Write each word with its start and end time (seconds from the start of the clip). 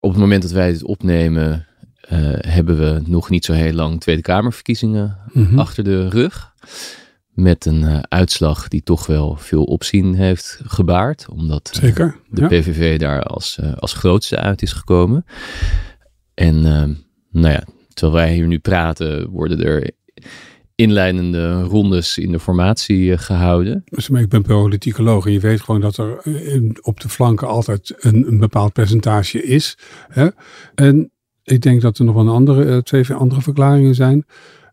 Op 0.00 0.10
het 0.10 0.20
moment 0.20 0.42
dat 0.42 0.50
wij 0.50 0.72
dit 0.72 0.82
opnemen, 0.84 1.66
eh, 2.00 2.18
hebben 2.38 2.78
we 2.78 3.02
nog 3.06 3.30
niet 3.30 3.44
zo 3.44 3.52
heel 3.52 3.72
lang 3.72 4.00
Tweede 4.00 4.22
Kamerverkiezingen 4.22 5.18
Mhm. 5.32 5.58
achter 5.58 5.84
de 5.84 6.08
rug. 6.08 6.52
Met 7.30 7.64
een 7.66 7.82
eh, 7.84 7.98
uitslag 8.08 8.68
die 8.68 8.82
toch 8.82 9.06
wel 9.06 9.36
veel 9.36 9.64
opzien 9.64 10.14
heeft 10.14 10.60
gebaard. 10.64 11.26
Omdat 11.28 11.70
eh, 11.74 11.80
Zeker. 11.80 12.20
de 12.30 12.40
ja. 12.40 12.46
PVV 12.46 12.98
daar 12.98 13.22
als, 13.22 13.58
als 13.76 13.92
grootste 13.92 14.36
uit 14.36 14.62
is 14.62 14.72
gekomen. 14.72 15.24
En 16.34 16.56
eh, 16.56 16.84
nou 17.30 17.52
ja, 17.54 17.64
terwijl 17.94 18.24
wij 18.26 18.34
hier 18.34 18.46
nu 18.46 18.58
praten, 18.58 19.28
worden 19.30 19.64
er 19.64 19.90
inleidende 20.76 21.62
rondes 21.62 22.18
in 22.18 22.32
de 22.32 22.40
formatie 22.40 23.12
eh, 23.12 23.18
gehouden. 23.18 23.82
Dus, 23.84 24.08
ik 24.08 24.28
ben 24.28 24.42
politicoloog 24.42 25.26
en 25.26 25.32
je 25.32 25.40
weet 25.40 25.60
gewoon 25.60 25.80
dat 25.80 25.96
er 25.96 26.26
in- 26.26 26.78
op 26.80 27.00
de 27.00 27.08
flanken 27.08 27.48
altijd 27.48 27.94
een, 27.98 28.38
bepaald 28.38 28.72
percentage 28.72 29.42
is. 29.42 29.78
Hè? 30.08 30.28
En 30.74 31.10
ik 31.44 31.60
denk 31.62 31.80
dat 31.80 31.98
er 31.98 32.04
nog 32.04 32.16
een 32.16 32.28
andere, 32.28 32.64
eh, 32.64 32.78
twee 32.78 33.12
andere 33.12 33.40
verklaringen 33.42 33.94
zijn. 33.94 34.24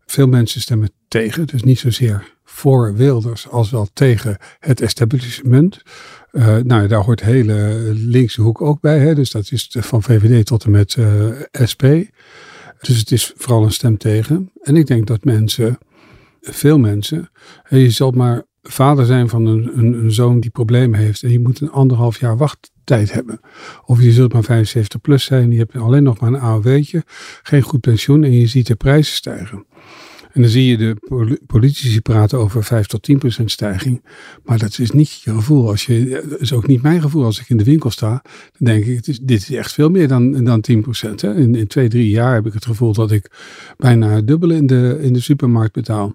Veel 0.06 0.26
mensen 0.26 0.60
stemmen 0.60 0.90
tegen, 1.08 1.46
dus 1.46 1.62
niet 1.62 1.78
zozeer 1.78 2.32
voor 2.44 2.94
Wilders 2.94 3.48
als 3.48 3.70
wel 3.70 3.88
tegen 3.92 4.36
het 4.58 4.80
establishment. 4.80 5.82
Eh, 6.30 6.56
nou, 6.56 6.86
daar 6.88 7.02
hoort 7.04 7.22
hele 7.22 7.90
linkse 7.94 8.40
hoek 8.40 8.60
ook 8.60 8.80
bij. 8.80 8.98
Hè? 8.98 9.14
Dus 9.14 9.30
dat 9.30 9.50
is 9.52 9.76
van 9.78 10.02
VVD 10.02 10.46
tot 10.46 10.64
en 10.64 10.70
met 10.70 10.94
eh, 10.94 11.26
SP. 11.72 11.82
Dus 12.80 12.98
het 12.98 13.10
is 13.12 13.32
vooral 13.36 13.62
een 13.64 13.72
stem 13.72 13.96
tegen. 13.98 14.50
En 14.62 14.76
ik 14.76 14.86
denk 14.86 15.06
dat 15.06 15.24
mensen, 15.24 15.78
veel 16.50 16.78
mensen, 16.78 17.30
hè, 17.62 17.76
je 17.76 17.90
zult 17.90 18.14
maar 18.14 18.44
vader 18.62 19.06
zijn 19.06 19.28
van 19.28 19.46
een, 19.46 19.70
een, 19.78 19.92
een 19.92 20.12
zoon 20.12 20.40
die 20.40 20.50
problemen 20.50 20.98
heeft. 20.98 21.22
En 21.22 21.30
je 21.30 21.40
moet 21.40 21.60
een 21.60 21.70
anderhalf 21.70 22.20
jaar 22.20 22.36
wachttijd 22.36 23.12
hebben. 23.12 23.40
Of 23.84 24.02
je 24.02 24.12
zult 24.12 24.32
maar 24.32 24.44
75 24.44 25.00
plus 25.00 25.24
zijn. 25.24 25.50
Je 25.50 25.58
hebt 25.58 25.76
alleen 25.76 26.02
nog 26.02 26.20
maar 26.20 26.32
een 26.32 26.40
AOW'tje. 26.40 27.02
Geen 27.42 27.62
goed 27.62 27.80
pensioen. 27.80 28.24
En 28.24 28.32
je 28.32 28.46
ziet 28.46 28.66
de 28.66 28.74
prijzen 28.74 29.14
stijgen. 29.14 29.66
En 30.34 30.40
dan 30.40 30.50
zie 30.50 30.66
je 30.66 30.76
de 30.76 30.96
poli- 31.08 31.38
politici 31.46 32.00
praten 32.00 32.38
over 32.38 32.64
5 32.64 32.86
tot 32.86 33.02
10 33.02 33.18
procent 33.18 33.50
stijging. 33.50 34.04
Maar 34.44 34.58
dat 34.58 34.78
is 34.78 34.90
niet 34.90 35.22
je 35.22 35.30
gevoel. 35.30 35.68
Als 35.68 35.86
je, 35.86 36.24
dat 36.28 36.40
is 36.40 36.52
ook 36.52 36.66
niet 36.66 36.82
mijn 36.82 37.00
gevoel. 37.00 37.24
Als 37.24 37.40
ik 37.40 37.48
in 37.48 37.56
de 37.56 37.64
winkel 37.64 37.90
sta, 37.90 38.22
dan 38.58 38.72
denk 38.72 38.84
ik, 38.84 38.96
het 38.96 39.08
is, 39.08 39.18
dit 39.18 39.40
is 39.40 39.50
echt 39.50 39.72
veel 39.72 39.88
meer 39.88 40.08
dan, 40.08 40.44
dan 40.44 40.60
10 40.60 40.82
procent. 40.82 41.22
In, 41.22 41.54
in 41.54 41.66
twee, 41.66 41.88
drie 41.88 42.08
jaar 42.08 42.34
heb 42.34 42.46
ik 42.46 42.52
het 42.52 42.64
gevoel 42.64 42.92
dat 42.92 43.10
ik 43.12 43.30
bijna 43.76 44.10
het 44.10 44.26
dubbele 44.26 44.54
in 44.54 44.66
de, 44.66 44.98
in 45.00 45.12
de 45.12 45.20
supermarkt 45.20 45.72
betaal. 45.72 46.14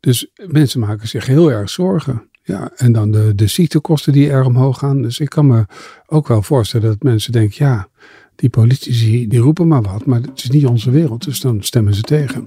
Dus 0.00 0.30
mensen 0.46 0.80
maken 0.80 1.08
zich 1.08 1.26
heel 1.26 1.50
erg 1.52 1.70
zorgen. 1.70 2.28
Ja, 2.44 2.70
en 2.76 2.92
dan 2.92 3.10
de, 3.10 3.32
de 3.34 3.46
ziektekosten 3.46 4.12
die 4.12 4.30
erg 4.30 4.46
omhoog 4.46 4.78
gaan. 4.78 5.02
Dus 5.02 5.18
ik 5.18 5.28
kan 5.28 5.46
me 5.46 5.64
ook 6.06 6.28
wel 6.28 6.42
voorstellen 6.42 6.88
dat 6.88 7.02
mensen 7.02 7.32
denken, 7.32 7.64
ja, 7.64 7.88
die 8.36 8.50
politici 8.50 9.28
die 9.28 9.40
roepen 9.40 9.68
maar 9.68 9.82
wat, 9.82 10.06
maar 10.06 10.20
het 10.20 10.42
is 10.42 10.50
niet 10.50 10.66
onze 10.66 10.90
wereld. 10.90 11.24
Dus 11.24 11.40
dan 11.40 11.62
stemmen 11.62 11.94
ze 11.94 12.02
tegen. 12.02 12.44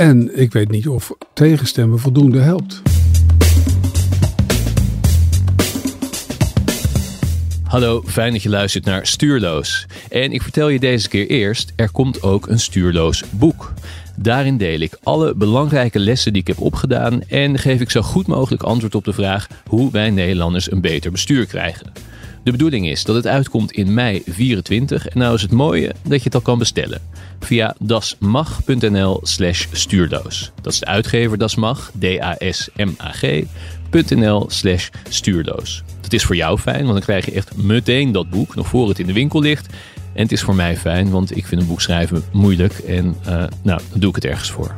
En 0.00 0.38
ik 0.38 0.52
weet 0.52 0.70
niet 0.70 0.88
of 0.88 1.12
tegenstemmen 1.34 1.98
voldoende 1.98 2.38
helpt. 2.38 2.82
Hallo, 7.64 8.02
fijn 8.06 8.32
dat 8.32 8.42
je 8.42 8.48
luistert 8.48 8.84
naar 8.84 9.06
Stuurloos. 9.06 9.86
En 10.10 10.32
ik 10.32 10.42
vertel 10.42 10.68
je 10.68 10.78
deze 10.78 11.08
keer 11.08 11.26
eerst, 11.26 11.72
er 11.76 11.90
komt 11.90 12.22
ook 12.22 12.48
een 12.48 12.60
stuurloos 12.60 13.24
boek. 13.30 13.72
Daarin 14.16 14.56
deel 14.56 14.80
ik 14.80 14.98
alle 15.02 15.34
belangrijke 15.34 15.98
lessen 15.98 16.32
die 16.32 16.42
ik 16.42 16.48
heb 16.48 16.60
opgedaan 16.60 17.22
en 17.22 17.58
geef 17.58 17.80
ik 17.80 17.90
zo 17.90 18.02
goed 18.02 18.26
mogelijk 18.26 18.62
antwoord 18.62 18.94
op 18.94 19.04
de 19.04 19.12
vraag 19.12 19.46
hoe 19.66 19.90
wij 19.90 20.10
Nederlanders 20.10 20.70
een 20.70 20.80
beter 20.80 21.10
bestuur 21.10 21.46
krijgen. 21.46 21.92
De 22.42 22.50
bedoeling 22.50 22.88
is 22.88 23.04
dat 23.04 23.16
het 23.16 23.26
uitkomt 23.26 23.72
in 23.72 23.94
mei 23.94 24.22
24 24.26 25.08
en 25.08 25.18
nou 25.18 25.34
is 25.34 25.42
het 25.42 25.52
mooie 25.52 25.94
dat 26.02 26.18
je 26.18 26.24
het 26.24 26.34
al 26.34 26.40
kan 26.40 26.58
bestellen. 26.58 27.00
Via 27.40 27.74
dasmag.nl 27.78 29.20
slash 29.22 29.66
stuurloos. 29.72 30.52
Dat 30.62 30.72
is 30.72 30.78
de 30.78 30.86
uitgever 30.86 31.38
Dasmag, 31.38 31.92
D-A-S-M-A-G.nl 31.98 33.30
slash 34.50 34.88
stuurloos. 35.08 35.82
Dat 36.00 36.12
is 36.12 36.24
voor 36.24 36.36
jou 36.36 36.58
fijn, 36.58 36.82
want 36.82 36.92
dan 36.92 37.00
krijg 37.00 37.24
je 37.26 37.32
echt 37.32 37.56
meteen 37.56 38.12
dat 38.12 38.30
boek, 38.30 38.54
nog 38.54 38.66
voor 38.66 38.88
het 38.88 38.98
in 38.98 39.06
de 39.06 39.12
winkel 39.12 39.40
ligt. 39.40 39.66
En 40.12 40.22
het 40.22 40.32
is 40.32 40.42
voor 40.42 40.54
mij 40.54 40.76
fijn, 40.76 41.10
want 41.10 41.36
ik 41.36 41.46
vind 41.46 41.60
een 41.60 41.66
boek 41.66 41.80
schrijven 41.80 42.24
moeilijk 42.32 42.72
en 42.72 43.16
eh, 43.24 43.44
nou, 43.62 43.80
dan 43.90 44.00
doe 44.00 44.08
ik 44.08 44.14
het 44.14 44.24
ergens 44.24 44.50
voor. 44.50 44.74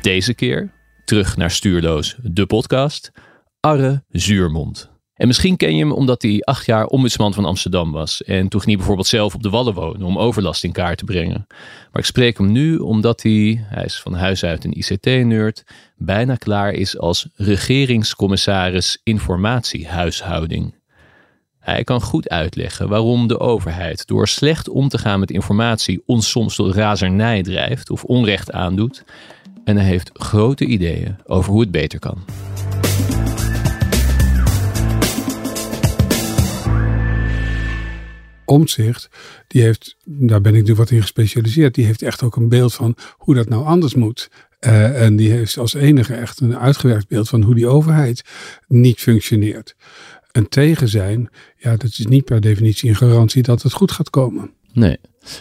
Deze 0.00 0.34
keer 0.34 0.70
terug 1.04 1.36
naar 1.36 1.50
Stuurloos, 1.50 2.16
de 2.22 2.46
podcast, 2.46 3.12
Arre 3.60 4.04
Zuurmond. 4.08 4.90
En 5.14 5.26
misschien 5.26 5.56
ken 5.56 5.76
je 5.76 5.82
hem 5.82 5.92
omdat 5.92 6.22
hij 6.22 6.40
acht 6.40 6.66
jaar 6.66 6.86
ombudsman 6.86 7.34
van 7.34 7.44
Amsterdam 7.44 7.92
was. 7.92 8.22
En 8.22 8.48
toen 8.48 8.60
ging 8.60 8.64
hij 8.64 8.76
bijvoorbeeld 8.76 9.06
zelf 9.06 9.34
op 9.34 9.42
de 9.42 9.50
Wallen 9.50 9.74
wonen 9.74 10.02
om 10.02 10.18
overlast 10.18 10.64
in 10.64 10.72
kaart 10.72 10.98
te 10.98 11.04
brengen. 11.04 11.44
Maar 11.92 12.02
ik 12.02 12.04
spreek 12.04 12.38
hem 12.38 12.52
nu 12.52 12.76
omdat 12.76 13.22
hij, 13.22 13.64
hij 13.68 13.84
is 13.84 14.00
van 14.00 14.14
huis 14.14 14.44
uit 14.44 14.64
een 14.64 14.78
ICT-nerd, 14.78 15.64
bijna 15.96 16.34
klaar 16.34 16.72
is 16.72 16.98
als 16.98 17.28
regeringscommissaris 17.34 19.00
informatiehuishouding. 19.02 20.74
Hij 21.58 21.84
kan 21.84 22.00
goed 22.00 22.28
uitleggen 22.28 22.88
waarom 22.88 23.26
de 23.26 23.40
overheid 23.40 24.06
door 24.06 24.28
slecht 24.28 24.68
om 24.68 24.88
te 24.88 24.98
gaan 24.98 25.20
met 25.20 25.30
informatie 25.30 26.02
ons 26.06 26.30
soms 26.30 26.54
tot 26.54 26.74
razernij 26.74 27.42
drijft 27.42 27.90
of 27.90 28.04
onrecht 28.04 28.52
aandoet. 28.52 29.04
En 29.64 29.76
hij 29.76 29.86
heeft 29.86 30.10
grote 30.12 30.64
ideeën 30.64 31.16
over 31.26 31.50
hoe 31.50 31.60
het 31.60 31.70
beter 31.70 31.98
kan. 31.98 32.18
Omtzigt, 38.44 39.08
die 39.46 39.62
heeft, 39.62 39.96
daar 40.04 40.40
ben 40.40 40.54
ik 40.54 40.66
nu 40.66 40.74
wat 40.74 40.90
in 40.90 41.00
gespecialiseerd, 41.00 41.74
die 41.74 41.84
heeft 41.84 42.02
echt 42.02 42.22
ook 42.22 42.36
een 42.36 42.48
beeld 42.48 42.74
van 42.74 42.96
hoe 43.16 43.34
dat 43.34 43.48
nou 43.48 43.64
anders 43.64 43.94
moet. 43.94 44.30
Eh, 44.58 45.02
en 45.02 45.16
die 45.16 45.30
heeft 45.30 45.58
als 45.58 45.74
enige 45.74 46.14
echt 46.14 46.40
een 46.40 46.58
uitgewerkt 46.58 47.08
beeld 47.08 47.28
van 47.28 47.42
hoe 47.42 47.54
die 47.54 47.66
overheid 47.66 48.22
niet 48.68 49.00
functioneert. 49.00 49.76
En 50.32 50.48
tegen 50.48 50.88
zijn, 50.88 51.28
ja, 51.56 51.76
dat 51.76 51.90
is 51.90 52.06
niet 52.06 52.24
per 52.24 52.40
definitie 52.40 52.88
een 52.88 52.96
garantie 52.96 53.42
dat 53.42 53.62
het 53.62 53.72
goed 53.72 53.92
gaat 53.92 54.10
komen. 54.10 54.50
Nee. 54.72 54.98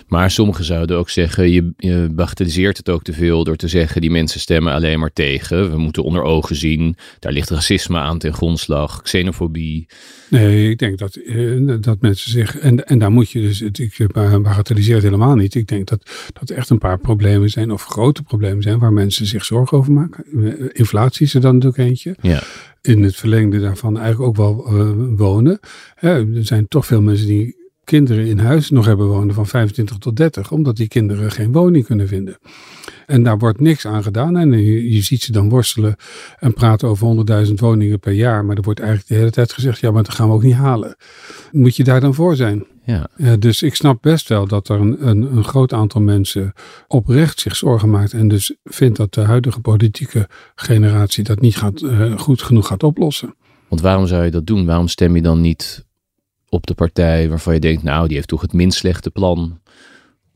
Maar 0.07 0.31
sommigen 0.31 0.63
zouden 0.63 0.97
ook 0.97 1.09
zeggen, 1.09 1.51
je, 1.51 1.73
je 1.77 2.09
bagatelliseert 2.11 2.77
het 2.77 2.89
ook 2.89 3.03
te 3.03 3.13
veel 3.13 3.43
door 3.43 3.55
te 3.55 3.67
zeggen, 3.67 4.01
die 4.01 4.11
mensen 4.11 4.39
stemmen 4.39 4.73
alleen 4.73 4.99
maar 4.99 5.13
tegen. 5.13 5.71
We 5.71 5.77
moeten 5.77 6.03
onder 6.03 6.23
ogen 6.23 6.55
zien, 6.55 6.95
daar 7.19 7.31
ligt 7.31 7.49
racisme 7.49 7.97
aan 7.97 8.17
ten 8.17 8.33
grondslag, 8.33 9.01
xenofobie. 9.01 9.87
Nee, 10.29 10.69
ik 10.69 10.77
denk 10.77 10.97
dat, 10.97 11.15
eh, 11.15 11.75
dat 11.79 12.01
mensen 12.01 12.31
zich. 12.31 12.57
En, 12.57 12.87
en 12.87 12.99
daar 12.99 13.11
moet 13.11 13.29
je 13.29 13.41
dus. 13.41 13.61
Ik 13.61 14.07
bagatelliseer 14.41 14.95
het 14.95 15.03
helemaal 15.03 15.35
niet. 15.35 15.55
Ik 15.55 15.67
denk 15.67 15.87
dat 15.87 16.09
dat 16.39 16.49
er 16.49 16.55
echt 16.55 16.69
een 16.69 16.77
paar 16.77 16.99
problemen 16.99 17.49
zijn, 17.49 17.71
of 17.71 17.83
grote 17.83 18.23
problemen 18.23 18.63
zijn, 18.63 18.79
waar 18.79 18.93
mensen 18.93 19.25
zich 19.25 19.45
zorgen 19.45 19.77
over 19.77 19.91
maken. 19.91 20.25
Eh, 20.25 20.69
Inflatie 20.71 21.25
is 21.25 21.33
er 21.33 21.41
dan 21.41 21.53
natuurlijk 21.53 21.89
eentje. 21.89 22.15
Ja, 22.21 22.43
In 22.81 23.03
het 23.03 23.15
verlengde 23.15 23.59
daarvan 23.59 23.99
eigenlijk 23.99 24.27
ook 24.29 24.35
wel 24.35 24.65
eh, 24.67 24.91
wonen. 25.17 25.59
Hè, 25.95 26.35
er 26.35 26.45
zijn 26.45 26.67
toch 26.67 26.85
veel 26.85 27.01
mensen 27.01 27.27
die 27.27 27.60
kinderen 27.91 28.25
in 28.25 28.39
huis 28.39 28.69
nog 28.69 28.85
hebben 28.85 29.07
wonen 29.07 29.35
van 29.35 29.47
25 29.47 29.97
tot 29.97 30.15
30, 30.15 30.51
omdat 30.51 30.75
die 30.75 30.87
kinderen 30.87 31.31
geen 31.31 31.51
woning 31.51 31.85
kunnen 31.85 32.07
vinden. 32.07 32.37
En 33.05 33.23
daar 33.23 33.37
wordt 33.37 33.59
niks 33.59 33.87
aan 33.87 34.03
gedaan. 34.03 34.37
En 34.37 34.51
je, 34.51 34.91
je 34.91 35.01
ziet 35.01 35.21
ze 35.21 35.31
dan 35.31 35.49
worstelen 35.49 35.95
en 36.39 36.53
praten 36.53 36.87
over 36.87 37.25
100.000 37.47 37.53
woningen 37.53 37.99
per 37.99 38.11
jaar. 38.11 38.45
Maar 38.45 38.55
er 38.55 38.61
wordt 38.61 38.79
eigenlijk 38.79 39.09
de 39.09 39.15
hele 39.15 39.31
tijd 39.31 39.53
gezegd, 39.53 39.79
ja, 39.79 39.91
maar 39.91 40.03
dat 40.03 40.13
gaan 40.13 40.27
we 40.27 40.33
ook 40.33 40.43
niet 40.43 40.53
halen. 40.53 40.95
Moet 41.51 41.75
je 41.75 41.83
daar 41.83 42.01
dan 42.01 42.13
voor 42.13 42.35
zijn? 42.35 42.65
ja. 42.85 43.07
Ja, 43.17 43.35
dus 43.35 43.61
ik 43.61 43.75
snap 43.75 44.01
best 44.01 44.29
wel 44.29 44.47
dat 44.47 44.69
er 44.69 44.79
een, 44.79 45.07
een, 45.07 45.35
een 45.35 45.43
groot 45.43 45.73
aantal 45.73 46.01
mensen 46.01 46.53
oprecht 46.87 47.39
zich 47.39 47.55
zorgen 47.55 47.89
maakt. 47.89 48.13
En 48.13 48.27
dus 48.27 48.55
vindt 48.63 48.97
dat 48.97 49.13
de 49.13 49.21
huidige 49.21 49.59
politieke 49.59 50.29
generatie 50.55 51.23
dat 51.23 51.41
niet 51.41 51.57
gaat, 51.57 51.81
eh, 51.81 52.17
goed 52.19 52.41
genoeg 52.41 52.67
gaat 52.67 52.83
oplossen. 52.83 53.35
Want 53.67 53.81
waarom 53.81 54.07
zou 54.07 54.23
je 54.23 54.31
dat 54.31 54.47
doen? 54.47 54.65
Waarom 54.65 54.87
stem 54.87 55.15
je 55.15 55.21
dan 55.21 55.41
niet 55.41 55.85
op 56.53 56.67
de 56.67 56.73
partij 56.73 57.29
waarvan 57.29 57.53
je 57.53 57.59
denkt, 57.59 57.83
nou, 57.83 58.07
die 58.07 58.15
heeft 58.15 58.27
toch 58.27 58.41
het 58.41 58.53
minst 58.53 58.77
slechte 58.77 59.11
plan 59.11 59.59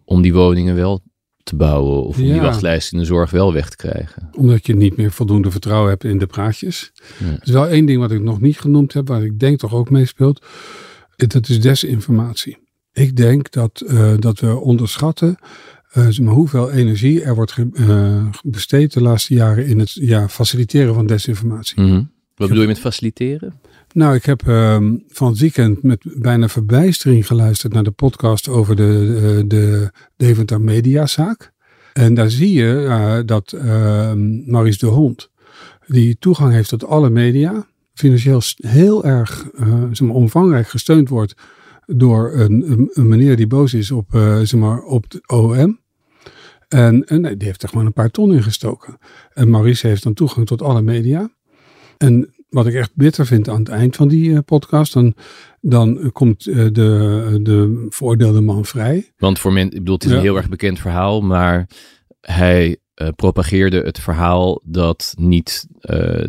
om 0.05 0.21
die 0.21 0.33
woningen 0.33 0.75
wel 0.75 1.01
te 1.43 1.55
bouwen 1.55 2.03
of 2.03 2.17
om 2.17 2.23
die 2.23 2.41
wachtlijst 2.41 2.91
in 2.93 2.99
de 2.99 3.05
zorg 3.05 3.31
wel 3.31 3.53
weg 3.53 3.69
te 3.69 3.75
krijgen? 3.75 4.29
Omdat 4.37 4.65
je 4.65 4.75
niet 4.75 4.97
meer 4.97 5.11
voldoende 5.11 5.51
vertrouwen 5.51 5.89
hebt 5.89 6.03
in 6.03 6.17
de 6.17 6.25
praatjes. 6.25 6.91
Ja. 7.19 7.25
Er 7.31 7.39
is 7.43 7.51
wel 7.51 7.67
één 7.67 7.85
ding 7.85 7.99
wat 7.99 8.11
ik 8.11 8.21
nog 8.21 8.41
niet 8.41 8.59
genoemd 8.59 8.93
heb, 8.93 9.07
waar 9.07 9.23
ik 9.23 9.39
denk 9.39 9.59
toch 9.59 9.73
ook 9.73 9.89
meespeelt. 9.89 10.45
Dat 11.15 11.49
is 11.49 11.61
desinformatie. 11.61 12.57
Ik 12.93 13.15
denk 13.15 13.51
dat, 13.51 13.81
eh, 13.87 14.13
dat 14.19 14.39
we 14.39 14.55
onderschatten 14.59 15.37
eh, 15.91 16.17
maar, 16.17 16.33
hoeveel 16.33 16.71
energie 16.71 17.21
er 17.23 17.35
wordt 17.35 17.51
ge- 17.51 17.69
eh, 17.73 18.27
besteed 18.43 18.93
de 18.93 19.01
laatste 19.01 19.33
jaren 19.33 19.65
in 19.67 19.79
het 19.79 19.91
ja, 19.93 20.29
faciliteren 20.29 20.93
van 20.93 21.05
desinformatie. 21.05 21.81
Mhm. 21.81 22.03
Wat 22.35 22.47
bedoel 22.47 22.61
je 22.61 22.67
met 22.67 22.79
faciliteren? 22.79 23.53
Nou, 23.95 24.15
ik 24.15 24.25
heb 24.25 24.47
ehm, 24.47 24.95
van 25.07 25.27
het 25.27 25.39
weekend 25.39 25.83
met 25.83 26.01
bijna 26.03 26.47
verbijstering 26.49 27.27
geluisterd 27.27 27.73
naar 27.73 27.83
de 27.83 27.91
podcast 27.91 28.47
over 28.47 28.75
de, 28.75 29.13
de, 29.17 29.47
de 29.47 29.91
Deventer 30.15 30.61
Mediazaak. 30.61 31.51
En 31.93 32.13
daar 32.13 32.29
zie 32.29 32.51
je 32.53 32.85
eh, 32.85 33.19
dat 33.25 33.51
ehm 33.51 34.51
Maurice 34.51 34.77
de 34.79 34.85
Hond, 34.85 35.31
die 35.87 36.17
toegang 36.19 36.53
heeft 36.53 36.69
tot 36.69 36.85
alle 36.85 37.09
media, 37.09 37.67
financieel 37.93 38.41
heel 38.55 39.05
erg 39.05 39.49
zeg 39.91 40.07
maar, 40.07 40.15
omvangrijk 40.15 40.67
gesteund 40.67 41.09
wordt 41.09 41.35
door 41.85 42.33
een, 42.33 42.89
een, 42.93 43.07
meneer 43.07 43.35
die 43.35 43.47
boos 43.47 43.73
is 43.73 43.91
op, 43.91 44.07
zeg 44.43 44.55
maar, 44.55 44.81
op 44.81 45.09
de 45.09 45.21
OM. 45.27 45.79
En, 46.67 47.05
en 47.05 47.21
die 47.21 47.47
heeft 47.47 47.63
er 47.63 47.69
gewoon 47.69 47.85
een 47.85 47.93
paar 47.93 48.11
ton 48.11 48.33
in 48.33 48.43
gestoken. 48.43 48.97
En 49.33 49.49
Maurice 49.49 49.87
heeft 49.87 50.03
dan 50.03 50.13
toegang 50.13 50.45
tot 50.45 50.61
alle 50.61 50.81
media. 50.81 51.29
En 51.97 52.34
wat 52.49 52.67
ik 52.67 52.73
echt 52.73 52.91
bitter 52.95 53.25
vind 53.25 53.49
aan 53.49 53.59
het 53.59 53.69
eind 53.69 53.95
van 53.95 54.07
die 54.07 54.41
podcast, 54.41 54.93
dan, 54.93 55.15
dan 55.61 56.11
komt 56.11 56.43
de, 56.43 57.39
de 57.41 57.85
veroordeelde 57.89 58.41
man 58.41 58.65
vrij. 58.65 59.11
Want 59.17 59.39
voor 59.39 59.53
men, 59.53 59.65
ik 59.65 59.71
bedoel, 59.71 59.95
het 59.95 60.05
is 60.05 60.11
een 60.11 60.19
heel 60.19 60.37
erg 60.37 60.49
bekend 60.49 60.79
verhaal, 60.79 61.21
maar 61.21 61.69
hij 62.21 62.77
uh, 62.95 63.07
propageerde 63.15 63.81
het 63.81 63.99
verhaal 63.99 64.61
dat 64.63 65.13
niet 65.17 65.67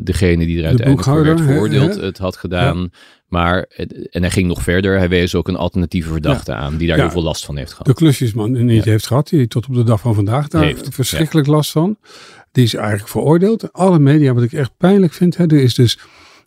degene 0.03 0.47
die 0.47 0.59
er 0.59 0.67
uiteindelijk 0.67 1.09
voor 1.09 1.25
werd 1.25 1.41
veroordeeld 1.41 1.95
het 1.95 2.19
had 2.19 2.37
gedaan. 2.37 2.91
Maar, 3.27 3.63
en 4.11 4.21
hij 4.23 4.31
ging 4.31 4.49
nog 4.49 4.63
verder. 4.63 4.99
Hij 4.99 5.09
wees 5.09 5.35
ook 5.35 5.49
een 5.49 5.57
alternatieve 5.57 6.09
verdachte 6.09 6.55
aan 6.55 6.77
die 6.77 6.89
daar 6.89 6.99
heel 6.99 7.11
veel 7.11 7.23
last 7.23 7.45
van 7.45 7.57
heeft 7.57 7.71
gehad. 7.71 7.87
De 7.87 7.95
klusjesman 7.95 8.65
niet 8.65 8.85
heeft 8.85 9.07
gehad, 9.07 9.29
die 9.29 9.49
tot 9.49 9.69
op 9.69 9.75
de 9.75 9.83
dag 9.83 10.01
van 10.01 10.15
vandaag 10.15 10.49
daar 10.49 10.63
heeft, 10.63 10.89
verschrikkelijk 10.95 11.47
last 11.47 11.71
van. 11.71 11.99
Die 12.57 12.65
is 12.65 12.75
eigenlijk 12.75 13.09
veroordeeld. 13.09 13.73
Alle 13.73 13.99
media, 13.99 14.35
wat 14.35 14.43
ik 14.43 14.53
echt 14.53 14.71
pijnlijk 14.77 15.13
vind, 15.13 15.37
hè, 15.37 15.45
er 15.45 15.63
is 15.63 15.75
dus, 15.75 15.99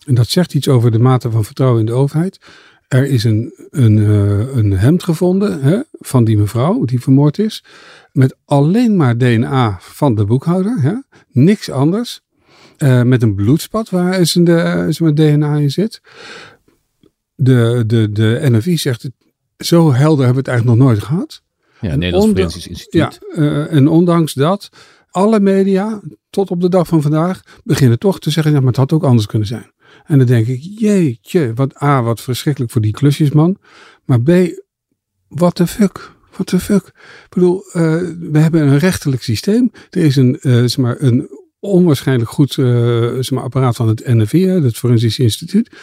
en 0.06 0.15
dat 0.15 0.27
zegt 0.27 0.53
iets 0.53 0.67
over 0.67 0.91
de 0.91 1.00
mate 1.00 1.31
van 1.31 1.45
vertrouwen 1.45 1.79
in 1.79 1.85
de 1.85 1.91
overheid. 1.91 2.39
Er 2.88 3.06
is 3.06 3.23
een, 3.23 3.53
een, 3.69 3.97
uh, 3.97 4.56
een 4.56 4.71
hemd 4.71 5.03
gevonden 5.03 5.61
hè, 5.61 5.79
van 5.91 6.23
die 6.23 6.38
mevrouw 6.38 6.85
die 6.85 7.01
vermoord 7.01 7.39
is. 7.39 7.63
Met 8.11 8.35
alleen 8.45 8.95
maar 8.95 9.17
DNA 9.17 9.77
van 9.81 10.15
de 10.15 10.25
boekhouder. 10.25 10.81
Hè, 10.81 10.94
niks 11.31 11.71
anders. 11.71 12.21
Uh, 12.77 13.01
met 13.01 13.21
een 13.21 13.35
bloedspat 13.35 13.89
waar 13.89 14.25
zijn, 14.25 14.44
de, 14.44 14.85
zijn 14.89 15.15
DNA 15.15 15.56
in 15.56 15.71
zit. 15.71 16.01
De, 17.35 17.83
de, 17.88 18.11
de 18.11 18.39
NFI 18.51 18.77
zegt, 18.77 19.09
zo 19.57 19.94
helder 19.94 20.25
hebben 20.25 20.44
we 20.44 20.50
het 20.51 20.59
eigenlijk 20.59 20.79
nog 20.79 20.88
nooit 20.88 21.03
gehad. 21.03 21.41
Ja, 21.81 21.95
Nederlands 21.95 22.33
Forensisch 22.33 22.67
Instituut. 22.67 23.19
Ja, 23.31 23.41
uh, 23.41 23.73
en 23.73 23.88
ondanks 23.88 24.33
dat, 24.33 24.69
alle 25.11 25.39
media 25.39 26.01
tot 26.29 26.51
op 26.51 26.61
de 26.61 26.69
dag 26.69 26.88
van 26.88 27.01
vandaag 27.01 27.41
beginnen 27.63 28.00
toch 28.00 28.19
te 28.19 28.29
zeggen, 28.29 28.51
ja, 28.53 28.59
maar 28.59 28.67
het 28.67 28.77
had 28.77 28.94
ook 28.94 29.03
anders 29.03 29.27
kunnen 29.27 29.47
zijn. 29.47 29.71
En 30.06 30.17
dan 30.17 30.27
denk 30.27 30.47
ik, 30.47 30.61
jeetje, 30.61 31.53
wat 31.53 31.81
A, 31.83 32.03
wat 32.03 32.21
verschrikkelijk 32.21 32.71
voor 32.71 32.81
die 32.81 32.91
klusjesman. 32.91 33.57
Maar 34.06 34.21
B, 34.21 34.29
what 35.27 35.56
the 35.56 35.67
fuck? 35.67 36.17
What 36.31 36.47
the 36.47 36.59
fuck? 36.59 36.88
Ik 37.23 37.29
bedoel, 37.29 37.63
uh, 37.67 37.73
we 38.31 38.39
hebben 38.39 38.61
een 38.61 38.77
rechterlijk 38.77 39.23
systeem. 39.23 39.71
Er 39.89 40.03
is 40.03 40.15
een, 40.15 40.38
uh, 40.41 40.53
zeg 40.53 40.77
maar, 40.77 40.95
een 41.00 41.29
onwaarschijnlijk 41.59 42.29
goed 42.29 42.57
uh, 42.57 42.67
zeg 43.13 43.31
maar, 43.31 43.44
apparaat 43.44 43.75
van 43.75 43.88
het 43.88 44.07
NFI, 44.07 44.47
het 44.47 44.77
Forensisch 44.77 45.19
Instituut. 45.19 45.75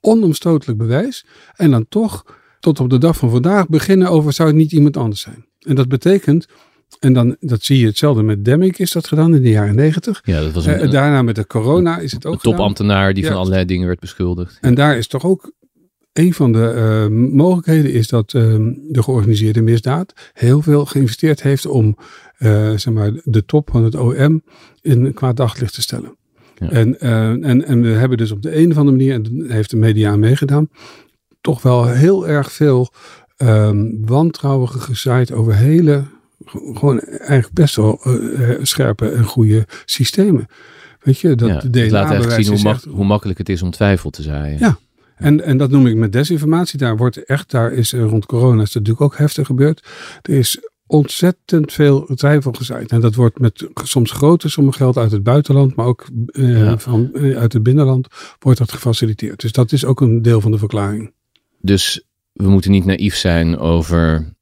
Onomstotelijk 0.00 0.78
bewijs. 0.78 1.26
En 1.52 1.70
dan 1.70 1.86
toch, 1.88 2.24
tot 2.60 2.80
op 2.80 2.90
de 2.90 2.98
dag 2.98 3.16
van 3.16 3.30
vandaag, 3.30 3.68
beginnen 3.68 4.08
over 4.08 4.32
zou 4.32 4.48
het 4.48 4.56
niet 4.56 4.72
iemand 4.72 4.96
anders 4.96 5.20
zijn. 5.20 5.46
En 5.58 5.74
dat 5.74 5.88
betekent 5.88 6.46
en 6.98 7.12
dan, 7.12 7.36
dat 7.40 7.62
zie 7.62 7.78
je 7.78 7.86
hetzelfde 7.86 8.22
met 8.22 8.44
Demming 8.44 8.76
is 8.76 8.92
dat 8.92 9.06
gedaan 9.06 9.34
in 9.34 9.42
de 9.42 9.50
jaren 9.50 9.74
negentig. 9.74 10.20
Ja, 10.24 10.40
dat 10.40 10.52
was 10.52 10.66
een, 10.66 10.84
uh, 10.84 10.90
daarna 10.90 11.22
met 11.22 11.34
de 11.34 11.46
corona 11.46 11.98
is 11.98 12.12
het 12.12 12.26
ook 12.26 12.32
Een 12.32 12.38
topambtenaar 12.38 13.14
die 13.14 13.26
van 13.26 13.36
allerlei 13.36 13.64
dingen 13.64 13.86
werd 13.86 14.00
beschuldigd. 14.00 14.58
En 14.60 14.74
daar 14.74 14.96
is 14.96 15.06
toch 15.06 15.24
ook 15.24 15.52
een 16.12 16.34
van 16.34 16.52
de 16.52 16.72
uh, 17.10 17.18
mogelijkheden 17.34 17.92
is 17.92 18.08
dat 18.08 18.32
uh, 18.32 18.42
de 18.88 19.02
georganiseerde 19.02 19.62
misdaad 19.62 20.12
heel 20.32 20.62
veel 20.62 20.84
geïnvesteerd 20.84 21.42
heeft 21.42 21.66
om 21.66 21.96
zeg 22.76 22.90
maar, 22.90 23.12
de 23.24 23.44
top 23.44 23.70
van 23.70 23.84
het 23.84 23.94
OM 23.94 24.42
in 24.80 25.14
kwaad 25.14 25.36
daglicht 25.36 25.74
te 25.74 25.82
stellen. 25.82 26.16
Ja. 26.58 26.70
En, 26.70 27.00
en, 27.00 27.64
en 27.64 27.82
we 27.82 27.88
hebben 27.88 28.18
dus 28.18 28.30
op 28.30 28.42
de 28.42 28.56
een 28.56 28.70
of 28.70 28.76
andere 28.76 28.96
manier, 28.96 29.14
en 29.14 29.50
heeft 29.52 29.70
de 29.70 29.76
media 29.76 30.16
meegedaan, 30.16 30.68
toch 31.40 31.62
wel 31.62 31.88
heel 31.88 32.28
erg 32.28 32.52
veel 32.52 32.92
ehm, 33.36 33.86
wantrouwen 34.00 34.68
gezaaid 34.68 35.32
over 35.32 35.54
hele 35.54 36.04
gewoon 36.50 37.00
eigenlijk 37.00 37.52
best 37.52 37.76
wel 37.76 38.00
uh, 38.06 38.50
scherpe 38.62 39.08
en 39.08 39.24
goede 39.24 39.66
systemen. 39.84 40.46
Weet 41.00 41.18
je, 41.18 41.34
dat 41.34 41.48
ja, 41.48 41.58
de 41.58 41.70
DNA 41.70 41.90
laat 41.90 42.10
eigenlijk 42.10 42.44
zien 42.44 42.54
hoe, 42.54 42.62
mak 42.62 42.82
hoe, 42.82 43.04
makkelijk 43.04 43.38
het 43.38 43.48
is 43.48 43.62
om 43.62 43.70
twijfel 43.70 44.10
te 44.10 44.22
zaaien. 44.22 44.58
Ja, 44.58 44.78
en, 45.16 45.44
en 45.44 45.56
dat 45.56 45.70
noem 45.70 45.86
ik 45.86 45.96
met 45.96 46.12
desinformatie. 46.12 46.78
Daar 46.78 46.96
wordt 46.96 47.24
echt, 47.24 47.50
daar 47.50 47.72
is 47.72 47.92
rond 47.92 48.26
corona 48.26 48.62
is 48.62 48.72
natuurlijk 48.72 49.04
ook 49.04 49.16
heftig 49.16 49.46
gebeurd. 49.46 49.88
Er 50.22 50.34
is 50.34 50.60
ontzettend 50.86 51.72
veel 51.72 52.06
twijfel 52.14 52.52
gezaaid. 52.52 52.90
En 52.90 53.00
dat 53.00 53.14
wordt 53.14 53.38
met 53.38 53.68
soms 53.74 54.10
grote 54.10 54.48
sommen 54.48 54.74
geld 54.74 54.96
uit 54.96 55.10
het 55.10 55.22
buitenland, 55.22 55.74
maar 55.74 55.86
ook 55.86 56.06
uh, 56.26 56.62
ja. 56.62 56.78
van, 56.78 57.10
uh, 57.12 57.36
uit 57.36 57.52
het 57.52 57.62
binnenland, 57.62 58.08
wordt 58.38 58.58
dat 58.58 58.72
gefaciliteerd. 58.72 59.40
Dus 59.40 59.52
dat 59.52 59.72
is 59.72 59.84
ook 59.84 60.00
een 60.00 60.22
deel 60.22 60.40
van 60.40 60.50
de 60.50 60.58
verklaring. 60.58 61.12
Dus 61.60 62.04
we 62.32 62.48
moeten 62.48 62.70
niet 62.70 62.84
naïef 62.84 63.16
zijn 63.16 63.58
over 63.58 64.34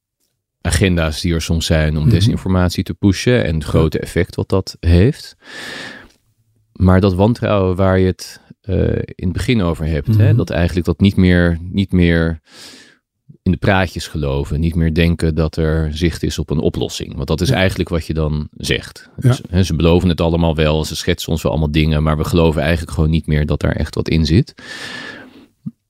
agenda's 0.65 1.21
die 1.21 1.33
er 1.33 1.41
soms 1.41 1.65
zijn 1.65 1.89
om 1.89 1.95
mm 1.95 2.01
-hmm. 2.01 2.09
desinformatie 2.09 2.83
te 2.83 2.93
pushen 2.93 3.43
en 3.45 3.53
het 3.55 3.63
grote 3.63 3.99
effect 3.99 4.35
wat 4.35 4.49
dat 4.49 4.77
heeft. 4.79 5.35
Maar 6.71 7.01
dat 7.01 7.13
wantrouwen 7.13 7.75
waar 7.75 7.99
je 7.99 8.05
het 8.05 8.39
uh, 8.69 8.77
in 8.95 9.13
het 9.15 9.31
begin 9.31 9.61
over 9.61 9.85
hebt, 9.85 10.07
mm 10.07 10.13
-hmm. 10.13 10.21
hè, 10.23 10.27
Mhm. 10.27 10.37
dat 10.37 10.49
eigenlijk 10.49 10.85
dat 10.85 10.99
niet 10.99 11.15
meer, 11.15 11.57
niet 11.61 11.91
meer 11.91 12.39
in 13.41 13.51
de 13.51 13.57
praatjes 13.57 14.07
geloven, 14.07 14.59
niet 14.59 14.75
meer 14.75 14.93
denken 14.93 15.35
dat 15.35 15.55
er 15.57 15.89
zicht 15.93 16.23
is 16.23 16.39
op 16.39 16.49
een 16.49 16.59
oplossing. 16.59 17.15
Want 17.15 17.27
dat 17.27 17.41
is 17.41 17.49
Ja. 17.49 17.55
eigenlijk 17.55 17.89
wat 17.89 18.05
je 18.05 18.13
dan 18.13 18.47
zegt. 18.57 19.09
Ja. 19.19 19.29
Dus, 19.29 19.41
hè, 19.49 19.63
ze 19.63 19.75
beloven 19.75 20.09
het 20.09 20.21
allemaal 20.21 20.55
wel, 20.55 20.85
ze 20.85 20.95
schetsen 20.95 21.31
ons 21.31 21.41
wel 21.41 21.51
allemaal 21.51 21.71
dingen, 21.71 22.03
maar 22.03 22.17
we 22.17 22.23
geloven 22.23 22.61
eigenlijk 22.61 22.91
gewoon 22.91 23.09
niet 23.09 23.27
meer 23.27 23.45
dat 23.45 23.59
daar 23.59 23.75
echt 23.75 23.95
wat 23.95 24.09
in 24.09 24.25
zit. 24.25 24.53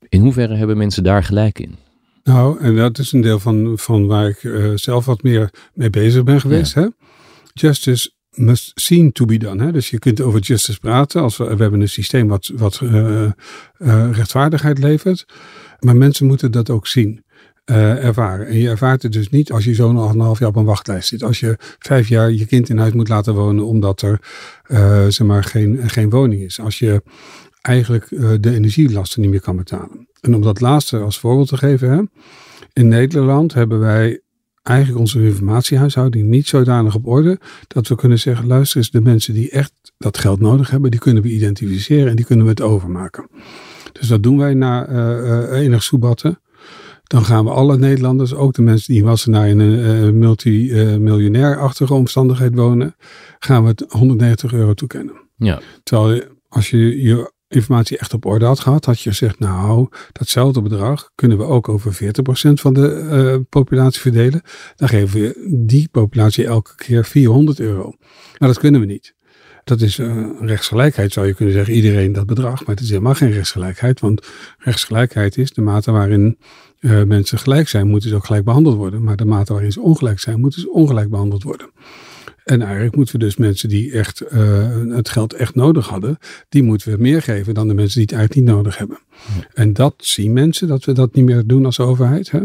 In 0.10 0.20
hoeverre 0.22 0.56
hebben 0.56 0.78
mensen 0.78 1.04
daar 1.04 1.24
gelijk 1.24 1.60
in? 1.60 1.76
Nou, 2.26 2.60
en 2.60 2.76
dat 2.76 2.98
is 2.98 3.12
een 3.12 3.22
deel 3.22 3.40
van, 3.40 3.78
van 3.78 4.08
waar 4.08 4.28
ik 4.28 4.44
eh, 4.44 4.72
zelf 4.76 5.06
wat 5.06 5.24
meer 5.24 5.50
mee 5.74 5.90
bezig 5.90 6.24
ben 6.24 6.42
geweest. 6.42 6.74
Hè? 6.74 6.88
Justice 7.54 8.12
must 8.30 8.72
seem 8.76 9.12
to 9.12 9.26
be 9.26 9.38
done. 9.38 9.64
Hè? 9.64 9.72
Dus 9.72 9.90
je 9.90 10.00
kunt 10.00 10.22
over 10.22 10.40
justice 10.40 10.80
praten. 10.80 11.22
Als 11.22 11.38
we, 11.38 11.44
we 11.56 11.62
hebben 11.62 11.82
een 11.82 11.90
systeem 11.90 12.28
wat, 12.28 12.52
wat 12.56 12.80
eh, 12.84 13.24
eh, 13.24 13.32
rechtvaardigheid 14.12 14.80
levert. 14.80 15.26
Maar 15.80 15.96
mensen 15.96 16.26
moeten 16.26 16.52
dat 16.52 16.70
ook 16.70 16.88
zien. 16.88 17.24
ervaren. 17.66 18.48
En 18.48 18.58
je 18.58 18.70
ervaart 18.70 19.04
het 19.04 19.12
dus 19.12 19.30
niet 19.30 19.52
als 19.52 19.64
je 19.64 19.74
zo'n 19.74 19.98
anderhalf 19.98 20.40
jaar 20.40 20.50
op 20.50 20.56
een 20.56 20.66
wachtlijst 20.66 21.08
zit. 21.08 21.24
Als 21.24 21.40
je 21.40 21.56
vijf 21.80 22.08
jaar 22.08 22.32
je 22.32 22.46
kind 22.46 22.70
in 22.70 22.78
huis 22.78 22.94
moet 22.94 23.10
laten 23.10 23.34
wonen 23.34 23.66
omdat 23.66 24.02
er 24.02 24.20
zeg 25.12 25.28
maar 25.28 25.44
geen, 25.44 25.90
geen 25.90 26.10
woning 26.10 26.42
is. 26.42 26.60
Als 26.60 26.80
je 26.80 27.02
eigenlijk 27.62 28.08
de 28.42 28.54
energielasten 28.54 29.22
niet 29.22 29.30
meer 29.30 29.42
kan 29.42 29.56
betalen. 29.56 30.08
En 30.26 30.36
om 30.36 30.42
dat 30.42 30.62
laatste 30.62 31.00
als 31.00 31.20
voorbeeld 31.20 31.48
te 31.48 31.58
geven. 31.58 31.90
Hè, 31.90 32.02
in 32.74 32.88
Nederland 32.88 33.54
hebben 33.54 33.80
wij 33.80 34.22
eigenlijk 34.62 35.00
onze 35.00 35.26
informatiehuishouding 35.26 36.28
niet 36.28 36.48
zodanig 36.48 36.96
op 36.96 37.08
orde 37.08 37.40
dat 37.68 37.88
we 37.88 37.96
kunnen 37.96 38.20
zeggen, 38.20 38.48
luister 38.48 38.78
eens, 38.78 38.92
de 38.92 39.02
mensen 39.02 39.34
die 39.34 39.50
echt 39.50 39.72
dat 39.98 40.18
geld 40.18 40.40
nodig 40.40 40.70
hebben, 40.70 40.92
die 40.92 41.00
kunnen 41.00 41.24
we 41.24 41.30
identificeren 41.30 42.10
en 42.10 42.16
die 42.16 42.26
kunnen 42.26 42.46
we 42.46 42.52
het 42.52 42.62
overmaken. 42.62 43.30
Dus 43.92 44.08
dat 44.08 44.24
doen 44.24 44.38
wij 44.38 44.54
na 44.54 44.88
eh, 44.88 45.42
eh, 45.42 45.60
enig 45.62 45.84
soebatten. 45.84 46.40
Dan 47.04 47.26
gaan 47.26 47.46
we 47.46 47.52
alle 47.52 47.78
Nederlanders, 47.78 48.34
ook 48.34 48.54
de 48.54 48.62
mensen 48.62 48.94
die 48.94 49.02
in 49.02 49.08
Wassenaar 49.08 49.48
in 49.50 49.60
een 49.60 50.06
uh, 50.06 50.12
multimiljonair-achtige 50.12 51.94
omstandigheid 51.94 52.56
wonen, 52.56 52.96
gaan 53.40 53.64
we 53.64 53.70
het 53.70 53.86
190 53.88 54.54
euro 54.54 54.74
toekennen. 54.74 55.14
Ja, 55.36 55.62
Terwijl 55.84 56.24
als 56.48 56.70
je 56.70 57.02
je 57.02 57.34
informatie 57.56 57.98
echt 57.98 58.14
op 58.14 58.26
orde 58.26 58.46
had 58.46 58.60
gehad, 58.60 58.86
had 58.86 59.02
je 59.02 59.10
gezegd, 59.10 59.40
nou, 59.40 59.88
datzelfde 60.12 60.62
bedrag 60.62 61.12
kunnen 61.16 61.38
we 61.38 61.44
ook 61.44 61.70
over 61.70 61.94
40% 61.94 61.98
van 62.54 62.74
de 62.74 62.90
eh, 62.90 63.36
populatie 63.50 64.02
verdelen. 64.02 64.42
Dan 64.76 64.90
geven 64.90 65.22
we 65.22 65.62
die 65.66 65.88
populatie 65.92 66.46
elke 66.46 66.76
keer 66.76 67.06
400 67.06 67.60
euro. 67.60 67.94
Maar 68.38 68.50
dat 68.50 68.60
kunnen 68.60 68.80
we 68.82 68.88
niet. 68.88 69.14
Dat 69.64 69.82
is 69.82 70.00
eh, 70.00 70.26
rechtsgelijkheid, 70.40 71.14
zou 71.14 71.28
je 71.28 71.34
kunnen 71.34 71.54
zeggen, 71.54 71.74
iedereen 71.74 72.12
dat 72.14 72.26
bedrag. 72.26 72.60
Maar 72.66 72.76
het 72.76 72.84
is 72.84 72.90
helemaal 72.90 73.16
geen 73.16 73.32
rechtsgelijkheid, 73.32 74.00
want 74.00 74.28
rechtsgelijkheid 74.58 75.38
is 75.38 75.52
de 75.52 75.62
mate 75.62 75.92
waarin 75.92 76.38
eh, 76.80 77.04
mensen 77.04 77.40
gelijk 77.40 77.68
zijn, 77.68 77.88
moeten 77.88 78.10
ze 78.10 78.16
ook 78.16 78.26
gelijk 78.26 78.46
behandeld 78.46 78.76
worden. 78.76 79.04
Maar 79.04 79.16
de 79.16 79.26
mate 79.26 79.54
waarin 79.54 79.72
ze 79.72 79.82
ongelijk 79.82 80.20
zijn, 80.20 80.40
moeten 80.40 80.62
ze 80.62 80.72
ongelijk 80.72 81.10
behandeld 81.10 81.44
worden. 81.44 81.70
En 82.46 82.62
eigenlijk 82.62 82.96
moeten 82.96 83.20
we 83.20 83.26
dus 83.26 83.36
mensen 83.36 83.70
die 83.70 83.92
echt 83.92 84.24
uh, 84.32 84.96
het 84.96 85.10
geld 85.10 85.34
echt 85.34 85.56
nodig 85.56 85.88
hadden, 85.88 86.18
die 86.50 86.64
moeten 86.64 86.92
we 86.92 87.02
meer 87.02 87.22
geven 87.22 87.54
dan 87.54 87.68
de 87.68 87.74
mensen 87.74 88.00
die 88.00 88.08
het 88.10 88.18
eigenlijk 88.18 88.48
niet 88.48 88.56
nodig 88.56 88.78
hebben. 88.78 89.00
Ja. 89.10 89.48
En 89.54 89.74
dat 89.74 89.94
zien 89.98 90.34
mensen, 90.34 90.68
dat 90.68 90.86
we 90.86 90.92
dat 90.92 91.16
niet 91.16 91.26
meer 91.26 91.44
doen 91.48 91.66
als 91.66 91.80
overheid. 91.80 92.32
Hè? 92.32 92.42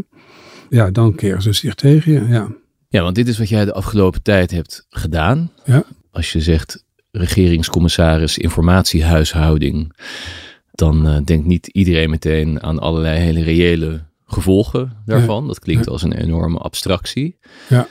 Ja, 0.69 0.91
dan 0.91 1.15
keren 1.15 1.43
ze 1.43 1.53
zich 1.53 1.75
tegen 1.75 2.13
je. 2.13 2.27
Ja. 2.29 2.49
ja, 2.89 3.03
want 3.03 3.15
dit 3.15 3.29
is 3.29 3.39
wat 3.39 3.49
jij 3.49 3.65
de 3.65 3.73
afgelopen 3.73 4.23
tijd 4.23 4.51
hebt 4.51 4.87
gedaan. 4.89 5.53
Ja. 5.65 5.85
Als 6.11 6.33
je 6.33 6.41
zegt 6.41 6.85
regeringscommissaris 7.11 8.39
informatiehuishouding, 8.39 9.97
dan 10.73 11.07
uh, 11.07 11.19
denkt 11.25 11.47
niet 11.47 11.67
iedereen 11.67 12.11
meteen 12.11 12.63
aan 12.63 12.79
allerlei 12.79 13.19
hele 13.19 13.43
reële 13.43 14.01
gevolgen 14.27 14.93
daarvan. 15.07 15.43
Ja. 15.43 15.47
Dat 15.49 15.59
klinkt 15.59 15.89
als 15.89 16.03
een 16.03 16.13
enorme 16.13 16.59
abstractie. 16.59 17.37
Ja. 17.69 17.89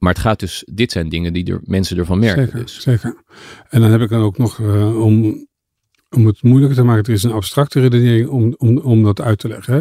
Maar 0.00 0.12
het 0.12 0.22
gaat 0.22 0.40
dus, 0.40 0.64
dit 0.72 0.92
zijn 0.92 1.08
dingen 1.08 1.32
die 1.32 1.52
er, 1.52 1.60
mensen 1.64 1.98
ervan 1.98 2.18
merken. 2.18 2.44
Zeker, 2.44 2.60
Dus. 2.60 2.80
zeker. 2.80 3.22
En 3.68 3.80
dan 3.80 3.90
heb 3.90 4.00
ik 4.00 4.08
dan 4.08 4.22
ook 4.22 4.38
nog 4.38 4.58
uh, 4.58 5.02
om 5.02 5.48
om 6.16 6.26
het 6.26 6.42
moeilijker 6.42 6.76
te 6.76 6.82
maken, 6.84 7.04
er 7.04 7.12
is 7.12 7.22
een 7.22 7.32
abstracte 7.32 7.80
redenering 7.80 8.28
om, 8.28 8.54
om, 8.58 8.78
om 8.78 9.02
dat 9.02 9.20
uit 9.20 9.38
te 9.38 9.48
leggen. 9.48 9.74
Hè. 9.74 9.80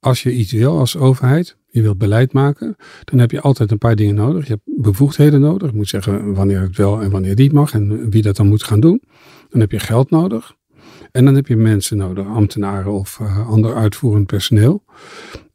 Als 0.00 0.22
je 0.22 0.32
iets 0.32 0.52
wil 0.52 0.78
als 0.78 0.96
overheid, 0.96 1.56
je 1.70 1.82
wilt 1.82 1.98
beleid 1.98 2.32
maken, 2.32 2.76
dan 3.04 3.18
heb 3.18 3.30
je 3.30 3.40
altijd 3.40 3.70
een 3.70 3.78
paar 3.78 3.96
dingen 3.96 4.14
nodig. 4.14 4.46
Je 4.46 4.52
hebt 4.52 4.82
bevoegdheden 4.82 5.40
nodig. 5.40 5.70
Je 5.70 5.76
moet 5.76 5.88
zeggen 5.88 6.34
wanneer 6.34 6.60
het 6.60 6.76
wel 6.76 7.02
en 7.02 7.10
wanneer 7.10 7.34
niet 7.34 7.52
mag 7.52 7.72
en 7.72 8.10
wie 8.10 8.22
dat 8.22 8.36
dan 8.36 8.48
moet 8.48 8.62
gaan 8.62 8.80
doen. 8.80 9.02
Dan 9.48 9.60
heb 9.60 9.70
je 9.70 9.78
geld 9.78 10.10
nodig. 10.10 10.54
En 11.10 11.24
dan 11.24 11.34
heb 11.34 11.46
je 11.46 11.56
mensen 11.56 11.96
nodig, 11.96 12.26
ambtenaren 12.26 12.92
of 12.92 13.18
uh, 13.22 13.48
ander 13.48 13.74
uitvoerend 13.74 14.26
personeel. 14.26 14.84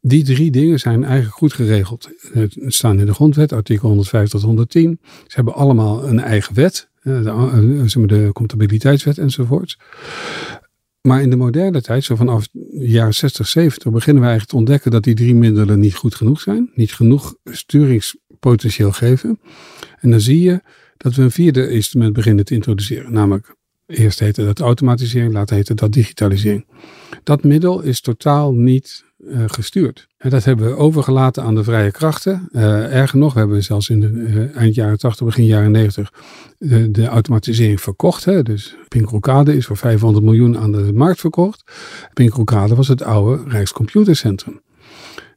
Die 0.00 0.24
drie 0.24 0.50
dingen 0.50 0.80
zijn 0.80 1.04
eigenlijk 1.04 1.34
goed 1.34 1.52
geregeld. 1.52 2.08
Het 2.32 2.56
staan 2.66 2.98
in 2.98 3.06
de 3.06 3.14
grondwet, 3.14 3.52
artikel 3.52 3.88
150 3.88 4.30
tot 4.30 4.48
110. 4.48 4.98
Ze 5.02 5.34
hebben 5.34 5.54
allemaal 5.54 6.08
een 6.08 6.20
eigen 6.20 6.54
wet, 6.54 6.88
de, 7.02 7.22
de, 7.22 8.06
de 8.06 8.30
comptabiliteitswet 8.32 9.18
enzovoort. 9.18 9.76
Maar 11.00 11.22
in 11.22 11.30
de 11.30 11.36
moderne 11.36 11.82
tijd, 11.82 12.04
zo 12.04 12.16
vanaf 12.16 12.48
de 12.52 12.88
jaren 12.88 13.14
60, 13.14 13.48
70, 13.48 13.92
beginnen 13.92 14.22
we 14.22 14.28
eigenlijk 14.28 14.50
te 14.50 14.56
ontdekken 14.56 14.90
dat 14.90 15.02
die 15.02 15.14
drie 15.14 15.34
middelen 15.34 15.80
niet 15.80 15.94
goed 15.94 16.14
genoeg 16.14 16.40
zijn. 16.40 16.70
Niet 16.74 16.92
genoeg 16.92 17.36
sturingspotentieel 17.44 18.92
geven. 18.92 19.40
En 20.00 20.10
dan 20.10 20.20
zie 20.20 20.40
je 20.40 20.60
dat 20.96 21.14
we 21.14 21.22
een 21.22 21.30
vierde 21.30 21.70
instrument 21.70 22.12
beginnen 22.12 22.44
te 22.44 22.54
introduceren. 22.54 23.12
Namelijk, 23.12 23.54
eerst 23.88 24.18
heette 24.18 24.44
dat 24.44 24.60
automatisering, 24.60 25.32
later 25.32 25.56
heette 25.56 25.74
dat 25.74 25.92
digitalisering. 25.92 26.66
Dat 27.22 27.44
middel 27.44 27.80
is 27.80 28.00
totaal 28.00 28.52
niet 28.52 29.04
uh, 29.18 29.44
gestuurd. 29.46 30.08
En 30.18 30.30
dat 30.30 30.44
hebben 30.44 30.66
we 30.66 30.76
overgelaten 30.76 31.42
aan 31.42 31.54
de 31.54 31.64
vrije 31.64 31.90
krachten. 31.90 32.48
Uh, 32.52 32.94
erger 32.94 33.18
nog, 33.18 33.32
we 33.32 33.38
hebben 33.38 33.64
zelfs 33.64 33.88
in 33.88 34.00
de 34.00 34.08
uh, 34.08 34.56
eind 34.56 34.74
jaren 34.74 34.98
80, 34.98 35.26
begin 35.26 35.44
jaren 35.44 35.70
90 35.70 36.12
de, 36.58 36.90
de 36.90 37.06
automatisering 37.06 37.80
verkocht. 37.80 38.24
Hè. 38.24 38.42
Dus 38.42 38.76
Pinkrokade 38.88 39.56
is 39.56 39.66
voor 39.66 39.76
500 39.76 40.24
miljoen 40.24 40.58
aan 40.58 40.72
de 40.72 40.92
markt 40.92 41.20
verkocht. 41.20 41.72
Pinkrokade 42.14 42.74
was 42.74 42.88
het 42.88 43.02
oude 43.02 43.42
Rijkscomputercentrum. 43.48 44.60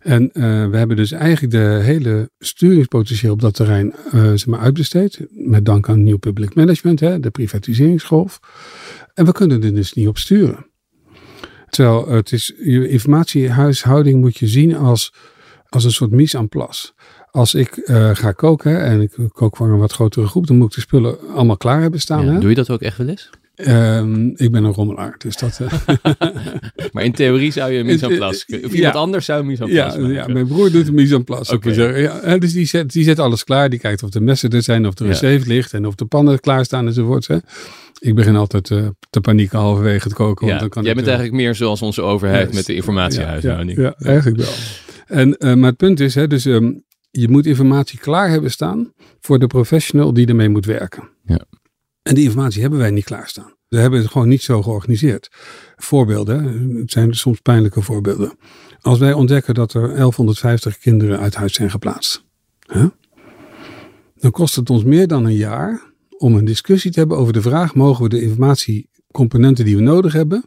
En 0.02 0.30
we 0.72 0.78
hebben 0.78 0.96
dus 0.96 1.12
eigenlijk 1.12 1.54
de 1.54 1.80
hele 1.84 2.30
sturingspotentieel 2.40 3.34
op 3.34 3.42
dat 3.42 3.54
terrein 3.54 3.94
zeg 4.12 4.46
maar 4.46 4.60
uitbesteed. 4.60 5.20
Met 5.30 5.66
dank 5.66 5.90
aan 5.90 6.04
nieuw 6.04 6.18
public 6.18 6.56
management, 6.56 7.00
hè, 7.00 7.20
de 7.20 7.30
privatiseringsgolf. 7.30 8.40
En 9.14 9.26
we 9.26 9.32
kunnen 9.32 9.64
er 9.64 9.74
dus 9.74 9.94
niet 9.94 10.08
op 10.08 10.18
sturen. 10.18 10.66
Terwijl 11.70 12.10
het 12.10 12.32
is, 12.32 12.54
je 12.64 12.88
informatiehuishouding 12.88 14.20
moet 14.22 14.38
je 14.38 14.48
zien 14.48 14.76
als, 14.76 15.14
als 15.70 15.84
een 15.84 15.92
soort 15.92 16.12
mise 16.12 16.38
en 16.38 16.50
place. 16.50 16.92
Als 17.32 17.54
ik 17.54 17.78
uh, 17.78 18.16
ga 18.16 18.32
koken 18.32 18.84
en 18.84 19.02
ik 19.02 19.12
kook 19.34 19.58
voor 19.58 19.70
een 19.70 19.78
wat 19.78 19.92
grotere 19.92 20.28
groep, 20.28 20.48
dan 20.48 20.58
moet 20.58 20.68
ik 20.68 20.76
de 20.76 20.82
spullen 20.82 21.18
allemaal 21.34 21.58
klaar 21.58 21.82
hebben 21.82 22.00
staan. 22.00 22.26
Ja, 22.26 22.34
hè? 22.34 22.40
Doe 22.40 22.50
je 22.50 22.56
dat 22.56 22.70
ook 22.70 22.82
echt 22.82 22.98
wel 22.98 23.08
eens? 23.08 23.30
Um, 23.56 24.34
ik 24.36 24.52
ben 24.52 24.64
een 24.64 24.74
rommelaar, 24.74 25.16
dus 25.18 25.38
dat... 25.38 25.60
Uh... 25.62 25.74
maar 26.92 27.04
in 27.04 27.12
theorie 27.12 27.52
zou 27.52 27.72
je 27.72 27.80
een 27.80 27.86
mise 27.86 28.08
en 28.08 28.16
place... 28.18 28.46
Of 28.48 28.72
iemand 28.72 28.74
ja. 28.74 28.92
anders 28.92 29.26
zou 29.26 29.40
een 29.40 29.46
mise 29.46 29.64
en 29.64 29.70
place 29.70 30.02
ja, 30.02 30.08
ja, 30.08 30.28
mijn 30.28 30.48
broer 30.48 30.72
doet 30.72 30.88
een 30.88 30.94
mise 30.94 31.16
en 31.16 31.24
place. 31.24 31.54
Okay. 31.54 32.02
Ja, 32.02 32.38
dus 32.38 32.54
die 32.54 32.66
zet, 32.66 32.92
die 32.92 33.04
zet 33.04 33.20
alles 33.20 33.44
klaar. 33.44 33.70
Die 33.70 33.80
kijkt 33.80 34.04
of 34.04 34.10
de 34.10 34.22
messen 34.22 34.50
er 34.50 34.64
zijn, 34.64 34.88
of 34.88 35.00
er 35.00 35.06
een 35.06 35.16
zeef 35.16 35.46
ligt 35.46 35.74
en 35.74 35.86
of 35.86 35.96
de 35.96 36.06
pannen 36.06 36.40
klaar 36.40 36.66
staan 36.66 36.88
enzovoort. 36.88 37.28
Hè? 37.28 37.38
Ik 38.00 38.16
begin 38.16 38.36
altijd 38.36 38.70
uh, 38.70 38.88
te 39.10 39.22
panieken 39.22 39.60
halverwege 39.60 40.04
het 40.04 40.14
koken. 40.14 40.48
Ja, 40.48 40.58
dan 40.58 40.70
kan 40.70 40.84
jij 40.84 40.94
bent 40.94 41.08
uh, 41.08 41.14
eigenlijk 41.14 41.44
meer 41.44 41.56
zoals 41.56 41.82
onze 41.82 42.02
overheid 42.02 42.48
yes. 42.48 42.56
met 42.56 42.66
de 42.66 42.74
informatiehuishouding. 42.74 43.78
Ja, 43.78 43.84
ja, 43.98 44.06
eigenlijk 44.06 44.38
wel. 44.38 44.54
En, 45.08 45.60
maar 45.60 45.70
het 45.70 45.78
punt 45.78 46.00
is, 46.00 46.16
hè, 46.16 46.28
dus, 46.28 46.46
um, 46.46 46.84
je 47.12 47.30
moet 47.30 47.46
informatie 47.46 48.00
klaar 48.00 48.30
hebben 48.30 48.52
staan 48.52 48.94
voor 49.20 49.40
de 49.40 49.48
professional 49.48 50.14
die 50.14 50.28
ermee 50.28 50.50
moet 50.50 50.66
werken. 50.66 51.10
Ja. 51.26 51.40
En 52.02 52.16
die 52.16 52.24
informatie 52.24 52.62
hebben 52.62 52.80
wij 52.80 52.92
niet 52.92 53.04
klaarstaan. 53.04 53.56
We 53.68 53.78
hebben 53.78 54.00
het 54.00 54.10
gewoon 54.12 54.28
niet 54.28 54.42
zo 54.42 54.62
georganiseerd. 54.62 55.30
Voorbeelden, 55.76 56.70
het 56.76 56.92
zijn 56.92 57.14
soms 57.14 57.40
pijnlijke 57.40 57.82
voorbeelden. 57.82 58.38
Als 58.80 59.00
wij 59.00 59.14
ontdekken 59.14 59.54
dat 59.54 59.74
er 59.74 59.82
1150 59.82 60.78
kinderen 60.78 61.20
uit 61.20 61.36
huis 61.36 61.54
zijn 61.54 61.70
geplaatst, 61.70 62.26
hè, 62.66 62.88
dan 64.16 64.32
kost 64.32 64.56
het 64.56 64.70
ons 64.70 64.84
meer 64.84 65.08
dan 65.08 65.26
een 65.26 65.36
jaar 65.36 65.94
om 66.18 66.36
een 66.36 66.46
discussie 66.46 66.92
te 66.92 67.00
hebben 67.00 67.18
over 67.18 67.34
de 67.34 67.42
vraag: 67.42 67.76
mogen 67.76 68.04
we 68.04 68.10
de 68.10 68.22
informatiecomponenten 68.22 69.66
die 69.66 69.76
we 69.76 69.82
nodig 69.82 70.14
hebben, 70.14 70.46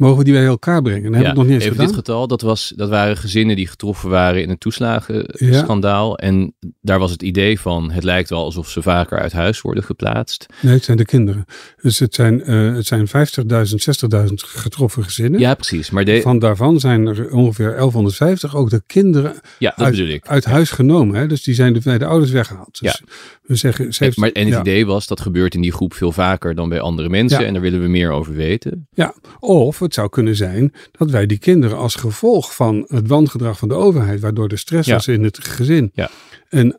mogen 0.00 0.18
we 0.18 0.24
die 0.24 0.32
bij 0.32 0.44
elkaar 0.44 0.82
brengen? 0.82 1.12
Dat 1.12 1.20
ja, 1.20 1.30
we 1.30 1.34
nog 1.34 1.44
niet 1.44 1.52
eens 1.52 1.62
even 1.62 1.74
gedaan. 1.74 1.86
dit 1.86 1.96
getal, 1.96 2.26
dat, 2.26 2.40
was, 2.40 2.72
dat 2.76 2.88
waren 2.88 3.16
gezinnen 3.16 3.56
die 3.56 3.66
getroffen 3.66 4.10
waren 4.10 4.42
in 4.42 4.50
een 4.50 4.58
toeslagenschandaal. 4.58 6.10
Ja. 6.10 6.16
En 6.16 6.54
daar 6.80 6.98
was 6.98 7.10
het 7.10 7.22
idee 7.22 7.60
van: 7.60 7.90
het 7.90 8.04
lijkt 8.04 8.30
wel 8.30 8.44
alsof 8.44 8.68
ze 8.68 8.82
vaker 8.82 9.18
uit 9.18 9.32
huis 9.32 9.60
worden 9.60 9.84
geplaatst. 9.84 10.46
Nee, 10.60 10.74
het 10.74 10.84
zijn 10.84 10.96
de 10.96 11.04
kinderen. 11.04 11.44
Dus 11.82 11.98
het 11.98 12.14
zijn, 12.14 12.50
uh, 12.50 12.74
het 12.74 12.86
zijn 12.86 13.06
50.000, 13.06 13.12
60.000 13.12 14.34
getroffen 14.34 15.04
gezinnen. 15.04 15.40
Ja, 15.40 15.54
precies. 15.54 15.90
Maar 15.90 16.04
de... 16.04 16.20
Van 16.20 16.38
daarvan 16.38 16.80
zijn 16.80 17.06
er 17.06 17.32
ongeveer 17.32 17.76
1150 17.76 18.56
ook 18.56 18.70
de 18.70 18.82
kinderen 18.86 19.40
ja, 19.58 19.72
dat 19.76 19.86
uit, 19.86 19.96
bedoel 19.96 20.14
ik. 20.14 20.28
uit 20.28 20.44
huis 20.44 20.70
genomen. 20.70 21.16
Hè? 21.16 21.26
Dus 21.26 21.42
die 21.42 21.54
zijn 21.54 21.72
de, 21.72 21.80
bij 21.84 21.98
de 21.98 22.04
ouders 22.06 22.30
weggehaald. 22.30 22.80
Dus 22.80 22.98
ja. 22.98 23.14
we 23.42 23.56
zeggen, 23.56 23.94
70, 23.94 24.16
maar, 24.16 24.30
en 24.30 24.50
het 24.50 24.60
idee 24.60 24.86
was 24.86 25.06
dat 25.06 25.20
gebeurt 25.20 25.54
in 25.54 25.60
die 25.60 25.72
groep 25.72 25.94
veel 25.94 26.12
vaker 26.12 26.54
dan 26.54 26.68
bij 26.68 26.80
andere 26.80 27.08
mensen. 27.08 27.46
En 27.46 27.52
daar 27.52 27.62
willen 27.62 27.82
we 27.82 27.88
meer 27.88 28.10
over 28.10 28.34
weten. 28.34 28.88
Ja, 28.92 29.14
of 29.38 29.80
zou 29.94 30.08
kunnen 30.08 30.36
zijn 30.36 30.72
dat 30.92 31.10
wij 31.10 31.26
die 31.26 31.38
kinderen 31.38 31.76
als 31.76 31.94
gevolg 31.94 32.54
van 32.54 32.84
het 32.88 33.06
wangedrag 33.08 33.58
van 33.58 33.68
de 33.68 33.74
overheid, 33.74 34.20
waardoor 34.20 34.48
er 34.48 34.58
stress 34.58 34.88
Ja. 34.88 34.94
was 34.94 35.08
in 35.08 35.24
het 35.24 35.38
gezin. 35.44 35.90
Ja. 35.94 36.10
En 36.48 36.78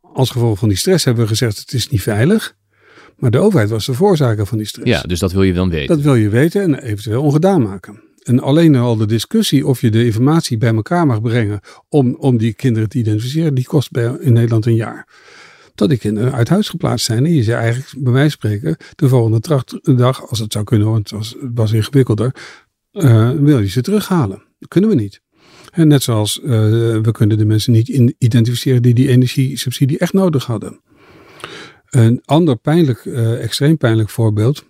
als 0.00 0.30
gevolg 0.30 0.58
van 0.58 0.68
die 0.68 0.78
stress 0.78 1.04
hebben 1.04 1.22
we 1.22 1.28
gezegd 1.28 1.58
het 1.58 1.72
is 1.72 1.88
niet 1.88 2.02
veilig. 2.02 2.56
Maar 3.16 3.30
de 3.30 3.38
overheid 3.38 3.70
was 3.70 3.86
de 3.86 3.94
veroorzaker 3.94 4.46
van 4.46 4.58
die 4.58 4.66
stress. 4.66 4.90
Ja, 4.90 5.00
dus 5.02 5.18
dat 5.18 5.32
wil 5.32 5.42
je 5.42 5.52
dan 5.52 5.70
weten. 5.70 5.96
Dat 5.96 6.04
wil 6.04 6.14
je 6.14 6.28
weten 6.28 6.62
en 6.62 6.82
eventueel 6.82 7.22
ongedaan 7.22 7.62
maken. 7.62 8.00
En 8.22 8.40
alleen 8.40 8.76
al 8.76 8.96
de 8.96 9.06
discussie 9.06 9.66
of 9.66 9.80
je 9.80 9.90
de 9.90 10.04
informatie 10.04 10.58
bij 10.58 10.74
elkaar 10.74 11.06
mag 11.06 11.20
brengen 11.22 11.60
om, 11.88 12.14
om 12.14 12.36
die 12.38 12.52
kinderen 12.52 12.88
te 12.88 12.98
identificeren, 12.98 13.54
die 13.54 13.64
kost 13.64 13.90
bij, 13.90 14.16
in 14.20 14.32
Nederland 14.32 14.66
een 14.66 14.74
jaar. 14.74 15.06
Dat 15.78 15.88
die 15.88 15.98
kinderen 15.98 16.32
uit 16.32 16.48
huis 16.48 16.68
geplaatst 16.68 17.06
zijn. 17.06 17.24
En 17.24 17.34
je 17.34 17.42
zei 17.42 17.56
eigenlijk, 17.62 18.04
bij 18.04 18.12
wijze 18.12 18.36
van 18.40 18.50
spreken, 18.50 18.76
de 18.94 19.08
volgende 19.08 19.40
tracht- 19.40 19.96
dag, 19.96 20.28
als 20.28 20.38
het 20.38 20.52
zou 20.52 20.64
kunnen, 20.64 20.90
want 20.90 21.10
het 21.10 21.18
was, 21.18 21.36
het 21.40 21.50
was 21.54 21.72
ingewikkelder, 21.72 22.34
uh, 22.92 23.30
wil 23.30 23.58
je 23.60 23.68
ze 23.68 23.80
terughalen. 23.80 24.42
Dat 24.58 24.68
kunnen 24.68 24.90
we 24.90 24.96
niet. 24.96 25.20
En 25.70 25.88
net 25.88 26.02
zoals 26.02 26.40
uh, 26.42 26.50
we 27.00 27.10
kunnen 27.12 27.38
de 27.38 27.44
mensen 27.44 27.72
niet 27.72 27.88
in 27.88 28.14
identificeren 28.18 28.82
die 28.82 28.94
die 28.94 29.08
energiesubsidie 29.08 29.98
echt 29.98 30.12
nodig 30.12 30.46
hadden. 30.46 30.80
Een 31.88 32.22
ander 32.24 32.56
pijnlijk, 32.56 33.04
uh, 33.04 33.42
extreem 33.42 33.76
pijnlijk 33.76 34.08
voorbeeld 34.08 34.64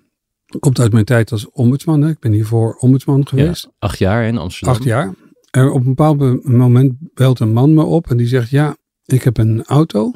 komt 0.58 0.80
uit 0.80 0.92
mijn 0.92 1.04
tijd 1.04 1.32
als 1.32 1.50
ombudsman. 1.50 2.02
Hè. 2.02 2.08
Ik 2.08 2.18
ben 2.18 2.32
hiervoor 2.32 2.74
ombudsman 2.74 3.26
geweest. 3.28 3.64
Ja, 3.64 3.70
acht 3.78 3.98
jaar 3.98 4.26
in 4.26 4.38
Amsterdam. 4.38 4.74
Acht 4.74 4.84
jaar. 4.84 5.14
En 5.50 5.70
op 5.70 5.80
een 5.80 5.94
bepaald 5.94 6.44
moment 6.44 6.92
belt 7.14 7.40
een 7.40 7.52
man 7.52 7.74
me 7.74 7.82
op 7.82 8.10
en 8.10 8.16
die 8.16 8.26
zegt: 8.26 8.50
Ja, 8.50 8.76
ik 9.04 9.22
heb 9.22 9.38
een 9.38 9.64
auto. 9.64 10.12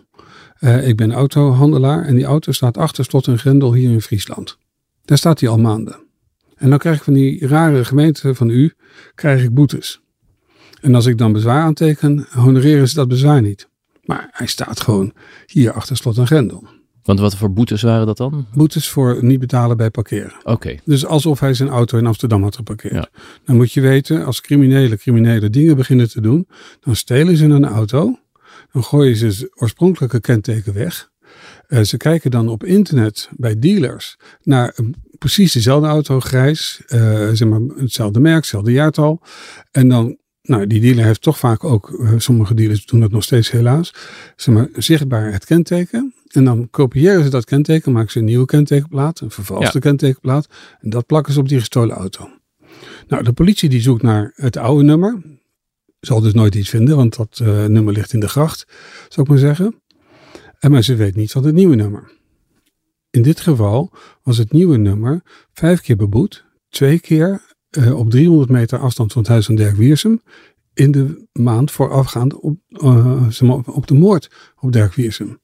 Uh, 0.65 0.89
ik 0.89 0.97
ben 0.97 1.13
autohandelaar 1.13 2.05
en 2.05 2.15
die 2.15 2.25
auto 2.25 2.53
staat 2.53 2.77
achter 2.77 3.05
slot 3.05 3.27
en 3.27 3.39
grendel 3.39 3.73
hier 3.75 3.91
in 3.91 4.01
Friesland. 4.01 4.59
Daar 5.05 5.19
staat 5.19 5.41
hij 5.41 5.49
al 5.49 5.59
maanden. 5.59 5.97
En 6.57 6.71
dan 6.71 6.79
krijg 6.79 6.97
ik 6.97 7.03
van 7.03 7.13
die 7.13 7.47
rare 7.47 7.85
gemeente 7.85 8.35
van 8.35 8.51
u, 8.51 8.73
krijg 9.15 9.43
ik 9.43 9.55
boetes. 9.55 10.01
En 10.81 10.95
als 10.95 11.07
ik 11.07 11.19
dan 11.19 11.33
bezwaar 11.33 11.63
aanteken, 11.63 12.27
honoreren 12.31 12.89
ze 12.89 12.95
dat 12.95 13.09
bezwaar 13.09 13.43
niet. 13.43 13.69
Maar 14.05 14.29
hij 14.31 14.47
staat 14.47 14.81
gewoon 14.81 15.13
hier 15.47 15.73
achter 15.73 15.97
slot 15.97 16.19
en 16.19 16.27
grendel. 16.27 16.65
Want 17.03 17.21
wat 17.21 17.37
voor 17.37 17.53
boetes 17.53 17.83
waren 17.83 18.07
dat 18.07 18.17
dan? 18.17 18.47
Boetes 18.55 18.89
voor 18.89 19.19
niet 19.21 19.41
betalen 19.41 19.77
bij 19.77 19.91
parkeren. 19.91 20.33
Oké. 20.39 20.51
Okay. 20.51 20.81
Dus 20.85 21.07
alsof 21.07 21.41
hij 21.41 21.55
zijn 21.55 21.69
auto 21.69 21.99
in 21.99 22.07
Amsterdam 22.07 22.43
had 22.43 22.57
geparkeerd. 22.57 22.95
Ja. 22.95 23.09
Dan 23.45 23.57
moet 23.57 23.73
je 23.73 23.81
weten, 23.81 24.25
als 24.25 24.41
criminelen 24.41 24.99
criminele 24.99 25.51
dingen 25.51 25.77
beginnen 25.77 26.11
te 26.11 26.21
doen, 26.21 26.49
dan 26.81 26.97
stelen 26.97 27.37
ze 27.37 27.45
een 27.45 27.65
auto. 27.65 28.19
Dan 28.73 28.85
gooien 28.85 29.17
ze 29.17 29.27
het 29.27 29.51
oorspronkelijke 29.55 30.21
kenteken 30.21 30.75
weg. 30.75 31.11
Uh, 31.69 31.81
ze 31.81 31.97
kijken 31.97 32.31
dan 32.31 32.49
op 32.49 32.65
internet 32.65 33.29
bij 33.37 33.59
dealers 33.59 34.17
naar 34.43 34.75
uh, 34.77 34.89
precies 35.19 35.53
dezelfde 35.53 35.87
auto, 35.89 36.21
grijs, 36.21 36.83
uh, 36.89 37.29
zeg 37.33 37.49
maar 37.49 37.61
hetzelfde 37.61 38.21
merk, 38.21 38.37
hetzelfde 38.37 38.73
jaartal. 38.73 39.23
En 39.71 39.89
dan, 39.89 40.17
nou, 40.43 40.67
die 40.67 40.81
dealer 40.81 41.05
heeft 41.05 41.23
toch 41.23 41.39
vaak 41.39 41.65
ook, 41.65 42.15
sommige 42.17 42.55
dealers 42.55 42.87
doen 42.87 43.01
dat 43.01 43.11
nog 43.11 43.23
steeds 43.23 43.51
helaas, 43.51 43.95
zeg 44.37 44.55
maar 44.55 44.69
zichtbaar 44.73 45.33
het 45.33 45.45
kenteken. 45.45 46.15
En 46.29 46.45
dan 46.45 46.71
kopiëren 46.71 47.25
ze 47.25 47.31
dat 47.31 47.45
kenteken, 47.45 47.93
maken 47.93 48.11
ze 48.11 48.19
een 48.19 48.25
nieuwe 48.25 48.47
kentekenplaat, 48.47 49.21
een 49.21 49.31
vervalste 49.31 49.79
ja. 49.79 49.81
kentekenplaat. 49.81 50.49
En 50.81 50.91
dat 50.91 51.07
plakken 51.07 51.33
ze 51.33 51.41
op 51.41 51.49
die 51.49 51.59
gestolen 51.59 51.97
auto. 51.97 52.29
Nou, 53.09 53.23
de 53.23 53.33
politie 53.33 53.69
die 53.69 53.81
zoekt 53.81 54.03
naar 54.03 54.33
het 54.35 54.57
oude 54.57 54.85
nummer. 54.85 55.23
Zal 56.07 56.21
dus 56.21 56.33
nooit 56.33 56.55
iets 56.55 56.69
vinden, 56.69 56.97
want 56.97 57.17
dat 57.17 57.41
uh, 57.43 57.65
nummer 57.65 57.93
ligt 57.93 58.13
in 58.13 58.21
de 58.21 58.29
gracht, 58.29 58.67
zou 59.09 59.23
ik 59.23 59.29
maar 59.29 59.39
zeggen. 59.39 59.83
En 60.59 60.71
maar 60.71 60.83
ze 60.83 60.95
weet 60.95 61.17
niet 61.17 61.33
van 61.33 61.45
het 61.45 61.55
nieuwe 61.55 61.75
nummer. 61.75 62.11
In 63.11 63.23
dit 63.23 63.41
geval 63.41 63.93
was 64.23 64.39
het 64.39 64.53
nieuwe 64.53 64.77
nummer 64.77 65.23
vijf 65.53 65.81
keer 65.81 65.97
beboet, 65.97 66.45
twee 66.69 67.01
keer 67.01 67.43
uh, 67.79 67.99
op 67.99 68.11
300 68.11 68.51
meter 68.51 68.79
afstand 68.79 69.13
van 69.13 69.23
het 69.23 69.31
huis 69.31 69.47
van 69.47 69.55
Dirk 69.55 69.77
Wiersum. 69.77 70.23
In 70.75 70.91
de 70.91 71.27
maand 71.33 71.71
voorafgaand 71.71 72.35
op, 72.35 72.59
uh, 72.69 73.59
op 73.67 73.87
de 73.87 73.95
moord 73.95 74.31
op 74.61 74.73
Dirk 74.73 74.95
Wiersum. 74.95 75.41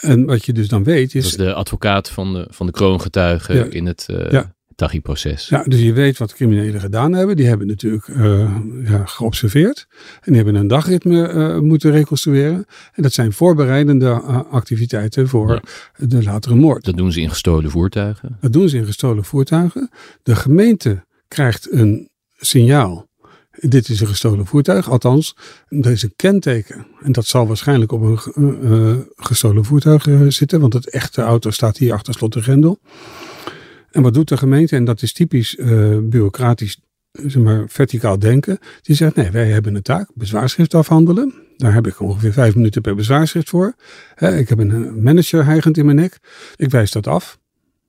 En 0.00 0.24
wat 0.24 0.44
je 0.44 0.52
dus 0.52 0.68
dan 0.68 0.84
weet 0.84 1.14
is... 1.14 1.22
Dat 1.22 1.32
is 1.32 1.36
de 1.36 1.54
advocaat 1.54 2.10
van 2.10 2.32
de, 2.32 2.46
van 2.50 2.66
de 2.66 2.72
kroongetuigen 2.72 3.56
ja. 3.56 3.64
in 3.64 3.86
het 3.86 4.06
uh, 4.10 4.30
ja. 4.30 4.54
Taghi-proces. 4.80 5.48
Ja, 5.48 5.62
dus 5.62 5.80
je 5.80 5.92
weet 5.92 6.18
wat 6.18 6.34
criminelen 6.34 6.80
gedaan 6.80 7.12
hebben. 7.12 7.36
Die 7.36 7.46
hebben 7.46 7.66
natuurlijk 7.66 8.08
uh, 8.08 8.56
ja, 8.84 9.04
geobserveerd. 9.04 9.86
En 9.90 10.32
die 10.32 10.36
hebben 10.36 10.54
een 10.54 10.66
dagritme 10.66 11.32
uh, 11.32 11.58
moeten 11.58 11.90
reconstrueren. 11.90 12.66
En 12.92 13.02
dat 13.02 13.12
zijn 13.12 13.32
voorbereidende 13.32 14.06
uh, 14.06 14.40
activiteiten 14.50 15.28
voor 15.28 15.50
ja. 15.50 16.06
de 16.06 16.22
latere 16.22 16.54
moord. 16.54 16.84
Dat 16.84 16.96
doen 16.96 17.12
ze 17.12 17.20
in 17.20 17.28
gestolen 17.28 17.70
voertuigen? 17.70 18.36
Dat 18.40 18.52
doen 18.52 18.68
ze 18.68 18.76
in 18.76 18.84
gestolen 18.84 19.24
voertuigen. 19.24 19.90
De 20.22 20.36
gemeente 20.36 21.04
krijgt 21.28 21.72
een 21.72 22.08
signaal. 22.38 23.08
Dit 23.50 23.88
is 23.88 24.00
een 24.00 24.06
gestolen 24.06 24.46
voertuig, 24.46 24.90
althans, 24.90 25.36
er 25.68 25.90
is 25.90 26.02
een 26.02 26.12
kenteken. 26.16 26.86
En 27.02 27.12
dat 27.12 27.26
zal 27.26 27.46
waarschijnlijk 27.46 27.92
op 27.92 28.02
een 28.34 29.06
gestolen 29.16 29.64
voertuig 29.64 30.06
zitten, 30.28 30.60
want 30.60 30.72
het 30.72 30.90
echte 30.90 31.22
auto 31.22 31.50
staat 31.50 31.76
hier 31.76 31.92
achter 31.92 32.14
slot 32.14 32.32
de 32.32 32.42
grendel. 32.42 32.80
En 33.90 34.02
wat 34.02 34.14
doet 34.14 34.28
de 34.28 34.36
gemeente? 34.36 34.76
En 34.76 34.84
dat 34.84 35.02
is 35.02 35.12
typisch 35.12 35.56
uh, 35.56 35.98
bureaucratisch, 36.02 36.80
zeg 37.12 37.42
maar, 37.42 37.64
verticaal 37.68 38.18
denken. 38.18 38.58
Die 38.82 38.96
zegt, 38.96 39.14
nee, 39.14 39.30
wij 39.30 39.48
hebben 39.50 39.74
een 39.74 39.82
taak, 39.82 40.10
bezwaarschrift 40.14 40.74
afhandelen. 40.74 41.34
Daar 41.56 41.74
heb 41.74 41.86
ik 41.86 42.00
ongeveer 42.00 42.32
vijf 42.32 42.54
minuten 42.54 42.82
per 42.82 42.94
bezwaarschrift 42.94 43.48
voor. 43.48 43.74
He, 44.14 44.38
ik 44.38 44.48
heb 44.48 44.58
een 44.58 45.02
manager 45.02 45.44
hijgend 45.44 45.78
in 45.78 45.84
mijn 45.84 45.96
nek. 45.96 46.18
Ik 46.56 46.70
wijs 46.70 46.90
dat 46.90 47.06
af. 47.06 47.38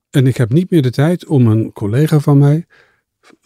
En 0.09 0.27
ik 0.27 0.37
heb 0.37 0.53
niet 0.53 0.69
meer 0.69 0.81
de 0.81 0.91
tijd 0.91 1.25
om 1.25 1.47
een 1.47 1.71
collega 1.71 2.19
van 2.19 2.37
mij 2.37 2.65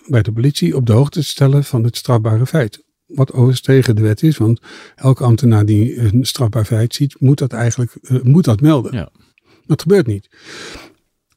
bij 0.08 0.22
de 0.22 0.32
politie 0.32 0.76
op 0.76 0.86
de 0.86 0.94
hoogte 0.94 1.20
te 1.20 1.26
stellen 1.26 1.64
van 1.64 1.84
het 1.84 1.98
strafbare 1.98 2.46
feit. 2.46 2.84
Wat 3.06 3.32
overigens 3.32 3.62
tegen 3.62 3.96
de 3.96 4.02
wet 4.02 4.24
is, 4.24 4.38
want 4.38 4.62
elke 4.96 5.24
ambtenaar 5.24 5.66
die 5.66 5.98
een 5.98 6.26
strafbaar 6.26 6.66
feit 6.66 6.96
ziet, 6.96 7.20
moet 7.20 7.38
dat 7.38 7.54
eigenlijk 7.54 7.96
uh, 8.02 8.22
moet 8.22 8.46
dat 8.46 8.62
melden. 8.62 8.94
Ja. 8.94 9.10
Dat 9.66 9.82
gebeurt 9.82 10.08
niet. 10.08 10.30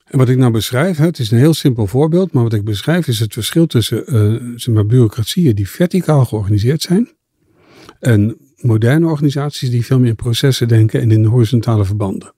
En 0.08 0.18
wat 0.18 0.28
ik 0.28 0.36
nou 0.36 0.52
beschrijf, 0.52 0.96
het 0.96 1.18
is 1.18 1.30
een 1.30 1.38
heel 1.38 1.54
simpel 1.54 1.86
voorbeeld, 1.86 2.32
maar 2.32 2.42
wat 2.42 2.52
ik 2.52 2.64
beschrijf 2.64 3.08
is 3.08 3.20
het 3.20 3.32
verschil 3.32 3.66
tussen 3.66 4.14
uh, 4.14 4.52
zeg 4.56 4.74
maar, 4.74 4.86
bureaucratieën 4.86 5.54
die 5.54 5.68
verticaal 5.68 6.24
georganiseerd 6.24 6.82
zijn 6.82 7.08
en 8.00 8.36
moderne 8.56 9.06
organisaties 9.06 9.70
die 9.70 9.84
veel 9.84 9.98
meer 9.98 10.08
in 10.08 10.16
processen 10.16 10.68
denken 10.68 11.00
en 11.00 11.10
in 11.10 11.24
horizontale 11.24 11.84
verbanden. 11.84 12.32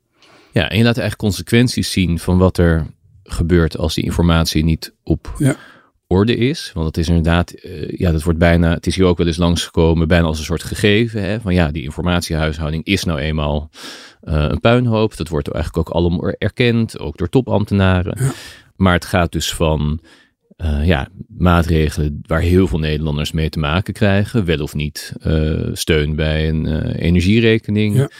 Ja, 0.52 0.68
en 0.68 0.76
je 0.76 0.84
laat 0.84 0.98
eigenlijk 0.98 1.16
consequenties 1.16 1.90
zien 1.90 2.18
van 2.18 2.38
wat 2.38 2.58
er 2.58 2.86
gebeurt 3.22 3.76
als 3.76 3.94
die 3.94 4.04
informatie 4.04 4.64
niet 4.64 4.94
op 5.02 5.34
ja. 5.38 5.56
Orde 6.10 6.36
is. 6.36 6.70
Want 6.74 6.86
het 6.86 6.96
is 6.96 7.08
inderdaad, 7.08 7.54
uh, 7.64 7.88
ja, 7.88 8.12
dat 8.12 8.22
wordt 8.22 8.38
bijna, 8.38 8.74
het 8.74 8.86
is 8.86 8.96
hier 8.96 9.04
ook 9.04 9.18
wel 9.18 9.26
eens 9.26 9.36
langsgekomen, 9.36 10.08
bijna 10.08 10.26
als 10.26 10.38
een 10.38 10.44
soort 10.44 10.62
gegeven. 10.62 11.22
Hè, 11.22 11.40
van 11.40 11.54
ja, 11.54 11.70
die 11.70 11.82
informatiehuishouding 11.82 12.84
is 12.84 13.04
nou 13.04 13.18
eenmaal 13.18 13.70
uh, 14.22 14.46
een 14.48 14.60
puinhoop. 14.60 15.16
Dat 15.16 15.28
wordt 15.28 15.48
eigenlijk 15.48 15.88
ook 15.88 15.94
allemaal 15.94 16.30
erkend, 16.30 16.98
ook 16.98 17.16
door 17.16 17.28
topambtenaren. 17.28 18.24
Ja. 18.24 18.32
Maar 18.76 18.92
het 18.92 19.04
gaat 19.04 19.32
dus 19.32 19.52
van 19.52 20.00
uh, 20.56 20.86
ja, 20.86 21.08
maatregelen 21.38 22.20
waar 22.26 22.40
heel 22.40 22.66
veel 22.66 22.78
Nederlanders 22.78 23.32
mee 23.32 23.48
te 23.48 23.58
maken 23.58 23.92
krijgen, 23.92 24.44
wel 24.44 24.60
of 24.60 24.74
niet 24.74 25.12
steun 25.72 26.16
bij 26.16 26.48
een 26.48 26.92
energierekening, 26.92 27.96
ja. 27.96 28.10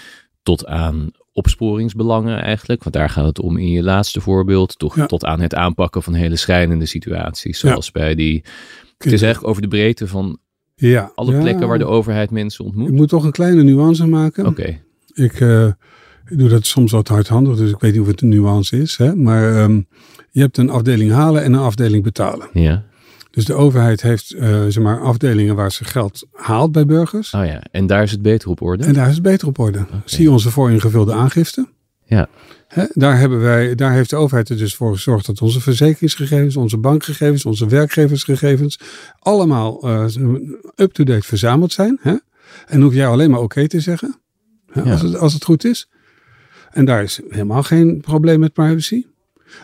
tot 0.42 0.66
aan 0.66 1.10
opsporingsbelangen 1.40 2.42
eigenlijk. 2.42 2.82
Want 2.82 2.94
daar 2.94 3.10
gaat 3.10 3.24
het 3.26 3.40
om 3.40 3.56
in 3.56 3.68
je 3.70 3.82
laatste 3.82 4.20
voorbeeld, 4.20 4.78
toch 4.78 4.96
Ja. 4.96 5.06
tot 5.06 5.24
aan 5.24 5.40
het 5.40 5.54
aanpakken 5.54 6.02
van 6.02 6.14
hele 6.14 6.36
schrijnende 6.36 6.86
situaties, 6.86 7.58
zoals 7.58 7.90
bij 7.90 8.14
die. 8.14 8.44
Het 8.98 9.12
is 9.12 9.22
eigenlijk 9.22 9.50
over 9.50 9.62
de 9.62 9.68
breedte 9.68 10.06
van 10.08 10.38
Ja. 10.74 11.12
alle 11.14 11.38
plekken 11.38 11.68
waar 11.68 11.78
de 11.78 11.84
overheid 11.86 12.30
mensen 12.30 12.64
Ik 12.64 12.70
ontmoet. 12.70 12.92
moet 12.92 13.08
toch 13.08 13.24
een 13.24 13.30
kleine 13.32 13.62
nuance 13.62 14.06
maken. 14.06 14.46
Oké, 14.46 14.80
Ik, 15.14 15.40
uh, 15.40 15.66
ik 16.28 16.38
doe 16.38 16.48
dat 16.48 16.66
soms 16.66 16.92
wat 16.92 17.08
hardhandig, 17.08 17.56
dus 17.56 17.70
ik 17.70 17.80
weet 17.80 17.92
niet 17.92 18.00
of 18.00 18.06
het 18.06 18.20
een 18.22 18.28
nuance 18.28 18.80
is. 18.80 18.96
Hè? 18.96 19.14
Maar 19.16 19.62
um, 19.62 19.86
je 20.30 20.40
hebt 20.40 20.56
een 20.56 20.70
afdeling 20.70 21.10
halen 21.12 21.42
en 21.42 21.52
een 21.52 21.60
afdeling 21.60 22.02
betalen. 22.02 22.48
ja. 22.52 22.88
Dus 23.30 23.44
de 23.44 23.54
overheid 23.54 24.02
heeft 24.02 24.34
uh, 24.34 24.40
zeg 24.68 24.82
maar 24.82 25.00
afdelingen 25.00 25.54
waar 25.54 25.72
ze 25.72 25.84
geld 25.84 26.26
haalt 26.32 26.72
bij 26.72 26.86
burgers. 26.86 27.34
Oh 27.34 27.46
ja, 27.46 27.62
en 27.70 27.86
daar 27.86 28.02
is 28.02 28.10
het 28.10 28.22
beter 28.22 28.48
op 28.48 28.62
orde. 28.62 28.84
En 28.84 28.92
daar 28.92 29.08
is 29.08 29.14
het 29.14 29.22
beter 29.22 29.48
op 29.48 29.58
orde. 29.58 29.78
Okay. 29.78 30.00
Zie 30.04 30.30
onze 30.30 30.50
vooringevulde 30.50 31.12
aangifte. 31.12 31.68
Ja. 32.04 32.28
Hè? 32.68 32.84
Daar, 32.92 33.18
hebben 33.18 33.40
wij, 33.40 33.74
daar 33.74 33.92
heeft 33.92 34.10
de 34.10 34.16
overheid 34.16 34.48
er 34.48 34.56
dus 34.56 34.74
voor 34.74 34.92
gezorgd 34.92 35.26
dat 35.26 35.40
onze 35.40 35.60
verzekeringsgegevens, 35.60 36.56
onze 36.56 36.76
bankgegevens, 36.76 37.44
onze 37.44 37.66
werkgeversgegevens 37.66 38.78
allemaal 39.18 39.88
uh, 39.88 40.04
up-to-date 40.76 41.26
verzameld 41.26 41.72
zijn. 41.72 41.98
Hè? 42.00 42.14
En 42.66 42.80
hoef 42.80 42.94
jij 42.94 43.06
alleen 43.06 43.30
maar 43.30 43.40
oké 43.40 43.46
okay 43.58 43.66
te 43.66 43.80
zeggen. 43.80 44.16
Ja. 44.72 44.82
Als, 44.82 45.02
het, 45.02 45.16
als 45.16 45.32
het 45.32 45.44
goed 45.44 45.64
is. 45.64 45.88
En 46.70 46.84
daar 46.84 47.02
is 47.02 47.20
helemaal 47.28 47.62
geen 47.62 48.00
probleem 48.00 48.40
met 48.40 48.52
privacy. 48.52 49.06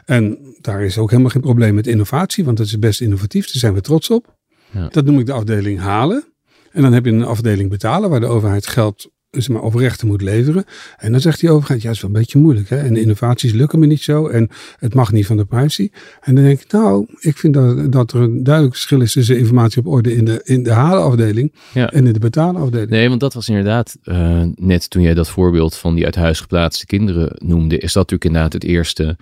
En 0.05 0.39
daar 0.61 0.85
is 0.85 0.99
ook 0.99 1.11
helemaal 1.11 1.31
geen 1.31 1.43
probleem 1.43 1.75
met 1.75 1.87
innovatie, 1.87 2.45
want 2.45 2.57
dat 2.57 2.67
is 2.67 2.79
best 2.79 3.01
innovatief. 3.01 3.45
Daar 3.45 3.55
zijn 3.57 3.75
we 3.75 3.81
trots 3.81 4.11
op. 4.11 4.37
Ja. 4.71 4.89
Dat 4.89 5.05
noem 5.05 5.19
ik 5.19 5.27
de 5.27 5.33
afdeling 5.33 5.79
halen. 5.79 6.25
En 6.73 6.83
dan 6.83 6.93
heb 6.93 7.05
je 7.05 7.11
een 7.11 7.25
afdeling 7.25 7.71
betalen, 7.71 8.11
waar 8.11 8.21
de 8.21 8.27
overheid 8.27 8.67
geld 8.67 9.11
dus 9.37 9.49
maar 9.49 9.63
oprechten 9.63 10.07
moet 10.07 10.23
leveren. 10.23 10.65
En 10.97 11.13
dan 11.13 11.21
zegt 11.21 11.41
die 11.41 11.51
overheid, 11.51 11.81
ja, 11.81 11.87
dat 11.87 11.97
is 11.97 12.03
wel 12.03 12.11
een 12.11 12.17
beetje 12.17 12.39
moeilijk. 12.39 12.69
Hè? 12.69 12.77
En 12.77 12.97
innovaties 12.97 13.53
lukken 13.53 13.79
me 13.79 13.87
niet 13.87 14.03
zo. 14.03 14.27
En 14.27 14.49
het 14.79 14.95
mag 14.95 15.13
niet 15.13 15.27
van 15.27 15.37
de 15.37 15.45
privacy. 15.45 15.91
En 16.21 16.35
dan 16.35 16.45
denk 16.45 16.61
ik, 16.61 16.73
nou, 16.73 17.07
ik 17.19 17.37
vind 17.37 17.55
dat, 17.55 17.93
dat 17.93 18.13
er 18.13 18.21
een 18.21 18.43
duidelijk 18.43 18.75
verschil 18.75 19.01
is 19.01 19.13
tussen 19.13 19.39
informatie 19.39 19.81
op 19.81 19.87
orde 19.87 20.15
in 20.15 20.25
de, 20.25 20.41
in 20.45 20.63
de 20.63 20.73
halenafdeling 20.73 21.55
ja. 21.75 21.91
en 21.91 22.07
in 22.07 22.13
de 22.13 22.19
betalenafdeling. 22.19 22.91
Nee, 22.91 23.09
want 23.09 23.21
dat 23.21 23.35
was 23.35 23.49
inderdaad, 23.49 23.97
uh, 24.05 24.43
net 24.55 24.91
toen 24.91 25.03
jij 25.03 25.15
dat 25.15 25.29
voorbeeld 25.29 25.77
van 25.77 25.95
die 25.95 26.05
uit 26.05 26.15
huis 26.15 26.41
geplaatste 26.41 26.87
kinderen 26.87 27.31
noemde, 27.35 27.75
is 27.75 27.93
dat 27.93 28.11
natuurlijk 28.11 28.25
inderdaad 28.25 28.53
het 28.53 28.65
eerste 28.65 29.17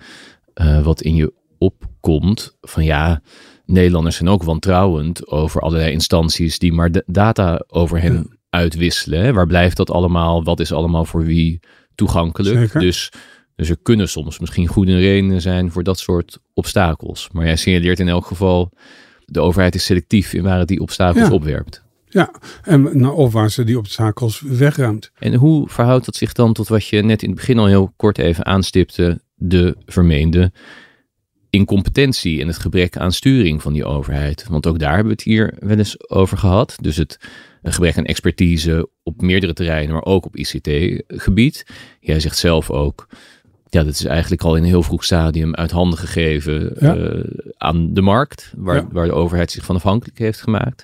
uh, 0.61 0.83
wat 0.83 1.01
in 1.01 1.15
je 1.15 1.33
opkomt. 1.57 2.57
Van 2.61 2.83
ja, 2.83 3.21
Nederlanders 3.65 4.15
zijn 4.15 4.29
ook 4.29 4.43
wantrouwend 4.43 5.27
over 5.27 5.61
allerlei 5.61 5.91
instanties 5.91 6.59
die 6.59 6.73
maar 6.73 6.91
data 7.05 7.63
over 7.67 8.01
hen 8.01 8.13
ja. 8.13 8.35
uitwisselen. 8.49 9.23
Hè? 9.23 9.33
Waar 9.33 9.47
blijft 9.47 9.77
dat 9.77 9.91
allemaal? 9.91 10.43
Wat 10.43 10.59
is 10.59 10.71
allemaal 10.71 11.05
voor 11.05 11.23
wie 11.23 11.59
toegankelijk? 11.95 12.79
Dus, 12.79 13.11
dus 13.55 13.69
er 13.69 13.77
kunnen 13.81 14.09
soms 14.09 14.39
misschien 14.39 14.67
goede 14.67 14.97
redenen 14.97 15.41
zijn 15.41 15.71
voor 15.71 15.83
dat 15.83 15.99
soort 15.99 16.39
obstakels. 16.53 17.29
Maar 17.31 17.45
jij 17.45 17.55
signaleert 17.55 17.99
in 17.99 18.07
elk 18.07 18.25
geval, 18.25 18.71
de 19.25 19.39
overheid 19.39 19.75
is 19.75 19.85
selectief 19.85 20.33
in 20.33 20.43
waar 20.43 20.59
het 20.59 20.67
die 20.67 20.79
obstakels 20.79 21.27
ja. 21.27 21.33
opwerpt. 21.33 21.83
Ja, 22.09 22.31
en, 22.61 22.99
nou, 22.99 23.15
of 23.15 23.33
waar 23.33 23.51
ze 23.51 23.63
die 23.63 23.77
obstakels 23.77 24.41
wegruimt. 24.41 25.11
En 25.19 25.33
hoe 25.33 25.69
verhoudt 25.69 26.05
dat 26.05 26.15
zich 26.15 26.33
dan 26.33 26.53
tot 26.53 26.67
wat 26.67 26.87
je 26.87 27.01
net 27.01 27.23
in 27.23 27.29
het 27.29 27.37
begin 27.37 27.59
al 27.59 27.65
heel 27.65 27.93
kort 27.95 28.17
even 28.17 28.45
aanstipte, 28.45 29.21
de 29.35 29.75
vermeende 29.85 30.51
incompetentie 31.49 32.41
en 32.41 32.47
het 32.47 32.57
gebrek 32.57 32.97
aan 32.97 33.11
sturing 33.11 33.61
van 33.61 33.73
die 33.73 33.85
overheid. 33.85 34.47
Want 34.49 34.67
ook 34.67 34.79
daar 34.79 34.95
hebben 34.95 35.15
we 35.15 35.21
het 35.21 35.23
hier 35.23 35.53
wel 35.59 35.77
eens 35.77 36.09
over 36.09 36.37
gehad. 36.37 36.77
Dus 36.81 36.97
het 36.97 37.19
een 37.61 37.73
gebrek 37.73 37.97
aan 37.97 38.05
expertise 38.05 38.89
op 39.03 39.21
meerdere 39.21 39.53
terreinen, 39.53 39.93
maar 39.93 40.05
ook 40.05 40.25
op 40.25 40.35
ICT-gebied. 40.35 41.65
Jij 41.99 42.19
zegt 42.19 42.37
zelf 42.37 42.71
ook, 42.71 43.07
ja, 43.69 43.83
dat 43.83 43.93
is 43.93 44.05
eigenlijk 44.05 44.41
al 44.41 44.55
in 44.55 44.63
een 44.63 44.69
heel 44.69 44.83
vroeg 44.83 45.03
stadium 45.03 45.55
uit 45.55 45.71
handen 45.71 45.99
gegeven 45.99 46.75
ja. 46.79 46.95
uh, 46.95 47.23
aan 47.57 47.93
de 47.93 48.01
markt, 48.01 48.53
waar, 48.57 48.75
ja. 48.75 48.87
waar 48.91 49.05
de 49.05 49.13
overheid 49.13 49.51
zich 49.51 49.65
van 49.65 49.75
afhankelijk 49.75 50.17
heeft 50.17 50.41
gemaakt. 50.41 50.83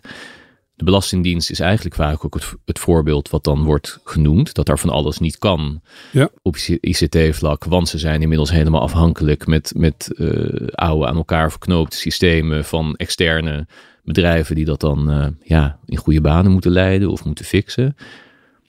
De 0.81 0.87
Belastingdienst 0.87 1.49
is 1.49 1.59
eigenlijk 1.59 1.95
vaak 1.95 2.25
ook 2.25 2.33
het, 2.33 2.53
het, 2.65 2.79
voorbeeld 2.79 3.29
wat 3.29 3.43
dan 3.43 3.63
wordt 3.63 3.99
genoemd. 4.03 4.53
Dat 4.53 4.69
er 4.69 4.79
van 4.79 4.89
alles 4.89 5.19
niet 5.19 5.37
kan 5.37 5.81
ja. 6.11 6.29
op 6.41 6.55
ICT-vlak. 6.57 7.63
Want 7.63 7.89
ze 7.89 7.97
zijn 7.97 8.21
inmiddels 8.21 8.51
helemaal 8.51 8.81
afhankelijk 8.81 9.47
met, 9.47 9.73
met 9.75 10.11
uh, 10.15 10.67
oude 10.71 11.07
aan 11.07 11.15
elkaar 11.15 11.51
verknoopte 11.51 11.97
systemen 11.97 12.65
van 12.65 12.95
externe 12.95 13.67
bedrijven 14.03 14.55
die 14.55 14.65
dat 14.65 14.79
dan 14.79 15.11
uh, 15.11 15.27
ja, 15.43 15.79
in 15.85 15.97
goede 15.97 16.21
banen 16.21 16.51
moeten 16.51 16.71
leiden 16.71 17.09
of 17.09 17.25
moeten 17.25 17.45
fixen. 17.45 17.95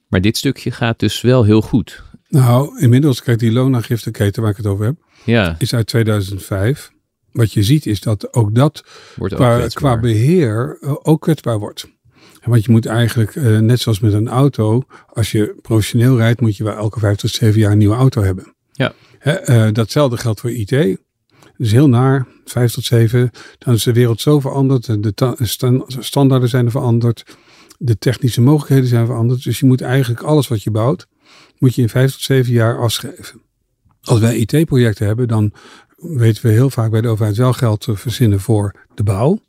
Maar 0.09 0.21
dit 0.21 0.37
stukje 0.37 0.71
gaat 0.71 0.99
dus 0.99 1.21
wel 1.21 1.45
heel 1.45 1.63
goed. 1.63 2.03
Nou, 2.29 2.81
inmiddels, 2.81 3.23
kijk, 3.23 3.39
die 3.39 3.53
loonaangifteketen 3.53 4.43
waar 4.43 4.51
ik 4.51 4.57
het 4.57 4.67
over 4.67 4.85
heb, 4.85 4.97
ja. 5.25 5.55
is 5.59 5.75
uit 5.75 5.87
2005. 5.87 6.93
Wat 7.31 7.53
je 7.53 7.63
ziet 7.63 7.87
is 7.87 8.01
dat 8.01 8.35
ook 8.35 8.55
dat 8.55 8.85
wordt 9.17 9.35
qua, 9.35 9.67
qua 9.67 10.01
beheer 10.01 10.79
uh, 10.81 10.95
ook 11.03 11.21
kwetsbaar 11.21 11.59
wordt. 11.59 12.01
Want 12.45 12.65
je 12.65 12.71
moet 12.71 12.87
eigenlijk, 12.87 13.35
uh, 13.35 13.59
net 13.59 13.81
zoals 13.81 14.01
met 14.01 14.13
een 14.13 14.29
auto, 14.29 14.83
als 15.13 15.31
je 15.31 15.55
professioneel 15.63 16.17
rijdt, 16.17 16.41
moet 16.41 16.57
je 16.57 16.65
wel 16.65 16.77
elke 16.77 16.99
vijf 16.99 17.17
tot 17.17 17.31
zeven 17.31 17.61
jaar 17.61 17.73
een 17.73 17.79
nieuwe 17.79 17.95
auto 17.95 18.23
hebben. 18.23 18.55
Ja. 18.73 18.93
He, 19.19 19.67
uh, 19.67 19.73
datzelfde 19.73 20.17
geldt 20.17 20.41
voor 20.41 20.51
IT. 20.51 20.99
Dus 21.57 21.73
heel 21.73 21.89
naar, 21.89 22.27
vijf 22.45 22.73
tot 22.73 22.85
zeven. 22.85 23.31
Dan 23.59 23.75
is 23.75 23.83
de 23.83 23.93
wereld 23.93 24.21
zo 24.21 24.41
veranderd, 24.41 25.03
de 25.03 25.37
sta 25.41 25.85
standaarden 25.87 26.49
zijn 26.49 26.65
er 26.65 26.71
veranderd, 26.71 27.37
de 27.79 27.99
technische 27.99 28.41
mogelijkheden 28.41 28.89
zijn 28.89 29.07
veranderd. 29.07 29.45
Dus 29.45 29.61
je 29.61 29.67
moet 29.67 29.81
eigenlijk 29.81 30.23
alles 30.23 30.49
wat 30.49 30.63
je 30.63 30.71
bouwt, 30.71 31.07
moet 31.59 31.75
je 31.75 31.83
in 31.83 31.89
vijf 31.89 32.13
tot 32.13 32.21
zeven 32.21 32.53
jaar 32.53 32.79
afschrijven. 32.79 33.41
Als 34.03 34.21
wij 34.21 34.37
IT-projecten 34.37 35.07
hebben, 35.07 35.29
dan 35.29 35.53
weten 35.97 36.47
we 36.47 36.53
heel 36.53 36.71
vaak 36.71 36.91
bij 36.91 37.01
de 37.01 37.09
overheid 37.09 37.37
wel 37.37 37.53
geld 37.53 37.81
te 37.81 37.97
verzinnen 37.97 38.41
voor 38.41 38.75
de 38.95 39.03
bouw. 39.03 39.41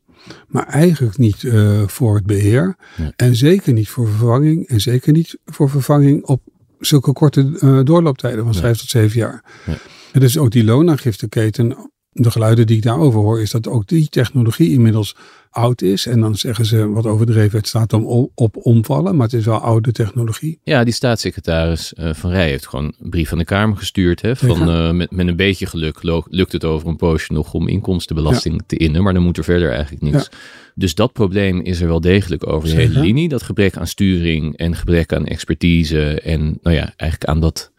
Maar 0.47 0.67
eigenlijk 0.67 1.17
niet 1.17 1.43
uh, 1.43 1.81
voor 1.87 2.15
het 2.15 2.25
beheer. 2.25 2.75
En 3.15 3.35
zeker 3.35 3.73
niet 3.73 3.89
voor 3.89 4.07
vervanging. 4.07 4.67
En 4.67 4.81
zeker 4.81 5.13
niet 5.13 5.37
voor 5.45 5.69
vervanging 5.69 6.25
op 6.25 6.41
zulke 6.79 7.13
korte 7.13 7.57
uh, 7.59 7.79
doorlooptijden 7.83 8.43
van 8.43 8.53
vijf 8.53 8.77
tot 8.77 8.89
zeven 8.89 9.19
jaar. 9.19 9.43
Ja. 9.65 9.77
En 10.11 10.19
dus 10.19 10.37
ook 10.37 10.51
die 10.51 10.63
loonaangifteketen 10.63 11.91
de 12.13 12.31
geluiden 12.31 12.67
die 12.67 12.77
ik 12.77 12.83
daarover 12.83 13.19
hoor, 13.19 13.41
is 13.41 13.51
dat 13.51 13.67
ook 13.67 13.87
die 13.87 14.09
technologie 14.09 14.71
inmiddels 14.71 15.15
oud 15.53 15.81
is. 15.81 16.05
En 16.05 16.19
dan 16.19 16.35
zeggen 16.35 16.65
ze 16.65 16.89
wat 16.89 17.05
overdreven, 17.05 17.57
het 17.57 17.67
staat 17.67 17.93
om, 17.93 18.31
op 18.35 18.57
omvallen, 18.57 19.15
maar 19.15 19.25
het 19.25 19.35
is 19.35 19.45
wel 19.45 19.59
oude 19.59 19.91
technologie. 19.91 20.59
Ja, 20.63 20.83
die 20.83 20.93
staatssecretaris 20.93 21.93
uh, 21.99 22.13
Van 22.13 22.29
Rij 22.29 22.49
heeft 22.49 22.67
gewoon 22.67 22.93
een 23.01 23.09
brief 23.09 23.29
van 23.29 23.37
de 23.37 23.45
Kamer 23.45 23.77
gestuurd. 23.77 24.21
Hè, 24.21 24.35
van, 24.35 24.69
uh, 24.69 24.91
met, 24.91 25.11
met 25.11 25.27
een 25.27 25.35
beetje 25.35 25.65
geluk 25.65 26.03
lukt 26.29 26.51
het 26.51 26.65
over 26.65 26.87
een 26.87 26.95
poosje 26.95 27.33
nog 27.33 27.53
om 27.53 27.67
inkomstenbelasting 27.67 28.63
te 28.65 28.77
innen, 28.77 29.03
maar 29.03 29.13
dan 29.13 29.23
moet 29.23 29.37
er 29.37 29.43
verder 29.43 29.71
eigenlijk 29.71 30.01
niks. 30.01 30.29
Ja. 30.31 30.37
Dus 30.75 30.95
dat 30.95 31.13
probleem 31.13 31.61
is 31.61 31.81
er 31.81 31.87
wel 31.87 32.01
degelijk 32.01 32.47
over 32.47 32.69
de 32.69 32.75
hele 32.75 32.99
linie. 32.99 33.29
Dat 33.29 33.43
gebrek 33.43 33.77
aan 33.77 33.87
sturing 33.87 34.57
en 34.57 34.75
gebrek 34.75 35.13
aan 35.13 35.25
expertise 35.25 36.21
en 36.21 36.59
nou 36.61 36.75
ja, 36.75 36.93
eigenlijk 36.95 37.29
aan 37.29 37.39
dat 37.39 37.71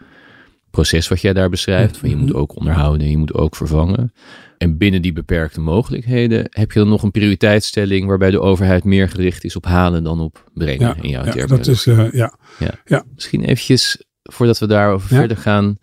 proces 0.75 1.09
wat 1.09 1.21
jij 1.21 1.33
daar 1.33 1.49
beschrijft. 1.51 1.97
Van 1.97 2.09
je 2.09 2.17
moet 2.17 2.35
ook 2.35 2.57
onderhouden, 2.57 3.11
je 3.11 3.17
moet 3.17 3.35
ook 3.35 3.57
vervangen. 3.57 4.13
En 4.59 4.79
binnen 4.79 5.03
die 5.03 5.13
beperkte 5.13 5.61
mogelijkheden 5.61 6.47
heb 6.51 6.73
je 6.73 6.79
dan 6.79 6.89
nog 6.89 7.03
een 7.03 7.11
prioriteitsstelling 7.11 8.07
waarbij 8.07 8.31
de 8.31 8.41
overheid 8.41 8.85
meer 8.85 9.09
gericht 9.09 9.45
is 9.45 9.57
op 9.57 9.65
halen 9.65 10.05
dan 10.05 10.21
op 10.21 10.51
brengen 10.55 10.87
ja, 10.87 11.03
in 11.03 11.09
jouw 11.09 11.25
ja, 11.25 11.47
dat 11.47 11.67
is, 11.67 11.87
uh, 11.87 12.13
ja. 12.13 12.39
ja. 12.59 12.71
Ja. 12.85 13.05
Misschien 13.15 13.45
eventjes, 13.45 14.05
voordat 14.23 14.59
we 14.59 14.67
daarover 14.67 15.09
verder 15.09 15.37
gaan, 15.37 15.79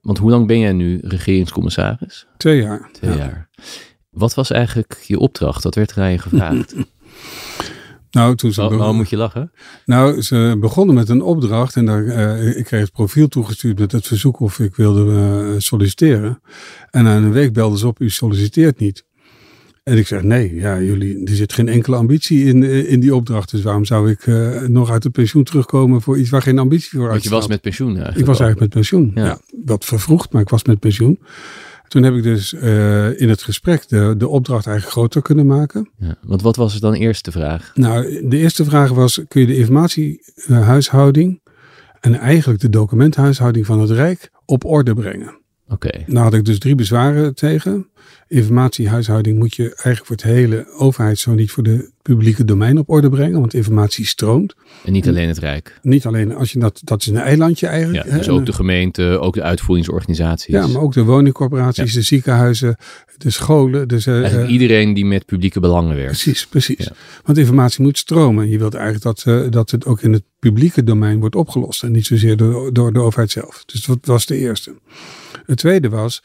want 0.00 0.18
hoe 0.18 0.30
lang 0.30 0.46
ben 0.46 0.58
jij 0.58 0.72
nu 0.72 1.00
regeringscommissaris? 1.02 2.26
Twee 2.36 2.60
jaar. 2.60 2.88
Twee 2.92 3.16
jaar. 3.16 3.48
Wat 4.10 4.34
was 4.34 4.50
eigenlijk 4.50 4.98
je 5.06 5.18
opdracht? 5.18 5.64
Wat 5.64 5.74
werd 5.74 5.90
er 5.90 6.02
aan 6.02 6.10
je 6.10 6.18
gevraagd? 6.18 6.74
Nou, 8.12 8.36
toen 8.36 8.52
ze 8.52 8.62
oh, 8.62 8.92
moet 8.92 9.10
je 9.10 9.16
lachen? 9.16 9.52
Nou, 9.84 10.22
ze 10.22 10.56
begonnen 10.60 10.94
met 10.94 11.08
een 11.08 11.22
opdracht 11.22 11.76
en 11.76 11.86
daar, 11.86 12.02
uh, 12.02 12.56
ik 12.56 12.64
kreeg 12.64 12.80
het 12.80 12.92
profiel 12.92 13.28
toegestuurd 13.28 13.78
met 13.78 13.92
het 13.92 14.06
verzoek 14.06 14.40
of 14.40 14.58
ik 14.58 14.76
wilde 14.76 15.04
uh, 15.04 15.54
solliciteren. 15.58 16.40
En 16.90 17.04
na 17.04 17.16
een 17.16 17.32
week 17.32 17.52
belden 17.52 17.78
ze 17.78 17.86
op, 17.86 18.00
u 18.00 18.10
solliciteert 18.10 18.78
niet. 18.78 19.04
En 19.82 19.98
ik 19.98 20.06
zeg, 20.06 20.22
nee, 20.22 20.54
ja, 20.54 20.80
jullie, 20.80 21.24
er 21.24 21.34
zit 21.34 21.52
geen 21.52 21.68
enkele 21.68 21.96
ambitie 21.96 22.44
in, 22.44 22.62
in 22.62 23.00
die 23.00 23.14
opdracht. 23.14 23.50
Dus 23.50 23.62
waarom 23.62 23.84
zou 23.84 24.10
ik 24.10 24.26
uh, 24.26 24.60
nog 24.60 24.90
uit 24.90 25.02
het 25.02 25.12
pensioen 25.12 25.44
terugkomen 25.44 26.02
voor 26.02 26.18
iets 26.18 26.30
waar 26.30 26.42
geen 26.42 26.58
ambitie 26.58 26.90
voor 26.90 27.02
uit 27.02 27.10
Want 27.10 27.24
je 27.24 27.30
was 27.30 27.46
met 27.46 27.60
pensioen 27.60 27.88
eigenlijk 27.88 28.18
Ik 28.18 28.26
was 28.26 28.40
eigenlijk 28.40 28.74
met 28.74 28.82
pensioen, 28.82 29.12
ja. 29.14 29.24
ja. 29.24 29.38
Wat 29.64 29.84
vervroegd, 29.84 30.32
maar 30.32 30.42
ik 30.42 30.48
was 30.48 30.64
met 30.64 30.78
pensioen. 30.78 31.18
Toen 31.92 32.02
heb 32.02 32.14
ik 32.14 32.22
dus 32.22 32.52
uh, 32.52 33.20
in 33.20 33.28
het 33.28 33.42
gesprek 33.42 33.88
de, 33.88 34.14
de 34.18 34.28
opdracht 34.28 34.66
eigenlijk 34.66 34.96
groter 34.96 35.22
kunnen 35.22 35.46
maken. 35.46 35.90
Ja, 35.96 36.14
want 36.22 36.42
wat 36.42 36.56
was 36.56 36.80
dan 36.80 36.94
eerste 36.94 37.32
vraag? 37.32 37.70
Nou, 37.74 38.28
de 38.28 38.36
eerste 38.36 38.64
vraag 38.64 38.90
was: 38.90 39.20
kun 39.28 39.40
je 39.40 39.46
de 39.46 39.56
informatiehuishouding 39.56 41.40
en 42.00 42.14
eigenlijk 42.14 42.60
de 42.60 42.68
documenthuishouding 42.68 43.66
van 43.66 43.80
het 43.80 43.90
Rijk 43.90 44.30
op 44.44 44.64
orde 44.64 44.94
brengen? 44.94 45.40
Oké. 45.68 45.86
Okay. 45.86 46.04
Nou 46.06 46.24
had 46.24 46.34
ik 46.34 46.44
dus 46.44 46.58
drie 46.58 46.74
bezwaren 46.74 47.34
tegen. 47.34 47.90
Informatiehuishouding 48.28 49.38
moet 49.38 49.54
je 49.54 49.62
eigenlijk 49.62 50.06
voor 50.06 50.16
het 50.16 50.24
hele 50.24 50.66
overheid, 50.78 51.18
zo 51.18 51.34
niet 51.34 51.50
voor 51.50 51.62
de 51.62 51.91
publieke 52.02 52.44
domein 52.44 52.78
op 52.78 52.90
orde 52.90 53.08
brengen, 53.08 53.40
want 53.40 53.54
informatie 53.54 54.06
stroomt. 54.06 54.54
En 54.84 54.92
niet 54.92 55.08
alleen 55.08 55.28
het 55.28 55.38
Rijk. 55.38 55.78
Niet 55.82 56.06
alleen, 56.06 56.34
als 56.34 56.52
je 56.52 56.58
dat, 56.58 56.80
dat 56.84 57.00
is 57.00 57.06
een 57.06 57.16
eilandje 57.16 57.66
eigenlijk. 57.66 58.06
Ja, 58.06 58.16
dus 58.16 58.28
ook 58.28 58.46
de 58.46 58.52
gemeente, 58.52 59.18
ook 59.20 59.34
de 59.34 59.42
uitvoeringsorganisaties. 59.42 60.54
Ja, 60.54 60.66
maar 60.66 60.82
ook 60.82 60.92
de 60.92 61.02
woningcorporaties, 61.02 61.92
ja. 61.92 61.98
de 61.98 62.04
ziekenhuizen, 62.04 62.76
de 63.16 63.30
scholen. 63.30 63.88
Dus, 63.88 64.06
uh, 64.06 64.50
iedereen 64.50 64.94
die 64.94 65.04
met 65.04 65.26
publieke 65.26 65.60
belangen 65.60 65.96
werkt. 65.96 66.10
Precies, 66.10 66.46
precies. 66.46 66.84
Ja. 66.84 66.92
Want 67.24 67.38
informatie 67.38 67.82
moet 67.82 67.98
stromen. 67.98 68.48
Je 68.48 68.58
wilt 68.58 68.74
eigenlijk 68.74 69.04
dat, 69.04 69.24
uh, 69.28 69.50
dat 69.50 69.70
het 69.70 69.86
ook 69.86 70.02
in 70.02 70.12
het 70.12 70.22
publieke 70.38 70.84
domein 70.84 71.20
wordt 71.20 71.34
opgelost 71.34 71.82
en 71.82 71.92
niet 71.92 72.06
zozeer 72.06 72.36
door, 72.36 72.72
door 72.72 72.92
de 72.92 73.00
overheid 73.00 73.30
zelf. 73.30 73.62
Dus 73.66 73.84
dat 73.84 73.98
was 74.02 74.26
de 74.26 74.36
eerste. 74.36 74.74
Het 75.46 75.58
tweede 75.58 75.88
was, 75.88 76.22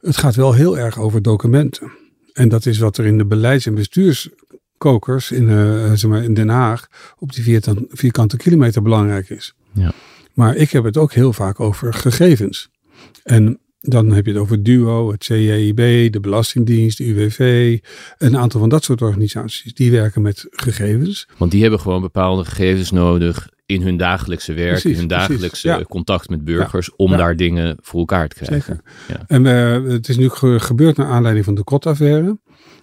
het 0.00 0.16
gaat 0.16 0.34
wel 0.34 0.52
heel 0.52 0.78
erg 0.78 0.98
over 0.98 1.22
documenten. 1.22 1.92
En 2.32 2.48
dat 2.48 2.66
is 2.66 2.78
wat 2.78 2.98
er 2.98 3.06
in 3.06 3.18
de 3.18 3.26
beleids- 3.26 3.66
en 3.66 3.74
bestuurskokers 4.82 5.30
in, 5.30 5.48
uh, 5.48 5.92
zeg 5.92 6.10
maar 6.10 6.22
in 6.22 6.34
Den 6.34 6.48
Haag 6.48 6.88
op 7.18 7.32
die 7.32 7.42
vierkante, 7.42 7.86
vierkante 7.88 8.36
kilometer 8.36 8.82
belangrijk 8.82 9.30
is. 9.30 9.54
Ja. 9.72 9.92
Maar 10.32 10.56
ik 10.56 10.70
heb 10.70 10.84
het 10.84 10.96
ook 10.96 11.12
heel 11.12 11.32
vaak 11.32 11.60
over 11.60 11.94
gegevens. 11.94 12.70
En 13.22 13.58
dan 13.80 14.12
heb 14.12 14.26
je 14.26 14.32
het 14.32 14.40
over 14.40 14.62
DUO, 14.62 15.10
het 15.10 15.24
CJIB, 15.24 16.12
de 16.12 16.20
Belastingdienst, 16.20 16.98
de 16.98 17.04
UWV. 17.04 17.78
Een 18.18 18.36
aantal 18.36 18.60
van 18.60 18.68
dat 18.68 18.84
soort 18.84 19.02
organisaties. 19.02 19.74
Die 19.74 19.90
werken 19.90 20.22
met 20.22 20.46
gegevens. 20.50 21.28
Want 21.36 21.50
die 21.50 21.62
hebben 21.62 21.80
gewoon 21.80 22.00
bepaalde 22.00 22.44
gegevens 22.44 22.90
nodig 22.90 23.48
in 23.66 23.82
hun 23.82 23.96
dagelijkse 23.96 24.52
werk, 24.52 24.70
precies, 24.70 24.92
in 24.92 24.98
hun 24.98 25.06
dagelijkse 25.06 25.68
ja. 25.68 25.82
contact 25.82 26.28
met 26.28 26.44
burgers, 26.44 26.86
ja. 26.86 26.92
om 26.96 27.10
ja. 27.10 27.16
daar 27.16 27.36
dingen 27.36 27.76
voor 27.80 27.98
elkaar 27.98 28.28
te 28.28 28.44
krijgen. 28.44 28.82
Zeker. 29.08 29.24
En 29.26 29.44
uh, 29.44 29.92
het 29.92 30.08
is 30.08 30.16
nu 30.16 30.28
ge 30.28 30.60
gebeurd 30.60 30.96
naar 30.96 31.06
aanleiding 31.06 31.44
van 31.44 31.54
de 31.54 31.64
KOT-affaire. 31.64 32.38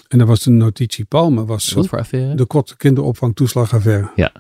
En 0.09 0.17
daar 0.17 0.27
was 0.27 0.43
de 0.43 0.49
notitie 0.49 1.05
Palme. 1.05 1.45
Was 1.45 1.73
Wat 1.73 1.87
voor 1.87 1.99
affaire? 1.99 2.35
De 2.35 2.45
KOT 2.45 2.77
kinderopvangtoeslagaffaire. 2.77 4.11
Ja. 4.15 4.31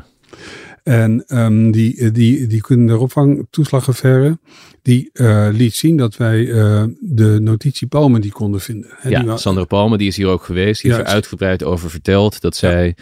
En 0.83 1.23
um, 1.27 1.71
die, 1.71 2.11
die, 2.11 2.47
die 2.47 2.61
kinderopvangtoeslagaffaire, 2.61 4.39
die 4.81 5.09
uh, 5.13 5.47
liet 5.51 5.75
zien 5.75 5.97
dat 5.97 6.17
wij 6.17 6.39
uh, 6.39 6.83
de 6.99 7.37
notitie 7.41 7.87
Palme 7.87 8.19
die 8.19 8.31
konden 8.31 8.61
vinden. 8.61 8.89
He, 8.95 9.09
ja, 9.09 9.21
die 9.21 9.37
Sandra 9.37 9.63
Palme, 9.63 9.97
die 9.97 10.07
is 10.07 10.17
hier 10.17 10.27
ook 10.27 10.43
geweest. 10.43 10.81
Die 10.81 10.91
heeft 10.91 11.03
er 11.03 11.13
uitgebreid 11.13 11.63
over 11.63 11.89
verteld 11.89 12.41
dat 12.41 12.55
zij... 12.55 12.95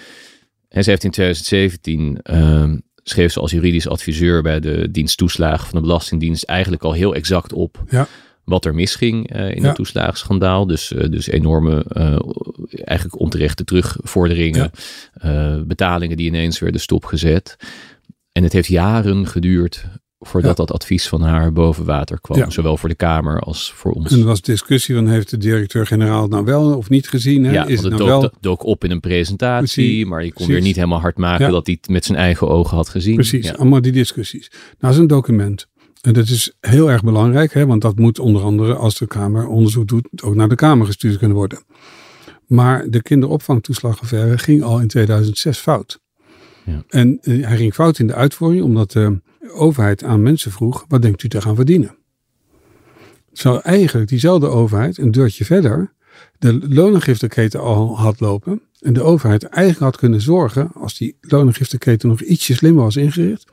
Hij 0.68 0.84
heeft 0.86 1.04
in 1.04 1.12
2017 1.12 2.20
um, 2.24 2.82
schreef 3.04 3.32
ze 3.32 3.40
als 3.40 3.52
juridisch 3.52 3.88
adviseur 3.88 4.42
bij 4.42 4.60
de 4.60 4.92
dienst 4.92 5.18
toeslagen 5.18 5.68
van 5.68 5.76
de 5.76 5.88
Belastingdienst 5.88 6.44
eigenlijk 6.44 6.84
al 6.84 6.94
heel 6.94 7.16
exact 7.16 7.54
op 7.54 7.84
ja. 7.90 8.08
Wat 8.48 8.66
er 8.66 8.76
misging 8.76 9.36
uh, 9.36 9.50
in 9.50 9.62
ja. 9.62 9.68
het 9.68 9.76
toeslagenschandaal. 9.76 10.68
Dus, 10.68 10.92
uh, 10.92 11.10
dus 11.10 11.28
enorme, 11.28 11.86
uh, 11.98 12.20
eigenlijk 12.70 13.20
onterechte 13.20 13.64
terugvorderingen, 13.64 14.72
ja. 15.22 15.64
betalingen 15.64 16.18
die 16.18 16.28
ineens 16.28 16.60
werden 16.60 16.82
stopgezet. 16.82 17.56
En 18.32 18.44
het 18.44 18.54
heeft 18.54 18.68
jaren 18.68 19.28
geduurd 19.28 19.86
voordat 20.20 20.58
ja. 20.58 20.66
dat 20.66 20.72
advies 20.72 21.08
van 21.08 21.22
haar 21.22 21.54
boven 21.54 21.86
water 21.86 22.22
kwam. 22.22 22.52
Zowel 22.52 22.78
voor 22.78 22.90
de 22.90 22.96
Kamer 22.96 23.40
als 23.40 23.72
voor 23.72 23.92
ons. 23.92 24.12
En 24.12 24.20
er 24.20 24.26
was 24.26 24.42
discussie 24.42 24.96
van 24.96 25.08
heeft 25.08 25.30
de 25.30 25.38
directeur-generaal 25.38 26.22
het 26.22 26.32
nou 26.32 26.46
wel 26.46 26.78
of 26.78 26.90
niet 26.90 27.10
gezien? 27.10 27.44
Hè? 27.44 27.52
Ja, 27.52 27.66
is 27.66 27.82
het 27.82 27.90
nou 27.90 27.98
dook, 27.98 28.22
wel... 28.22 28.32
dook 28.40 28.64
op 28.64 28.84
in 28.84 28.92
een 28.92 29.00
presentatie, 29.00 29.84
Precies. 29.84 30.06
maar 30.06 30.24
je 30.24 30.34
kon 30.34 30.36
Precies. 30.36 30.54
weer 30.54 30.64
niet 30.64 30.76
helemaal 30.76 31.00
hard 31.00 31.18
maken 31.18 31.52
dat 31.52 31.66
hij 31.66 31.78
het 31.82 31.90
met 31.90 32.06
zijn 32.06 32.18
eigen 32.18 32.48
ogen 32.48 32.76
had 32.76 32.90
gezien. 32.90 33.16
Precies, 33.16 33.54
allemaal 33.54 33.82
die 33.82 33.92
discussies. 33.92 34.50
Nou, 34.52 34.76
dat 34.80 34.92
is 34.92 34.98
een 34.98 35.08
document. 35.08 35.68
En 36.02 36.14
dat 36.14 36.28
is 36.28 36.54
heel 36.60 36.92
erg 36.92 37.04
belangrijk, 37.04 37.54
hè, 37.54 37.66
want 37.66 37.82
dat 37.82 38.00
moet 38.00 38.20
onder 38.20 38.42
andere 38.42 38.76
als 38.76 38.98
de 38.98 39.08
Kamer 39.08 39.48
onderzoek 39.48 39.88
doet, 39.88 40.08
ook 40.24 40.36
naar 40.36 40.50
de 40.50 40.56
Kamer 40.56 40.86
gestuurd 40.86 41.18
kunnen 41.18 41.38
worden. 41.38 41.64
Maar 42.46 42.90
de 42.90 43.02
kinderopvangtoeslagaffaire 43.02 44.38
ging 44.38 44.64
al 44.64 44.80
in 44.80 44.88
2006 44.88 45.58
fout. 45.60 46.00
Ja. 46.66 46.84
En 46.88 47.18
eh, 47.22 47.46
hij 47.46 47.58
ging 47.58 47.74
fout 47.74 48.00
in 48.00 48.08
de 48.08 48.14
uitvoering, 48.14 48.64
omdat 48.64 48.92
de 48.92 49.22
overheid 49.54 50.04
aan 50.04 50.22
mensen 50.22 50.52
vroeg: 50.52 50.86
wat 50.88 51.02
denkt 51.02 51.24
u 51.24 51.28
te 51.28 51.42
gaan 51.42 51.56
verdienen? 51.56 51.96
Zou 53.32 53.60
eigenlijk 53.64 54.10
diezelfde 54.10 54.48
overheid 54.48 54.98
een 54.98 55.12
deurtje 55.12 55.46
verder 55.46 55.96
de 56.40 56.60
lonengifteketen 56.70 57.60
al 57.60 57.98
had 57.98 58.20
lopen. 58.20 58.62
En 58.80 58.94
de 58.94 59.02
overheid 59.02 59.44
eigenlijk 59.44 59.84
had 59.84 59.98
kunnen 59.98 60.22
zorgen, 60.22 60.72
als 60.74 60.98
die 60.98 61.18
lonengifteketen 61.22 62.10
nog 62.10 62.22
ietsje 62.22 62.54
slimmer 62.54 62.84
was 62.84 62.96
ingericht, 62.96 63.46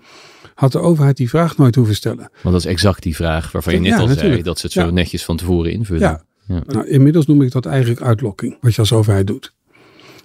had 0.54 0.72
de 0.72 0.78
overheid 0.78 1.16
die 1.16 1.28
vraag 1.28 1.56
nooit 1.56 1.74
hoeven 1.74 1.94
stellen. 1.94 2.30
Want 2.42 2.54
dat 2.54 2.64
is 2.64 2.64
exact 2.64 3.02
die 3.02 3.16
vraag 3.16 3.52
waarvan 3.52 3.72
je 3.74 3.80
net 3.80 3.88
Ja, 3.88 3.98
al 3.98 4.08
zei 4.08 4.42
dat 4.42 4.58
ze 4.58 4.66
het 4.66 4.74
zo 4.74 4.80
Ja. 4.80 4.90
netjes 4.90 5.24
van 5.24 5.36
tevoren 5.36 5.72
invullen. 5.72 6.00
Ja. 6.02 6.24
Ja. 6.46 6.62
Nou, 6.66 6.88
inmiddels 6.88 7.26
noem 7.26 7.42
ik 7.42 7.52
dat 7.52 7.66
eigenlijk 7.66 8.00
uitlokking, 8.02 8.56
wat 8.60 8.74
je 8.74 8.80
als 8.80 8.92
overheid 8.92 9.26
doet. 9.26 9.54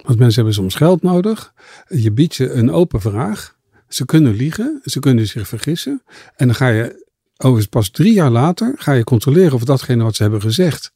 Want 0.02 0.18
mensen 0.18 0.34
hebben 0.36 0.54
soms 0.54 0.74
geld 0.74 1.02
nodig. 1.02 1.52
Je 1.88 2.12
biedt 2.12 2.34
ze 2.34 2.52
een 2.52 2.70
open 2.70 3.00
vraag. 3.00 3.56
Ze 3.88 4.04
kunnen 4.04 4.34
liegen, 4.34 4.80
ze 4.84 5.00
kunnen 5.00 5.26
zich 5.26 5.48
vergissen. 5.48 6.02
En 6.36 6.46
dan 6.46 6.54
ga 6.56 6.68
je, 6.68 7.06
overigens 7.36 7.66
pas 7.66 7.90
drie 7.90 8.12
jaar 8.12 8.30
later, 8.30 8.74
ga 8.76 8.92
je 8.92 9.04
controleren 9.04 9.52
of 9.52 9.64
datgene 9.64 10.02
wat 10.02 10.16
ze 10.16 10.22
hebben 10.22 10.40
gezegd 10.40 10.92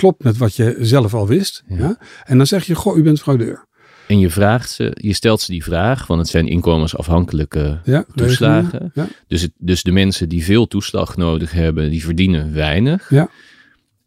klopt 0.00 0.24
met 0.24 0.36
wat 0.36 0.56
je 0.56 0.76
zelf 0.80 1.14
al 1.14 1.26
wist. 1.26 1.62
Ja. 1.68 1.76
Ja. 1.76 1.98
En 2.24 2.36
dan 2.36 2.46
zeg 2.46 2.64
je, 2.64 2.74
goh, 2.74 2.96
u 2.96 3.02
bent 3.02 3.20
fraudeur. 3.20 3.66
En 4.10 4.18
je 4.18 4.30
vraagt 4.30 4.70
ze, 4.70 4.90
je 4.94 5.12
stelt 5.12 5.40
ze 5.40 5.50
die 5.50 5.62
vraag, 5.62 6.06
want 6.06 6.20
het 6.20 6.28
zijn 6.28 6.48
inkomensafhankelijke 6.48 7.80
Ja, 7.84 8.04
toeslagen. 8.14 8.90
Ja. 8.94 9.08
Dus, 9.26 9.42
het, 9.42 9.52
dus 9.58 9.82
de 9.82 9.92
mensen 9.92 10.28
die 10.28 10.44
veel 10.44 10.66
toeslag 10.66 11.16
nodig 11.16 11.52
hebben, 11.52 11.90
die 11.90 12.04
verdienen 12.04 12.54
weinig. 12.54 13.10
Ja. 13.10 13.30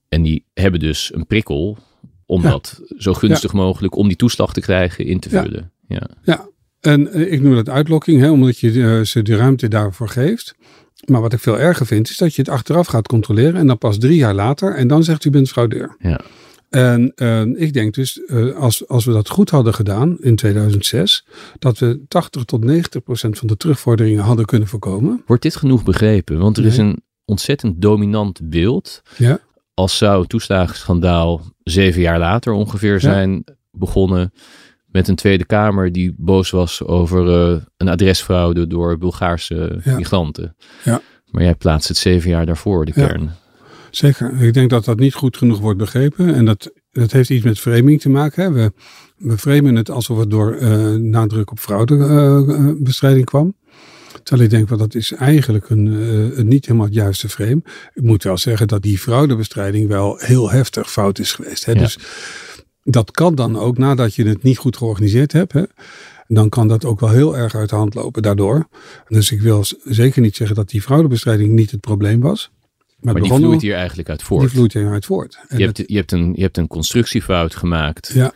En 0.10 0.22
die 0.22 0.46
hebben 0.54 0.80
dus 0.80 1.12
een 1.14 1.28
prikkel 1.28 1.78
om 2.26 2.42
dat 2.42 2.82
zo 2.98 3.14
gunstig 3.14 3.54
mogelijk, 3.54 3.96
om 3.96 4.08
die 4.08 4.18
toeslag 4.18 4.54
te 4.54 4.62
krijgen, 4.62 5.06
in 5.06 5.20
te 5.20 5.30
vullen. 5.30 5.72
Ja. 5.88 6.08
Ja, 6.24 6.48
en 6.80 7.12
eh, 7.12 7.32
ik 7.32 7.42
noem 7.42 7.56
dat 7.56 7.70
uitlokking, 7.70 8.22
hè, 8.22 8.30
omdat 8.30 8.60
je 8.60 8.84
eh, 8.84 9.06
ze 9.06 9.22
de 9.22 9.36
ruimte 9.36 9.68
daarvoor 9.68 10.10
geeft. 10.10 10.56
Maar 11.06 11.22
wat 11.22 11.34
ik 11.34 11.40
veel 11.40 11.60
erger 11.60 11.86
vind, 11.86 12.10
is 12.10 12.18
dat 12.18 12.36
je 12.36 12.42
het 12.42 12.52
achteraf 12.52 12.88
gaat 12.88 13.08
controleren 13.08 13.56
en 13.56 13.68
dan 13.68 13.78
pas 13.78 13.98
drie 13.98 14.18
jaar 14.18 14.34
later 14.34 14.76
en 14.76 14.88
dan 14.88 15.04
zegt 15.04 15.26
u 15.26 15.30
bent 15.30 15.50
fraudeur. 15.50 15.96
Ja. 16.00 16.22
En 16.74 17.12
eh, 17.16 17.42
ik 17.42 17.74
denk 17.74 17.94
dus, 17.94 18.26
eh, 18.26 18.56
als, 18.56 18.88
als 18.88 19.06
we 19.06 19.12
dat 19.12 19.30
goed 19.30 19.50
hadden 19.50 19.74
gedaan 19.74 20.18
in 20.20 20.36
2006, 20.36 21.26
dat 21.60 21.78
we 21.78 22.02
80 22.08 22.44
tot 22.44 22.64
90 22.64 23.04
procent 23.04 23.38
van 23.38 23.48
de 23.48 23.58
terugvorderingen 23.58 24.24
hadden 24.24 24.46
kunnen 24.46 24.68
voorkomen. 24.68 25.24
Wordt 25.26 25.42
dit 25.42 25.56
genoeg 25.56 25.84
begrepen? 25.84 26.38
Want 26.40 26.58
er 26.58 26.66
is 26.66 26.78
een 26.78 27.04
ontzettend 27.26 27.82
dominant 27.82 28.50
beeld 28.50 29.02
Ja. 29.18 29.40
als 29.74 29.98
zou 29.98 30.20
het 30.20 30.30
toeslagenschandaal 30.30 31.42
zeven 31.64 32.02
jaar 32.02 32.20
later 32.20 32.54
ongeveer 32.54 33.00
zijn 33.00 33.44
begonnen 33.72 34.34
met 34.86 35.08
een 35.08 35.16
Tweede 35.16 35.46
Kamer 35.46 35.92
die 35.92 36.16
boos 36.18 36.50
was 36.50 36.84
over 36.84 37.52
uh, 37.54 37.62
een 37.78 37.90
adresfraude 37.90 38.68
door 38.68 38.98
Bulgaarse 38.98 39.82
migranten. 39.84 40.56
Ja. 40.84 41.02
Maar 41.32 41.44
jij 41.44 41.56
plaatst 41.56 41.88
het 41.88 41.98
zeven 41.98 42.30
jaar 42.30 42.46
daarvoor, 42.46 42.86
de 42.86 42.92
kern. 42.92 43.32
Zeker. 43.96 44.42
Ik 44.42 44.54
denk 44.54 44.70
dat 44.70 44.86
dat 44.86 45.00
niet 45.00 45.14
goed 45.14 45.38
genoeg 45.38 45.60
wordt 45.60 45.78
begrepen. 45.78 46.34
En 46.34 46.46
dat, 46.46 46.72
dat 46.92 47.12
heeft 47.12 47.30
iets 47.30 47.44
met 47.44 47.60
framing 47.60 48.02
te 48.02 48.10
maken. 48.10 48.44
Hè. 48.44 48.52
We, 48.52 48.72
we 49.18 49.38
framen 49.38 49.76
het 49.76 49.90
alsof 49.90 50.18
het 50.18 50.30
door 50.30 50.56
uh, 50.56 50.94
nadruk 50.94 51.52
op 51.52 51.60
fraudebestrijding 51.60 53.26
kwam. 53.26 53.56
Terwijl 54.24 54.46
ik 54.46 54.56
denk, 54.56 54.70
wel, 54.70 54.78
dat 54.78 54.96
is 54.96 55.12
eigenlijk 55.12 55.70
een, 55.70 55.86
een, 56.40 56.48
niet 56.48 56.66
helemaal 56.66 56.86
het 56.86 56.96
juiste 56.96 57.30
frame. 57.30 57.62
Ik 57.94 58.04
moet 58.04 58.24
wel 58.24 58.38
zeggen 58.38 58.68
dat 58.68 58.82
die 58.82 58.98
fraudebestrijding 58.98 59.88
wel 59.88 60.18
heel 60.18 60.52
heftig 60.52 60.92
fout 60.92 61.20
is 61.20 61.32
geweest. 61.32 61.66
Hè? 61.66 61.72
Ja. 61.72 61.80
Dus 61.80 61.98
dat 62.84 63.12
kan 63.12 63.36
dan 63.36 63.58
ook 63.60 63.78
nadat 63.78 64.16
je 64.16 64.24
het 64.24 64.44
niet 64.44 64.58
goed 64.58 64.78
georganiseerd 64.78 65.32
hebt. 65.32 65.54
Hè? 65.54 65.64
Dan 66.28 66.50
kan 66.50 66.68
dat 66.68 66.86
ook 66.86 67.00
wel 67.00 67.10
heel 67.10 67.38
erg 67.38 67.56
uit 67.56 67.70
de 67.70 67.76
hand 67.76 67.94
lopen 67.94 68.22
daardoor. 68.22 68.68
Dus 69.08 69.32
ik 69.32 69.42
wil 69.42 69.66
zeker 69.84 70.22
niet 70.22 70.36
zeggen 70.36 70.56
dat 70.56 70.70
die 70.70 70.82
fraudebestrijding 70.82 71.52
niet 71.52 71.72
het 71.72 71.82
probleem 71.82 72.20
was. 72.20 72.52
Maar, 73.04 73.22
die 73.22 73.34
vloeit 73.34 73.62
hier 73.62 73.76
eigenlijk 73.76 74.10
uit 74.10 74.24
voort. 74.24 74.42
Die 74.42 74.50
vloeit 74.50 74.74
hieruit 74.74 75.06
voort. 75.06 75.40
En 75.48 75.58
je, 75.58 75.66
hebt, 75.66 75.78
je, 75.86 75.96
hebt 75.96 76.12
een, 76.12 76.34
je 76.36 76.42
hebt 76.42 76.58
een 76.58 76.68
constructiefout 76.68 77.56
gemaakt. 77.56 78.12
Ja. 78.14 78.34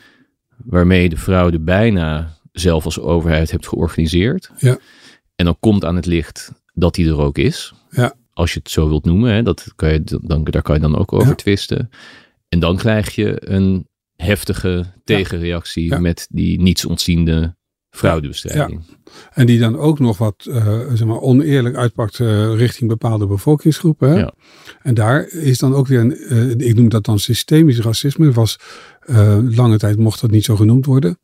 Waarmee 0.57 1.09
de 1.09 1.17
fraude 1.17 1.59
bijna 1.59 2.37
zelf 2.51 2.85
als 2.85 2.99
overheid 2.99 3.51
hebt 3.51 3.67
georganiseerd. 3.67 4.51
Ja. 4.57 4.77
En 5.35 5.45
dan 5.45 5.57
komt 5.59 5.85
aan 5.85 5.95
het 5.95 6.05
licht 6.05 6.51
dat 6.73 6.95
die 6.95 7.07
er 7.07 7.19
ook 7.19 7.37
is. 7.37 7.73
Ja. 7.89 8.13
Als 8.33 8.53
je 8.53 8.59
het 8.59 8.69
zo 8.69 8.87
wilt 8.87 9.05
noemen. 9.05 9.33
Hè, 9.33 9.43
dat 9.43 9.71
kan 9.75 9.93
je, 9.93 10.03
dan, 10.21 10.43
daar 10.43 10.61
kan 10.61 10.75
je 10.75 10.81
dan 10.81 10.97
ook 10.97 11.13
over 11.13 11.27
Ja. 11.27 11.35
twisten. 11.35 11.89
En 12.49 12.59
dan 12.59 12.77
krijg 12.77 13.15
je 13.15 13.49
een 13.49 13.87
heftige 14.15 14.85
tegenreactie 15.03 15.95
met 15.95 16.27
die 16.29 16.61
niets 16.61 16.85
ontziende 16.85 17.55
fraudebestrijding. 17.97 18.81
En 19.33 19.45
die 19.45 19.59
dan 19.59 19.77
ook 19.77 19.99
nog 19.99 20.17
wat 20.17 20.47
eh, 20.49 20.79
zeg 20.93 21.07
maar 21.07 21.21
oneerlijk 21.21 21.75
uitpakt 21.75 22.19
eh, 22.19 22.55
richting 22.55 22.89
bepaalde 22.89 23.27
bevolkingsgroepen. 23.27 24.09
Hè? 24.09 24.19
Ja. 24.19 24.33
En 24.81 24.93
daar 24.93 25.27
is 25.27 25.57
dan 25.57 25.73
ook 25.73 25.87
weer, 25.87 25.99
een, 25.99 26.17
eh, 26.17 26.67
ik 26.67 26.75
noem 26.75 26.89
dat 26.89 27.05
dan 27.05 27.19
systemisch 27.19 27.79
racisme. 27.79 28.31
Was, 28.31 28.59
lange 29.49 29.77
tijd 29.77 29.97
mocht 29.97 30.21
dat 30.21 30.31
niet 30.31 30.43
zo 30.43 30.55
genoemd 30.55 30.85
worden. 30.85 31.19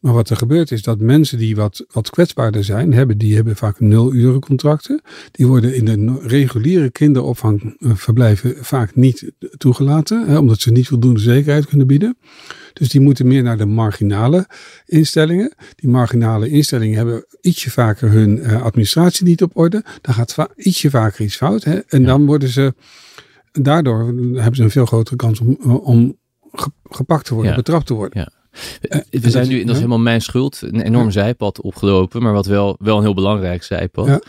Maar 0.00 0.12
wat 0.12 0.30
er 0.30 0.36
gebeurt 0.36 0.70
is 0.70 0.82
dat 0.82 0.98
mensen 0.98 1.38
die 1.38 1.56
wat, 1.56 1.84
wat 1.92 2.10
kwetsbaarder 2.10 2.64
zijn, 2.64 2.92
hebben, 2.92 3.18
die 3.18 3.34
hebben 3.34 3.56
vaak 3.56 3.80
nul 3.80 4.38
contracten. 4.38 5.02
Die 5.30 5.46
worden 5.46 5.74
in 5.74 5.84
de 5.84 6.18
reguliere 6.22 6.90
kinderopvangverblijven 6.90 8.64
vaak 8.64 8.94
niet 8.94 9.32
toegelaten, 9.56 10.26
hè, 10.26 10.38
omdat 10.38 10.60
ze 10.60 10.72
niet 10.72 10.88
voldoende 10.88 11.20
zekerheid 11.20 11.66
kunnen 11.66 11.86
bieden. 11.86 12.16
Dus 12.74 12.88
die 12.88 13.00
moeten 13.00 13.26
meer 13.26 13.42
naar 13.42 13.56
de 13.58 13.64
marginale 13.66 14.46
instellingen. 14.86 15.54
Die 15.76 15.90
marginale 15.90 16.48
instellingen 16.48 16.96
hebben 16.96 17.26
ietsje 17.40 17.70
vaker 17.70 18.10
hun 18.10 18.42
eh, 18.42 18.62
administratie 18.62 19.26
niet 19.26 19.42
op 19.42 19.50
orde. 19.56 19.84
Dan 20.00 20.14
gaat 20.14 20.34
va- 20.34 20.48
ietsje 20.56 20.90
vaker 20.90 21.24
iets 21.24 21.36
fout. 21.36 21.64
Hè? 21.64 21.78
En 21.88 22.00
Ja. 22.00 22.06
dan 22.06 22.26
worden 22.26 22.48
ze, 22.48 22.74
daardoor 23.52 24.06
hebben 24.34 24.54
ze 24.56 24.62
een 24.62 24.70
veel 24.70 24.86
grotere 24.86 25.16
kans 25.16 25.40
om, 25.40 25.54
om 25.82 26.16
ge- 26.52 26.72
gepakt 26.84 27.24
te 27.24 27.34
worden, 27.34 27.50
Ja. 27.50 27.56
betrapt 27.58 27.86
te 27.86 27.94
worden. 27.94 28.20
Ja. 28.20 28.28
Eh, 28.80 29.00
We 29.22 29.30
zijn 29.30 29.48
nu, 29.48 29.58
dat 29.60 29.68
is 29.70 29.76
helemaal 29.76 29.98
mijn 29.98 30.20
schuld, 30.22 30.60
een 30.62 30.80
enorm 30.80 31.10
zijpad 31.10 31.60
opgelopen, 31.60 32.22
maar 32.22 32.32
wat 32.32 32.46
wel, 32.46 32.76
wel 32.78 32.96
een 32.96 33.02
heel 33.02 33.14
belangrijk 33.14 33.62
zijpad. 33.62 34.26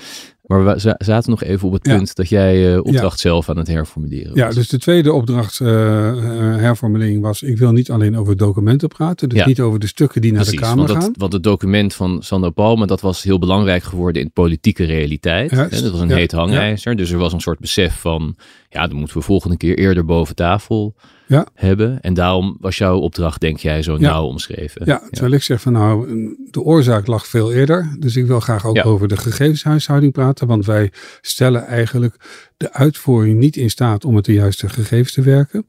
Ja. 0.47 0.55
Maar 0.55 0.65
we 0.73 0.79
za- 0.79 0.95
zaten 0.97 1.29
nog 1.29 1.43
even 1.43 1.67
op 1.67 1.73
het 1.73 1.85
Ja. 1.87 1.95
punt 1.95 2.15
dat 2.15 2.29
jij 2.29 2.73
eh, 2.73 2.79
opdracht 2.83 3.19
zelf 3.19 3.49
aan 3.49 3.57
het 3.57 3.67
herformuleren 3.67 4.35
Ja, 4.35 4.45
was. 4.45 4.55
dus 4.55 4.67
de 4.69 4.77
tweede 4.79 5.13
opdracht 5.13 5.59
eh, 5.59 6.07
eh, 6.09 6.17
herformulering 6.59 7.21
was: 7.21 7.41
ik 7.41 7.57
wil 7.57 7.71
niet 7.71 7.91
alleen 7.91 8.17
over 8.17 8.37
documenten 8.37 8.87
praten, 8.87 9.29
dus 9.29 9.39
Ja. 9.39 9.45
niet 9.47 9.61
over 9.61 9.79
de 9.79 9.87
stukken 9.87 10.21
die 10.21 10.31
naar 10.31 10.45
de 10.45 10.55
Kamer 10.55 10.75
want, 10.77 10.89
gaan. 10.91 10.99
dat, 10.99 11.11
want 11.17 11.33
het 11.33 11.43
document 11.43 11.93
van 11.93 12.23
Sander 12.23 12.51
Palme, 12.51 12.85
dat 12.87 13.01
was 13.01 13.23
heel 13.23 13.39
belangrijk 13.39 13.83
geworden 13.83 14.21
in 14.21 14.31
politieke 14.31 14.83
realiteit. 14.83 15.51
Hè, 15.51 15.69
dat 15.69 15.91
was 15.91 15.99
een 15.99 16.07
ja, 16.09 16.15
heet 16.15 16.31
hangijzer. 16.31 16.95
Dus 16.95 17.11
er 17.11 17.17
was 17.17 17.33
een 17.33 17.39
soort 17.41 17.59
besef 17.59 17.99
van, 17.99 18.35
ja, 18.69 18.87
dan 18.87 18.97
moeten 18.97 19.17
we 19.17 19.23
volgende 19.23 19.57
keer 19.57 19.77
eerder 19.77 20.05
boven 20.05 20.35
tafel 20.35 20.95
Ja. 21.27 21.47
hebben. 21.53 22.01
En 22.01 22.13
daarom 22.13 22.57
was 22.59 22.77
jouw 22.77 22.97
opdracht, 22.97 23.41
denk 23.41 23.57
jij, 23.59 23.81
zo 23.83 23.93
Ja. 23.93 23.99
nauw 23.99 24.23
omschreven. 24.25 24.81
Ja, 24.85 25.01
terwijl 25.11 25.33
ik 25.33 25.43
zeg 25.43 25.61
van 25.61 25.73
nou, 25.73 26.07
de 26.51 26.61
oorzaak 26.61 27.07
lag 27.07 27.27
veel 27.27 27.53
eerder. 27.53 27.95
Dus 27.99 28.15
ik 28.15 28.25
wil 28.25 28.39
graag 28.39 28.65
ook 28.65 28.85
over 28.85 29.07
de 29.07 29.17
gegevenshuishouding 29.17 30.11
praten. 30.11 30.47
Want 30.47 30.65
wij 30.65 30.91
stellen 31.21 31.65
eigenlijk 31.65 32.15
de 32.57 32.73
uitvoering 32.73 33.39
niet 33.39 33.55
in 33.55 33.69
staat 33.69 34.05
om 34.05 34.13
met 34.13 34.25
de 34.25 34.33
juiste 34.33 34.69
gegevens 34.69 35.13
te 35.13 35.21
werken. 35.21 35.65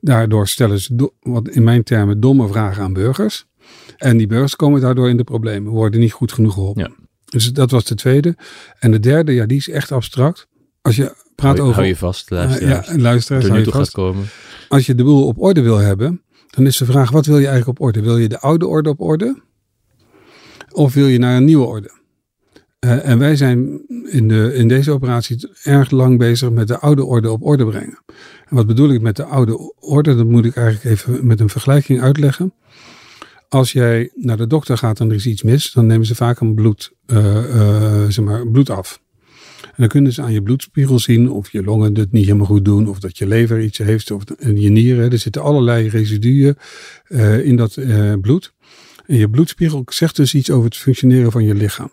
Daardoor 0.00 0.48
stellen 0.48 0.78
ze, 0.78 0.94
do- 0.94 1.14
wat 1.20 1.48
in 1.48 1.62
mijn 1.64 1.82
termen, 1.82 2.20
domme 2.20 2.48
vragen 2.48 2.82
aan 2.82 2.92
burgers. 2.92 3.46
En 3.96 4.16
die 4.16 4.26
burgers 4.26 4.56
komen 4.56 4.80
daardoor 4.80 5.08
in 5.08 5.16
de 5.16 5.24
problemen, 5.24 5.72
worden 5.72 6.00
niet 6.00 6.12
goed 6.12 6.32
genoeg 6.32 6.52
geholpen. 6.54 6.82
Ja. 6.82 7.06
Dus 7.24 7.52
dat 7.52 7.70
was 7.70 7.84
de 7.84 7.94
tweede. 7.94 8.36
En 8.78 8.90
de 8.90 9.00
derde, 9.00 9.32
ja, 9.32 9.46
die 9.46 9.56
is 9.58 9.68
echt 9.68 9.92
abstract. 9.92 10.46
Als 10.82 10.96
je 10.96 11.02
praat 11.34 11.52
Hou, 11.52 11.56
je- 11.56 11.62
over... 11.62 11.74
hou 11.74 11.86
je 11.86 11.96
vast, 11.96 12.30
Uh, 12.32 12.38
luisteraars. 12.38 12.86
ja, 12.86 12.96
luisteraars, 12.98 13.44
er 13.44 13.50
hou 13.50 13.60
nu 13.60 13.66
je 13.66 13.70
toe 13.70 13.80
vast. 13.80 13.94
gaat 13.94 14.04
komen. 14.04 14.24
Als 14.72 14.86
je 14.86 14.94
de 14.94 15.04
boel 15.04 15.26
op 15.26 15.42
orde 15.42 15.62
wil 15.62 15.76
hebben, 15.76 16.22
dan 16.50 16.66
is 16.66 16.76
de 16.76 16.84
vraag: 16.84 17.10
wat 17.10 17.26
wil 17.26 17.38
je 17.38 17.46
eigenlijk 17.46 17.78
op 17.78 17.86
orde? 17.86 18.02
Wil 18.02 18.18
je 18.18 18.28
de 18.28 18.38
oude 18.38 18.66
orde 18.66 18.88
op 18.88 19.00
orde? 19.00 19.42
Of 20.70 20.94
wil 20.94 21.06
je 21.06 21.18
naar 21.18 21.36
een 21.36 21.44
nieuwe 21.44 21.64
orde? 21.64 21.90
Eh, 22.78 23.08
en 23.08 23.18
wij 23.18 23.36
zijn 23.36 23.86
in, 24.04 24.28
de, 24.28 24.54
in 24.54 24.68
deze 24.68 24.90
operatie 24.90 25.50
erg 25.62 25.90
lang 25.90 26.18
bezig 26.18 26.50
met 26.50 26.68
de 26.68 26.78
oude 26.78 27.04
orde 27.04 27.30
op 27.30 27.42
orde 27.42 27.66
brengen. 27.66 27.98
En 28.48 28.56
wat 28.56 28.66
bedoel 28.66 28.90
ik 28.90 29.00
met 29.00 29.16
de 29.16 29.24
oude 29.24 29.72
orde? 29.80 30.16
Dat 30.16 30.26
moet 30.26 30.44
ik 30.44 30.56
eigenlijk 30.56 30.96
even 30.96 31.26
met 31.26 31.40
een 31.40 31.48
vergelijking 31.48 32.00
uitleggen. 32.00 32.54
Als 33.48 33.72
jij 33.72 34.10
naar 34.14 34.36
de 34.36 34.46
dokter 34.46 34.78
gaat 34.78 35.00
en 35.00 35.08
er 35.08 35.14
is 35.14 35.26
iets 35.26 35.42
mis, 35.42 35.72
dan 35.72 35.86
nemen 35.86 36.06
ze 36.06 36.14
vaak 36.14 36.40
een 36.40 36.54
bloed, 36.54 36.92
eh, 37.06 37.56
eh, 37.56 38.08
zeg 38.08 38.24
maar, 38.24 38.48
bloed 38.48 38.70
af. 38.70 39.02
En 39.72 39.78
dan 39.78 39.88
kunnen 39.88 40.12
ze 40.12 40.22
aan 40.22 40.32
je 40.32 40.42
bloedspiegel 40.42 40.98
zien 40.98 41.30
of 41.30 41.52
je 41.52 41.62
longen 41.62 41.94
het 41.94 42.12
niet 42.12 42.24
helemaal 42.24 42.46
goed 42.46 42.64
doen, 42.64 42.88
of 42.88 42.98
dat 42.98 43.18
je 43.18 43.26
lever 43.26 43.60
iets 43.60 43.78
heeft, 43.78 44.10
of 44.10 44.22
je 44.38 44.68
nieren. 44.68 45.12
Er 45.12 45.18
zitten 45.18 45.42
allerlei 45.42 45.88
residuen 45.88 46.56
eh, 47.04 47.46
in 47.46 47.56
dat 47.56 47.76
eh, 47.76 48.12
bloed. 48.20 48.54
En 49.06 49.16
je 49.16 49.30
bloedspiegel 49.30 49.82
zegt 49.86 50.16
dus 50.16 50.34
iets 50.34 50.50
over 50.50 50.64
het 50.64 50.76
functioneren 50.76 51.32
van 51.32 51.44
je 51.44 51.54
lichaam. 51.54 51.90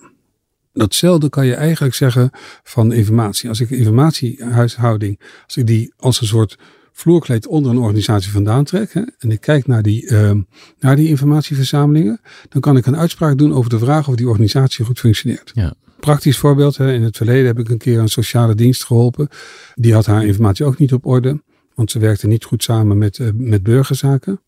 Datzelfde 0.73 1.29
kan 1.29 1.45
je 1.45 1.53
eigenlijk 1.53 1.95
zeggen 1.95 2.29
van 2.63 2.91
informatie. 2.93 3.49
Als 3.49 3.59
ik 3.59 3.69
informatiehuishouding, 3.69 5.19
als 5.45 5.57
ik 5.57 5.67
die 5.67 5.93
als 5.97 6.21
een 6.21 6.27
soort 6.27 6.57
vloerkleed 6.91 7.47
onder 7.47 7.71
een 7.71 7.77
organisatie 7.77 8.31
vandaan 8.31 8.63
trek 8.63 8.93
hè, 8.93 9.01
en 9.17 9.31
ik 9.31 9.41
kijk 9.41 9.67
naar 9.67 9.81
die, 9.81 10.07
eh, 10.07 10.31
naar 10.79 10.95
die 10.95 11.07
informatieverzamelingen, 11.07 12.21
dan 12.49 12.61
kan 12.61 12.77
ik 12.77 12.85
een 12.85 12.97
uitspraak 12.97 13.37
doen 13.37 13.53
over 13.53 13.69
de 13.69 13.79
vraag 13.79 14.07
of 14.07 14.15
die 14.15 14.27
organisatie 14.27 14.85
goed 14.85 14.99
functioneert. 14.99 15.51
Ja. 15.53 15.73
Praktisch 15.99 16.37
voorbeeld, 16.37 16.77
hè, 16.77 16.93
in 16.93 17.03
het 17.03 17.17
verleden 17.17 17.45
heb 17.45 17.59
ik 17.59 17.69
een 17.69 17.77
keer 17.77 17.99
een 17.99 18.07
sociale 18.07 18.55
dienst 18.55 18.83
geholpen. 18.83 19.27
Die 19.75 19.93
had 19.93 20.05
haar 20.05 20.25
informatie 20.25 20.65
ook 20.65 20.77
niet 20.77 20.93
op 20.93 21.05
orde, 21.05 21.41
want 21.75 21.91
ze 21.91 21.99
werkte 21.99 22.27
niet 22.27 22.43
goed 22.43 22.63
samen 22.63 22.97
met, 22.97 23.19
eh, 23.19 23.27
met 23.33 23.63
burgerzaken. 23.63 24.41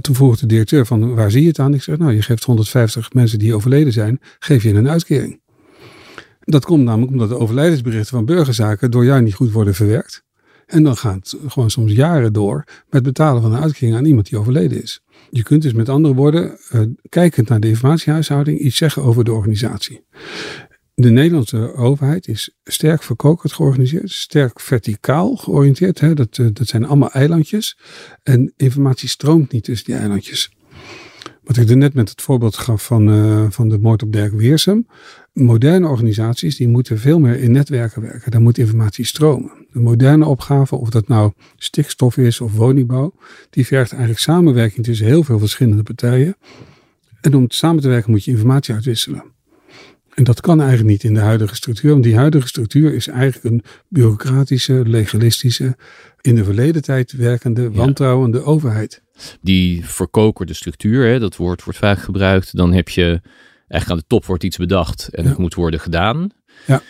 Toen 0.00 0.14
vroeg 0.14 0.36
de 0.36 0.46
directeur 0.46 0.86
van 0.86 1.14
waar 1.14 1.30
zie 1.30 1.42
je 1.42 1.48
het 1.48 1.58
aan? 1.58 1.74
Ik 1.74 1.82
zeg 1.82 1.98
nou 1.98 2.12
je 2.12 2.22
geeft 2.22 2.44
150 2.44 3.12
mensen 3.12 3.38
die 3.38 3.54
overleden 3.54 3.92
zijn, 3.92 4.20
geef 4.38 4.62
je 4.62 4.74
een 4.74 4.88
uitkering. 4.88 5.40
Dat 6.40 6.64
komt 6.64 6.84
namelijk 6.84 7.12
omdat 7.12 7.28
de 7.28 7.38
overlijdensberichten 7.38 8.16
van 8.16 8.24
burgerzaken 8.24 8.90
door 8.90 9.04
jou 9.04 9.22
niet 9.22 9.34
goed 9.34 9.52
worden 9.52 9.74
verwerkt. 9.74 10.24
En 10.66 10.82
dan 10.82 10.96
gaat 10.96 11.14
het 11.14 11.36
gewoon 11.46 11.70
soms 11.70 11.92
jaren 11.92 12.32
door 12.32 12.64
met 12.90 13.02
betalen 13.02 13.42
van 13.42 13.54
een 13.54 13.62
uitkering 13.62 13.96
aan 13.96 14.04
iemand 14.04 14.28
die 14.28 14.38
overleden 14.38 14.82
is. 14.82 15.00
Je 15.30 15.42
kunt 15.42 15.62
dus 15.62 15.72
met 15.72 15.88
andere 15.88 16.14
woorden, 16.14 16.58
eh, 16.70 16.80
kijkend 17.08 17.48
naar 17.48 17.60
de 17.60 17.68
informatiehuishouding, 17.68 18.58
iets 18.58 18.76
zeggen 18.76 19.02
over 19.02 19.24
de 19.24 19.32
organisatie. 19.32 20.04
De 20.98 21.10
Nederlandse 21.10 21.74
overheid 21.74 22.28
is 22.28 22.56
sterk 22.64 23.02
verkokerd 23.02 23.52
georganiseerd, 23.52 24.10
sterk 24.10 24.60
verticaal 24.60 25.36
georiënteerd. 25.36 26.00
Hè? 26.00 26.14
Dat, 26.14 26.38
eh, 26.38 26.46
dat 26.52 26.66
zijn 26.66 26.84
allemaal 26.84 27.10
eilandjes. 27.10 27.78
En 28.22 28.52
informatie 28.56 29.08
stroomt 29.08 29.52
niet 29.52 29.64
tussen 29.64 29.86
die 29.86 29.94
eilandjes. 29.94 30.50
Wat 31.44 31.56
ik 31.56 31.70
er 31.70 31.76
net 31.76 31.94
met 31.94 32.08
het 32.08 32.22
voorbeeld 32.22 32.56
gaf 32.56 32.84
van, 32.84 33.10
eh, 33.10 33.46
van 33.50 33.68
de 33.68 33.78
moord 33.78 34.02
op 34.02 34.12
Dirk 34.12 34.32
Weersum. 34.32 34.86
Moderne 35.32 35.88
organisaties 35.88 36.56
die 36.56 36.68
moeten 36.68 36.98
veel 36.98 37.18
meer 37.18 37.40
in 37.40 37.52
netwerken 37.52 38.02
werken. 38.02 38.30
Daar 38.30 38.40
moet 38.40 38.58
informatie 38.58 39.04
stromen. 39.04 39.66
De 39.72 39.80
moderne 39.80 40.24
opgave, 40.24 40.76
of 40.76 40.90
dat 40.90 41.08
nou 41.08 41.32
stikstof 41.56 42.16
is 42.16 42.40
of 42.40 42.52
woningbouw, 42.52 43.14
die 43.50 43.66
vergt 43.66 43.90
eigenlijk 43.90 44.20
samenwerking 44.20 44.84
tussen 44.84 45.06
heel 45.06 45.22
veel 45.22 45.38
verschillende 45.38 45.82
partijen. 45.82 46.36
En 47.20 47.34
om 47.34 47.44
samen 47.48 47.82
te 47.82 47.88
werken 47.88 48.10
moet 48.10 48.24
je 48.24 48.30
informatie 48.30 48.74
uitwisselen. 48.74 49.34
En 50.16 50.24
dat 50.24 50.40
kan 50.40 50.58
eigenlijk 50.60 50.90
niet 50.90 51.04
in 51.04 51.14
de 51.14 51.20
huidige 51.20 51.54
structuur, 51.54 51.90
want 51.90 52.02
die 52.04 52.16
huidige 52.16 52.46
structuur 52.46 52.94
is 52.94 53.06
eigenlijk 53.08 53.44
een 53.44 53.62
bureaucratische, 53.88 54.82
legalistische, 54.86 55.76
in 56.20 56.34
de 56.34 56.44
verleden 56.44 56.82
tijd 56.82 57.12
werkende, 57.12 57.70
wantrouwende 57.70 58.42
overheid. 58.42 59.02
Die 59.40 59.84
verkokerde 59.84 60.54
structuur, 60.54 61.06
hè, 61.06 61.18
dat 61.18 61.36
woord 61.36 61.64
wordt 61.64 61.78
vaak 61.78 61.98
gebruikt. 61.98 62.56
Dan 62.56 62.72
heb 62.72 62.88
je 62.88 63.20
eigenlijk 63.68 63.90
aan 63.90 63.96
de 63.96 64.04
top 64.06 64.24
wordt 64.24 64.42
iets 64.44 64.56
bedacht 64.56 65.08
en 65.12 65.22
Ja. 65.22 65.28
het 65.28 65.38
moet 65.38 65.54
worden 65.54 65.80
gedaan. 65.80 66.30
Ja. 66.66 66.82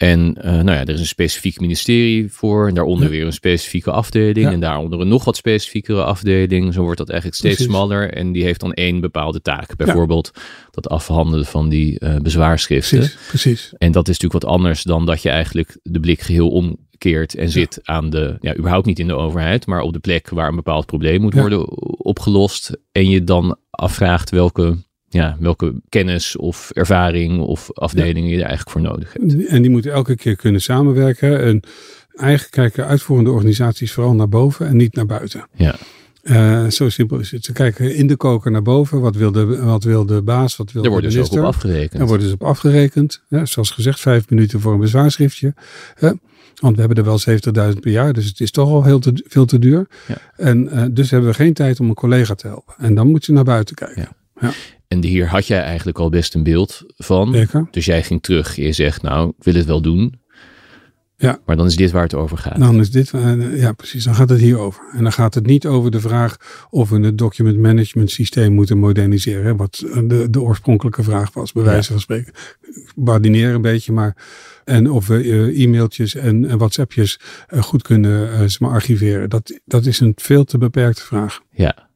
En 0.00 0.36
uh, 0.38 0.44
nou 0.44 0.70
ja, 0.70 0.80
er 0.80 0.88
is 0.88 1.00
een 1.00 1.06
specifiek 1.06 1.60
ministerie 1.60 2.32
voor. 2.32 2.68
En 2.68 2.74
daaronder 2.74 3.08
weer 3.08 3.26
een 3.26 3.32
specifieke 3.32 3.90
afdeling. 3.90 4.46
Ja. 4.46 4.52
En 4.52 4.60
daaronder 4.60 5.00
een 5.00 5.08
nog 5.08 5.24
wat 5.24 5.36
specifiekere 5.36 6.04
afdeling. 6.04 6.74
Zo 6.74 6.82
wordt 6.82 6.98
dat 6.98 7.08
eigenlijk 7.08 7.38
steeds 7.38 7.54
Precies. 7.54 7.72
smaller. 7.72 8.12
En 8.12 8.32
die 8.32 8.42
heeft 8.42 8.60
dan 8.60 8.72
één 8.72 9.00
bepaalde 9.00 9.42
taak. 9.42 9.76
Bijvoorbeeld 9.76 10.30
dat 10.70 10.88
afhandelen 10.88 11.46
van 11.46 11.68
die 11.68 11.96
uh, 11.98 12.16
bezwaarschriften. 12.16 12.98
Precies, 12.98 13.26
precies. 13.28 13.72
En 13.78 13.92
dat 13.92 14.08
is 14.08 14.18
natuurlijk 14.18 14.44
wat 14.44 14.52
anders 14.52 14.82
dan 14.82 15.06
dat 15.06 15.22
je 15.22 15.30
eigenlijk 15.30 15.78
de 15.82 16.00
blik 16.00 16.20
geheel 16.20 16.48
omkeert. 16.48 17.34
En 17.34 17.50
zit 17.50 17.80
aan 17.82 18.10
de, 18.10 18.36
ja, 18.40 18.56
überhaupt 18.56 18.86
niet 18.86 18.98
in 18.98 19.06
de 19.06 19.14
overheid. 19.14 19.66
Maar 19.66 19.80
op 19.80 19.92
de 19.92 19.98
plek 19.98 20.28
waar 20.28 20.48
een 20.48 20.56
bepaald 20.56 20.86
probleem 20.86 21.20
moet 21.20 21.34
worden 21.34 21.78
opgelost. 21.98 22.78
En 22.92 23.08
je 23.08 23.24
dan 23.24 23.58
afvraagt 23.70 24.30
welke 24.30 24.76
ja, 25.12 25.36
welke 25.40 25.74
kennis 25.88 26.36
of 26.36 26.70
ervaring 26.70 27.40
of 27.40 27.70
afdelingen 27.72 28.30
je 28.30 28.36
er 28.36 28.46
eigenlijk 28.46 28.70
voor 28.70 28.80
nodig 28.80 29.12
hebt. 29.12 29.46
En 29.46 29.62
die 29.62 29.70
moeten 29.70 29.92
elke 29.92 30.16
keer 30.16 30.36
kunnen 30.36 30.60
samenwerken. 30.60 31.40
En 31.40 31.62
eigenlijk 32.14 32.50
kijken 32.50 32.86
uitvoerende 32.86 33.30
organisaties 33.30 33.92
vooral 33.92 34.14
naar 34.14 34.28
boven 34.28 34.66
en 34.66 34.76
niet 34.76 34.94
naar 34.94 35.06
buiten. 35.06 35.46
Ja. 35.54 35.74
Uh, 36.22 36.66
zo 36.66 36.88
simpel 36.88 37.18
is 37.18 37.30
het. 37.30 37.44
Ze 37.44 37.52
kijken 37.52 37.94
in 37.94 38.06
de 38.06 38.16
koker 38.16 38.50
naar 38.50 38.62
boven. 38.62 39.00
Wat 39.00 39.16
wil 39.16 39.32
de, 39.32 39.62
wat 39.62 39.84
wil 39.84 40.06
de 40.06 40.22
baas? 40.22 40.56
Wat 40.56 40.72
wil 40.72 40.82
Daar 40.82 40.90
de 40.90 40.96
ook 40.96 41.02
minister? 41.02 41.40
op 41.40 41.46
afgerekend. 41.46 41.98
Daar 41.98 42.06
worden 42.06 42.28
ze 42.28 42.34
op 42.34 42.42
afgerekend. 42.42 43.22
Ja, 43.28 43.44
zoals 43.44 43.70
gezegd, 43.70 44.00
vijf 44.00 44.30
minuten 44.30 44.60
voor 44.60 44.72
een 44.72 44.80
bezwaarschriftje. 44.80 45.54
Want 46.60 46.74
we 46.74 46.80
hebben 46.80 46.98
er 46.98 47.04
wel 47.04 47.72
70.000 47.72 47.80
per 47.80 47.90
jaar, 47.90 48.12
dus 48.12 48.26
het 48.26 48.40
is 48.40 48.50
toch 48.50 48.68
al 48.68 48.84
heel 48.84 48.98
te, 48.98 49.24
veel 49.28 49.44
te 49.44 49.58
duur. 49.58 49.86
Ja. 50.06 50.16
En 50.36 50.68
uh, 50.72 50.84
dus 50.90 51.10
hebben 51.10 51.30
we 51.30 51.36
geen 51.36 51.52
tijd 51.52 51.80
om 51.80 51.88
een 51.88 51.94
collega 51.94 52.34
te 52.34 52.46
helpen. 52.46 52.74
En 52.78 52.94
dan 52.94 53.08
moet 53.10 53.26
je 53.26 53.32
naar 53.32 53.44
buiten 53.44 53.74
kijken. 53.74 54.08
Ja. 54.40 54.52
En 54.90 55.04
hier 55.04 55.28
had 55.28 55.46
jij 55.46 55.60
eigenlijk 55.62 55.98
al 55.98 56.08
best 56.08 56.34
een 56.34 56.42
beeld 56.42 56.84
van. 56.96 57.32
Zeker. 57.32 57.68
Dus 57.70 57.84
jij 57.84 58.02
ging 58.02 58.22
terug. 58.22 58.56
Je 58.56 58.72
zegt, 58.72 59.02
nou, 59.02 59.28
ik 59.28 59.44
wil 59.44 59.54
het 59.54 59.66
wel 59.66 59.80
doen. 59.80 60.20
Ja. 61.16 61.40
Maar 61.46 61.56
dan 61.56 61.66
is 61.66 61.76
dit 61.76 61.90
waar 61.90 62.02
het 62.02 62.14
over 62.14 62.38
gaat. 62.38 62.58
Dan 62.58 62.80
is 62.80 62.90
dit, 62.90 63.12
uh, 63.12 63.60
ja 63.60 63.72
precies, 63.72 64.04
dan 64.04 64.14
gaat 64.14 64.28
het 64.28 64.40
hier 64.40 64.58
over. 64.58 64.82
En 64.92 65.02
dan 65.02 65.12
gaat 65.12 65.34
het 65.34 65.46
niet 65.46 65.66
over 65.66 65.90
de 65.90 66.00
vraag 66.00 66.36
of 66.70 66.90
we 66.90 67.00
het 67.00 67.18
document 67.18 67.58
management 67.58 68.10
systeem 68.10 68.52
moeten 68.52 68.78
moderniseren. 68.78 69.56
Wat 69.56 69.86
de, 70.04 70.26
de 70.30 70.40
oorspronkelijke 70.40 71.02
vraag 71.02 71.32
was, 71.32 71.52
bij 71.52 71.62
wijze 71.62 71.90
van 71.92 72.00
spreken. 72.00 72.32
Ik 72.60 72.92
badineer 72.96 73.54
een 73.54 73.62
beetje, 73.62 73.92
maar. 73.92 74.16
En 74.64 74.90
of 74.90 75.06
we 75.06 75.24
uh, 75.24 75.62
e-mailtjes 75.62 76.14
en, 76.14 76.44
en 76.44 76.58
WhatsAppjes 76.58 77.20
goed 77.58 77.82
kunnen 77.82 78.48
archiveren. 78.60 79.30
Dat, 79.30 79.60
dat 79.64 79.86
is 79.86 80.00
een 80.00 80.12
veel 80.16 80.44
te 80.44 80.58
beperkte 80.58 81.02
vraag. 81.02 81.40
Ja, 81.50 81.89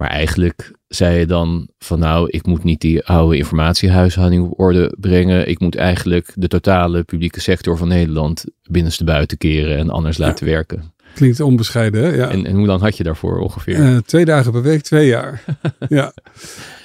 maar 0.00 0.08
eigenlijk 0.08 0.72
zei 0.88 1.18
je 1.18 1.26
dan 1.26 1.68
van 1.78 1.98
nou, 1.98 2.28
ik 2.30 2.46
moet 2.46 2.64
niet 2.64 2.80
die 2.80 3.04
oude 3.04 3.36
informatiehuishouding 3.36 4.44
op 4.44 4.60
orde 4.60 4.96
brengen. 5.00 5.48
Ik 5.48 5.60
moet 5.60 5.76
eigenlijk 5.76 6.32
de 6.34 6.48
totale 6.48 7.02
publieke 7.02 7.40
sector 7.40 7.76
van 7.76 7.88
Nederland 7.88 8.44
binnenste 8.62 9.04
buiten 9.04 9.38
keren 9.38 9.78
en 9.78 9.90
anders 9.90 10.16
ja. 10.16 10.26
laten 10.26 10.46
werken. 10.46 10.92
Klinkt 11.14 11.40
onbescheiden, 11.40 12.02
hè? 12.02 12.08
Ja. 12.08 12.28
En, 12.28 12.46
en 12.46 12.56
hoe 12.56 12.66
lang 12.66 12.80
had 12.80 12.96
je 12.96 13.02
daarvoor 13.02 13.38
ongeveer? 13.38 13.78
Uh, 13.78 13.96
twee 13.96 14.24
dagen 14.24 14.52
per 14.52 14.62
week, 14.62 14.82
twee 14.82 15.06
jaar. 15.06 15.44
ja. 15.88 16.12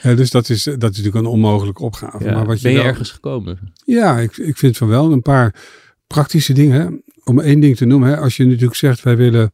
Uh, 0.06 0.18
dus 0.18 0.32
dat 0.32 0.50
is, 0.50 0.64
dat 0.64 0.76
is 0.76 0.82
natuurlijk 0.82 1.16
een 1.16 1.26
onmogelijke 1.26 1.84
opgave. 1.84 2.24
Ja. 2.24 2.34
Maar 2.34 2.46
wat 2.46 2.62
je 2.62 2.68
ben 2.68 2.78
je 2.78 2.88
ergens 2.88 3.12
gekomen? 3.12 3.74
Ja, 3.86 4.20
ik, 4.20 4.38
ik 4.38 4.58
vind 4.58 4.78
van 4.78 4.88
wel 4.88 5.12
een 5.12 5.22
paar 5.22 5.56
praktische 6.08 6.54
dingen. 6.54 7.04
Om 7.24 7.40
één 7.40 7.60
ding 7.60 7.78
te 7.78 7.86
noemen, 7.86 8.10
hè? 8.10 8.18
als 8.18 8.38
je 8.38 8.46
natuurlijk 8.46 8.76
zegt 8.76 9.02
wij 9.02 9.18
willen, 9.18 9.52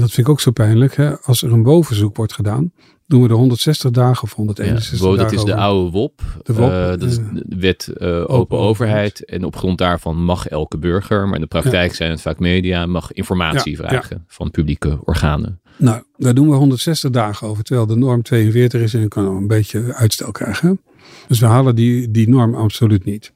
dat 0.00 0.10
vind 0.10 0.26
ik 0.26 0.28
ook 0.28 0.40
zo 0.40 0.50
pijnlijk, 0.50 0.96
hè? 0.96 1.20
als 1.20 1.42
er 1.42 1.52
een 1.52 1.62
bovenzoek 1.62 2.16
wordt 2.16 2.32
gedaan, 2.32 2.72
doen 3.06 3.22
we 3.22 3.28
er 3.28 3.34
160 3.34 3.90
dagen 3.90 4.22
of 4.22 4.32
161 4.32 4.98
ja, 4.98 5.16
dagen 5.16 5.22
Dat 5.22 5.32
is 5.32 5.44
de 5.44 5.54
oude 5.54 5.90
WOP. 5.90 6.22
De 6.42 6.52
WOP, 6.52 6.70
uh, 6.70 6.86
dat 6.86 7.02
is 7.02 7.16
de 7.16 7.56
wet 7.58 7.92
uh, 7.98 8.08
open, 8.08 8.28
open 8.28 8.58
overheid. 8.58 9.24
En 9.24 9.44
op 9.44 9.56
grond 9.56 9.78
daarvan 9.78 10.24
mag 10.24 10.48
elke 10.48 10.78
burger, 10.78 11.26
maar 11.26 11.34
in 11.34 11.40
de 11.40 11.46
praktijk 11.46 11.90
ja. 11.90 11.96
zijn 11.96 12.10
het 12.10 12.20
vaak 12.20 12.38
media, 12.38 12.86
mag 12.86 13.12
informatie 13.12 13.70
Ja, 13.70 13.88
vragen 13.88 14.24
van 14.26 14.50
publieke 14.50 14.98
organen. 15.04 15.60
Nou, 15.76 16.02
daar 16.16 16.34
doen 16.34 16.48
we 16.48 16.54
160 16.54 17.10
dagen 17.10 17.48
over, 17.48 17.64
terwijl 17.64 17.86
de 17.86 17.96
norm 17.96 18.22
42 18.22 18.80
is 18.80 18.94
en 18.94 19.00
je 19.00 19.08
kan 19.08 19.26
een 19.26 19.46
beetje 19.46 19.94
uitstel 19.94 20.32
krijgen. 20.32 20.80
Dus 21.28 21.40
we 21.40 21.46
halen 21.46 21.74
die, 21.74 22.10
die 22.10 22.28
norm 22.28 22.54
absoluut 22.54 23.04
niet. 23.04 23.32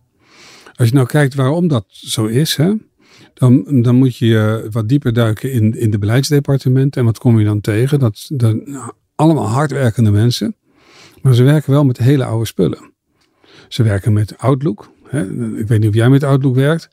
Als 0.75 0.89
je 0.89 0.95
nou 0.95 1.07
kijkt 1.07 1.35
waarom 1.35 1.69
dat 1.69 1.85
zo 1.89 2.27
is, 2.27 2.57
hè, 2.57 2.73
dan, 3.41 3.83
dan 3.83 3.95
moet 3.95 4.17
je 4.17 4.67
wat 4.71 4.89
dieper 4.89 5.13
duiken 5.13 5.53
in, 5.53 5.79
in 5.79 5.91
de 5.91 5.99
beleidsdepartementen. 5.99 7.01
En 7.01 7.07
wat 7.07 7.19
kom 7.19 7.39
je 7.39 7.45
dan 7.45 7.61
tegen? 7.61 7.99
Dat, 7.99 8.27
dat 8.29 8.57
allemaal 9.15 9.49
hardwerkende 9.49 10.11
mensen, 10.11 10.55
maar 11.23 11.35
ze 11.35 11.43
werken 11.43 11.73
wel 11.73 11.85
met 11.85 11.99
hele 11.99 12.25
oude 12.25 12.47
spullen. 12.47 12.93
Ze 13.69 13.83
werken 13.83 14.13
met 14.13 14.39
Outlook. 14.39 14.91
Hè. 15.05 15.23
Ik 15.59 15.67
weet 15.69 15.81
niet 15.81 15.89
of 15.89 15.95
jij 15.95 16.09
met 16.09 16.25
Outlook 16.25 16.55
werkt, 16.55 16.89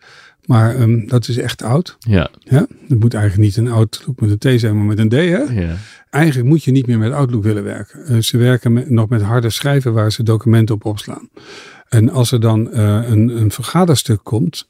maar 0.46 0.82
um, 0.82 1.08
dat 1.08 1.28
is 1.28 1.38
echt 1.38 1.64
oud. 1.64 1.98
Ja. 2.00 2.30
ja. 2.40 2.68
Het 2.88 3.00
moet 3.00 3.14
eigenlijk 3.14 3.44
niet 3.44 3.58
een 3.58 3.74
Outlook 3.74 4.20
met 4.20 4.30
een 4.30 4.58
T 4.58 4.60
zijn, 4.60 4.76
maar 4.78 4.86
met 4.86 5.00
een 5.00 5.10
D. 5.10 5.14
Hè? 5.14 5.62
Ja. 5.62 5.76
Eigenlijk 6.10 6.48
moet 6.48 6.64
je 6.64 6.72
niet 6.72 6.88
meer 6.88 6.98
met 6.98 7.12
Outlook 7.12 7.44
willen 7.44 7.64
werken. 7.64 8.12
Uh, 8.12 8.22
ze 8.22 8.38
werken 8.38 8.74
met, 8.74 8.90
nog 8.90 9.10
met 9.10 9.22
harde 9.22 9.50
schrijven 9.50 9.94
waar 9.94 10.12
ze 10.12 10.24
documenten 10.24 10.76
op 10.76 10.86
opslaan. 10.86 11.30
En 11.90 12.10
als 12.10 12.32
er 12.32 12.40
dan 12.40 12.70
uh, 12.74 13.10
een, 13.10 13.42
een 13.42 13.52
vergaderstuk 13.52 14.20
komt, 14.24 14.68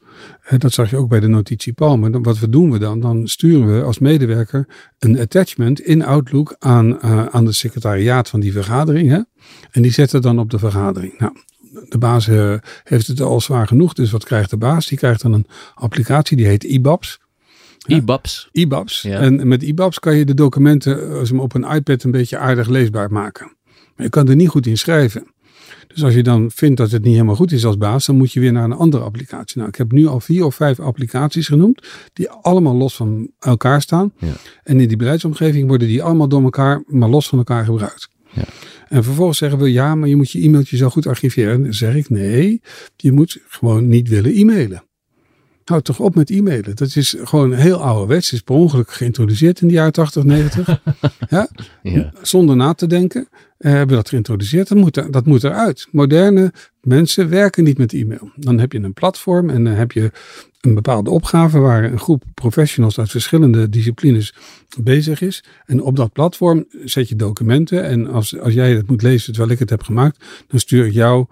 dat 0.58 0.74
zag 0.74 0.90
je 0.90 0.98
ook 0.98 1.10
bij 1.10 1.20
de 1.20 1.28
notitie 1.28 1.74
Palmer, 1.74 2.12
dan, 2.12 2.24
wat 2.24 2.40
we 2.40 2.50
doen 2.50 2.72
we 2.72 2.80
dan? 2.80 3.00
Dan 3.00 3.28
sturen 3.28 3.78
we 3.78 3.84
als 3.84 4.00
medewerker 4.00 4.68
een 5.00 5.20
attachment 5.20 5.80
in 5.80 6.06
Outlook 6.06 6.56
aan, 6.60 6.88
uh, 7.06 7.26
aan 7.26 7.46
de 7.46 7.52
secretariaat 7.52 8.30
van 8.30 8.40
die 8.40 8.52
vergadering. 8.52 9.10
Hè? 9.10 9.20
En 9.72 9.82
die 9.82 9.92
zetten 9.92 10.22
dan 10.22 10.40
op 10.40 10.50
de 10.50 10.60
vergadering. 10.60 11.20
Nou, 11.20 11.32
de 11.90 11.98
baas 11.98 12.28
uh, 12.28 12.56
heeft 12.84 13.08
het 13.08 13.22
al 13.22 13.42
zwaar 13.42 13.68
genoeg, 13.68 13.94
dus 13.94 14.12
wat 14.12 14.26
krijgt 14.26 14.50
de 14.50 14.58
baas? 14.58 14.88
Die 14.88 14.98
krijgt 14.98 15.22
dan 15.22 15.34
een 15.34 15.48
applicatie 15.74 16.38
die 16.38 16.46
heet 16.46 16.64
IBABS. 16.64 17.20
IBABS. 17.88 18.50
IBABS. 18.52 19.02
Ja. 19.02 19.20
En 19.20 19.48
met 19.48 19.64
IBABS 19.64 20.00
kan 20.00 20.16
je 20.16 20.26
de 20.26 20.34
documenten 20.34 21.20
als 21.20 21.30
hem 21.30 21.40
op 21.40 21.54
een 21.54 21.76
iPad 21.76 22.04
een 22.04 22.12
beetje 22.12 22.38
aardig 22.38 22.68
leesbaar 22.68 23.12
maken. 23.12 23.56
Maar 23.96 24.06
je 24.06 24.10
kan 24.12 24.28
er 24.28 24.36
niet 24.36 24.50
goed 24.50 24.66
in 24.66 24.78
schrijven. 24.78 25.28
Dus 25.88 26.04
als 26.04 26.13
je 26.13 26.23
dan 26.23 26.52
vindt 26.52 26.78
dat 26.78 26.91
het 26.91 27.04
niet 27.04 27.13
helemaal 27.13 27.36
goed 27.36 27.52
is 27.52 27.65
als 27.65 27.78
baas, 27.78 28.06
dan 28.06 28.17
moet 28.17 28.32
je 28.32 28.39
weer 28.39 28.52
naar 28.52 28.63
een 28.63 28.73
andere 28.73 29.04
applicatie. 29.04 29.58
Nou, 29.58 29.69
ik 29.69 29.76
heb 29.76 29.91
nu 29.91 30.08
al 30.08 30.19
vier 30.19 30.45
of 30.45 30.56
vijf 30.56 30.80
applicaties 30.80 31.47
genoemd, 31.47 31.88
die 32.13 32.30
allemaal 32.30 32.76
los 32.76 32.95
van 32.95 33.30
elkaar 33.39 33.82
staan. 33.82 34.13
Ja. 34.17 34.34
En 34.63 34.80
in 34.80 34.88
die 34.88 34.97
beleidsomgeving 34.97 35.67
worden 35.67 35.88
die 35.88 36.04
allemaal 36.04 36.28
door 36.28 36.43
elkaar, 36.43 36.84
maar 36.88 37.10
los 37.10 37.28
van 37.28 37.38
elkaar 37.38 37.65
gebruikt. 37.65 38.10
Ja. 38.32 38.43
En 38.88 39.04
vervolgens 39.04 39.38
zeggen 39.38 39.60
we, 39.60 39.71
ja, 39.71 39.95
maar 39.95 40.10
je 40.10 40.15
moet 40.15 40.32
je 40.32 40.41
e-mailtje 40.41 40.78
zo 40.78 40.89
goed 40.89 41.08
archiveren. 41.08 41.54
En 41.54 41.63
dan 41.63 41.73
zeg 41.73 41.95
ik, 41.95 42.10
nee, 42.10 42.62
je 42.95 43.12
moet 43.12 43.38
gewoon 43.47 43.88
niet 43.88 44.10
willen 44.10 44.34
e-mailen. 44.34 44.84
Houd 45.63 45.86
toch 45.86 46.00
op 46.00 46.15
met 46.15 46.30
e-mailen. 46.30 46.76
Dat 46.76 46.95
is 46.95 47.15
gewoon 47.23 47.54
heel 47.54 47.82
ouderwets. 47.82 48.34
is 48.34 48.41
per 48.41 48.56
ongeluk 48.56 48.91
geïntroduceerd 48.91 49.62
in 49.62 49.67
de 49.67 49.73
jaren 49.73 49.91
80, 49.91 50.23
90. 50.23 50.82
ja? 51.30 51.50
Ja. 51.84 52.12
Zonder 52.21 52.56
na 52.56 52.73
te 52.73 52.88
denken 52.88 53.28
hebben 53.58 53.88
we 53.88 53.96
dat 53.96 54.10
geïntroduceerd. 54.10 54.67
Dat 54.67 54.78
moet, 54.78 55.13
dat 55.13 55.26
moet 55.26 55.43
eruit. 55.43 55.88
Moderne 55.91 56.54
mensen 56.82 57.30
werken 57.30 57.63
niet 57.63 57.78
met 57.78 57.93
e-mail. 57.93 58.32
Dan 58.36 58.60
heb 58.60 58.72
je 58.72 58.80
een 58.80 58.93
platform 58.93 59.50
en 59.50 59.63
dan 59.63 59.74
heb 59.74 59.91
je 59.91 60.12
een 60.62 60.74
bepaalde 60.74 61.10
opgave 61.10 61.60
waar 61.60 61.84
een 61.84 62.00
groep 62.00 62.24
professionals 62.34 63.00
uit 63.00 63.10
verschillende 63.10 63.70
disciplines 63.70 64.34
bezig 64.80 65.22
is. 65.22 65.43
En 65.65 65.82
op 65.82 65.96
dat 65.96 66.12
platform 66.12 66.65
zet 66.84 67.10
je 67.10 67.15
documenten. 67.15 67.84
En 67.84 68.08
als, 68.08 68.39
als 68.39 68.54
jij 68.54 68.72
het 68.76 68.88
moet 68.88 69.02
lezen 69.02 69.34
terwijl 69.34 69.54
ik 69.54 69.60
het 69.60 69.70
heb 69.70 69.84
gemaakt, 69.84 70.26
dan 70.48 70.60
stuur 70.60 70.86
ik 70.86 70.93
jou 70.93 71.26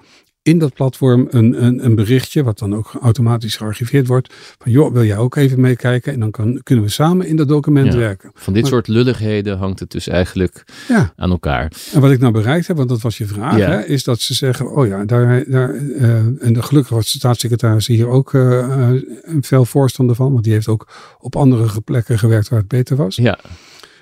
in 0.46 0.60
dat 0.60 0.74
platform 0.74 1.28
een, 1.30 1.64
een, 1.66 1.86
een 1.86 1.96
berichtje, 1.96 2.44
wat 2.44 2.60
dan 2.60 2.76
ook 2.76 2.94
automatisch 3.02 3.56
gearchiveerd 3.56 4.08
wordt. 4.08 4.34
Van 4.58 4.72
joh, 4.72 4.94
wil 4.94 5.04
jij 5.04 5.18
ook 5.18 5.36
even 5.36 5.62
meekijken? 5.62 6.14
En 6.14 6.20
dan 6.20 6.32
kan, 6.32 6.60
kunnen 6.64 6.84
we 6.86 6.90
samen 6.92 7.28
in 7.28 7.36
dat 7.36 7.48
document 7.48 7.94
Ja. 7.94 8.00
werken. 8.00 8.32
Van 8.34 8.54
dit 8.54 8.62
Maar- 8.62 8.72
soort 8.72 8.88
lulligheden 8.88 9.58
hangt 9.58 9.80
het 9.80 9.92
dus 9.92 10.08
eigenlijk 10.08 10.64
Ja. 10.88 11.14
aan 11.16 11.30
elkaar. 11.32 11.72
En 11.94 12.02
wat 12.02 12.12
ik 12.12 12.20
nou 12.20 12.34
bereikt 12.34 12.68
heb, 12.68 12.78
want 12.78 12.90
dat 12.90 13.02
was 13.02 13.18
je 13.18 13.26
vraag, 13.26 13.58
Ja. 13.58 13.70
hè, 13.70 13.86
is 13.86 14.04
dat 14.04 14.20
ze 14.22 14.34
zeggen, 14.34 14.72
oh 14.76 14.88
ja, 14.88 15.06
daar, 15.06 15.44
daar 15.48 15.74
eh, 15.76 16.10
en 16.16 16.54
de, 16.54 16.62
gelukkig 16.64 16.92
was 16.96 17.12
de 17.12 17.18
staatssecretaris 17.18 17.88
hier 17.88 18.08
ook 18.08 18.34
eh, 18.34 18.60
eh, 18.90 19.02
een 19.22 19.44
fel 19.44 19.66
voorstander 19.66 20.16
van, 20.16 20.32
want 20.32 20.44
die 20.44 20.54
heeft 20.54 20.68
ook 20.68 20.88
op 21.20 21.36
andere 21.36 21.82
plekken 21.82 22.20
gewerkt 22.20 22.50
waar 22.50 22.60
het 22.60 22.68
beter 22.68 22.96
was. 22.96 23.16
Ja, 23.16 23.40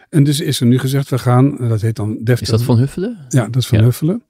En 0.09 0.23
dus 0.23 0.39
is 0.39 0.59
er 0.59 0.65
nu 0.65 0.79
gezegd, 0.79 1.09
we 1.09 1.17
gaan, 1.17 1.57
dat 1.67 1.81
heet 1.81 1.95
dan 1.95 2.17
deftig. 2.23 2.41
is 2.41 2.47
dat 2.49 2.61
van 2.63 2.77
Huffelen? 2.77 3.17
Ja, 3.29 3.43
dat 3.45 3.55
is 3.55 3.67
van. 3.67 3.79
Huffelen. 3.79 4.23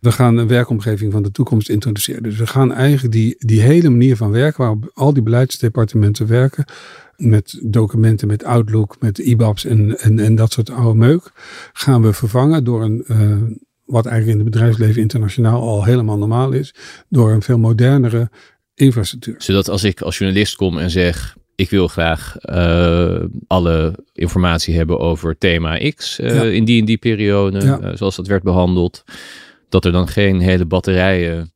We 0.00 0.12
gaan 0.12 0.36
een 0.36 0.48
werkomgeving 0.48 1.12
van 1.12 1.22
de 1.22 1.30
toekomst 1.30 1.68
introduceren. 1.68 2.22
Dus 2.22 2.36
we 2.36 2.46
gaan 2.46 2.72
eigenlijk 2.72 3.12
die, 3.14 3.34
die 3.38 3.60
hele 3.60 3.88
manier 3.88 4.16
van 4.16 4.30
werken, 4.30 4.58
waarop 4.60 4.90
al 4.94 5.12
die 5.12 5.22
beleidsdepartementen 5.22 6.26
werken, 6.26 6.64
met 7.16 7.58
documenten, 7.62 8.28
met 8.28 8.44
Outlook, 8.44 8.96
met 9.00 9.18
IBABs 9.18 9.64
en, 9.64 9.98
en, 9.98 10.18
en 10.18 10.34
dat 10.34 10.52
soort 10.52 10.70
oude 10.70 10.98
meuk, 10.98 11.30
gaan 11.72 12.02
we 12.02 12.12
vervangen 12.12 12.64
door 12.64 12.82
een, 12.82 13.04
eh, 13.06 13.36
wat 13.84 14.06
eigenlijk 14.06 14.38
in 14.38 14.44
het 14.44 14.52
bedrijfsleven 14.52 15.00
internationaal 15.02 15.60
al 15.60 15.84
helemaal 15.84 16.18
normaal 16.18 16.52
is, 16.52 16.74
door 17.08 17.30
een 17.30 17.42
veel 17.42 17.58
modernere 17.58 18.30
infrastructuur. 18.74 19.34
Zodat 19.38 19.68
als 19.68 19.84
ik 19.84 20.00
als 20.00 20.18
journalist 20.18 20.56
kom 20.56 20.78
en 20.78 20.90
zeg, 20.90 21.36
ik 21.54 21.70
wil 21.70 21.88
graag 21.88 22.36
eh, 22.36 23.22
alle 23.46 23.94
informatie 24.12 24.76
hebben 24.76 24.98
over 24.98 25.38
thema 25.38 25.90
X 25.90 26.18
eh, 26.18 26.34
Ja. 26.34 26.42
in 26.42 26.64
die 26.64 26.80
en 26.80 26.86
die 26.86 26.98
periode, 26.98 27.60
Ja. 27.60 27.96
zoals 27.96 28.16
dat 28.16 28.26
werd 28.26 28.42
behandeld, 28.42 29.04
dat 29.76 29.84
er 29.84 29.92
dan 29.92 30.08
geen 30.08 30.40
hele 30.40 30.64
batterijen 30.64 31.52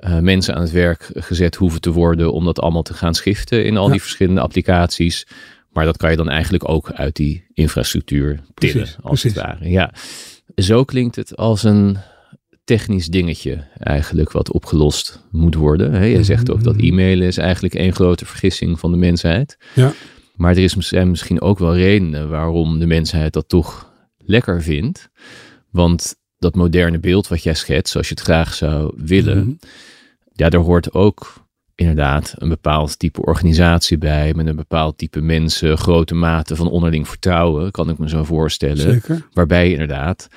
uh, 0.00 0.18
mensen 0.18 0.54
aan 0.54 0.60
het 0.60 0.70
werk 0.70 1.10
gezet 1.14 1.54
hoeven 1.54 1.80
te 1.80 1.90
worden 1.90 2.32
om 2.32 2.44
dat 2.44 2.60
allemaal 2.60 2.82
te 2.82 2.94
gaan 2.94 3.14
schiften 3.14 3.64
in 3.64 3.76
al 3.76 3.90
die 3.90 4.00
verschillende 4.00 4.40
applicaties. 4.40 5.26
Maar 5.72 5.84
dat 5.84 5.96
kan 5.96 6.10
je 6.10 6.16
dan 6.16 6.28
eigenlijk 6.28 6.68
ook 6.68 6.92
uit 6.92 7.16
die 7.16 7.44
infrastructuur 7.52 8.40
tillen, 8.54 8.82
als 8.82 9.20
precies. 9.20 9.34
het 9.34 9.44
ware. 9.44 9.70
Ja, 9.70 9.92
zo 10.56 10.84
klinkt 10.84 11.16
het 11.16 11.36
als 11.36 11.62
een 11.62 11.98
technisch 12.64 13.06
dingetje 13.06 13.64
eigenlijk 13.78 14.32
wat 14.32 14.52
opgelost 14.52 15.26
moet 15.30 15.54
worden. 15.54 16.08
Je 16.08 16.24
zegt 16.24 16.50
ook 16.50 16.62
dat 16.64 16.76
mhm. 16.76 16.84
e-mailen 16.84 17.26
is 17.26 17.36
eigenlijk 17.36 17.74
één 17.74 17.94
grote 17.94 18.26
vergissing 18.26 18.78
van 18.78 18.90
de 18.90 18.96
mensheid. 18.96 19.58
Ja. 19.74 19.92
Maar 20.34 20.50
er 20.50 20.62
is, 20.62 20.72
zijn 20.72 21.10
misschien 21.10 21.40
ook 21.40 21.58
wel 21.58 21.76
redenen 21.76 22.28
waarom 22.28 22.78
de 22.78 22.86
mensheid 22.86 23.32
dat 23.32 23.48
toch 23.48 23.92
lekker 24.16 24.62
vindt. 24.62 25.08
Want 25.70 26.16
dat 26.38 26.54
moderne 26.54 26.98
beeld 26.98 27.28
wat 27.28 27.42
jij 27.42 27.54
schetst, 27.54 27.92
zoals 27.92 28.08
je 28.08 28.14
het 28.14 28.24
graag 28.24 28.54
zou 28.54 28.92
willen, 28.96 29.38
mhm. 29.38 29.52
ja, 30.32 30.48
daar 30.48 30.60
hoort 30.60 30.94
ook 30.94 31.46
inderdaad 31.74 32.34
een 32.36 32.48
bepaald 32.48 32.98
type 32.98 33.22
organisatie 33.22 33.98
bij, 33.98 34.34
met 34.34 34.46
een 34.46 34.56
bepaald 34.56 34.98
type 34.98 35.20
mensen, 35.20 35.78
grote 35.78 36.14
mate 36.14 36.56
van 36.56 36.70
onderling 36.70 37.08
vertrouwen, 37.08 37.70
kan 37.70 37.90
ik 37.90 37.98
me 37.98 38.08
zo 38.08 38.24
voorstellen. 38.24 38.76
Zeker. 38.76 39.28
Waarbij 39.32 39.66
je 39.66 39.72
inderdaad 39.72 40.28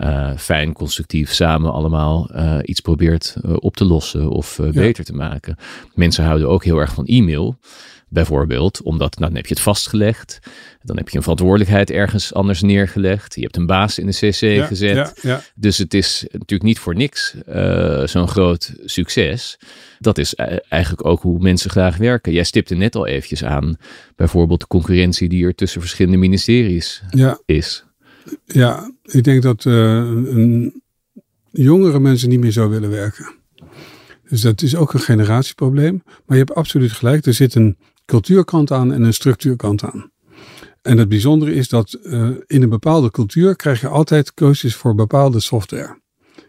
uh, 0.00 0.36
fijn, 0.36 0.72
constructief 0.72 1.32
samen 1.32 1.72
allemaal 1.72 2.30
uh, 2.34 2.58
iets 2.62 2.80
probeert 2.80 3.36
uh, 3.44 3.56
op 3.58 3.76
te 3.76 3.84
lossen 3.84 4.28
of 4.28 4.60
beter 4.72 5.04
te 5.04 5.14
maken. 5.14 5.56
Mensen 5.94 6.24
houden 6.24 6.48
ook 6.48 6.64
heel 6.64 6.78
erg 6.78 6.94
van 6.94 7.06
e-mail. 7.06 7.58
Bijvoorbeeld, 8.08 8.82
omdat 8.82 9.18
nou, 9.18 9.30
dan 9.30 9.36
heb 9.36 9.46
je 9.46 9.54
het 9.54 9.62
vastgelegd. 9.62 10.38
Dan 10.82 10.96
heb 10.96 11.08
je 11.08 11.16
een 11.16 11.22
verantwoordelijkheid 11.22 11.90
ergens 11.90 12.34
anders 12.34 12.62
neergelegd. 12.62 13.34
Je 13.34 13.40
hebt 13.40 13.56
een 13.56 13.66
baas 13.66 13.98
in 13.98 14.06
de 14.06 14.12
CC 14.12 14.66
gezet. 14.66 15.18
Ja, 15.22 15.42
dus 15.54 15.78
het 15.78 15.94
is 15.94 16.24
natuurlijk 16.30 16.62
niet 16.62 16.78
voor 16.78 16.94
niks 16.94 17.36
zo'n 18.04 18.28
groot 18.28 18.74
succes. 18.84 19.58
Dat 19.98 20.18
is 20.18 20.34
eigenlijk 20.68 21.06
ook 21.06 21.22
hoe 21.22 21.38
mensen 21.38 21.70
graag 21.70 21.96
werken. 21.96 22.32
Jij 22.32 22.44
stipte 22.44 22.74
net 22.74 22.94
al 22.94 23.06
eventjes 23.06 23.44
aan, 23.44 23.76
bijvoorbeeld 24.16 24.60
de 24.60 24.66
concurrentie 24.66 25.28
die 25.28 25.44
er 25.44 25.54
tussen 25.54 25.80
verschillende 25.80 26.18
ministeries 26.18 27.02
is. 27.44 27.84
Ja, 28.44 28.92
ik 29.02 29.24
denk 29.24 29.42
dat 29.42 29.64
uh, 29.64 29.74
een, 29.74 30.82
jongere 31.50 32.00
mensen 32.00 32.28
niet 32.28 32.40
meer 32.40 32.50
zo 32.50 32.68
willen 32.68 32.90
werken. 32.90 33.34
Dus 34.28 34.40
dat 34.40 34.62
is 34.62 34.76
ook 34.76 34.92
een 34.92 35.00
generatieprobleem. 35.00 36.02
Maar 36.04 36.36
je 36.36 36.44
hebt 36.44 36.54
absoluut 36.54 36.92
gelijk. 36.92 37.26
Er 37.26 37.34
zit 37.34 37.54
een 37.54 37.76
cultuurkant 38.06 38.70
aan 38.70 38.92
en 38.92 39.02
een 39.02 39.14
structuurkant 39.14 39.84
aan. 39.84 40.10
En 40.82 40.98
het 40.98 41.08
bijzondere 41.08 41.54
is 41.54 41.68
dat 41.68 41.98
uh, 42.02 42.28
in 42.46 42.62
een 42.62 42.68
bepaalde 42.68 43.10
cultuur 43.10 43.56
krijg 43.56 43.80
je 43.80 43.88
altijd 43.88 44.34
keuzes 44.34 44.74
voor 44.74 44.94
bepaalde 44.94 45.40
software. 45.40 46.00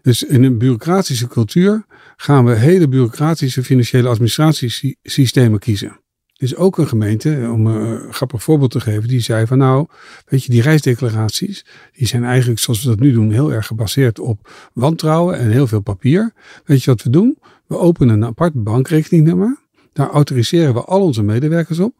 Dus 0.01 0.24
in 0.24 0.43
een 0.43 0.58
bureaucratische 0.58 1.28
cultuur 1.28 1.86
gaan 2.16 2.45
we 2.45 2.55
hele 2.55 2.88
bureaucratische 2.88 3.64
financiële 3.64 4.10
administratiesystemen 4.10 5.60
kiezen 5.60 5.99
is 6.38 6.55
ook 6.55 6.78
een 6.78 6.88
gemeente, 6.88 7.49
om 7.51 7.68
een 7.68 8.14
grappig 8.14 8.43
voorbeeld 8.43 8.72
te 8.72 8.80
geven, 8.80 9.08
die 9.08 9.20
zei 9.20 9.47
van 9.47 9.58
nou, 9.58 9.88
weet 10.26 10.43
je, 10.43 10.51
die 10.51 10.62
reisdeclaraties, 10.62 11.66
die 11.91 12.08
zijn 12.08 12.24
eigenlijk 12.24 12.60
zoals 12.60 12.84
we 12.84 12.89
dat 12.89 12.99
nu 12.99 13.12
doen 13.12 13.32
heel 13.32 13.53
erg 13.53 13.68
gebaseerd 13.68 14.20
op 14.20 14.51
wantrouwen 14.74 15.38
en 15.38 15.49
heel 15.49 15.68
veel 15.68 15.82
papier. 15.82 16.34
Weet 16.66 16.84
je 16.84 16.91
wat 16.91 17.03
we 17.03 17.10
doen? 17.10 17.38
We 17.68 17.78
openen 17.78 18.16
een 18.16 18.26
apart 18.26 18.64
bankrekeningnummer. 18.64 19.58
Daar 19.98 20.10
autoriseren 20.10 20.74
we 20.74 20.84
al 20.84 21.02
onze 21.02 21.24
medewerkers 21.24 21.80
op. 21.80 21.93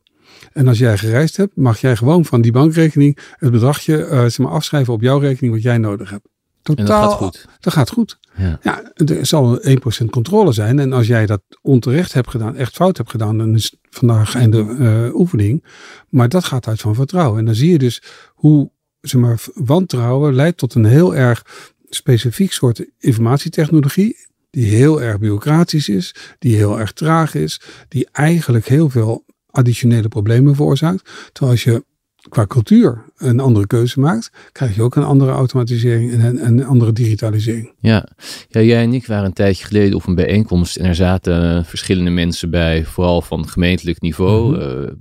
En 0.54 0.68
als 0.68 0.78
jij 0.78 0.98
gereisd 0.98 1.38
hebt, 1.38 1.56
mag 1.56 1.82
jij 1.82 1.96
gewoon 1.96 2.26
van 2.26 2.42
die 2.42 2.52
bankrekening 2.52 3.18
het 3.32 3.52
bedragje 3.52 3.98
uh, 3.98 4.10
zeg 4.10 4.38
maar, 4.38 4.52
afschrijven 4.52 4.94
op 4.94 5.02
jouw 5.02 5.20
rekening 5.20 5.54
wat 5.54 5.64
jij 5.64 5.78
nodig 5.78 6.10
hebt. 6.10 6.28
Totaal, 6.62 6.86
en 6.86 6.92
dat 6.92 7.02
gaat 7.02 7.14
goed. 7.14 7.48
Dat 7.60 7.74
gaat 7.74 7.90
goed. 7.90 8.20
Ja. 8.36 8.60
ja, 8.62 8.92
er 8.96 9.26
zal 9.26 9.60
1% 9.60 9.72
controle 10.10 10.52
zijn. 10.52 10.80
En 10.80 10.94
als 10.94 11.08
jij 11.08 11.26
dat 11.26 11.42
onterecht 11.62 12.14
hebt 12.14 12.30
gedaan, 12.30 12.56
echt 12.56 12.76
fout 12.76 12.98
hebt 12.98 13.10
gedaan, 13.10 13.38
dan 13.38 13.56
is 13.56 13.76
vandaag 13.90 14.36
einde 14.36 14.58
uh, 14.58 15.16
oefening. 15.16 15.66
Maar 16.10 16.30
dat 16.30 16.44
gaat 16.44 16.68
uit 16.68 16.82
van 16.82 16.96
vertrouwen. 16.96 17.40
En 17.40 17.46
dan 17.46 17.56
zie 17.56 17.72
je 17.72 17.78
dus 17.78 18.02
hoe 18.34 18.72
zeg 19.02 19.22
maar, 19.22 19.40
wantrouwen 19.54 20.34
leidt 20.34 20.58
tot 20.58 20.74
een 20.74 20.86
heel 20.86 21.16
erg 21.16 21.46
specifiek 21.90 22.52
soort 22.52 22.86
informatietechnologie. 22.98 24.27
Die 24.50 24.66
heel 24.66 25.02
erg 25.02 25.20
bureaucratisch 25.20 25.90
is, 25.90 26.16
die 26.40 26.56
heel 26.56 26.80
erg 26.80 26.94
traag 26.94 27.36
is, 27.36 27.62
die 27.88 28.08
eigenlijk 28.12 28.68
heel 28.68 28.90
veel 28.90 29.26
additionele 29.50 30.08
problemen 30.08 30.56
veroorzaakt. 30.56 31.10
Terwijl 31.32 31.52
als 31.52 31.64
je 31.64 31.84
qua 32.30 32.46
cultuur 32.46 33.04
een 33.18 33.40
andere 33.40 33.68
keuze 33.68 34.00
maakt, 34.00 34.32
krijg 34.52 34.76
je 34.76 34.82
ook 34.82 34.96
een 34.96 35.04
andere 35.04 35.32
automatisering 35.32 36.12
en 36.12 36.46
een, 36.46 36.66
andere 36.66 36.94
digitalisering. 36.94 37.72
Ja. 37.80 38.08
ja, 38.48 38.62
jij 38.62 38.84
en 38.84 38.94
ik 38.94 39.08
waren 39.08 39.26
een 39.26 39.34
tijdje 39.34 39.66
geleden 39.66 39.96
op 39.96 40.08
een 40.08 40.16
bijeenkomst 40.16 40.76
en 40.76 40.86
er 40.86 40.96
zaten 40.96 41.66
verschillende 41.66 42.10
mensen 42.10 42.50
bij, 42.50 42.86
vooral 42.86 43.22
van 43.22 43.48
gemeentelijk 43.48 44.02
niveau, 44.02 44.56
mhm. 44.56 44.84
eh, 44.84 44.92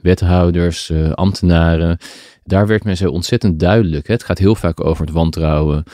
wethouders, 0.00 0.90
uh, 0.90 1.12
ambtenaren. 1.12 1.98
Daar 2.44 2.66
werd 2.66 2.84
mij 2.84 2.94
zo 2.94 3.10
ontzettend 3.10 3.60
duidelijk. 3.60 4.06
Hè? 4.06 4.12
Het 4.12 4.24
gaat 4.24 4.38
heel 4.38 4.54
vaak 4.54 4.84
over 4.84 5.04
het 5.04 5.14
wantrouwen 5.14 5.84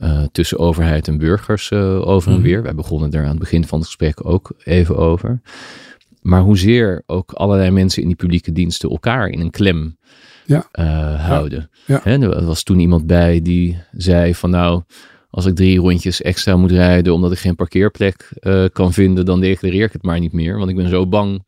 uh, 0.00 0.22
tussen 0.32 0.58
overheid 0.58 1.08
en 1.08 1.18
burgers 1.18 1.72
over 1.72 2.30
en 2.30 2.38
mhm. 2.38 2.46
weer. 2.46 2.62
Wij 2.62 2.74
begonnen 2.74 3.10
daar 3.10 3.22
aan 3.22 3.28
het 3.30 3.38
begin 3.38 3.66
van 3.66 3.78
het 3.78 3.86
gesprek 3.86 4.26
ook 4.26 4.52
even 4.64 4.96
over. 4.96 5.40
Maar 6.22 6.40
hoezeer 6.40 7.02
ook 7.06 7.32
allerlei 7.32 7.70
mensen 7.70 8.02
in 8.02 8.08
die 8.08 8.16
publieke 8.16 8.52
diensten 8.52 8.90
elkaar 8.90 9.28
in 9.28 9.40
een 9.40 9.50
klem 9.50 9.96
ja. 10.44 10.68
uh, 10.72 11.26
houden. 11.26 11.70
Ja. 11.86 12.04
er 12.04 12.44
was 12.44 12.62
toen 12.62 12.78
iemand 12.78 13.06
bij 13.06 13.42
die 13.42 13.78
zei 13.92 14.34
van 14.34 14.50
nou, 14.50 14.82
als 15.30 15.46
ik 15.46 15.54
drie 15.54 15.78
rondjes 15.78 16.22
extra 16.22 16.56
moet 16.56 16.70
rijden 16.70 17.14
omdat 17.14 17.32
ik 17.32 17.38
geen 17.38 17.56
parkeerplek 17.56 18.28
kan 18.72 18.92
vinden, 18.92 19.24
dan 19.24 19.40
declareer 19.40 19.84
ik 19.84 19.92
het 19.92 20.02
maar 20.02 20.20
niet 20.20 20.32
meer. 20.32 20.58
Want 20.58 20.70
ik 20.70 20.76
ben 20.76 20.88
zo 20.88 21.06
bang 21.06 21.46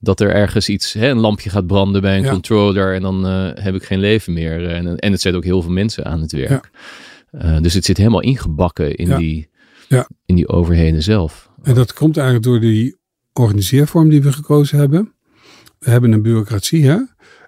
dat 0.00 0.20
er 0.20 0.34
ergens 0.34 0.68
iets, 0.68 0.92
hè, 0.92 1.08
een 1.08 1.18
lampje 1.18 1.50
gaat 1.50 1.66
branden 1.66 2.00
bij 2.00 2.18
een 2.18 2.30
controller 2.30 2.94
en 2.94 3.02
dan 3.02 3.24
heb 3.54 3.74
ik 3.74 3.84
geen 3.84 4.00
leven 4.00 4.32
meer. 4.32 4.68
En, 4.68 4.98
en 4.98 5.12
het 5.12 5.20
zet 5.20 5.34
ook 5.34 5.44
heel 5.44 5.62
veel 5.62 5.72
mensen 5.72 6.04
aan 6.04 6.20
het 6.20 6.32
werk. 6.32 6.70
Dus 7.60 7.74
het 7.74 7.84
zit 7.84 7.96
helemaal 7.96 8.22
ingebakken 8.22 8.94
in, 8.94 9.16
die, 9.16 9.48
in 10.26 10.34
die 10.34 10.48
overheden 10.48 11.02
zelf. 11.02 11.50
En 11.62 11.74
dat 11.74 11.92
komt 11.92 12.16
eigenlijk 12.16 12.46
door 12.46 12.60
die 12.60 12.96
organiseervorm 13.32 14.08
die 14.08 14.22
we 14.22 14.32
gekozen 14.32 14.78
hebben. 14.78 15.12
We 15.78 15.90
hebben 15.90 16.12
een 16.12 16.22
bureaucratie, 16.22 16.86
hè? 16.86 16.98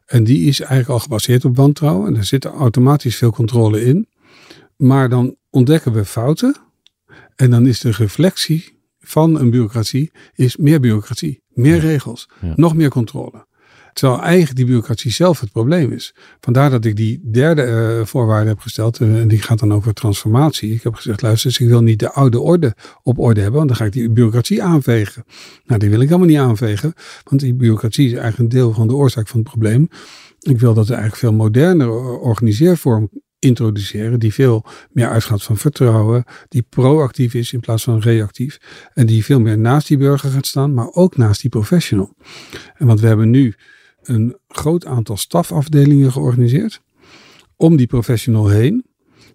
En 0.06 0.24
die 0.24 0.48
is 0.48 0.60
eigenlijk 0.60 0.90
al 0.90 0.98
gebaseerd 0.98 1.44
op 1.44 1.56
wantrouwen. 1.56 2.06
En 2.06 2.14
daar 2.14 2.24
zit 2.24 2.44
automatisch 2.44 3.16
veel 3.16 3.30
controle 3.30 3.84
in. 3.84 4.08
Maar 4.76 5.08
dan 5.08 5.36
ontdekken 5.50 5.92
we 5.92 6.04
fouten. 6.04 6.56
En 7.36 7.50
dan 7.50 7.66
is 7.66 7.80
de 7.80 7.90
reflectie 7.90 8.78
van 9.00 9.40
een 9.40 9.50
bureaucratie 9.50 10.10
is 10.34 10.56
meer 10.56 10.80
bureaucratie, 10.80 11.42
meer 11.48 11.78
regels, 11.78 12.28
nog 12.54 12.74
meer 12.74 12.90
controle. 12.90 13.46
Terwijl 13.92 14.20
eigenlijk 14.20 14.56
die 14.56 14.64
bureaucratie 14.64 15.10
zelf 15.10 15.40
het 15.40 15.52
probleem 15.52 15.92
is. 15.92 16.14
Vandaar 16.40 16.70
dat 16.70 16.84
ik 16.84 16.96
die 16.96 17.20
derde 17.30 17.66
uh, 17.66 18.06
voorwaarde 18.06 18.48
heb 18.48 18.58
gesteld. 18.58 19.00
Uh, 19.00 19.20
en 19.20 19.28
die 19.28 19.42
gaat 19.42 19.58
dan 19.58 19.72
over 19.72 19.94
transformatie. 19.94 20.74
Ik 20.74 20.82
heb 20.82 20.94
gezegd, 20.94 21.22
luister, 21.22 21.56
ik 21.60 21.68
wil 21.68 21.82
niet 21.82 21.98
de 21.98 22.12
oude 22.12 22.40
orde 22.40 22.74
op 23.02 23.18
orde 23.18 23.40
hebben. 23.40 23.58
Want 23.58 23.68
dan 23.68 23.78
ga 23.78 23.84
ik 23.84 23.92
die 23.92 24.10
bureaucratie 24.10 24.62
aanvegen. 24.62 25.24
Nou, 25.64 25.80
die 25.80 25.90
wil 25.90 26.00
ik 26.00 26.08
helemaal 26.08 26.28
niet 26.28 26.38
aanvegen. 26.38 26.94
Want 27.24 27.40
die 27.40 27.54
bureaucratie 27.54 28.06
is 28.06 28.12
eigenlijk 28.12 28.38
een 28.38 28.58
deel 28.58 28.72
van 28.72 28.88
de 28.88 28.94
oorzaak 28.94 29.28
van 29.28 29.40
het 29.40 29.48
probleem. 29.48 29.88
Ik 30.40 30.60
wil 30.60 30.74
dat 30.74 30.84
er 30.84 30.94
eigenlijk 30.94 31.20
veel 31.20 31.32
modernere 31.32 31.90
organiseervorm 32.20 33.10
introduceren 33.40 34.20
die 34.20 34.34
veel 34.34 34.64
meer 34.92 35.08
uitgaat 35.08 35.42
van 35.42 35.56
vertrouwen, 35.56 36.24
die 36.48 36.62
proactief 36.62 37.34
is 37.34 37.52
in 37.52 37.60
plaats 37.60 37.82
van 37.82 37.98
reactief 37.98 38.58
en 38.94 39.06
die 39.06 39.24
veel 39.24 39.40
meer 39.40 39.58
naast 39.58 39.88
die 39.88 39.98
burger 39.98 40.30
gaat 40.30 40.46
staan, 40.46 40.74
maar 40.74 40.90
ook 40.92 41.16
naast 41.16 41.40
die 41.40 41.50
professional. 41.50 42.14
En 42.76 42.86
want 42.86 43.00
we 43.00 43.06
hebben 43.06 43.30
nu 43.30 43.54
een 44.10 44.36
groot 44.48 44.86
aantal 44.86 45.16
stafafdelingen 45.16 46.12
georganiseerd 46.12 46.80
om 47.56 47.76
die 47.76 47.86
professional 47.86 48.48
heen. 48.48 48.84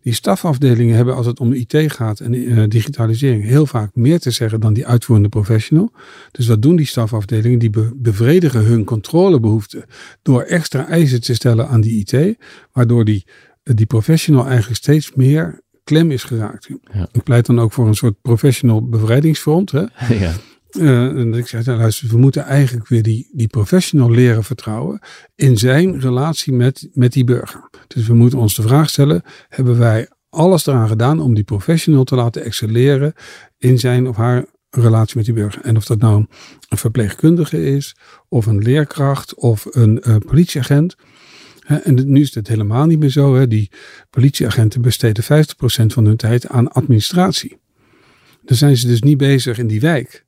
Die 0.02 0.14
stafafdelingen 0.14 0.96
hebben 0.96 1.16
als 1.16 1.26
het 1.26 1.40
om 1.40 1.54
IT 1.54 1.92
gaat 1.92 2.20
en 2.20 2.34
uh, 2.34 2.64
digitalisering 2.68 3.44
heel 3.44 3.66
vaak 3.66 3.96
meer 3.96 4.20
te 4.20 4.32
zeggen 4.32 4.60
dan 4.60 4.74
die 4.74 4.88
uitvoerende 4.88 5.30
professional. 5.30 5.92
Dus 6.32 6.48
wat 6.48 6.62
doen 6.62 6.76
die 6.76 6.86
stafafdelingen? 6.86 7.60
Die 7.60 7.72
bevredigen 7.96 8.64
hun 8.64 8.84
controlebehoeften 8.84 9.84
door 10.22 10.42
extra 10.42 10.88
eisen 10.88 11.22
te 11.22 11.34
stellen 11.34 11.68
aan 11.68 11.82
die 11.82 12.06
IT, 12.06 12.38
waardoor 12.72 13.06
die, 13.06 13.26
die 13.64 13.86
professional 13.86 14.46
eigenlijk 14.46 14.78
steeds 14.78 15.14
meer 15.14 15.64
klem 15.84 16.12
is 16.12 16.24
geraakt. 16.24 16.70
Ja. 16.94 17.08
Ik 17.12 17.24
pleit 17.24 17.46
dan 17.46 17.60
ook 17.60 17.72
voor 17.72 17.88
een 17.88 17.96
soort 17.96 18.22
professional 18.22 18.90
bevrijdingsfront. 18.90 19.72
Hè? 19.72 19.86
Ja. 20.20 20.34
Uh, 20.80 21.20
en 21.20 21.34
ik 21.34 21.48
zei, 21.48 21.64
nou, 21.66 21.78
luister, 21.78 22.08
we 22.08 22.18
moeten 22.18 22.44
eigenlijk 22.44 22.88
weer 22.88 23.04
die, 23.04 23.30
die 23.32 23.48
professional 23.48 24.12
leren 24.12 24.44
vertrouwen 24.44 25.00
in 25.36 25.58
zijn 25.58 26.00
relatie 26.00 26.54
met, 26.54 26.90
met 26.94 27.14
die 27.14 27.24
burger. 27.24 27.70
Dus 27.88 28.08
we 28.08 28.14
moeten 28.14 28.40
ons 28.40 28.56
de 28.56 28.62
vraag 28.62 28.90
stellen, 28.90 29.24
hebben 29.50 29.78
wij 29.78 30.10
alles 30.30 30.66
eraan 30.66 30.88
gedaan 30.88 31.20
om 31.20 31.34
die 31.34 31.44
professional 31.44 32.04
te 32.04 32.16
laten 32.16 32.44
excelleren 32.44 33.14
in 33.58 33.80
zijn 33.80 34.08
of 34.08 34.16
haar 34.16 34.46
relatie 34.70 35.18
met 35.18 35.26
die 35.26 35.34
burger. 35.34 35.62
En 35.62 35.78
of 35.78 35.86
dat 35.86 36.00
nou 36.00 36.26
een 36.70 36.78
verpleegkundige 36.78 37.64
is, 37.64 37.96
of 38.30 38.46
een 38.46 38.62
leerkracht, 38.62 39.36
of 39.36 39.68
een 39.70 40.04
uh, 40.08 40.16
politieagent. 40.26 40.96
En 41.66 42.12
nu 42.12 42.22
is 42.22 42.36
het 42.36 42.48
helemaal 42.48 42.86
niet 42.86 43.00
meer 43.00 43.10
zo. 43.10 43.36
Hè. 43.36 43.48
Die 43.48 43.72
politieagenten 44.10 44.82
besteden 44.82 45.24
50% 45.24 45.28
van 45.86 46.06
hun 46.06 46.18
tijd 46.18 46.48
aan 46.48 46.72
administratie. 46.72 47.58
Dan 48.42 48.58
zijn 48.58 48.78
ze 48.78 48.88
dus 48.88 49.02
niet 49.02 49.18
bezig 49.18 49.58
in 49.58 49.68
die 49.68 49.80
wijk. 49.80 50.25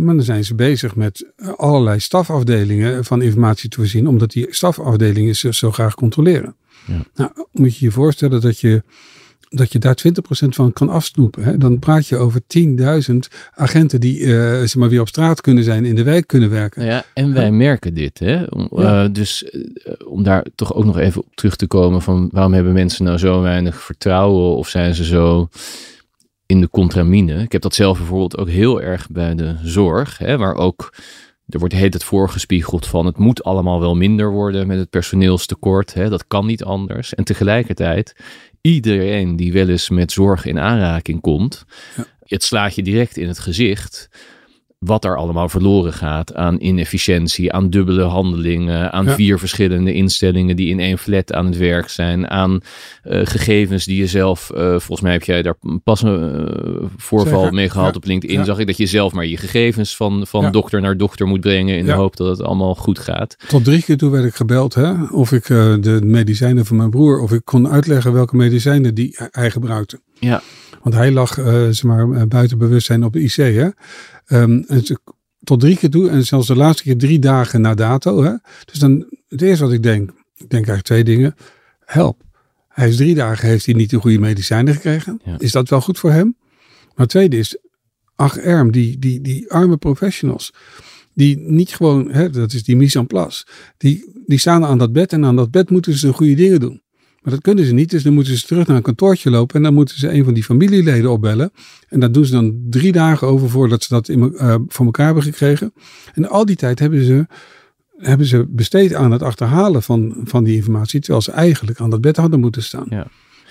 Maar 0.00 0.14
dan 0.14 0.24
zijn 0.24 0.44
ze 0.44 0.54
bezig 0.54 0.96
met 0.96 1.26
allerlei 1.56 2.00
stafafdelingen 2.00 3.04
van 3.04 3.22
informatie 3.22 3.68
te 3.68 3.76
voorzien, 3.76 4.08
omdat 4.08 4.30
die 4.30 4.46
stafafdelingen 4.50 5.36
ze 5.36 5.54
zo 5.54 5.70
graag 5.70 5.94
controleren. 5.94 6.54
Ja. 6.86 7.02
Nou, 7.14 7.30
moet 7.52 7.76
je 7.76 7.84
je 7.84 7.90
voorstellen 7.90 8.40
dat 8.40 8.60
je, 8.60 8.82
dat 9.48 9.72
je 9.72 9.78
daar 9.78 9.96
20% 10.08 10.48
van 10.48 10.72
kan 10.72 10.88
afsnoepen. 10.88 11.44
Hè? 11.44 11.58
Dan 11.58 11.78
praat 11.78 12.06
je 12.06 12.16
over 12.16 12.40
10.000 13.10 13.16
agenten 13.54 14.00
die 14.00 14.20
eh, 14.20 14.30
zeg 14.58 14.74
maar 14.74 14.88
weer 14.88 15.00
op 15.00 15.08
straat 15.08 15.40
kunnen 15.40 15.64
zijn, 15.64 15.84
in 15.84 15.94
de 15.94 16.02
wijk 16.02 16.26
kunnen 16.26 16.50
werken. 16.50 16.80
Nou 16.80 16.92
ja, 16.92 17.04
en 17.14 17.32
wij 17.34 17.50
merken 17.50 17.94
dit. 17.94 18.18
Hè? 18.18 18.42
Om, 18.44 18.68
Ja. 18.76 19.04
eh, 19.04 19.12
dus 19.12 19.44
eh, 19.44 19.60
om 20.06 20.22
daar 20.22 20.44
toch 20.54 20.74
ook 20.74 20.84
nog 20.84 20.98
even 20.98 21.20
op 21.22 21.34
terug 21.34 21.56
te 21.56 21.66
komen 21.66 22.02
van 22.02 22.28
waarom 22.32 22.52
hebben 22.52 22.72
mensen 22.72 23.04
nou 23.04 23.18
zo 23.18 23.40
weinig 23.40 23.82
vertrouwen 23.82 24.56
of 24.56 24.68
zijn 24.68 24.94
ze 24.94 25.04
zo 25.04 25.48
in 26.46 26.60
de 26.60 26.70
contramine? 26.70 27.42
Ik 27.42 27.52
heb 27.52 27.62
dat 27.62 27.74
zelf 27.74 27.98
bijvoorbeeld 27.98 28.38
ook 28.38 28.48
heel 28.48 28.82
erg 28.82 29.08
bij 29.10 29.34
de 29.34 29.56
zorg, 29.62 30.18
hè, 30.18 30.36
waar 30.36 30.54
ook 30.54 30.92
er 31.48 31.58
wordt 31.58 31.74
hele 31.74 31.88
tijd 31.88 32.04
voorgespiegeld 32.04 32.86
van 32.86 33.06
het 33.06 33.18
moet 33.18 33.44
allemaal 33.44 33.80
wel 33.80 33.94
minder 33.96 34.30
worden 34.30 34.66
met 34.66 34.78
het 34.78 34.90
personeelstekort. 34.90 35.94
Hè, 35.94 36.08
dat 36.08 36.26
kan 36.26 36.46
niet 36.46 36.64
anders. 36.64 37.14
En 37.14 37.24
tegelijkertijd, 37.24 38.16
iedereen 38.60 39.36
die 39.36 39.52
wel 39.52 39.68
eens 39.68 39.88
met 39.88 40.12
zorg 40.12 40.44
in 40.44 40.58
aanraking 40.58 41.20
komt, 41.20 41.64
Ja. 41.96 42.04
het 42.24 42.42
slaat 42.42 42.74
je 42.74 42.82
direct 42.82 43.16
in 43.16 43.28
het 43.28 43.38
gezicht 43.38 44.08
wat 44.84 45.04
er 45.04 45.16
allemaal 45.16 45.48
verloren 45.48 45.92
gaat 45.92 46.34
aan 46.34 46.56
inefficiëntie, 46.60 47.52
aan 47.52 47.70
dubbele 47.70 48.02
handelingen, 48.02 48.92
aan 48.92 49.04
Ja. 49.04 49.14
vier 49.14 49.38
verschillende 49.38 49.92
instellingen 49.92 50.56
die 50.56 50.68
in 50.68 50.80
één 50.80 50.98
flat 50.98 51.32
aan 51.32 51.46
het 51.46 51.56
werk 51.56 51.88
zijn, 51.88 52.28
aan 52.30 52.60
eh, 53.02 53.20
gegevens 53.24 53.84
die 53.84 53.96
je 53.96 54.06
zelf, 54.06 54.50
eh, 54.50 54.68
volgens 54.68 55.00
mij 55.00 55.12
heb 55.12 55.22
jij 55.22 55.42
daar 55.42 55.56
pas 55.84 56.02
een 56.02 56.46
eh, 56.46 56.88
voorval 56.96 57.40
Zeker, 57.40 57.54
mee 57.54 57.70
gehad 57.70 57.90
ja. 57.90 57.96
op 57.96 58.04
LinkedIn, 58.04 58.38
Ja. 58.38 58.44
zag 58.44 58.58
ik 58.58 58.66
dat 58.66 58.76
je 58.76 58.86
zelf 58.86 59.12
maar 59.12 59.26
je 59.26 59.36
gegevens 59.36 59.96
van, 59.96 60.26
van 60.26 60.52
dokter 60.52 60.80
naar 60.80 60.96
dokter 60.96 61.26
moet 61.26 61.40
brengen 61.40 61.76
in 61.76 61.84
de 61.84 61.92
hoop 61.92 62.16
dat 62.16 62.28
het 62.38 62.46
allemaal 62.46 62.74
goed 62.74 62.98
gaat. 62.98 63.36
Tot 63.48 63.64
drie 63.64 63.82
keer 63.82 63.96
toe 63.96 64.10
werd 64.10 64.24
ik 64.24 64.34
gebeld 64.34 64.74
hè, 64.74 65.04
of 65.04 65.32
ik 65.32 65.46
de 65.46 66.00
medicijnen 66.04 66.66
van 66.66 66.76
mijn 66.76 66.90
broer, 66.90 67.20
of 67.20 67.32
ik 67.32 67.44
kon 67.44 67.68
uitleggen 67.68 68.12
welke 68.12 68.36
medicijnen 68.36 68.94
die 68.94 69.18
hij 69.30 69.50
gebruikte. 69.50 70.00
Ja. 70.18 70.42
Want 70.82 70.94
hij 70.94 71.10
lag 71.12 71.34
zeg 71.70 71.82
maar, 71.82 72.28
buiten 72.28 72.58
bewustzijn 72.58 73.04
op 73.04 73.12
de 73.12 73.20
IC. 73.20 73.36
Hè? 73.36 73.68
Ehm, 74.32 74.62
en 74.66 74.84
ze- 74.86 74.98
tot 75.42 75.60
drie 75.60 75.76
keer 75.76 75.90
toe 75.90 76.08
en 76.08 76.26
zelfs 76.26 76.46
de 76.46 76.56
laatste 76.56 76.82
keer 76.82 76.96
drie 76.98 77.18
dagen 77.18 77.60
na 77.60 77.74
dato. 77.74 78.22
Hè? 78.22 78.32
Dus 78.64 78.78
dan 78.78 79.06
het 79.28 79.42
eerste 79.42 79.64
wat 79.64 79.72
ik 79.72 79.82
denk, 79.82 80.10
ik 80.10 80.50
denk 80.50 80.52
eigenlijk 80.66 80.82
twee 80.84 81.04
dingen. 81.04 81.34
Help. 81.84 82.22
Hij 82.68 82.88
is 82.88 82.96
drie 82.96 83.14
dagen, 83.14 83.48
heeft 83.48 83.66
hij 83.66 83.74
niet 83.74 83.90
de 83.90 84.00
goede 84.00 84.18
medicijnen 84.18 84.74
gekregen. 84.74 85.20
Ja. 85.24 85.38
Is 85.38 85.52
dat 85.52 85.68
wel 85.68 85.80
goed 85.80 85.98
voor 85.98 86.10
hem? 86.10 86.36
Maar 86.86 86.92
het 86.96 87.08
tweede 87.08 87.36
is, 87.38 87.56
ach 88.16 88.36
erm, 88.36 88.70
die, 88.72 88.98
die, 88.98 89.20
die 89.20 89.50
arme 89.50 89.76
professionals. 89.76 90.52
Die 91.14 91.38
niet 91.38 91.74
gewoon, 91.74 92.10
hè, 92.10 92.30
dat 92.30 92.52
is 92.52 92.62
die 92.64 92.76
mise 92.76 92.98
en 92.98 93.06
place. 93.06 93.46
Die, 93.76 94.22
die 94.26 94.38
staan 94.38 94.64
aan 94.64 94.78
dat 94.78 94.92
bed 94.92 95.12
en 95.12 95.24
aan 95.24 95.36
dat 95.36 95.50
bed 95.50 95.70
moeten 95.70 95.94
ze 95.98 96.06
de 96.06 96.12
goede 96.12 96.34
dingen 96.34 96.60
doen. 96.60 96.81
Maar 97.22 97.32
dat 97.32 97.42
kunnen 97.42 97.64
ze 97.64 97.72
niet, 97.72 97.90
dus 97.90 98.02
dan 98.02 98.14
moeten 98.14 98.38
ze 98.38 98.46
terug 98.46 98.66
naar 98.66 98.76
een 98.76 98.82
kantoortje 98.82 99.30
lopen 99.30 99.56
en 99.56 99.62
dan 99.62 99.74
moeten 99.74 99.98
ze 99.98 100.12
een 100.12 100.24
van 100.24 100.34
die 100.34 100.44
familieleden 100.44 101.10
opbellen. 101.10 101.52
En 101.88 102.00
dat 102.00 102.14
doen 102.14 102.24
ze 102.24 102.32
dan 102.32 102.66
drie 102.70 102.92
dagen 102.92 103.26
over 103.26 103.50
voordat 103.50 103.82
ze 103.82 103.94
dat 103.94 104.08
in, 104.08 104.36
eh, 104.36 104.54
voor 104.68 104.84
elkaar 104.84 105.06
hebben 105.06 105.22
gekregen. 105.22 105.72
En 106.14 106.28
al 106.28 106.46
die 106.46 106.56
tijd 106.56 106.78
hebben 106.78 107.04
ze, 107.04 107.26
hebben 107.96 108.26
ze 108.26 108.46
besteed 108.48 108.94
aan 108.94 109.12
het 109.12 109.22
achterhalen 109.22 109.82
van, 109.82 110.14
van 110.24 110.44
die 110.44 110.56
informatie, 110.56 111.00
terwijl 111.00 111.22
ze 111.22 111.30
eigenlijk 111.30 111.80
aan 111.80 111.90
dat 111.90 112.00
bed 112.00 112.16
hadden 112.16 112.40
moeten 112.40 112.62
staan. 112.62 112.86
Ja. 112.88 113.06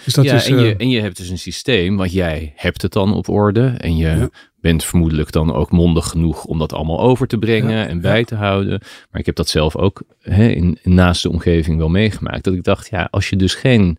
Dus 0.05 0.13
dat 0.13 0.25
ja, 0.25 0.35
is, 0.35 0.47
en, 0.47 0.59
je, 0.59 0.69
eh, 0.69 0.75
en 0.77 0.89
je 0.89 1.01
hebt 1.01 1.17
dus 1.17 1.29
een 1.29 1.37
systeem, 1.37 1.97
want 1.97 2.11
jij 2.11 2.53
hebt 2.55 2.81
het 2.81 2.91
dan 2.93 3.13
op 3.13 3.29
orde 3.29 3.65
en 3.77 3.95
je 3.97 4.07
Ja. 4.07 4.29
bent 4.61 4.83
vermoedelijk 4.83 5.31
dan 5.31 5.53
ook 5.53 5.71
mondig 5.71 6.07
genoeg 6.07 6.45
om 6.45 6.59
dat 6.59 6.73
allemaal 6.73 6.99
over 6.99 7.27
te 7.27 7.37
brengen 7.37 7.71
Ja, 7.77 7.87
en 7.87 8.01
bij 8.01 8.23
te 8.23 8.35
houden. 8.35 8.81
Maar 9.11 9.19
ik 9.19 9.25
heb 9.25 9.35
dat 9.35 9.49
zelf 9.49 9.75
ook 9.75 10.01
hè, 10.21 10.47
in, 10.47 10.77
in 10.81 10.93
naast 10.93 11.23
de 11.23 11.29
omgeving 11.29 11.77
wel 11.77 11.89
meegemaakt. 11.89 12.43
Dat 12.43 12.53
ik 12.53 12.63
dacht, 12.63 12.89
ja, 12.89 13.07
als 13.11 13.29
je 13.29 13.35
dus 13.35 13.53
geen 13.53 13.97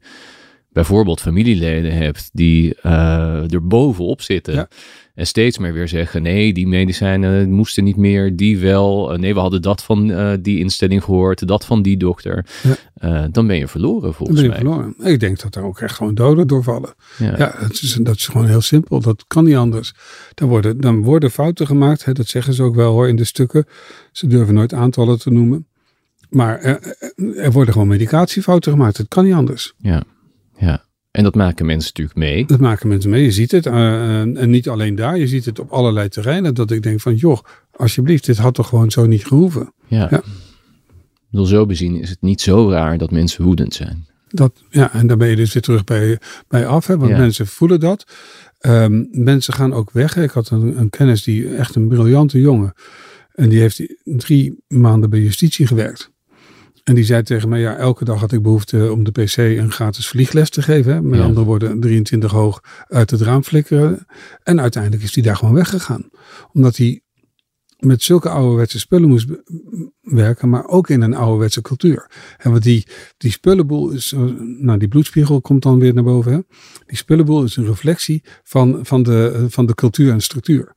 bijvoorbeeld 0.73 1.21
familieleden 1.21 1.93
hebt 1.97 2.31
die 2.33 2.75
eh, 2.75 3.53
er 3.53 3.67
bovenop 3.67 4.23
zitten. 4.23 4.55
Ja. 4.55 4.69
En 5.15 5.27
steeds 5.27 5.59
meer 5.59 5.73
weer 5.73 5.89
zeggen: 5.89 6.23
nee, 6.23 6.53
die 6.53 6.67
medicijnen 6.67 7.51
moesten 7.51 7.85
niet 7.85 7.97
meer, 7.97 8.37
die 8.37 8.59
wel. 8.59 9.13
Eh, 9.13 9.19
nee, 9.19 9.35
we 9.35 9.41
hadden 9.41 9.63
dat 9.63 9.83
van 9.83 10.11
eh, 10.11 10.33
die 10.41 10.59
instelling 10.59 11.05
gehoord, 11.05 11.47
dat 11.47 11.65
van 11.65 11.83
die 11.83 11.97
dokter. 11.97 12.47
Ja. 12.63 13.29
Dan 13.29 13.47
ben 13.47 13.57
je 13.57 13.69
verloren 13.69 14.03
dan 14.03 14.15
volgens 14.15 14.41
ben 14.41 14.51
je 14.51 14.55
mij. 14.55 14.65
verloren. 14.65 15.13
Ik 15.13 15.21
denk 15.21 15.41
dat 15.41 15.55
er 15.55 15.63
ook 15.63 15.81
echt 15.81 15.95
gewoon 15.95 16.15
doden 16.15 16.47
doorvallen. 16.47 16.95
Ja. 17.19 17.35
Ja, 17.39 17.55
dat 17.61 17.73
is, 17.73 17.99
dat 18.03 18.17
is 18.17 18.27
gewoon 18.27 18.47
heel 18.47 18.61
simpel. 18.61 19.01
Dat 19.01 19.25
kan 19.27 19.45
niet 19.45 19.57
anders. 19.57 19.93
Dan 20.35 20.49
worden, 20.49 20.81
dan 20.81 21.03
worden 21.03 21.31
fouten 21.31 21.67
gemaakt. 21.67 22.05
Hè, 22.05 22.13
dat 22.13 22.27
zeggen 22.27 22.55
ze 22.55 22.63
ook 22.63 22.75
wel 22.75 22.93
hoor 22.93 23.09
in 23.09 23.17
de 23.17 23.25
stukken. 23.25 23.65
Ze 24.13 24.27
durven 24.27 24.55
nooit 24.55 24.75
aantallen 24.75 25.19
te 25.19 25.31
noemen. 25.31 25.67
Maar 26.29 26.61
er, 26.61 26.97
er 27.37 27.53
worden 27.53 27.73
gewoon 27.73 27.89
medicatiefouten 27.89 28.73
gemaakt. 28.73 28.97
Het 28.97 29.09
kan 29.09 29.25
niet 29.25 29.35
anders. 29.35 29.73
Ja, 29.79 30.03
ja. 30.67 30.85
En 31.11 31.23
dat 31.23 31.35
maken 31.35 31.67
mensen 31.67 31.89
natuurlijk 31.95 32.19
mee. 32.19 32.47
Dat 32.47 32.61
maken 32.61 32.89
mensen 32.89 33.11
mee. 33.11 33.23
Je 33.25 33.31
ziet 33.31 33.51
het. 33.51 33.67
eh, 33.67 34.21
en 34.21 34.37
en 34.37 34.51
niet 34.51 34.69
alleen 34.69 34.95
daar. 34.95 35.19
Je 35.19 35.27
ziet 35.27 35.45
het 35.45 35.59
op 35.59 35.71
allerlei 35.71 36.09
terreinen. 36.09 36.55
Dat 36.55 36.71
ik 36.71 36.83
denk 36.83 37.01
van 37.01 37.15
joh, 37.15 37.39
alsjeblieft, 37.73 38.27
dit 38.27 38.37
had 38.39 38.55
toch 38.55 38.69
gewoon 38.69 38.91
zo 38.91 39.07
niet 39.07 39.27
gehoeven. 39.27 39.73
Ja. 39.87 40.07
Ja. 40.11 40.23
Bedoel, 41.31 41.47
zo 41.47 41.67
bezien 41.67 42.01
is 42.01 42.11
het 42.11 42.21
niet 42.23 42.41
zo 42.41 42.71
raar 42.71 42.99
dat 42.99 43.11
mensen 43.11 43.45
woedend 43.45 43.75
zijn. 43.75 44.07
Dat, 44.29 44.63
ja, 44.71 44.93
en 44.93 45.07
dan 45.07 45.19
ben 45.19 45.29
je 45.29 45.37
dus 45.37 45.53
weer 45.53 45.63
terug 45.63 45.85
bij, 45.85 46.19
bij 46.49 46.67
af. 46.67 46.87
Hè, 46.87 46.97
want 46.99 47.11
Ja. 47.11 47.19
mensen 47.19 47.47
voelen 47.47 47.81
dat. 47.81 48.05
Ehm, 48.59 49.05
mensen 49.11 49.55
gaan 49.55 49.73
ook 49.73 49.91
weg. 49.91 50.17
Ik 50.17 50.31
had 50.31 50.51
een, 50.51 50.79
een 50.79 50.91
kennis 50.91 51.23
die 51.23 51.55
echt 51.57 51.75
een 51.75 51.89
briljante 51.89 52.41
jongen. 52.41 52.73
En 53.33 53.49
die 53.49 53.61
heeft 53.61 53.95
drie 54.05 54.59
maanden 54.69 55.11
bij 55.11 55.21
justitie 55.21 55.67
gewerkt. 55.67 56.12
En 56.85 56.95
die 56.95 57.05
zei 57.05 57.23
tegen 57.23 57.49
mij, 57.49 57.61
ja, 57.61 57.77
elke 57.77 58.05
dag 58.05 58.21
had 58.21 58.33
ik 58.33 58.43
behoefte 58.43 58.93
om 58.93 59.05
de 59.05 59.11
PC 59.11 59.37
een 59.37 59.73
gratis 59.73 60.09
vliegles 60.09 60.51
te 60.51 60.63
geven. 60.63 60.95
Hè. 60.95 61.03
Met 61.03 61.19
Ja. 61.19 61.25
andere 61.25 61.47
woorden, 61.47 61.81
23 61.81 62.31
hoog 62.31 62.61
uit 62.89 63.11
het 63.11 63.21
raam 63.21 63.43
flikkeren. 63.45 64.07
En 64.43 64.61
uiteindelijk 64.61 65.03
is 65.03 65.15
hij 65.15 65.25
daar 65.25 65.37
gewoon 65.37 65.55
weggegaan. 65.55 66.09
Omdat 66.53 66.77
hij 66.77 67.01
met 67.79 68.03
zulke 68.03 68.29
ouderwetse 68.29 68.79
spullen 68.79 69.09
moest 69.09 69.29
werken, 70.01 70.49
maar 70.49 70.67
ook 70.67 70.89
in 70.89 71.01
een 71.01 71.15
ouderwetse 71.15 71.61
cultuur. 71.63 72.11
En 72.39 72.51
want 72.51 72.63
die, 72.63 72.87
die 73.17 73.31
spullenboel 73.31 73.91
is, 73.91 74.13
eh, 74.13 74.21
nou 74.39 74.79
die 74.79 74.89
bloedspiegel 74.89 75.41
komt 75.41 75.63
dan 75.63 75.79
weer 75.79 75.95
naar 75.95 76.05
boven. 76.05 76.33
Hè? 76.33 76.39
Die 76.87 76.97
spullenboel 76.97 77.45
is 77.45 77.57
een 77.57 77.67
reflectie 77.67 78.23
van, 78.43 78.79
van, 78.83 79.03
de, 79.03 79.33
eh, 79.35 79.45
van 79.49 79.67
de 79.67 79.75
cultuur 79.75 80.13
en 80.13 80.21
structuur. 80.21 80.73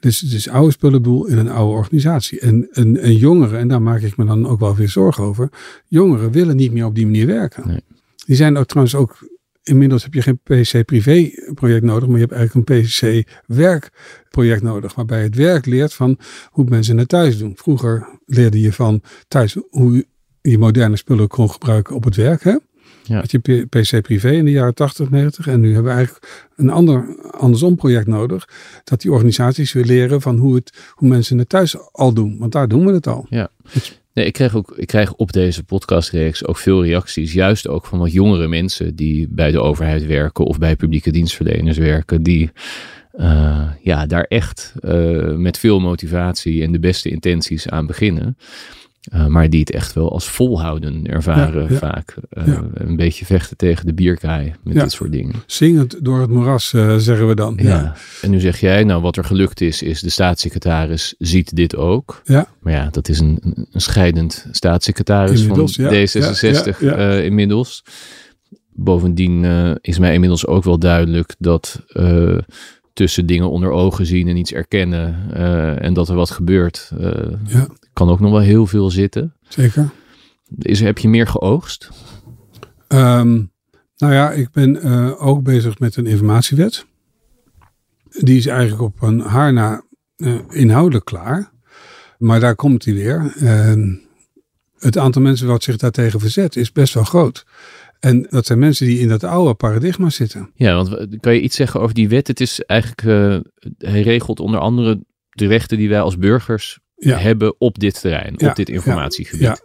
Dus 0.00 0.20
het 0.20 0.32
is 0.32 0.48
oude 0.48 0.72
spullenboel 0.72 1.26
in 1.26 1.38
een 1.38 1.48
oude 1.48 1.76
organisatie. 1.76 2.40
En, 2.40 2.68
en, 2.72 2.96
en 3.00 3.16
jongeren, 3.16 3.58
en 3.58 3.68
daar 3.68 3.82
maak 3.82 4.00
ik 4.00 4.16
me 4.16 4.24
dan 4.24 4.46
ook 4.46 4.60
wel 4.60 4.74
weer 4.74 4.88
zorgen 4.88 5.24
over. 5.24 5.48
Jongeren 5.86 6.30
willen 6.30 6.56
niet 6.56 6.72
meer 6.72 6.84
op 6.84 6.94
die 6.94 7.04
manier 7.04 7.26
werken. 7.26 7.68
Nee. 7.68 7.80
Die 8.26 8.36
zijn 8.36 8.56
ook 8.56 8.66
trouwens 8.66 8.94
ook, 8.94 9.28
inmiddels 9.62 10.02
heb 10.02 10.14
je 10.14 10.22
geen 10.22 10.38
PC 10.38 10.84
privé 10.84 11.30
project 11.54 11.84
nodig, 11.84 12.08
maar 12.08 12.18
je 12.18 12.24
hebt 12.26 12.38
eigenlijk 12.38 12.70
een 12.70 12.82
PC 12.82 13.28
werkproject 13.46 14.62
nodig. 14.62 14.94
Waarbij 14.94 15.22
het 15.22 15.34
werk 15.34 15.66
leert 15.66 15.94
van 15.94 16.18
hoe 16.50 16.64
mensen 16.68 16.98
het 16.98 17.08
thuis 17.08 17.38
doen. 17.38 17.56
Vroeger 17.56 18.18
leerde 18.26 18.60
je 18.60 18.72
van 18.72 19.02
thuis 19.28 19.56
hoe 19.70 20.06
je 20.40 20.58
moderne 20.58 20.96
spullen 20.96 21.28
kon 21.28 21.50
gebruiken 21.50 21.94
op 21.94 22.04
het 22.04 22.16
werk. 22.16 22.42
Hè? 22.42 22.56
Ja. 23.10 23.16
Had 23.16 23.30
je 23.30 23.66
PC 23.68 24.02
privé 24.02 24.30
in 24.30 24.44
de 24.44 24.50
jaren 24.50 24.74
80, 24.74 25.10
90. 25.10 25.46
En 25.46 25.60
nu 25.60 25.74
hebben 25.74 25.90
we 25.90 25.96
eigenlijk 25.96 26.48
een 26.56 26.70
ander, 26.70 27.16
andersom 27.30 27.76
project 27.76 28.06
nodig. 28.06 28.48
Dat 28.84 29.00
die 29.00 29.12
organisaties 29.12 29.72
weer 29.72 29.84
leren 29.84 30.20
van 30.20 30.36
hoe, 30.36 30.54
het, 30.54 30.72
hoe 30.94 31.08
mensen 31.08 31.38
het 31.38 31.48
thuis 31.48 31.76
al 31.92 32.12
doen. 32.12 32.38
Want 32.38 32.52
daar 32.52 32.68
doen 32.68 32.86
we 32.86 32.92
het 32.92 33.06
al. 33.06 33.26
Nee, 34.12 34.26
ik, 34.26 34.32
krijg 34.32 34.56
ook, 34.56 34.72
ik 34.76 34.86
krijg 34.86 35.12
op 35.14 35.32
deze 35.32 35.64
podcastreeks 35.64 36.46
ook 36.46 36.56
veel 36.56 36.84
reacties. 36.84 37.32
Juist 37.32 37.68
ook 37.68 37.86
van 37.86 37.98
wat 37.98 38.12
jongere 38.12 38.48
mensen 38.48 38.96
die 38.96 39.26
bij 39.30 39.50
de 39.50 39.60
overheid 39.60 40.06
werken 40.06 40.44
of 40.44 40.58
bij 40.58 40.76
publieke 40.76 41.10
dienstverleners 41.10 41.78
werken. 41.78 42.22
Die 42.22 42.50
eh, 43.12 43.68
ja, 43.82 44.06
daar 44.06 44.24
echt 44.24 44.74
eh, 44.80 45.34
met 45.34 45.58
veel 45.58 45.80
motivatie 45.80 46.62
en 46.62 46.72
de 46.72 46.80
beste 46.80 47.08
intenties 47.08 47.68
aan 47.68 47.86
beginnen. 47.86 48.36
Eh, 49.00 49.26
maar 49.26 49.50
die 49.50 49.60
het 49.60 49.70
echt 49.70 49.92
wel 49.92 50.12
als 50.12 50.28
volhouden 50.28 51.06
ervaren 51.06 51.62
Ja, 51.62 51.68
ja. 51.70 51.76
vaak. 51.76 52.16
Eh, 52.30 52.46
Ja. 52.46 52.64
Een 52.74 52.96
beetje 52.96 53.24
vechten 53.24 53.56
tegen 53.56 53.86
de 53.86 53.94
bierkaai 53.94 54.52
met 54.64 54.74
dit 54.74 54.92
soort 54.92 55.12
dingen. 55.12 55.34
Zingend 55.46 56.04
door 56.04 56.20
het 56.20 56.30
moeras, 56.30 56.72
eh, 56.72 56.96
zeggen 56.96 57.28
we 57.28 57.34
dan. 57.34 57.58
Ja. 57.62 57.68
Ja. 57.68 57.94
En 58.22 58.30
nu 58.30 58.40
zeg 58.40 58.60
jij, 58.60 58.84
nou 58.84 59.02
wat 59.02 59.16
er 59.16 59.24
gelukt 59.24 59.60
is, 59.60 59.82
is 59.82 60.00
de 60.00 60.08
staatssecretaris 60.10 61.14
ziet 61.18 61.56
dit 61.56 61.76
ook. 61.76 62.20
Ja. 62.24 62.48
Maar 62.60 62.72
ja, 62.72 62.88
dat 62.90 63.08
is 63.08 63.18
een, 63.18 63.38
een 63.72 63.80
scheidend 63.80 64.46
staatssecretaris 64.50 65.40
Inmiddels, 65.40 65.76
van 65.76 65.84
ja. 65.84 66.06
D66 66.06 66.40
Ja, 66.40 66.74
ja, 66.80 66.96
ja. 66.96 66.96
eh, 67.16 67.24
inmiddels. 67.24 67.84
Bovendien 68.72 69.44
is 69.80 69.98
mij 69.98 70.14
inmiddels 70.14 70.46
ook 70.46 70.64
wel 70.64 70.78
duidelijk 70.78 71.34
dat 71.38 71.82
tussen 72.92 73.26
dingen 73.26 73.50
onder 73.50 73.70
ogen 73.70 74.06
zien 74.06 74.28
en 74.28 74.36
iets 74.36 74.52
erkennen 74.52 75.32
en 75.80 75.92
dat 75.94 76.08
er 76.08 76.14
wat 76.14 76.30
gebeurt, 76.30 76.90
Ja. 77.46 77.66
Kan 78.00 78.10
ook 78.10 78.20
nog 78.20 78.30
wel 78.30 78.40
heel 78.40 78.66
veel 78.66 78.90
zitten. 78.90 79.34
Zeker. 79.48 79.90
Is, 80.58 80.80
heb 80.80 80.98
je 80.98 81.08
meer 81.08 81.26
geoogst? 81.26 81.90
Ehm, 82.88 83.42
nou 83.96 84.12
ja, 84.12 84.30
ik 84.30 84.50
ben 84.50 84.82
eh, 84.82 85.26
ook 85.26 85.42
bezig 85.42 85.78
met 85.78 85.96
een 85.96 86.06
informatiewet. 86.06 86.86
die 88.10 88.36
is 88.36 88.46
eigenlijk 88.46 88.82
op 88.82 89.02
een 89.02 89.20
haar 89.20 89.52
na 89.52 89.82
uh, 90.16 90.40
inhoudelijk 90.48 91.04
klaar. 91.04 91.52
Maar 92.18 92.40
daar 92.40 92.54
komt 92.54 92.84
hij 92.84 92.94
weer. 92.94 93.34
Uh, 93.42 93.94
het 94.78 94.98
aantal 94.98 95.22
mensen 95.22 95.46
wat 95.46 95.62
zich 95.62 95.76
daartegen 95.76 96.20
verzet 96.20 96.56
is 96.56 96.72
best 96.72 96.94
wel 96.94 97.04
groot. 97.04 97.46
En 97.98 98.26
dat 98.30 98.46
zijn 98.46 98.58
mensen 98.58 98.86
die 98.86 98.98
in 98.98 99.08
dat 99.08 99.24
oude 99.24 99.54
paradigma 99.54 100.10
zitten. 100.10 100.50
Ja, 100.54 100.74
want 100.74 101.20
kan 101.20 101.34
je 101.34 101.40
iets 101.40 101.56
zeggen 101.56 101.80
over 101.80 101.94
die 101.94 102.08
wet? 102.08 102.26
Het 102.26 102.40
is 102.40 102.60
eigenlijk, 102.60 103.02
uh, 103.02 103.40
hij 103.78 104.02
regelt 104.02 104.40
onder 104.40 104.60
andere 104.60 105.00
de 105.30 105.46
rechten 105.46 105.78
die 105.78 105.88
wij 105.88 106.00
als 106.00 106.18
burgers 106.18 106.78
ja. 107.00 107.18
hebben 107.18 107.54
op 107.58 107.78
dit 107.78 108.00
terrein, 108.00 108.34
ja, 108.36 108.48
op 108.48 108.56
dit 108.56 108.68
informatiegebied. 108.68 109.46
Ja, 109.46 109.58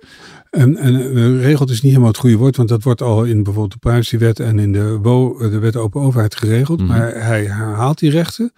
En, 0.49 0.77
en 0.77 0.93
uh, 0.93 1.41
regelt 1.41 1.69
is 1.69 1.81
niet 1.81 1.91
helemaal 1.91 2.11
het 2.11 2.19
goede 2.19 2.35
woord, 2.35 2.55
want 2.55 2.69
dat 2.69 2.83
wordt 2.83 3.01
al 3.01 3.23
in 3.23 3.43
bijvoorbeeld 3.43 3.73
de 3.73 3.89
privacywet 3.89 4.39
en 4.39 4.59
in 4.59 4.71
de, 4.71 4.97
WO, 4.97 5.49
de 5.49 5.59
wet 5.59 5.75
open 5.75 6.01
overheid 6.01 6.35
geregeld. 6.35 6.79
Mm 6.79 6.87
-hmm. 6.87 6.97
Maar 6.97 7.25
hij 7.25 7.45
herhaalt 7.45 7.99
die 7.99 8.09
rechten 8.09 8.53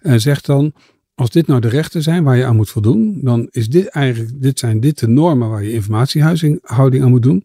en 0.00 0.20
zegt 0.20 0.46
dan, 0.46 0.72
als 1.14 1.30
dit 1.30 1.46
nou 1.46 1.60
de 1.60 1.68
rechten 1.68 2.02
zijn 2.02 2.24
waar 2.24 2.36
je 2.36 2.44
aan 2.44 2.56
moet 2.56 2.70
voldoen, 2.70 3.20
dan 3.22 3.48
is 3.50 3.68
dit 3.68 3.86
eigenlijk, 3.86 4.42
dit 4.42 4.58
zijn 4.58 4.80
dit 4.80 4.98
de 4.98 5.08
normen 5.08 5.48
waar 5.48 5.62
je 5.62 5.72
informatiehouding 5.72 7.02
aan 7.02 7.10
moet 7.10 7.22
doen. 7.22 7.44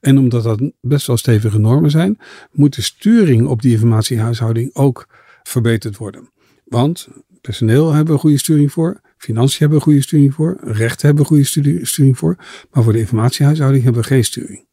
En 0.00 0.18
omdat 0.18 0.42
dat 0.42 0.60
best 0.80 1.06
wel 1.06 1.16
stevige 1.16 1.58
normen 1.58 1.90
zijn, 1.90 2.18
moet 2.52 2.74
de 2.74 2.82
sturing 2.82 3.46
op 3.46 3.62
die 3.62 3.72
informatiehuishouding 3.72 4.74
ook 4.74 5.08
verbeterd 5.42 5.96
worden. 5.96 6.30
Want 6.64 7.08
personeel 7.40 7.92
hebben 7.92 8.14
we 8.14 8.20
goede 8.20 8.38
sturing 8.38 8.72
voor, 8.72 9.00
financiën 9.16 9.58
hebben 9.58 9.78
we 9.78 9.84
goede 9.84 10.02
sturing 10.02 10.34
voor, 10.34 10.58
rechten 10.62 11.06
hebben 11.06 11.24
goede 11.24 11.44
sturing 11.82 12.18
voor, 12.18 12.36
maar 12.70 12.82
voor 12.82 12.92
de 12.92 12.98
informatiehuishouding 12.98 13.84
hebben 13.84 14.02
we 14.02 14.08
geen 14.08 14.24
sturing 14.24 14.66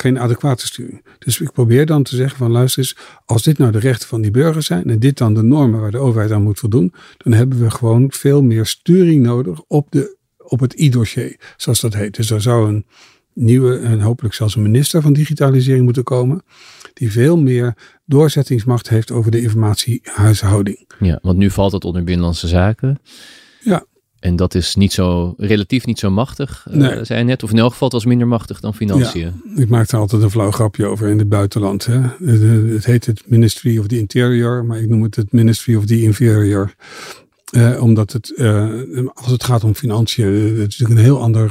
geen 0.00 0.18
adequate 0.18 0.66
sturing. 0.66 1.06
Dus 1.18 1.40
ik 1.40 1.52
probeer 1.52 1.86
dan 1.86 2.02
te 2.02 2.16
zeggen 2.16 2.38
van 2.38 2.50
luister 2.50 2.82
eens, 2.82 2.96
als 3.24 3.42
dit 3.42 3.58
nou 3.58 3.72
de 3.72 3.78
rechten 3.78 4.08
van 4.08 4.20
die 4.20 4.30
burgers 4.30 4.66
zijn 4.66 4.90
en 4.90 4.98
dit 4.98 5.18
dan 5.18 5.34
de 5.34 5.42
normen 5.42 5.80
waar 5.80 5.90
de 5.90 5.98
overheid 5.98 6.32
aan 6.32 6.42
moet 6.42 6.58
voldoen, 6.58 6.94
dan 7.16 7.32
hebben 7.32 7.60
we 7.60 7.70
gewoon 7.70 8.12
veel 8.12 8.42
meer 8.42 8.66
sturing 8.66 9.22
nodig 9.22 9.62
op, 9.66 9.90
de, 9.90 10.16
op 10.38 10.60
het 10.60 10.74
e-dossier, 10.80 11.36
zoals 11.56 11.80
dat 11.80 11.94
heet. 11.94 12.16
Dus 12.16 12.30
er 12.30 12.42
zou 12.42 12.68
een 12.68 12.86
nieuwe 13.34 13.78
en 13.78 14.00
hopelijk 14.00 14.34
zelfs 14.34 14.54
een 14.54 14.62
minister 14.62 15.02
van 15.02 15.12
digitalisering 15.12 15.84
moeten 15.84 16.04
komen, 16.04 16.42
die 16.94 17.12
veel 17.12 17.36
meer 17.36 17.74
doorzettingsmacht 18.04 18.88
heeft 18.88 19.10
over 19.10 19.30
de 19.30 19.40
informatiehuishouding. 19.40 20.88
Ja, 20.98 21.18
want 21.22 21.38
nu 21.38 21.50
valt 21.50 21.72
het 21.72 21.84
onder 21.84 22.04
binnenlandse 22.04 22.48
zaken. 22.48 22.98
Ja. 23.60 23.84
En 24.20 24.36
dat 24.36 24.54
is 24.54 24.74
niet 24.74 24.92
zo, 24.92 25.34
relatief 25.36 25.86
niet 25.86 25.98
zo 25.98 26.10
machtig, 26.10 26.66
eh, 26.70 26.76
nee. 26.76 26.96
uh, 26.96 27.04
zei 27.04 27.24
net. 27.24 27.42
Of 27.42 27.50
in 27.50 27.58
elk 27.58 27.70
geval, 27.70 27.88
het 27.88 27.96
was 27.96 28.04
minder 28.04 28.26
machtig 28.26 28.60
dan 28.60 28.74
financiën. 28.74 29.20
Ja, 29.54 29.62
ik 29.62 29.68
maak 29.68 29.90
er 29.90 29.98
altijd 29.98 30.22
een 30.22 30.30
flauw 30.30 30.50
grapje 30.50 30.86
over 30.86 31.08
in 31.08 31.18
het 31.18 31.28
buitenland. 31.28 31.86
Hè. 31.86 32.00
Het 32.74 32.84
heet 32.84 33.06
het 33.06 33.22
Ministry 33.26 33.78
of 33.78 33.86
the 33.86 33.98
Interior, 33.98 34.64
maar 34.64 34.80
ik 34.80 34.88
noem 34.88 35.02
het 35.02 35.16
het 35.16 35.32
Ministry 35.32 35.74
of 35.74 35.84
the 35.84 36.02
Inferior. 36.02 36.74
Uh, 37.50 37.82
omdat 37.82 38.12
het, 38.12 38.32
uh, 38.36 39.08
als 39.14 39.30
het 39.30 39.44
gaat 39.44 39.64
om 39.64 39.74
financiën, 39.74 40.26
het 40.26 40.52
is 40.52 40.58
natuurlijk 40.58 40.90
een 40.90 41.04
heel 41.04 41.20
ander 41.20 41.50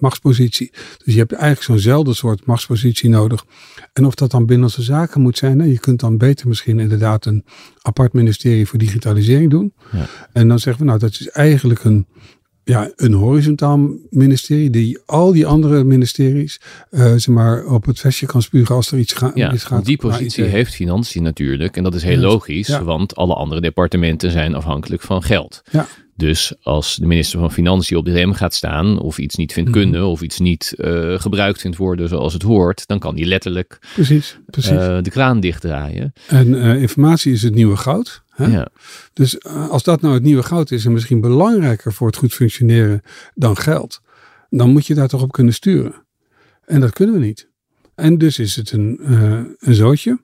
machtspositie. 0.00 0.70
Dus 1.04 1.14
je 1.14 1.18
hebt 1.18 1.32
eigenlijk 1.32 1.62
zo'nzelfde 1.62 2.14
soort 2.14 2.46
machtspositie 2.46 3.08
nodig. 3.08 3.44
En 3.92 4.06
of 4.06 4.14
dat 4.14 4.30
dan 4.30 4.46
binnenlandse 4.46 4.82
zaken 4.82 5.20
moet 5.20 5.38
zijn, 5.38 5.68
je 5.70 5.78
kunt 5.78 6.00
dan 6.00 6.18
beter 6.18 6.48
misschien 6.48 6.78
inderdaad 6.78 7.26
een 7.26 7.44
apart 7.82 8.12
ministerie 8.12 8.66
voor 8.66 8.78
digitalisering 8.78 9.50
doen. 9.50 9.74
Ja. 9.92 10.06
En 10.32 10.48
dan 10.48 10.58
zeggen 10.58 10.82
we, 10.82 10.88
nou, 10.88 10.98
dat 10.98 11.10
is 11.10 11.28
eigenlijk 11.28 11.84
een, 11.84 12.06
ja, 12.64 12.90
een 12.96 13.12
horizontaal 13.12 13.90
ministerie 14.10 14.70
die 14.70 14.98
al 15.06 15.32
die 15.32 15.46
andere 15.46 15.84
ministeries 15.84 16.60
uh, 16.90 17.00
zeg 17.00 17.26
maar, 17.26 17.64
op 17.64 17.86
het 17.86 18.00
vestje 18.00 18.26
kan 18.26 18.42
spugen 18.42 18.74
als 18.74 18.92
er 18.92 18.98
iets 18.98 19.12
ga 19.12 19.30
ja, 19.34 19.52
gaat. 19.56 19.84
Die 19.84 19.96
positie 19.96 20.44
heeft 20.44 20.74
financiën 20.74 21.22
natuurlijk 21.22 21.76
en 21.76 21.82
dat 21.82 21.94
is 21.94 22.02
heel 22.02 22.20
ja. 22.20 22.26
logisch, 22.26 22.66
ja. 22.66 22.84
want 22.84 23.16
alle 23.16 23.34
andere 23.34 23.60
departementen 23.60 24.30
zijn 24.30 24.54
afhankelijk 24.54 25.02
van 25.02 25.22
geld. 25.22 25.62
Ja. 25.70 25.86
Dus 26.20 26.52
als 26.62 26.96
de 26.96 27.06
minister 27.06 27.38
van 27.38 27.52
Financiën 27.52 27.96
op 27.96 28.04
de 28.04 28.12
rem 28.12 28.32
gaat 28.32 28.54
staan 28.54 29.00
of 29.00 29.18
iets 29.18 29.36
niet 29.36 29.52
vindt 29.52 29.70
kunnen 29.70 30.06
of 30.06 30.20
iets 30.20 30.38
niet 30.38 30.74
uh, 30.76 31.20
gebruikt 31.20 31.60
vindt 31.60 31.76
worden 31.76 32.08
zoals 32.08 32.32
het 32.32 32.42
hoort, 32.42 32.86
dan 32.86 32.98
kan 32.98 33.14
hij 33.14 33.24
letterlijk 33.24 33.78
precies, 33.94 34.38
precies. 34.46 34.70
Uh, 34.70 35.02
de 35.02 35.10
kraan 35.10 35.40
dichtdraaien. 35.40 36.12
En 36.26 36.46
uh, 36.46 36.82
informatie 36.82 37.32
is 37.32 37.42
het 37.42 37.54
nieuwe 37.54 37.76
goud. 37.76 38.22
Hè? 38.40 38.46
Ja. 38.46 38.68
Dus 39.12 39.44
als 39.44 39.82
dat 39.82 40.00
nou 40.00 40.14
het 40.14 40.22
nieuwe 40.22 40.42
goud 40.42 40.70
is 40.70 40.84
en 40.84 40.92
misschien 40.92 41.20
belangrijker 41.20 41.92
voor 41.92 42.06
het 42.06 42.16
goed 42.16 42.34
functioneren 42.34 43.02
dan 43.34 43.56
geld, 43.56 44.00
dan 44.48 44.70
moet 44.70 44.86
je 44.86 44.94
daar 44.94 45.08
toch 45.08 45.22
op 45.22 45.32
kunnen 45.32 45.54
sturen. 45.54 46.06
En 46.64 46.80
dat 46.80 46.92
kunnen 46.92 47.14
we 47.14 47.26
niet. 47.26 47.48
En 47.94 48.18
dus 48.18 48.38
is 48.38 48.56
het 48.56 48.72
een, 48.72 48.98
een 49.58 49.74
zootje. 49.74 50.18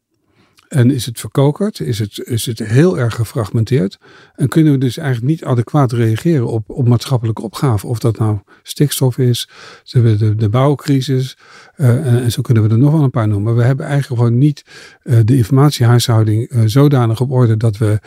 En 0.69 0.91
is 0.91 1.07
het 1.07 1.21
verkokerd? 1.21 1.81
Is 1.81 1.99
het, 1.99 2.19
is 2.19 2.47
het 2.47 2.59
heel 2.59 2.99
erg 2.99 3.15
gefragmenteerd? 3.15 3.99
En 4.35 4.49
kunnen 4.49 4.73
we 4.73 4.79
dus 4.79 4.97
eigenlijk 4.97 5.29
niet 5.29 5.45
adequaat 5.45 5.93
reageren 5.93 6.47
op, 6.47 6.71
op 6.71 6.89
maatschappelijke 6.89 7.43
opgaven? 7.43 7.89
Of 7.89 7.99
dat 7.99 8.19
nou 8.19 8.39
stikstof 8.63 9.19
is, 9.19 9.49
de, 9.83 10.17
de, 10.17 10.35
de 10.35 10.49
bouwcrisis. 10.49 11.37
Uh, 11.77 12.23
en, 12.25 12.33
zo 12.33 12.43
kunnen 12.43 12.63
we 12.63 12.69
er 12.69 12.79
nog 12.79 12.93
wel 12.93 13.03
een 13.03 13.11
paar 13.11 13.29
noemen. 13.29 13.45
Maar 13.45 13.57
we 13.57 13.67
hebben 13.67 13.87
eigenlijk 13.87 14.21
gewoon 14.21 14.39
niet 14.39 14.65
uh, 15.03 15.19
de 15.25 15.37
informatiehuishouding 15.37 16.53
uh, 16.53 16.63
zodanig 16.65 17.21
op 17.21 17.31
orde 17.31 17.57
dat 17.57 17.77
we 17.77 18.01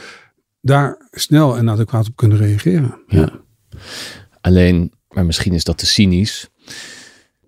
daar 0.61 1.07
snel 1.11 1.57
en 1.57 1.69
adequaat 1.69 2.07
op 2.07 2.15
kunnen 2.15 2.37
reageren. 2.37 3.01
Ja. 3.07 3.31
Alleen, 4.41 4.91
maar 5.09 5.25
misschien 5.25 5.53
is 5.53 5.63
dat 5.63 5.77
te 5.77 5.85
cynisch. 5.85 6.49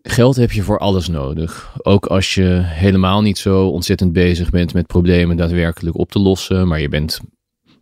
Geld 0.01 0.35
heb 0.35 0.51
je 0.51 0.63
voor 0.63 0.79
alles 0.79 1.07
nodig. 1.07 1.75
Ook 1.83 2.05
als 2.05 2.33
je 2.33 2.61
helemaal 2.63 3.21
niet 3.21 3.37
zo 3.37 3.67
ontzettend 3.67 4.13
bezig 4.13 4.49
bent 4.49 4.73
met 4.73 4.87
problemen 4.87 5.37
daadwerkelijk 5.37 5.97
op 5.97 6.11
te 6.11 6.19
lossen, 6.19 6.67
maar 6.67 6.81
je 6.81 6.89
bent 6.89 7.19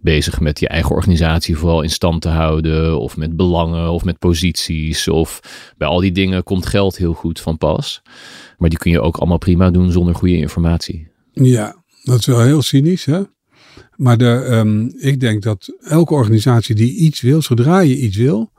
bezig 0.02 0.40
met 0.40 0.60
je 0.60 0.68
eigen 0.68 0.96
organisatie 0.96 1.58
vooral 1.58 1.82
in 1.82 1.90
stand 1.90 2.22
te 2.22 2.30
houden, 2.30 3.00
of 3.00 3.18
met 3.18 3.36
belangen, 3.36 3.92
of 3.92 4.04
met 4.04 4.20
posities, 4.20 5.08
of 5.08 5.40
bij 5.78 5.88
al 5.88 6.00
die 6.00 6.12
dingen 6.12 6.44
komt 6.44 6.66
geld 6.66 6.98
heel 6.98 7.14
goed 7.14 7.40
van 7.40 7.58
pas. 7.58 8.02
Maar 8.58 8.70
die 8.70 8.80
kun 8.80 8.92
je 8.92 9.02
ook 9.02 9.18
allemaal 9.18 9.38
prima 9.38 9.72
doen 9.72 9.92
zonder 9.92 10.16
goede 10.16 10.38
informatie. 10.38 11.08
Ja, 11.34 11.84
dat 12.04 12.20
is 12.20 12.26
wel 12.26 12.42
heel 12.42 12.62
cynisch, 12.62 13.06
hè? 13.06 13.22
Maar 13.96 14.18
de, 14.18 14.48
um, 14.52 14.94
ik 14.98 15.20
denk 15.20 15.44
dat 15.44 15.78
elke 15.80 16.14
organisatie 16.14 16.76
die 16.76 16.96
iets 16.96 17.22
wil, 17.22 17.42
zodra 17.42 17.80
je 17.80 17.98
iets 17.98 18.18
wil, 18.18 18.52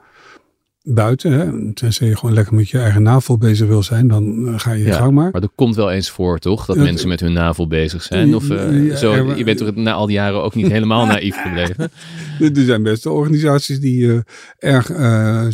buiten. 0.82 1.32
Hè? 1.32 1.72
Tenzij 1.72 2.08
je 2.08 2.16
gewoon 2.16 2.34
lekker 2.34 2.54
met 2.54 2.68
je 2.68 2.78
eigen 2.78 3.02
navel 3.02 3.38
bezig 3.38 3.66
wil 3.66 3.82
zijn, 3.82 4.08
dan 4.08 4.48
uh, 4.48 4.58
ga 4.58 4.72
je 4.72 4.84
ja, 4.84 4.96
gang 4.96 5.12
maar. 5.12 5.30
Maar 5.32 5.42
er 5.42 5.48
komt 5.54 5.76
wel 5.76 5.90
eens 5.90 6.10
voor, 6.10 6.38
toch? 6.38 6.66
Dat 6.66 6.76
uh, 6.76 6.82
mensen 6.82 7.08
met 7.08 7.20
hun 7.20 7.32
navel 7.32 7.66
bezig 7.66 8.02
zijn. 8.02 8.34
Of 8.34 8.50
uh, 8.50 8.86
ja, 8.86 8.96
zo, 8.96 9.34
je 9.34 9.44
bent 9.44 9.60
er 9.60 9.72
na 9.74 9.92
al 9.92 10.06
die 10.06 10.14
jaren 10.14 10.42
ook 10.42 10.54
niet 10.54 10.70
helemaal 10.76 11.06
naïef 11.06 11.36
gebleven. 11.42 11.90
Er 12.40 12.64
zijn 12.64 12.82
best 12.82 13.06
organisaties 13.06 13.80
die 13.80 14.22
erg 14.58 14.88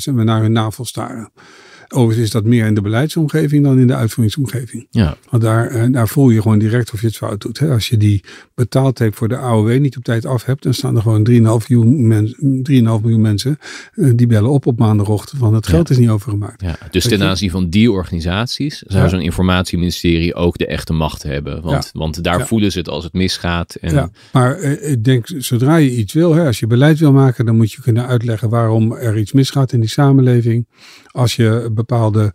naar 0.04 0.40
hun 0.40 0.52
navel 0.52 0.84
staren. 0.84 1.30
Overigens 1.88 2.26
is 2.26 2.30
dat 2.30 2.44
meer 2.44 2.66
in 2.66 2.74
de 2.74 2.80
beleidsomgeving 2.80 3.64
dan 3.64 3.78
in 3.78 3.86
de 3.86 3.94
uitvoeringsomgeving. 3.94 4.86
Ja. 4.90 5.16
Want 5.30 5.42
daar, 5.42 5.90
daar 5.90 6.08
voel 6.08 6.30
je 6.30 6.42
gewoon 6.42 6.58
direct 6.58 6.92
of 6.92 7.00
je 7.00 7.06
het 7.06 7.16
fout 7.16 7.40
doet. 7.40 7.58
Hè? 7.58 7.72
Als 7.72 7.88
je 7.88 7.96
die 7.96 8.24
betaald 8.56 8.98
hebt 8.98 9.16
voor 9.16 9.28
de 9.28 9.36
AOW 9.36 9.78
niet 9.78 9.96
op 9.96 10.04
tijd 10.04 10.26
af 10.26 10.44
hebt, 10.44 10.62
dan 10.62 10.74
staan 10.74 10.96
er 10.96 11.02
gewoon 11.02 11.28
3,5 11.30 11.34
miljoen, 11.68 12.06
mens, 12.06 12.34
3,5 12.34 12.40
miljoen 12.72 13.20
mensen 13.20 13.58
die 13.94 14.26
bellen 14.26 14.50
op 14.50 14.66
op 14.66 14.78
maandagochtend 14.78 15.40
van 15.40 15.54
het 15.54 15.66
geld 15.66 15.88
ja. 15.88 15.94
is 15.94 16.00
niet 16.00 16.10
overgemaakt. 16.10 16.60
Ja. 16.60 16.78
Dus 16.90 17.08
ten 17.08 17.22
aanzien 17.22 17.50
van 17.50 17.70
die 17.70 17.90
organisaties 17.90 18.78
zou 18.78 19.02
ja. 19.02 19.08
zo'n 19.08 19.20
informatieministerie 19.20 20.34
ook 20.34 20.58
de 20.58 20.66
echte 20.66 20.92
macht 20.92 21.22
hebben. 21.22 21.62
Want, 21.62 21.90
want 21.92 22.24
daar 22.24 22.46
voelen 22.46 22.72
ze 22.72 22.78
het 22.78 22.88
als 22.88 23.04
het 23.04 23.12
misgaat. 23.12 23.74
En... 23.74 23.94
Ja, 23.94 24.10
maar 24.32 24.60
uh, 24.60 24.90
ik 24.90 25.04
denk 25.04 25.26
zodra 25.38 25.76
je 25.76 25.96
iets 25.96 26.12
wil, 26.12 26.34
hè, 26.34 26.46
als 26.46 26.58
je 26.58 26.66
beleid 26.66 26.98
wil 26.98 27.12
maken, 27.12 27.46
dan 27.46 27.56
moet 27.56 27.72
je 27.72 27.80
kunnen 27.80 28.06
uitleggen 28.06 28.48
waarom 28.48 28.92
er 28.92 29.18
iets 29.18 29.32
misgaat 29.32 29.72
in 29.72 29.80
die 29.80 29.88
samenleving. 29.88 30.66
Als 31.06 31.36
je 31.36 31.70
bepaalde 31.72 32.32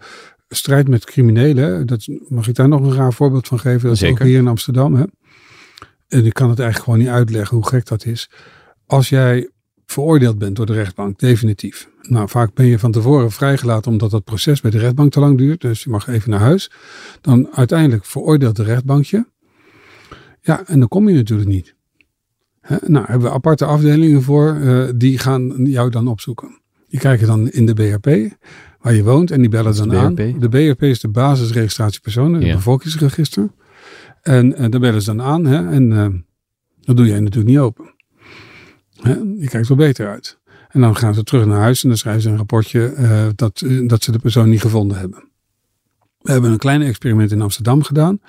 strijd 0.55 0.87
met 0.87 1.05
criminelen. 1.05 1.87
Dat, 1.87 2.07
mag 2.27 2.47
ik 2.47 2.55
daar 2.55 2.67
nog 2.67 2.81
een 2.81 2.93
raar 2.93 3.13
voorbeeld 3.13 3.47
van 3.47 3.59
geven? 3.59 3.87
Dat 3.87 4.01
is 4.01 4.09
ook 4.09 4.19
hier 4.19 4.37
in 4.37 4.47
Amsterdam. 4.47 4.95
Hè? 4.95 5.03
En 6.11 6.25
ik 6.25 6.33
kan 6.33 6.49
het 6.49 6.59
eigenlijk 6.59 6.89
gewoon 6.89 6.99
niet 6.99 7.15
uitleggen 7.17 7.57
hoe 7.57 7.67
gek 7.67 7.85
dat 7.87 8.05
is. 8.05 8.29
Als 8.85 9.09
jij 9.09 9.49
veroordeeld 9.85 10.37
bent 10.37 10.55
door 10.55 10.65
de 10.65 10.73
rechtbank, 10.73 11.19
definitief. 11.19 11.89
Nou, 12.01 12.29
vaak 12.29 12.53
ben 12.53 12.65
je 12.65 12.79
van 12.79 12.91
tevoren 12.91 13.31
vrijgelaten 13.31 13.91
omdat 13.91 14.11
dat 14.11 14.23
proces 14.23 14.61
bij 14.61 14.71
de 14.71 14.77
rechtbank 14.77 15.11
te 15.11 15.19
lang 15.19 15.37
duurt. 15.37 15.61
Dus 15.61 15.83
je 15.83 15.89
mag 15.89 16.07
even 16.07 16.29
naar 16.29 16.39
huis. 16.39 16.71
Dan 17.21 17.47
uiteindelijk 17.51 18.05
veroordeelt 18.05 18.55
de 18.55 18.63
rechtbank 18.63 19.03
je. 19.05 19.25
Ja, 20.41 20.67
en 20.67 20.79
dan 20.79 20.87
kom 20.87 21.09
je 21.09 21.15
natuurlijk 21.15 21.49
niet. 21.49 21.75
Nou, 22.85 23.05
hebben 23.07 23.27
we 23.27 23.33
aparte 23.33 23.65
afdelingen 23.65 24.21
voor. 24.21 24.55
Uh, 24.55 24.89
die 24.95 25.17
gaan 25.17 25.65
jou 25.65 25.89
dan 25.89 26.07
opzoeken. 26.07 26.59
Die 26.87 26.99
kijken 26.99 27.27
dan 27.27 27.49
in 27.49 27.65
de 27.65 27.73
BRP 27.73 28.37
waar 28.81 28.93
je 28.93 29.03
woont 29.03 29.31
en 29.31 29.39
die 29.39 29.49
bellen 29.49 29.75
dan 29.75 29.87
BRP? 29.87 29.97
aan. 29.99 30.39
De 30.39 30.49
BRP 30.49 30.81
is 30.83 30.99
de 30.99 31.07
basisregistratiepersonen, 31.07 32.33
het 32.33 32.43
Ja. 32.43 32.55
bevolkingsregister. 32.55 33.49
En 34.21 34.61
uh, 34.61 34.69
daar 34.69 34.79
bellen 34.79 35.01
ze 35.01 35.15
dan 35.15 35.25
aan 35.25 35.45
hè, 35.45 35.69
en 35.69 35.91
uh, 35.91 36.07
dat 36.81 36.97
doe 36.97 37.05
jij 37.05 37.19
natuurlijk 37.19 37.49
niet 37.49 37.59
open. 37.59 37.93
Hè, 38.95 39.13
je 39.13 39.47
kijkt 39.49 39.67
wel 39.67 39.77
beter 39.77 40.07
uit. 40.07 40.39
En 40.69 40.81
dan 40.81 40.95
gaan 40.95 41.13
ze 41.13 41.23
terug 41.23 41.45
naar 41.45 41.59
huis 41.59 41.83
en 41.83 41.89
dan 41.89 41.97
schrijven 41.97 42.21
ze 42.21 42.29
een 42.29 42.37
rapportje 42.37 42.93
uh, 42.97 43.27
dat, 43.35 43.63
dat 43.87 44.03
ze 44.03 44.11
de 44.11 44.19
persoon 44.19 44.49
niet 44.49 44.61
gevonden 44.61 44.97
hebben. 44.97 45.23
We 46.19 46.31
hebben 46.31 46.51
een 46.51 46.57
klein 46.57 46.81
experiment 46.81 47.31
in 47.31 47.41
Amsterdam 47.41 47.83
gedaan. 47.83 48.21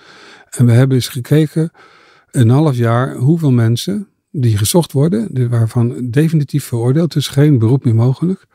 En 0.51 0.67
we 0.67 0.73
hebben 0.73 0.97
eens 0.97 1.09
gekeken 1.09 1.71
een 2.31 2.49
half 2.49 2.77
jaar 2.77 3.17
hoeveel 3.17 3.51
mensen 3.51 4.09
die 4.31 4.57
gezocht 4.57 4.93
worden, 4.93 5.49
waarvan 5.49 6.11
definitief 6.11 6.65
veroordeeld 6.65 7.17
is, 7.17 7.29
geen 7.29 7.59
beroep 7.59 7.85
meer 7.85 7.95
mogelijk, 7.95 8.47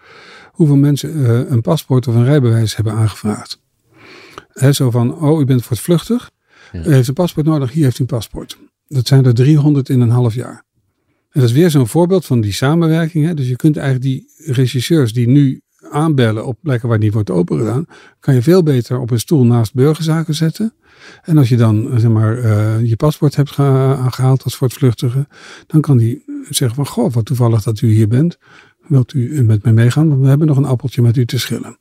hoeveel 0.51 0.75
mensen 0.75 1.17
uh, 1.17 1.49
een 1.49 1.61
paspoort 1.61 2.07
of 2.07 2.15
een 2.15 2.25
rijbewijs 2.25 2.75
hebben 2.75 2.93
aangevraagd. 2.93 3.61
He, 4.51 4.71
zo 4.71 4.91
van, 4.91 5.19
oh, 5.19 5.41
u 5.41 5.45
bent 5.45 5.63
voortvluchtig, 5.63 6.31
ja. 6.71 6.81
heeft 6.81 7.07
een 7.07 7.13
paspoort 7.13 7.45
nodig, 7.45 7.71
hier 7.71 7.83
heeft 7.83 7.99
u 7.99 8.01
een 8.01 8.09
paspoort. 8.09 8.57
Dat 8.87 9.07
zijn 9.07 9.25
er 9.25 9.33
300 9.33 9.89
in 9.89 10.01
een 10.01 10.09
half 10.09 10.33
jaar. 10.33 10.65
En 11.29 11.41
dat 11.41 11.49
is 11.49 11.55
weer 11.55 11.69
zo'n 11.69 11.87
voorbeeld 11.87 12.25
van 12.25 12.41
die 12.41 12.53
samenwerking. 12.53 13.25
Hè? 13.25 13.33
Dus 13.33 13.47
je 13.47 13.55
kunt 13.55 13.77
eigenlijk 13.77 14.05
die 14.05 14.53
regisseurs 14.53 15.13
die 15.13 15.27
nu 15.27 15.61
aanbellen 15.91 16.45
op 16.45 16.57
plekken 16.61 16.89
waar 16.89 16.97
niet 16.97 17.13
wordt 17.13 17.29
open 17.29 17.57
gedaan, 17.57 17.85
kan 18.19 18.33
je 18.33 18.41
veel 18.41 18.63
beter 18.63 18.99
op 18.99 19.11
een 19.11 19.19
stoel 19.19 19.45
naast 19.45 19.73
burgerzaken 19.73 20.35
zetten. 20.35 20.73
En 21.21 21.37
als 21.37 21.49
je 21.49 21.57
dan 21.57 21.89
zeg 21.95 22.11
maar, 22.11 22.37
uh, 22.37 22.85
je 22.85 22.95
paspoort 22.95 23.35
hebt 23.35 23.51
gehaald 23.51 24.43
als 24.43 24.55
voortvluchtige, 24.55 25.27
dan 25.67 25.81
kan 25.81 25.97
die 25.97 26.23
zeggen 26.49 26.75
van, 26.75 26.87
goh, 26.87 27.13
wat 27.13 27.25
toevallig 27.25 27.63
dat 27.63 27.81
u 27.81 27.91
hier 27.91 28.07
bent. 28.07 28.37
Wilt 28.87 29.13
u 29.13 29.43
met 29.43 29.63
mij 29.63 29.73
meegaan? 29.73 30.09
Want 30.09 30.21
we 30.21 30.27
hebben 30.27 30.47
nog 30.47 30.57
een 30.57 30.65
appeltje 30.65 31.01
met 31.01 31.17
u 31.17 31.25
te 31.25 31.39
schillen. 31.39 31.77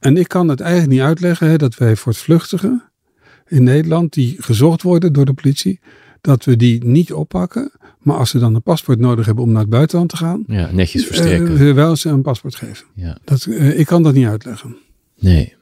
En 0.00 0.16
ik 0.16 0.28
kan 0.28 0.48
het 0.48 0.60
eigenlijk 0.60 0.92
niet 0.92 1.00
uitleggen 1.00 1.48
hè, 1.48 1.56
dat 1.56 1.74
wij 1.74 1.96
voortvluchtigen 1.96 2.91
in 3.46 3.62
Nederland, 3.62 4.12
die 4.12 4.36
gezocht 4.38 4.82
worden 4.82 5.12
door 5.12 5.24
de 5.24 5.32
politie, 5.32 5.80
dat 6.20 6.44
we 6.44 6.56
die 6.56 6.84
niet 6.84 7.12
oppakken. 7.12 7.72
Maar 7.98 8.16
als 8.16 8.30
ze 8.30 8.38
dan 8.38 8.54
een 8.54 8.62
paspoort 8.62 8.98
nodig 8.98 9.26
hebben 9.26 9.44
om 9.44 9.52
naar 9.52 9.60
het 9.60 9.70
buitenland 9.70 10.10
te 10.10 10.16
gaan. 10.16 10.44
Ja, 10.46 10.70
netjes 10.72 11.06
verstrekken. 11.06 11.60
Uh, 11.60 11.74
wel 11.74 11.96
ze 11.96 12.08
een 12.08 12.22
paspoort 12.22 12.54
geven. 12.54 12.86
Ja. 12.94 13.18
Dat, 13.24 13.46
uh, 13.48 13.78
ik 13.78 13.86
kan 13.86 14.02
dat 14.02 14.14
niet 14.14 14.26
uitleggen. 14.26 14.76
Nee. 15.18 15.54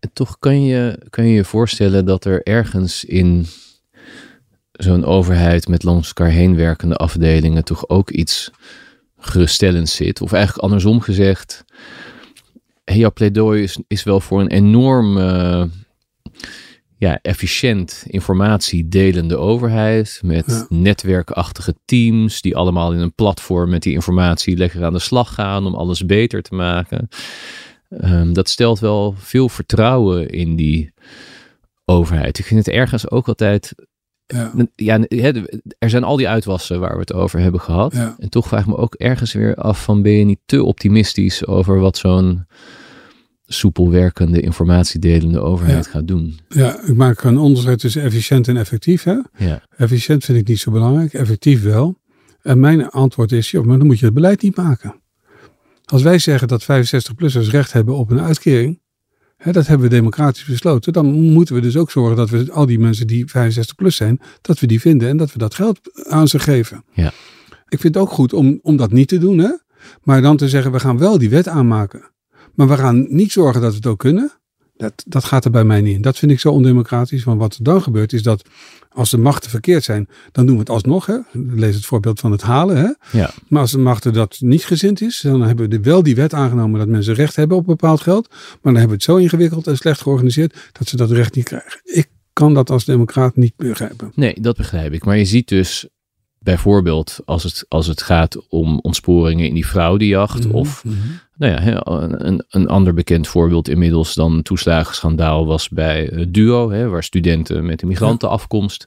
En 0.00 0.10
toch 0.12 0.38
kan 0.38 0.64
je 0.64 0.98
kan 1.10 1.26
je, 1.26 1.34
je 1.34 1.44
voorstellen 1.44 2.04
dat 2.04 2.24
er 2.24 2.42
ergens 2.42 3.04
in 3.04 3.46
zo'n 4.72 5.04
overheid 5.04 5.68
met 5.68 5.82
langs 5.82 6.06
elkaar 6.08 6.30
heen 6.30 6.56
werkende 6.56 6.96
afdelingen 6.96 7.64
toch 7.64 7.88
ook 7.88 8.10
iets 8.10 8.50
geruststellends 9.18 9.94
zit. 9.94 10.20
Of 10.20 10.32
eigenlijk 10.32 10.64
andersom 10.64 11.00
gezegd, 11.00 11.64
jouw 12.84 13.12
pleidooi 13.12 13.62
is, 13.62 13.78
is 13.86 14.02
wel 14.02 14.20
voor 14.20 14.40
een 14.40 14.50
enorm 14.50 15.18
ja, 16.98 17.18
efficiënt 17.22 18.04
informatiedelende 18.06 19.36
overheid 19.36 20.20
met 20.24 20.66
netwerkachtige 20.68 21.74
teams 21.84 22.40
die 22.40 22.56
allemaal 22.56 22.92
in 22.92 22.98
een 22.98 23.14
platform 23.14 23.70
met 23.70 23.82
die 23.82 23.92
informatie 23.92 24.56
lekker 24.56 24.84
aan 24.84 24.92
de 24.92 24.98
slag 24.98 25.34
gaan 25.34 25.66
om 25.66 25.74
alles 25.74 26.06
beter 26.06 26.42
te 26.42 26.54
maken. 26.54 27.08
Um, 27.88 28.32
dat 28.32 28.48
stelt 28.48 28.78
wel 28.78 29.14
veel 29.18 29.48
vertrouwen 29.48 30.28
in 30.28 30.56
die 30.56 30.92
overheid. 31.84 32.38
Ik 32.38 32.44
vind 32.44 32.66
het 32.66 32.74
ergens 32.74 33.10
ook 33.10 33.28
altijd. 33.28 33.74
Ja. 34.26 34.52
ja 34.74 35.00
er 35.78 35.90
zijn 35.90 36.04
al 36.04 36.16
die 36.16 36.28
uitwassen 36.28 36.80
waar 36.80 36.94
we 36.94 37.00
het 37.00 37.12
over 37.12 37.40
hebben 37.40 37.60
gehad. 37.60 37.94
En 38.18 38.28
toch 38.28 38.46
vraag 38.46 38.60
ik 38.60 38.66
me 38.66 38.76
ook 38.76 38.94
ergens 38.94 39.32
weer 39.32 39.54
af 39.54 39.82
van 39.84 40.02
ben 40.02 40.12
je 40.12 40.24
niet 40.24 40.40
te 40.46 40.64
optimistisch 40.64 41.46
over 41.46 41.80
wat 41.80 41.96
zo'n 41.96 42.46
soepel 43.46 43.90
werkende 43.90 44.40
informatiedelende 44.40 45.40
overheid 45.40 45.86
gaat 45.86 46.06
doen. 46.06 46.38
Ja, 46.48 46.82
ik 46.82 46.94
maak 46.94 47.22
een 47.22 47.38
onderscheid 47.38 47.78
tussen 47.78 48.02
efficiënt 48.02 48.48
en 48.48 48.56
effectief. 48.56 49.02
Hè? 49.02 49.16
Ja. 49.36 49.62
Efficiënt 49.76 50.24
vind 50.24 50.38
ik 50.38 50.48
niet 50.48 50.58
zo 50.58 50.70
belangrijk, 50.70 51.12
effectief 51.12 51.62
wel. 51.62 51.98
En 52.42 52.60
mijn 52.60 52.88
antwoord 52.88 53.32
is, 53.32 53.50
joh, 53.50 53.64
maar 53.64 53.78
dan 53.78 53.86
moet 53.86 53.98
je 53.98 54.04
het 54.04 54.14
beleid 54.14 54.42
niet 54.42 54.56
maken. 54.56 55.00
Als 55.84 56.02
wij 56.02 56.18
zeggen 56.18 56.48
dat 56.48 56.62
65-plussers 56.62 57.50
recht 57.50 57.72
hebben 57.72 57.96
op 57.96 58.10
een 58.10 58.20
uitkering, 58.20 58.80
hè, 59.36 59.52
dat 59.52 59.66
hebben 59.66 59.88
we 59.88 59.94
democratisch 59.94 60.44
besloten, 60.44 60.92
dan 60.92 61.06
moeten 61.12 61.54
we 61.54 61.60
dus 61.60 61.76
ook 61.76 61.90
zorgen 61.90 62.16
dat 62.16 62.30
we 62.30 62.52
al 62.52 62.66
die 62.66 62.78
mensen 62.78 63.06
die 63.06 63.26
65 63.26 63.74
plus 63.74 63.96
zijn, 63.96 64.20
dat 64.40 64.58
we 64.58 64.66
die 64.66 64.80
vinden 64.80 65.08
en 65.08 65.16
dat 65.16 65.32
we 65.32 65.38
dat 65.38 65.54
geld 65.54 66.06
aan 66.08 66.28
ze 66.28 66.38
geven. 66.38 66.84
Ja. 66.92 67.12
Ik 67.68 67.80
vind 67.80 67.94
het 67.94 68.02
ook 68.02 68.10
goed 68.10 68.32
om, 68.32 68.58
om 68.62 68.76
dat 68.76 68.92
niet 68.92 69.08
te 69.08 69.18
doen, 69.18 69.38
hè? 69.38 69.50
maar 70.02 70.22
dan 70.22 70.36
te 70.36 70.48
zeggen, 70.48 70.72
we 70.72 70.80
gaan 70.80 70.98
wel 70.98 71.18
die 71.18 71.30
wet 71.30 71.48
aanmaken. 71.48 72.10
Maar 72.56 72.68
we 72.68 72.76
gaan 72.76 73.06
niet 73.08 73.32
zorgen 73.32 73.60
dat 73.60 73.70
we 73.70 73.76
het 73.76 73.86
ook 73.86 73.98
kunnen. 73.98 74.32
Dat, 74.76 75.04
dat 75.06 75.24
gaat 75.24 75.44
er 75.44 75.50
bij 75.50 75.64
mij 75.64 75.80
niet 75.80 75.94
in. 75.94 76.02
Dat 76.02 76.18
vind 76.18 76.32
ik 76.32 76.40
zo 76.40 76.50
ondemocratisch. 76.50 77.24
Want 77.24 77.40
wat 77.40 77.54
er 77.54 77.62
dan 77.62 77.82
gebeurt 77.82 78.12
is 78.12 78.22
dat 78.22 78.42
als 78.88 79.10
de 79.10 79.18
machten 79.18 79.50
verkeerd 79.50 79.84
zijn, 79.84 80.08
dan 80.32 80.46
doen 80.46 80.54
we 80.54 80.60
het 80.60 80.70
alsnog. 80.70 81.06
Hè? 81.06 81.16
Lees 81.32 81.74
het 81.74 81.86
voorbeeld 81.86 82.20
van 82.20 82.32
het 82.32 82.42
halen. 82.42 82.76
Hè? 82.76 83.18
Ja. 83.18 83.30
Maar 83.48 83.60
als 83.60 83.70
de 83.70 83.78
machten 83.78 84.12
dat 84.12 84.36
niet 84.40 84.64
gezind 84.64 85.00
is, 85.00 85.20
dan 85.20 85.42
hebben 85.42 85.70
we 85.70 85.80
wel 85.80 86.02
die 86.02 86.14
wet 86.14 86.34
aangenomen 86.34 86.78
dat 86.78 86.88
mensen 86.88 87.14
recht 87.14 87.36
hebben 87.36 87.56
op 87.56 87.66
bepaald 87.66 88.00
geld. 88.00 88.28
Maar 88.30 88.38
dan 88.62 88.74
hebben 88.74 88.88
we 88.88 88.94
het 88.94 89.02
zo 89.02 89.16
ingewikkeld 89.16 89.66
en 89.66 89.76
slecht 89.76 90.00
georganiseerd 90.00 90.70
dat 90.72 90.88
ze 90.88 90.96
dat 90.96 91.10
recht 91.10 91.34
niet 91.34 91.44
krijgen. 91.44 91.80
Ik 91.84 92.08
kan 92.32 92.54
dat 92.54 92.70
als 92.70 92.84
democraat 92.84 93.36
niet 93.36 93.56
begrijpen. 93.56 94.12
Nee, 94.14 94.40
dat 94.40 94.56
begrijp 94.56 94.92
ik. 94.92 95.04
Maar 95.04 95.18
je 95.18 95.24
ziet 95.24 95.48
dus 95.48 95.88
bijvoorbeeld 96.46 97.18
als 97.24 97.42
het, 97.42 97.64
als 97.68 97.86
het 97.86 98.02
gaat 98.02 98.48
om 98.48 98.78
ontsporingen 98.82 99.48
in 99.48 99.54
die 99.54 99.64
fraudejacht. 99.64 100.46
Mm 100.46 100.54
Of 100.54 100.84
mhm. 100.84 100.96
nou 101.36 101.52
ja, 101.52 101.80
een, 102.26 102.44
een 102.48 102.68
ander 102.68 102.94
bekend 102.94 103.28
voorbeeld 103.28 103.68
inmiddels 103.68 104.14
dan 104.14 104.42
toeslagenschandaal 104.42 105.46
was 105.46 105.68
bij 105.68 106.10
uh, 106.10 106.24
Duo, 106.28 106.70
hè, 106.70 106.88
waar 106.88 107.02
studenten 107.02 107.66
met 107.66 107.82
een 107.82 107.88
migrantenafkomst 107.88 108.86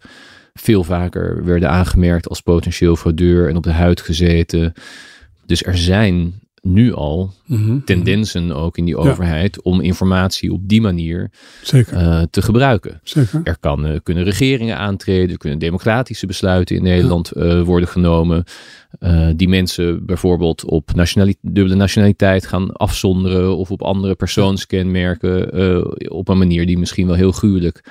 veel 0.54 0.84
vaker 0.84 1.46
werden 1.46 1.70
aangemerkt 1.70 2.30
als 2.30 2.42
potentieel 2.42 2.96
fraudeur 2.96 3.50
en 3.50 3.56
op 3.56 3.64
de 3.64 3.72
huid 3.72 4.02
gezeten. 4.02 4.74
Dus 5.46 5.64
er 5.64 5.78
zijn 5.78 6.34
nu 6.62 6.94
al 6.94 7.34
mhm. 7.46 7.80
tendensen 7.86 8.56
ook 8.56 8.78
in 8.78 8.86
die 8.86 8.98
overheid 8.98 9.62
om 9.62 9.82
informatie 9.82 10.54
op 10.54 10.70
die 10.70 10.82
manier 10.82 11.32
Zeker. 11.64 12.02
Uh, 12.02 12.22
te 12.32 12.42
gebruiken. 12.42 13.00
Zeker. 13.04 13.42
Er 13.44 13.58
kan, 13.60 13.88
uh, 13.88 13.98
kunnen 14.04 14.24
regeringen 14.24 14.78
aantreden, 14.78 15.30
er 15.30 15.38
kunnen 15.38 15.60
democratische 15.60 16.26
besluiten 16.26 16.76
in 16.76 16.84
Nederland 16.84 17.38
uh, 17.38 17.62
worden 17.62 17.90
genomen. 17.90 18.44
die 19.36 19.50
mensen 19.50 20.06
bijvoorbeeld 20.06 20.66
op 20.66 20.94
nationaliteit, 20.96 21.54
dubbele 21.54 21.76
nationaliteit 21.76 22.48
gaan 22.48 22.72
afzonderen 22.72 23.58
of 23.58 23.72
op 23.72 23.82
andere 23.82 24.16
persoonskenmerken 24.16 26.12
op 26.12 26.28
een 26.28 26.38
manier 26.38 26.66
die 26.66 26.78
misschien 26.78 27.08
wel 27.08 27.16
heel 27.16 27.32
gruwelijk 27.32 27.84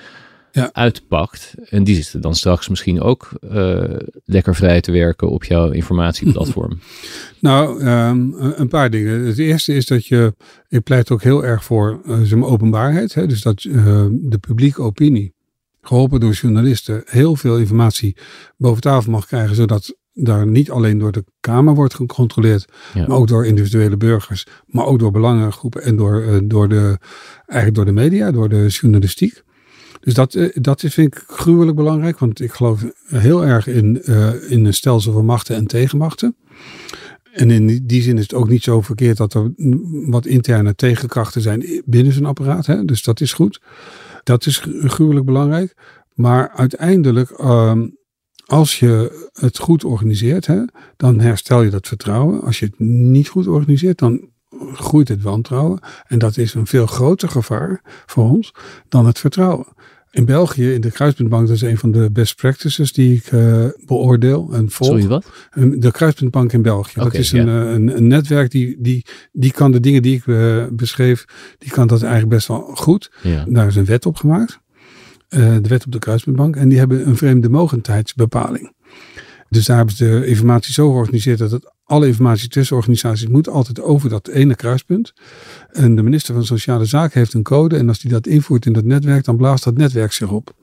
ja. 0.59 0.71
uitpakt. 0.73 1.55
En 1.69 1.85
die 1.85 1.95
zitten 1.95 2.21
dan 2.21 2.35
straks 2.35 2.69
misschien 2.69 3.01
ook 3.01 3.31
uh, 3.53 3.85
lekker 4.25 4.55
vrij 4.55 4.81
te 4.81 4.93
werken 4.93 5.31
op 5.31 5.45
jouw 5.45 5.71
informatieplatform. 5.71 6.79
nou, 7.41 7.85
um, 7.85 8.35
een 8.39 8.69
paar 8.69 8.91
dingen. 8.91 9.27
Het 9.27 9.39
eerste 9.39 9.75
is 9.75 9.87
dat 9.87 10.07
je, 10.07 10.35
ik 10.69 10.83
pleit 10.83 11.11
ook 11.11 11.23
heel 11.23 11.45
erg 11.45 11.65
voor 11.65 12.01
uh, 12.07 12.43
openbaarheid. 12.43 13.15
Hè? 13.15 13.27
Dus 13.27 13.43
dat 13.43 13.65
uh, 13.65 14.07
de 14.11 14.39
publieke 14.39 14.83
opinie, 14.83 15.35
geholpen 15.81 16.21
door 16.21 16.33
journalisten, 16.33 17.03
heel 17.05 17.37
veel 17.37 17.59
informatie 17.59 18.17
boven 18.57 18.83
tafel 18.83 19.11
mag 19.11 19.27
krijgen, 19.27 19.57
zodat 19.57 19.97
daar 20.13 20.47
niet 20.47 20.71
alleen 20.71 20.99
door 20.99 21.13
de 21.13 21.25
Kamer 21.41 21.75
wordt 21.75 21.95
gecontroleerd, 21.95 22.69
maar 22.95 23.11
ook 23.11 23.29
door 23.29 23.47
individuele 23.47 23.97
burgers, 23.97 24.47
maar 24.67 24.85
ook 24.85 24.99
door 24.99 25.11
belangengroepen 25.11 25.83
en 25.83 25.97
door, 25.97 26.41
door, 26.45 26.69
de, 26.69 26.99
eigenlijk 27.47 27.75
door 27.75 27.85
de 27.85 28.01
media, 28.01 28.31
door 28.31 28.49
de 28.49 28.67
journalistiek. 28.67 29.43
Dus 30.09 30.17
dat, 30.17 30.35
eh, 30.35 30.49
dat 30.55 30.81
vind 30.81 31.15
ik 31.15 31.25
gruwelijk 31.27 31.77
belangrijk, 31.77 32.19
want 32.19 32.41
ik 32.41 32.53
geloof 32.53 32.85
heel 33.07 33.45
erg 33.45 33.67
in, 33.67 34.03
uh, 34.05 34.51
in 34.51 34.65
een 34.65 34.75
stelsel 34.75 35.13
van 35.13 35.25
machten 35.25 35.57
en 35.57 35.67
tegenmachten. 35.67 36.37
En 37.33 37.51
in 37.51 37.87
die 37.87 38.03
zin 38.03 38.17
is 38.17 38.23
het 38.23 38.35
ook 38.35 38.49
niet 38.49 38.63
zo 38.63 38.81
verkeerd 38.81 39.17
dat 39.17 39.35
er 39.35 39.53
wat 40.07 40.27
interne 40.27 40.75
tegenkrachten 40.75 41.41
zijn 41.41 41.83
binnen 41.85 42.13
zo'n 42.13 42.25
apparaat. 42.25 42.67
Hè? 42.67 42.85
Dus 42.85 43.03
dat 43.03 43.21
is 43.21 43.33
goed. 43.33 43.61
Dat 44.23 44.47
is 44.47 44.63
gruwelijk 44.81 45.27
belangrijk. 45.27 45.75
Maar 46.15 46.51
uiteindelijk, 46.51 47.41
uh, 47.41 47.83
als 48.47 48.79
je 48.79 49.29
het 49.33 49.59
goed 49.59 49.85
organiseert, 49.85 50.47
hè, 50.47 50.63
dan 50.97 51.21
herstel 51.21 51.63
je 51.63 51.71
dat 51.71 51.89
vertrouwen. 51.89 52.43
Als 52.43 52.59
je 52.59 52.67
het 52.67 52.79
niet 52.79 53.29
goed 53.29 53.47
organiseert, 53.47 53.99
dan 53.99 54.29
groeit 54.73 55.09
het 55.09 55.23
wantrouwen. 55.23 55.81
En 56.07 56.19
dat 56.19 56.37
is 56.37 56.55
een 56.55 56.67
veel 56.67 56.87
groter 56.87 57.29
gevaar 57.29 57.81
voor 58.07 58.31
ons 58.31 58.55
dan 58.89 59.07
het 59.07 59.19
vertrouwen. 59.19 59.67
In 60.11 60.25
België, 60.25 60.73
in 60.73 60.81
de 60.81 60.91
Kruispuntbank, 60.91 61.47
dat 61.47 61.57
is 61.57 61.63
een 61.63 61.79
van 61.79 61.91
de 61.91 62.11
best 62.13 62.37
practices 62.37 62.93
die 62.93 63.17
ik 63.17 63.33
uh, 63.33 63.67
beoordeel 63.87 64.51
en 64.53 64.71
volg. 64.71 64.89
Sorry, 64.89 65.07
wat? 65.07 65.31
De 65.55 65.91
Kruispuntbank 65.91 66.53
in 66.53 66.63
België. 66.63 67.01
dat 67.01 67.15
is 67.15 67.33
een, 67.33 67.49
eh, 67.49 67.73
een, 67.73 67.97
een, 67.97 68.07
netwerk 68.07 68.51
die, 68.51 68.77
die, 68.79 69.05
die 69.33 69.53
kan 69.53 69.73
de 69.73 69.81
dingen 69.81 70.03
die 70.03 70.17
ik 70.17 70.27
uh, 70.27 70.65
beschreef, 70.71 71.25
die 71.59 71.71
kan 71.71 71.87
dat 71.87 72.03
eigenlijk 72.03 72.33
best 72.33 72.49
wel 72.49 72.61
goed. 72.61 73.11
Ja. 73.23 73.45
Daar 73.49 73.67
is 73.67 73.77
een 73.77 73.85
wet 73.85 74.07
op 74.07 74.17
gemaakt. 74.17 74.61
Uh, 75.29 75.57
de 75.63 75.69
wet 75.69 75.87
op 75.87 75.93
de 75.93 75.99
Kruispuntbank. 75.99 76.57
En 76.57 76.69
die 76.69 76.79
hebben 76.79 77.07
een 77.09 77.17
vreemde 77.17 77.49
mogendheidsbepaling. 77.49 78.73
Dus 79.49 79.67
daar 79.67 79.77
hebben 79.77 79.95
ze 79.95 80.05
de 80.05 80.27
informatie 80.27 80.73
zo 80.73 80.91
georganiseerd 80.91 81.39
dat 81.39 81.51
het 81.51 81.73
alle 81.89 82.07
informatie 82.07 82.49
tussen 82.49 82.77
organisaties 82.77 83.29
moet 83.29 83.49
altijd 83.49 83.81
over 83.81 84.09
dat 84.09 84.29
ene 84.29 84.55
kruispunt. 84.55 85.13
En 85.71 85.97
de 85.97 86.03
minister 86.03 86.35
van 86.35 86.45
Sociale 86.45 86.85
Zaken 86.85 87.19
heeft 87.19 87.35
een 87.35 87.43
code. 87.43 87.77
En 87.77 87.89
als 87.89 87.99
die 87.99 88.11
dat 88.11 88.27
invoert 88.27 88.67
in 88.67 88.73
dat 88.73 88.85
netwerk, 88.85 89.25
dan 89.25 89.37
blaast 89.37 89.65
dat 89.65 89.77
netwerk 89.77 90.13
zich 90.13 90.31
op. 90.31 90.55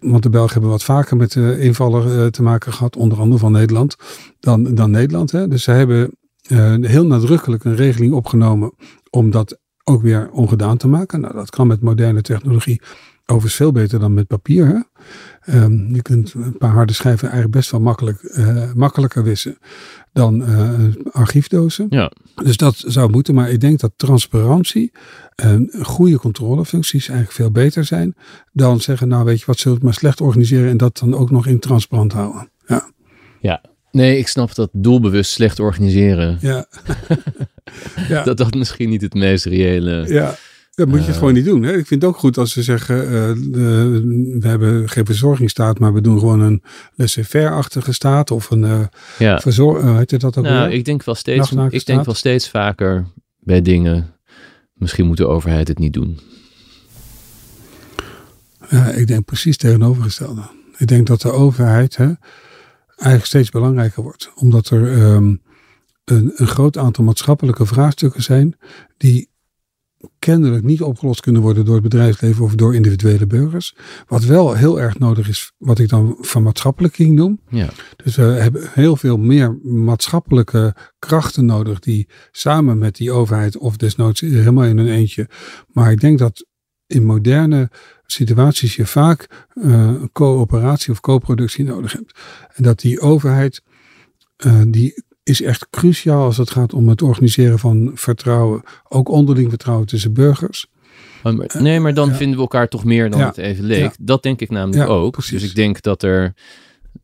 Want 0.00 0.22
de 0.22 0.30
Belgen 0.30 0.52
hebben 0.52 0.70
wat 0.70 0.84
vaker 0.84 1.16
met 1.16 1.34
uh, 1.34 1.64
invaller 1.64 2.18
uh, 2.18 2.26
te 2.26 2.42
maken 2.42 2.72
gehad, 2.72 2.96
onder 2.96 3.18
andere 3.18 3.40
van 3.40 3.52
Nederland, 3.52 3.96
dan, 4.40 4.74
dan 4.74 4.90
Nederland. 4.90 5.30
Hè. 5.30 5.48
Dus 5.48 5.62
ze 5.62 5.70
hebben 5.70 6.10
uh, 6.48 6.74
heel 6.80 7.06
nadrukkelijk 7.06 7.64
een 7.64 7.76
regeling 7.76 8.12
opgenomen 8.12 8.72
om 9.10 9.30
dat 9.30 9.58
ook 9.84 10.02
weer 10.02 10.30
ongedaan 10.30 10.76
te 10.76 10.88
maken. 10.88 11.20
Nou, 11.20 11.34
dat 11.34 11.50
kan 11.50 11.66
met 11.66 11.80
moderne 11.80 12.22
technologie 12.22 12.80
Overigens 13.26 13.54
veel 13.54 13.72
beter 13.72 13.98
dan 14.00 14.14
met 14.14 14.26
papier. 14.26 14.66
Hè? 14.66 14.78
Ehm, 15.52 15.94
je 15.94 16.02
kunt 16.02 16.34
een 16.34 16.58
paar 16.58 16.72
harde 16.72 16.92
schijven 16.92 17.22
eigenlijk 17.22 17.56
best 17.56 17.70
wel 17.70 17.80
makkelijk, 17.80 18.22
uh, 18.22 18.72
makkelijker 18.72 19.22
wissen 19.22 19.58
dan 20.12 20.50
uh, 20.50 20.94
archiefdozen. 21.10 21.86
Ja. 21.88 22.12
Dus 22.34 22.56
dat 22.56 22.74
zou 22.86 23.10
moeten. 23.10 23.34
Maar 23.34 23.50
ik 23.50 23.60
denk 23.60 23.80
dat 23.80 23.92
transparantie 23.96 24.92
en 25.34 25.70
goede 25.82 26.18
controlefuncties 26.18 27.08
eigenlijk 27.08 27.38
veel 27.38 27.50
beter 27.50 27.84
zijn 27.84 28.14
dan 28.52 28.80
zeggen, 28.80 29.08
nou 29.08 29.24
weet 29.24 29.38
je 29.38 29.46
wat, 29.46 29.58
zullen 29.58 29.78
we 29.78 29.84
het 29.84 29.92
maar 29.92 30.00
slecht 30.00 30.20
organiseren 30.20 30.70
en 30.70 30.76
dat 30.76 30.98
dan 30.98 31.14
ook 31.14 31.30
nog 31.30 31.46
in 31.46 31.58
transparant 31.58 32.12
houden. 32.12 32.50
Ja. 32.66 32.90
Ja. 33.40 33.62
Nee, 33.90 34.18
ik 34.18 34.28
snap 34.28 34.54
dat 34.54 34.70
doelbewust 34.72 35.30
slecht 35.30 35.60
organiseren. 35.60 36.38
Ja. 36.40 36.66
ja. 38.08 38.22
Dat 38.22 38.36
dat 38.36 38.54
misschien 38.54 38.88
niet 38.88 39.02
het 39.02 39.14
meest 39.14 39.44
reële. 39.44 40.04
Ja. 40.08 40.34
Dat 40.76 40.88
moet 40.88 41.00
je 41.00 41.06
het 41.06 41.16
gewoon 41.16 41.32
niet 41.32 41.44
doen. 41.44 41.62
Hè? 41.62 41.76
Ik 41.76 41.86
vind 41.86 42.02
het 42.02 42.10
ook 42.10 42.16
goed 42.16 42.38
als 42.38 42.52
ze 42.52 42.62
zeggen, 42.62 42.96
uh, 42.96 43.32
we 44.40 44.48
hebben 44.48 44.88
geen 44.88 45.06
verzorgingsstaat, 45.06 45.78
maar 45.78 45.92
we 45.92 46.00
doen 46.00 46.18
gewoon 46.18 46.40
een 46.40 46.62
laissez-faire-achtige 46.94 47.92
staat 47.92 48.30
of 48.30 48.50
een 48.50 48.62
uh, 48.62 48.80
ja. 49.18 49.38
verzor 49.38 49.84
uh, 49.84 49.96
heet 49.96 50.20
dat 50.20 50.36
ook 50.36 50.44
Nou, 50.44 50.70
ik 50.70 50.84
denk 50.84 51.04
wel 51.04 51.14
steeds, 51.14 51.52
ik 51.68 51.86
denk 51.86 52.04
wel 52.04 52.14
steeds 52.14 52.50
vaker 52.50 53.06
bij 53.38 53.62
dingen, 53.62 54.14
misschien 54.72 55.06
moet 55.06 55.16
de 55.16 55.26
overheid 55.26 55.68
het 55.68 55.78
niet 55.78 55.92
doen. 55.92 56.20
Ja, 58.68 58.90
ik 58.90 59.06
denk 59.06 59.24
precies 59.24 59.56
tegenovergestelde. 59.56 60.42
Ik 60.76 60.86
denk 60.86 61.06
dat 61.06 61.20
de 61.20 61.30
overheid 61.30 61.96
hè, 61.96 62.12
eigenlijk 62.86 63.24
steeds 63.24 63.50
belangrijker 63.50 64.02
wordt, 64.02 64.32
omdat 64.34 64.68
er 64.68 65.02
um, 65.02 65.42
een, 66.04 66.32
een 66.34 66.46
groot 66.46 66.78
aantal 66.78 67.04
maatschappelijke 67.04 67.66
vraagstukken 67.66 68.22
zijn 68.22 68.56
die 68.96 69.34
kennelijk 70.18 70.64
niet 70.64 70.82
opgelost 70.82 71.20
kunnen 71.20 71.42
worden 71.42 71.64
door 71.64 71.74
het 71.74 71.82
bedrijfsleven 71.82 72.44
of 72.44 72.54
door 72.54 72.74
individuele 72.74 73.26
burgers. 73.26 73.76
Wat 74.06 74.24
wel 74.24 74.54
heel 74.54 74.80
erg 74.80 74.98
nodig 74.98 75.28
is, 75.28 75.52
wat 75.58 75.78
ik 75.78 75.88
dan 75.88 76.16
van 76.20 76.42
maatschappelijking 76.42 77.14
noem. 77.14 77.40
Ja. 77.50 77.68
Dus 77.96 78.16
we 78.16 78.22
hebben 78.22 78.70
heel 78.72 78.96
veel 78.96 79.16
meer 79.16 79.58
maatschappelijke 79.62 80.74
krachten 80.98 81.44
nodig 81.44 81.78
die 81.78 82.08
samen 82.30 82.78
met 82.78 82.96
die 82.96 83.12
overheid 83.12 83.56
of 83.56 83.76
desnoods 83.76 84.20
helemaal 84.20 84.64
in 84.64 84.78
een 84.78 84.88
eentje. 84.88 85.28
Maar 85.72 85.90
ik 85.90 86.00
denk 86.00 86.18
dat 86.18 86.46
in 86.86 87.04
moderne 87.04 87.70
situaties 88.06 88.76
je 88.76 88.86
vaak 88.86 89.46
uh, 89.54 90.02
coöperatie 90.12 90.92
of 90.92 91.00
co-productie 91.00 91.64
nodig 91.64 91.92
hebt. 91.92 92.18
En 92.54 92.62
dat 92.62 92.80
die 92.80 93.00
overheid 93.00 93.62
uh, 94.46 94.62
die 94.68 95.04
is 95.26 95.42
echt 95.42 95.66
cruciaal 95.70 96.24
als 96.24 96.36
het 96.36 96.50
gaat 96.50 96.74
om 96.74 96.88
het 96.88 97.02
organiseren 97.02 97.58
van 97.58 97.90
vertrouwen. 97.94 98.62
Ook 98.88 99.08
onderling 99.08 99.48
vertrouwen 99.48 99.86
tussen 99.86 100.12
burgers. 100.12 100.66
Nee, 101.58 101.80
maar 101.80 101.94
dan 101.94 102.14
vinden 102.14 102.36
we 102.36 102.42
elkaar 102.42 102.68
toch 102.68 102.84
meer 102.84 103.10
dan 103.10 103.20
het 103.20 103.38
even 103.38 103.64
leek. 103.64 103.94
Dat 103.98 104.22
denk 104.22 104.40
ik 104.40 104.50
namelijk 104.50 104.90
ook. 104.90 105.12
Precies. 105.12 105.40
Dus 105.40 105.48
ik 105.50 105.54
denk 105.54 105.82
dat 105.82 106.02
er 106.02 106.34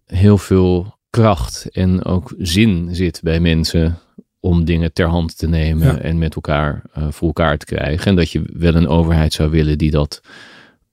heel 0.07 0.39
veel 0.39 0.99
kracht 1.11 1.69
en 1.71 2.05
ook 2.05 2.35
zin 2.39 2.95
zit 2.95 3.21
bij 3.23 3.41
mensen 3.41 3.99
om 4.41 4.65
dingen 4.65 4.93
ter 4.93 5.07
hand 5.07 5.39
te 5.39 5.49
nemen 5.49 6.03
en 6.03 6.19
met 6.19 6.35
elkaar 6.35 6.83
uh, 6.99 7.07
voor 7.11 7.27
elkaar 7.27 7.59
te 7.59 7.67
krijgen. 7.67 8.07
En 8.07 8.17
dat 8.17 8.31
je 8.31 8.43
wel 8.53 8.75
een 8.75 8.89
overheid 8.89 9.33
zou 9.33 9.51
willen 9.51 9.79
die 9.79 9.91
dat 9.91 10.21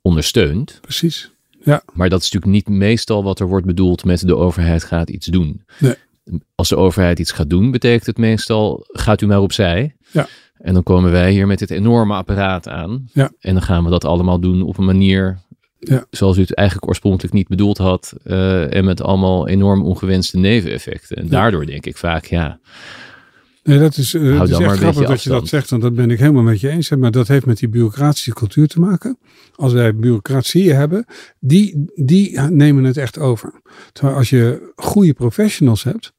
ondersteunt. 0.01 0.77
Precies. 0.81 1.31
Ja. 1.63 1.81
Maar 1.93 2.09
dat 2.09 2.21
is 2.21 2.31
natuurlijk 2.31 2.67
niet 2.67 2.77
meestal 2.77 3.23
wat 3.23 3.39
er 3.39 3.47
wordt 3.47 3.65
bedoeld 3.65 4.05
met 4.05 4.27
de 4.27 4.35
overheid 4.35 4.83
gaat 4.83 5.09
iets 5.09 5.25
doen. 5.25 5.63
Nee 5.79 5.95
als 6.55 6.69
de 6.69 6.75
overheid 6.75 7.19
iets 7.19 7.31
gaat 7.31 7.49
doen, 7.49 7.71
betekent 7.71 8.05
het 8.05 8.17
meestal: 8.17 8.85
gaat 8.87 9.21
u 9.21 9.27
maar 9.27 9.41
opzij. 9.41 9.95
Ja. 10.11 10.27
En 10.57 10.73
dan 10.73 10.83
komen 10.83 11.11
wij 11.11 11.31
hier 11.31 11.47
met 11.47 11.59
dit 11.59 11.71
enorme 11.71 12.13
apparaat 12.13 12.67
aan. 12.67 13.09
Ja. 13.13 13.31
En 13.39 13.53
dan 13.53 13.63
gaan 13.63 13.83
we 13.83 13.89
dat 13.89 14.05
allemaal 14.05 14.39
doen 14.39 14.61
op 14.61 14.77
een 14.77 14.85
manier 14.85 15.39
ja. 15.79 16.05
zoals 16.09 16.37
u 16.37 16.41
het 16.41 16.53
eigenlijk 16.55 16.87
oorspronkelijk 16.87 17.33
niet 17.33 17.47
bedoeld 17.47 17.77
had. 17.77 18.13
Uh, 18.25 18.75
en 18.75 18.85
met 18.85 19.01
allemaal 19.01 19.47
enorm 19.47 19.83
ongewenste 19.83 20.37
neveneffecten. 20.37 21.17
En 21.17 21.27
daardoor 21.27 21.65
denk 21.65 21.85
ik 21.85 21.97
vaak, 21.97 22.25
ja. 22.25 22.59
Nee, 23.63 23.79
dat 23.79 23.97
is, 23.97 24.13
uh, 24.13 24.41
is 24.41 24.49
echt 24.49 24.77
grappig 24.77 25.07
dat 25.07 25.23
je 25.23 25.29
dat 25.29 25.47
zegt, 25.47 25.69
want 25.69 25.81
dat 25.81 25.95
ben 25.95 26.11
ik 26.11 26.19
helemaal 26.19 26.43
met 26.43 26.59
je 26.59 26.69
eens. 26.69 26.89
Maar 26.89 27.11
dat 27.11 27.27
heeft 27.27 27.45
met 27.45 27.57
die 27.57 27.69
bureaucratische 27.69 28.33
cultuur 28.33 28.67
te 28.67 28.79
maken. 28.79 29.17
Als 29.55 29.73
wij 29.73 29.95
bureaucratie 29.95 30.73
hebben, 30.73 31.05
die, 31.39 31.91
die 31.95 32.39
nemen 32.39 32.83
het 32.83 32.97
echt 32.97 33.17
over. 33.17 33.61
Terwijl 33.91 34.17
als 34.17 34.29
je 34.29 34.71
goede 34.75 35.13
professionals 35.13 35.83
hebt, 35.83 36.13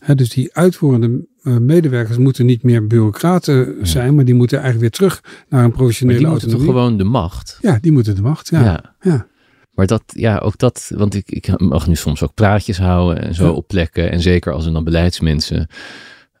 He, 0.00 0.14
dus 0.14 0.28
die 0.28 0.54
uitvoerende 0.54 1.26
uh, 1.42 1.56
medewerkers 1.56 2.16
moeten 2.16 2.46
niet 2.46 2.62
meer 2.62 2.86
bureaucraten 2.86 3.76
ja. 3.78 3.84
zijn, 3.84 4.14
maar 4.14 4.24
die 4.24 4.34
moeten 4.34 4.58
eigenlijk 4.60 4.96
weer 4.98 5.08
terug 5.08 5.44
naar 5.48 5.64
een 5.64 5.72
professionele 5.72 6.20
maar 6.20 6.30
die 6.30 6.38
autonomie. 6.40 6.66
moeten 6.66 6.74
toch 6.74 6.84
gewoon 6.84 6.98
de 6.98 7.18
macht? 7.18 7.58
Ja, 7.60 7.78
die 7.80 7.92
moeten 7.92 8.14
de 8.14 8.22
macht, 8.22 8.48
ja. 8.48 8.64
ja. 8.64 8.94
ja. 9.00 9.26
Maar 9.70 9.86
dat, 9.86 10.02
ja, 10.06 10.38
ook 10.38 10.58
dat, 10.58 10.90
want 10.94 11.14
ik, 11.14 11.30
ik 11.30 11.60
mag 11.60 11.86
nu 11.86 11.94
soms 11.94 12.22
ook 12.22 12.34
praatjes 12.34 12.78
houden 12.78 13.22
en 13.22 13.34
zo 13.34 13.44
Ja. 13.44 13.50
op 13.50 13.68
plekken. 13.68 14.10
En 14.10 14.20
zeker 14.20 14.52
als 14.52 14.66
er 14.66 14.72
dan 14.72 14.84
beleidsmensen 14.84 15.68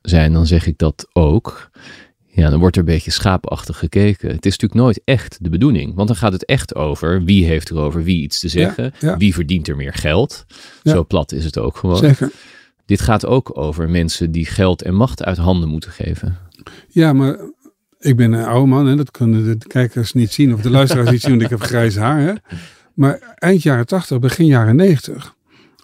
zijn, 0.02 0.32
dan 0.32 0.46
zeg 0.46 0.66
ik 0.66 0.78
dat 0.78 1.08
ook. 1.12 1.70
Ja, 2.26 2.50
dan 2.50 2.60
wordt 2.60 2.76
er 2.76 2.82
een 2.82 2.88
beetje 2.88 3.10
schaapachtig 3.10 3.78
gekeken. 3.78 4.28
Het 4.30 4.46
is 4.46 4.52
natuurlijk 4.58 4.80
nooit 4.80 5.00
echt 5.04 5.38
de 5.40 5.50
bedoeling. 5.50 5.94
Want 5.94 6.08
dan 6.08 6.16
gaat 6.16 6.32
het 6.32 6.44
echt 6.44 6.74
over 6.74 7.24
wie 7.24 7.44
heeft 7.44 7.68
er 7.68 7.76
over 7.76 8.02
wie 8.04 8.22
iets 8.22 8.38
te 8.38 8.48
zeggen. 8.48 8.92
Wie 9.18 9.34
verdient 9.34 9.68
er 9.68 9.76
meer 9.76 9.94
geld. 9.94 10.44
Zo 10.82 11.04
plat 11.04 11.32
is 11.32 11.44
het 11.44 11.58
ook 11.58 11.76
gewoon. 11.76 11.96
Zeker. 11.96 12.30
Dit 12.90 13.00
gaat 13.00 13.26
ook 13.26 13.58
over 13.58 13.90
mensen 13.90 14.30
die 14.30 14.46
geld 14.46 14.82
en 14.82 14.94
macht 14.94 15.24
uit 15.24 15.36
handen 15.36 15.68
moeten 15.68 15.90
geven. 15.90 16.36
Ja, 16.88 17.12
maar 17.12 17.38
ik 17.98 18.16
ben 18.16 18.32
een 18.32 18.44
oude 18.44 18.66
man 18.66 18.88
en 18.88 18.96
dat 18.96 19.10
kunnen 19.10 19.58
de 19.58 19.66
kijkers 19.66 20.12
niet 20.12 20.32
zien 20.32 20.54
of 20.54 20.60
de 20.60 20.70
luisteraars 20.70 21.10
niet 21.10 21.20
zien, 21.20 21.30
want 21.30 21.42
ik 21.42 21.50
heb 21.50 21.60
grijs 21.60 21.96
haar. 21.96 22.20
Hè? 22.20 22.32
Maar 22.94 23.34
eind 23.34 23.62
jaren 23.62 23.86
80, 23.86 24.18
begin 24.18 24.46
jaren 24.46 24.76
90 24.76 25.34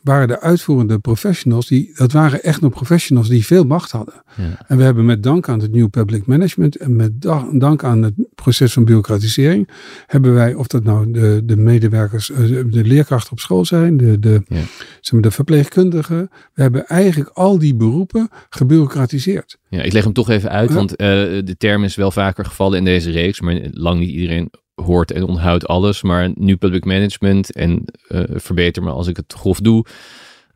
waren 0.06 0.28
de 0.28 0.40
uitvoerende 0.40 0.98
professionals, 0.98 1.66
die, 1.66 1.90
dat 1.94 2.12
waren 2.12 2.42
echt 2.42 2.60
nog 2.60 2.72
professionals 2.72 3.28
die 3.28 3.46
veel 3.46 3.64
macht 3.64 3.90
hadden. 3.90 4.14
Ja. 4.36 4.64
En 4.66 4.76
we 4.76 4.82
hebben 4.82 5.04
met 5.04 5.22
dank 5.22 5.48
aan 5.48 5.60
het 5.60 5.72
New 5.72 5.88
Public 5.90 6.26
Management 6.26 6.76
en 6.76 6.96
met 6.96 7.20
da- 7.22 7.48
dank 7.52 7.84
aan 7.84 8.02
het 8.02 8.14
proces 8.34 8.72
van 8.72 8.84
bureaucratisering, 8.84 9.68
hebben 10.06 10.34
wij, 10.34 10.54
of 10.54 10.66
dat 10.66 10.84
nou 10.84 11.10
de, 11.10 11.42
de 11.44 11.56
medewerkers, 11.56 12.30
eh, 12.30 12.38
de 12.48 12.84
leerkrachten 12.84 13.32
op 13.32 13.40
school 13.40 13.64
zijn, 13.64 13.96
de, 13.96 14.18
de, 14.18 14.42
Ja. 14.48 14.56
zeg 15.00 15.12
maar, 15.12 15.22
de 15.22 15.30
verpleegkundigen, 15.30 16.30
we 16.54 16.62
hebben 16.62 16.86
eigenlijk 16.86 17.30
al 17.30 17.58
die 17.58 17.74
beroepen 17.74 18.28
gebureaucratiseerd. 18.48 19.58
Ja, 19.68 19.82
ik 19.82 19.92
leg 19.92 20.04
hem 20.04 20.12
toch 20.12 20.30
even 20.30 20.50
uit, 20.50 20.72
want 20.72 20.96
eh, 20.96 21.06
de 21.44 21.54
term 21.58 21.84
is 21.84 21.94
wel 21.94 22.10
vaker 22.10 22.44
gevallen 22.44 22.78
in 22.78 22.84
deze 22.84 23.10
reeks, 23.10 23.40
maar 23.40 23.60
lang 23.70 23.98
niet 24.00 24.10
iedereen 24.10 24.50
hoort 24.82 25.10
en 25.10 25.22
onthoudt 25.24 25.66
alles. 25.66 26.02
Maar 26.02 26.30
nu 26.34 26.56
public 26.56 26.84
management 26.84 27.52
en 27.52 27.84
eh, 28.08 28.22
verbeter 28.34 28.82
me 28.82 28.90
als 28.90 29.06
ik 29.06 29.16
het 29.16 29.32
grof 29.36 29.60
doe. 29.60 29.84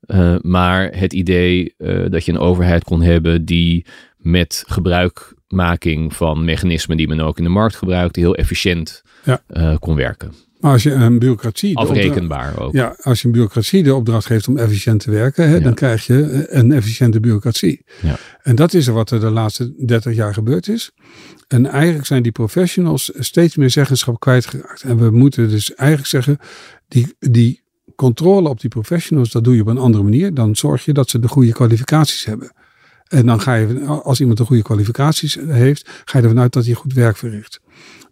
Eh, 0.00 0.34
maar 0.40 0.90
het 0.96 1.12
idee 1.12 1.74
eh, 1.78 2.04
dat 2.10 2.24
je 2.24 2.32
een 2.32 2.38
overheid 2.38 2.84
kon 2.84 3.02
hebben 3.02 3.44
die 3.44 3.84
met 4.16 4.64
gebruikmaking 4.66 6.14
van 6.16 6.44
mechanismen 6.44 6.96
die 6.96 7.08
men 7.08 7.20
ook 7.20 7.38
in 7.38 7.44
de 7.44 7.50
markt 7.50 7.76
gebruikte, 7.76 8.20
heel 8.20 8.34
efficiënt 8.36 9.02
Ja. 9.24 9.76
kon 9.78 9.94
werken. 9.94 10.32
Maar 10.60 10.72
als 10.72 10.82
je 10.82 10.90
een 10.92 11.18
bureaucratie. 11.18 11.76
Afrekenbaar 11.76 12.58
ook. 12.58 12.72
Ja, 12.72 12.96
als 13.00 13.20
je 13.20 13.26
een 13.26 13.32
bureaucratie 13.32 13.82
de 13.82 13.94
opdracht 13.94 14.26
geeft 14.26 14.48
om 14.48 14.56
efficiënt 14.56 15.00
te 15.00 15.10
werken, 15.10 15.48
hè, 15.48 15.54
Ja. 15.54 15.60
dan 15.60 15.74
krijg 15.74 16.06
je 16.06 16.46
een 16.50 16.72
efficiënte 16.72 17.20
bureaucratie. 17.20 17.84
Ja. 18.02 18.16
En 18.42 18.54
dat 18.54 18.74
is 18.74 18.86
er 18.86 18.92
wat 18.92 19.10
er 19.10 19.20
de 19.20 19.30
laatste 19.30 19.84
30 19.86 20.14
jaar 20.14 20.34
gebeurd 20.34 20.68
is. 20.68 20.92
En 21.51 21.66
eigenlijk 21.66 22.07
zijn 22.07 22.22
die 22.22 22.32
professionals 22.32 23.12
steeds 23.18 23.57
meer 23.57 23.70
zeggenschap 23.70 24.20
kwijtgeraakt. 24.20 24.82
En 24.82 24.96
we 24.96 25.11
moeten 25.11 25.48
dus 25.48 25.74
eigenlijk 25.74 26.09
zeggen, 26.09 26.38
die, 26.88 27.14
die 27.18 27.62
controle 27.96 28.48
op 28.48 28.61
die 28.61 28.70
professionals, 28.70 29.30
dat 29.30 29.44
doe 29.44 29.55
je 29.55 29.61
op 29.61 29.66
een 29.66 29.78
andere 29.78 30.03
manier. 30.03 30.34
Dan 30.34 30.57
zorg 30.57 30.84
je 30.84 30.92
dat 30.92 31.11
ze 31.11 31.18
de 31.18 31.28
goede 31.28 31.53
kwalificaties 31.53 32.24
hebben. 32.24 32.53
En 33.09 33.26
dan 33.26 33.40
ga 33.40 33.55
je, 33.55 33.84
als 33.84 34.20
iemand 34.20 34.38
de 34.38 34.44
goede 34.44 34.62
kwalificaties 34.62 35.38
heeft, 35.46 35.90
ga 36.05 36.18
je 36.18 36.24
ervan 36.24 36.40
uit 36.40 36.53
dat 36.53 36.64
hij 36.64 36.74
goed 36.74 36.92
werk 36.92 37.16
verricht. 37.16 37.61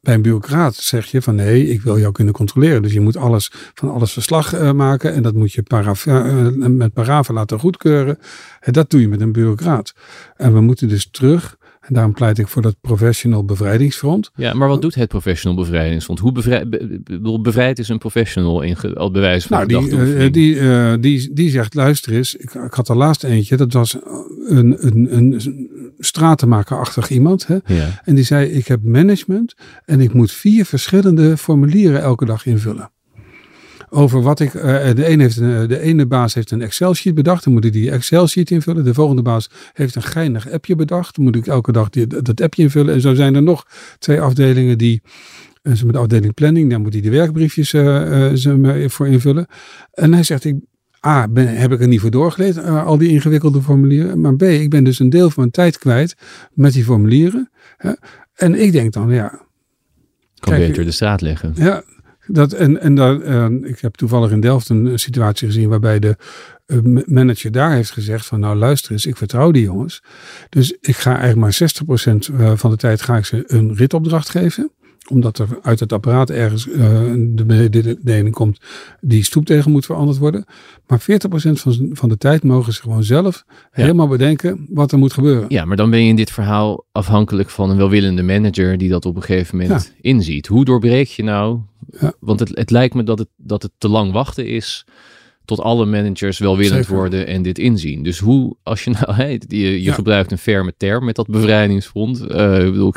Bij 0.01 0.15
een 0.15 0.23
bureaucraat 0.23 0.75
zeg 0.75 1.07
je 1.07 1.23
van 1.23 1.35
nee, 1.35 1.69
ik 1.69 1.83
wil 1.83 1.99
jou 1.99 2.13
kunnen 2.13 2.35
controleren. 2.35 2.83
Dus 2.83 2.93
je 2.93 3.01
moet 3.01 3.17
alles, 3.17 3.51
van 3.75 3.93
alles 3.93 4.13
verslag 4.13 4.53
eh, 4.53 4.73
maken 4.73 5.15
en 5.15 5.23
dat 5.23 5.35
moet 5.35 5.53
je 5.53 5.63
eh, 5.63 6.47
met 6.67 6.93
paraven 6.93 7.35
laten 7.35 7.59
goedkeuren. 7.59 8.19
En 8.61 8.73
dat 8.73 8.91
doe 8.91 9.01
je 9.01 9.09
met 9.09 9.21
een 9.21 9.33
bureaucraat. 9.33 9.95
En 10.37 10.53
we 10.53 10.61
moeten 10.61 10.89
dus 10.89 11.11
terug, 11.11 11.57
en 11.89 11.95
daarom 11.95 12.13
pleit 12.13 12.39
ik 12.39 12.49
voor 12.49 12.63
dat 12.63 12.77
professional 12.81 13.45
bevrijdingsfront. 13.45 14.31
Ja, 14.35 14.55
maar 14.55 14.69
wat 14.69 14.83
doet 14.83 14.95
het 14.95 15.09
professional 15.09 15.59
bevrijdingsfonds? 15.63 16.23
Hoe 16.23 16.33
bevrij, 16.33 16.69
be- 16.69 16.87
be- 16.87 17.01
bedoel, 17.03 17.41
bevrijd 17.41 17.79
is 17.79 17.89
een 17.89 17.99
professional 17.99 18.63
in 18.63 18.77
ge- 18.77 18.95
al 18.95 19.11
bewijs 19.11 19.47
van 19.47 19.57
Nou, 19.57 19.69
die, 19.69 19.99
eh, 20.17 20.33
die, 20.33 20.59
eh, 20.61 20.93
die, 21.01 21.33
die 21.33 21.51
zegt, 21.51 21.75
luister 21.75 22.13
eens, 22.13 22.35
ik, 22.35 22.55
ik 22.55 22.73
had 22.73 22.89
er 22.89 22.97
laatst 22.97 23.25
eentje, 23.25 23.57
dat 23.57 23.73
was 23.73 23.97
een, 24.49 24.77
een, 24.87 25.17
een 25.17 25.41
stratenmakerachtig 25.99 27.11
iemand. 27.11 27.47
Hè? 27.47 27.57
ja. 27.67 28.01
En 28.05 28.15
die 28.15 28.25
zei, 28.25 28.47
ik 28.51 28.67
heb 28.67 28.83
management 28.83 29.55
en 29.85 30.01
ik 30.01 30.13
moet 30.13 30.33
vier 30.33 30.65
verschillende 30.65 31.37
formulieren 31.37 32.01
elke 32.01 32.25
dag 32.25 32.47
invullen. 32.47 32.91
Over 33.91 34.23
wat 34.23 34.41
ik, 34.41 34.55
eh, 34.55 34.95
de, 34.95 35.05
ene 35.05 35.23
heeft 35.23 35.37
een, 35.37 35.69
de 35.69 35.81
ene 35.81 36.07
baas 36.07 36.35
heeft 36.35 36.51
een 36.51 36.63
Excel-sheet 36.63 37.15
bedacht, 37.15 37.45
dan 37.45 37.53
moet 37.53 37.65
ik 37.65 37.73
die 37.73 37.91
Excel-sheet 37.91 38.51
invullen. 38.51 38.85
De 38.85 38.95
volgende 38.95 39.23
baas 39.23 39.51
heeft 39.73 39.95
een 39.95 40.03
geinig 40.03 40.51
appje 40.51 40.75
bedacht, 40.75 41.17
dan 41.17 41.25
moet 41.25 41.37
ik 41.37 41.47
elke 41.47 41.73
dag 41.73 41.89
die, 41.89 42.07
dat 42.07 42.41
appje 42.41 42.63
invullen. 42.63 42.95
En 42.95 43.01
zo 43.01 43.15
zijn 43.15 43.35
er 43.35 43.43
nog 43.43 43.67
twee 43.99 44.21
afdelingen 44.21 44.79
die 44.79 45.03
En 45.63 45.77
ze 45.77 45.85
met 45.85 45.95
de 45.95 46.01
afdeling 46.01 46.35
planning, 46.35 46.71
daar 46.71 46.81
moet 46.81 46.93
hij 46.93 47.03
de 47.03 47.11
werkbriefjes 47.11 47.73
uh, 47.73 48.89
voor 48.89 49.09
invullen. 49.09 49.47
En 49.93 50.13
hij 50.13 50.23
zegt, 50.23 50.45
ik, 50.45 50.57
A, 51.07 51.29
ben, 51.29 51.57
heb 51.57 51.73
ik 51.73 51.81
er 51.81 51.89
niet 51.89 52.01
voor 52.01 52.11
doorgelezen, 52.11 52.85
al 52.85 52.99
die 52.99 53.09
ingewikkelde 53.09 53.63
formulieren. 53.63 54.21
Maar 54.21 54.37
B, 54.37 54.43
ik 54.43 54.71
ben 54.71 54.85
dus 54.85 54.99
een 54.99 55.11
deel 55.11 55.31
van 55.31 55.35
mijn 55.37 55.51
tijd 55.51 55.79
kwijt 55.79 56.17
met 56.53 56.73
die 56.73 56.85
formulieren. 56.85 57.51
En 58.35 58.61
ik 58.61 58.73
denk 58.73 58.93
dan, 58.93 59.11
ja... 59.11 59.29
Kan 60.39 60.53
kijk, 60.53 60.67
beter 60.67 60.85
de 60.85 60.91
straat 60.91 61.21
leggen. 61.21 61.53
Ja, 61.57 61.83
dat, 62.29 62.53
en, 62.53 62.81
en 62.81 62.95
daar, 62.95 63.53
ik 63.53 63.81
heb 63.81 63.95
toevallig 63.95 64.31
in 64.31 64.41
Delft 64.41 64.69
een 64.69 64.99
situatie 64.99 65.47
gezien 65.47 65.69
waarbij 65.69 65.99
de 65.99 66.17
manager 67.07 67.53
daar 67.53 67.73
heeft 67.73 67.91
gezegd 67.91 68.27
van 68.27 68.41
nou 68.41 68.57
luister 68.57 68.93
eens, 68.93 69.07
ik 69.07 69.17
vertrouw 69.17 69.51
die 69.51 69.63
jongens. 69.63 70.03
Dus 70.49 70.77
ik 70.81 70.97
ga 70.97 71.19
eigenlijk 71.19 71.59
maar 71.59 71.71
60% 72.55 72.59
van 72.59 72.71
de 72.71 72.77
tijd 72.77 73.03
ga 73.03 73.17
ik 73.17 73.25
ze 73.25 73.45
een 73.47 73.75
ritopdracht 73.75 74.29
geven 74.29 74.71
omdat 75.11 75.39
er 75.39 75.59
uit 75.63 75.81
het 75.81 75.93
apparaat 75.93 76.31
ergens 76.31 76.67
uh, 76.67 76.77
de 77.29 77.45
mededeling 77.47 78.35
komt, 78.35 78.59
die 79.01 79.25
stoep 79.25 79.47
tegen 79.47 79.71
moet 79.71 79.87
veranderd 79.87 80.19
worden. 80.19 80.45
Maar 80.87 81.01
40% 81.01 81.05
van, 81.33 81.91
van 81.93 82.09
de 82.09 82.19
tijd 82.19 82.43
mogen 82.43 82.73
ze 82.73 82.83
gewoon 82.83 83.05
zelf 83.05 83.45
helemaal 83.71 84.09
bedenken 84.09 84.67
wat 84.71 84.93
er 84.93 84.99
moet 84.99 85.13
gebeuren. 85.13 85.45
Ja, 85.49 85.65
maar 85.65 85.77
dan 85.77 85.91
ben 85.91 86.03
je 86.03 86.09
in 86.09 86.17
dit 86.17 86.31
verhaal 86.31 86.85
afhankelijk 86.93 87.51
van 87.51 87.71
een 87.71 87.77
welwillende 87.77 88.23
manager 88.23 88.79
die 88.79 88.89
dat 88.89 89.07
op 89.07 89.17
een 89.17 89.23
gegeven 89.23 89.59
moment 89.59 89.95
inziet. 90.01 90.47
Hoe 90.47 90.65
doorbreek 90.65 91.09
je 91.09 91.23
nou? 91.23 91.59
Ja. 92.01 92.13
Want 92.21 92.41
het, 92.41 92.49
het 92.55 92.71
lijkt 92.71 92.95
me 92.95 93.03
dat 93.03 93.19
het, 93.19 93.29
dat 93.37 93.63
het 93.63 93.73
te 93.79 93.89
lang 93.89 94.13
wachten 94.13 94.47
is 94.47 94.87
tot 95.49 95.61
alle 95.61 95.87
managers 95.87 96.39
welwillend 96.39 96.87
worden 96.87 97.27
en 97.27 97.43
dit 97.43 97.59
inzien. 97.59 98.03
Dus 98.03 98.19
hoe, 98.19 98.57
als 98.63 98.85
je 98.85 98.91
nou, 98.91 99.13
hey, 99.23 99.41
je, 99.49 99.83
je 99.83 99.93
gebruikt 99.93 100.33
een 100.33 100.39
ferme 100.39 100.75
term 100.77 101.05
met 101.05 101.17
dat 101.17 101.27
bevrijdingsfront. 101.27 102.21
Uh, 102.21 102.65
ik, 102.65 102.73
bedoel, 102.73 102.95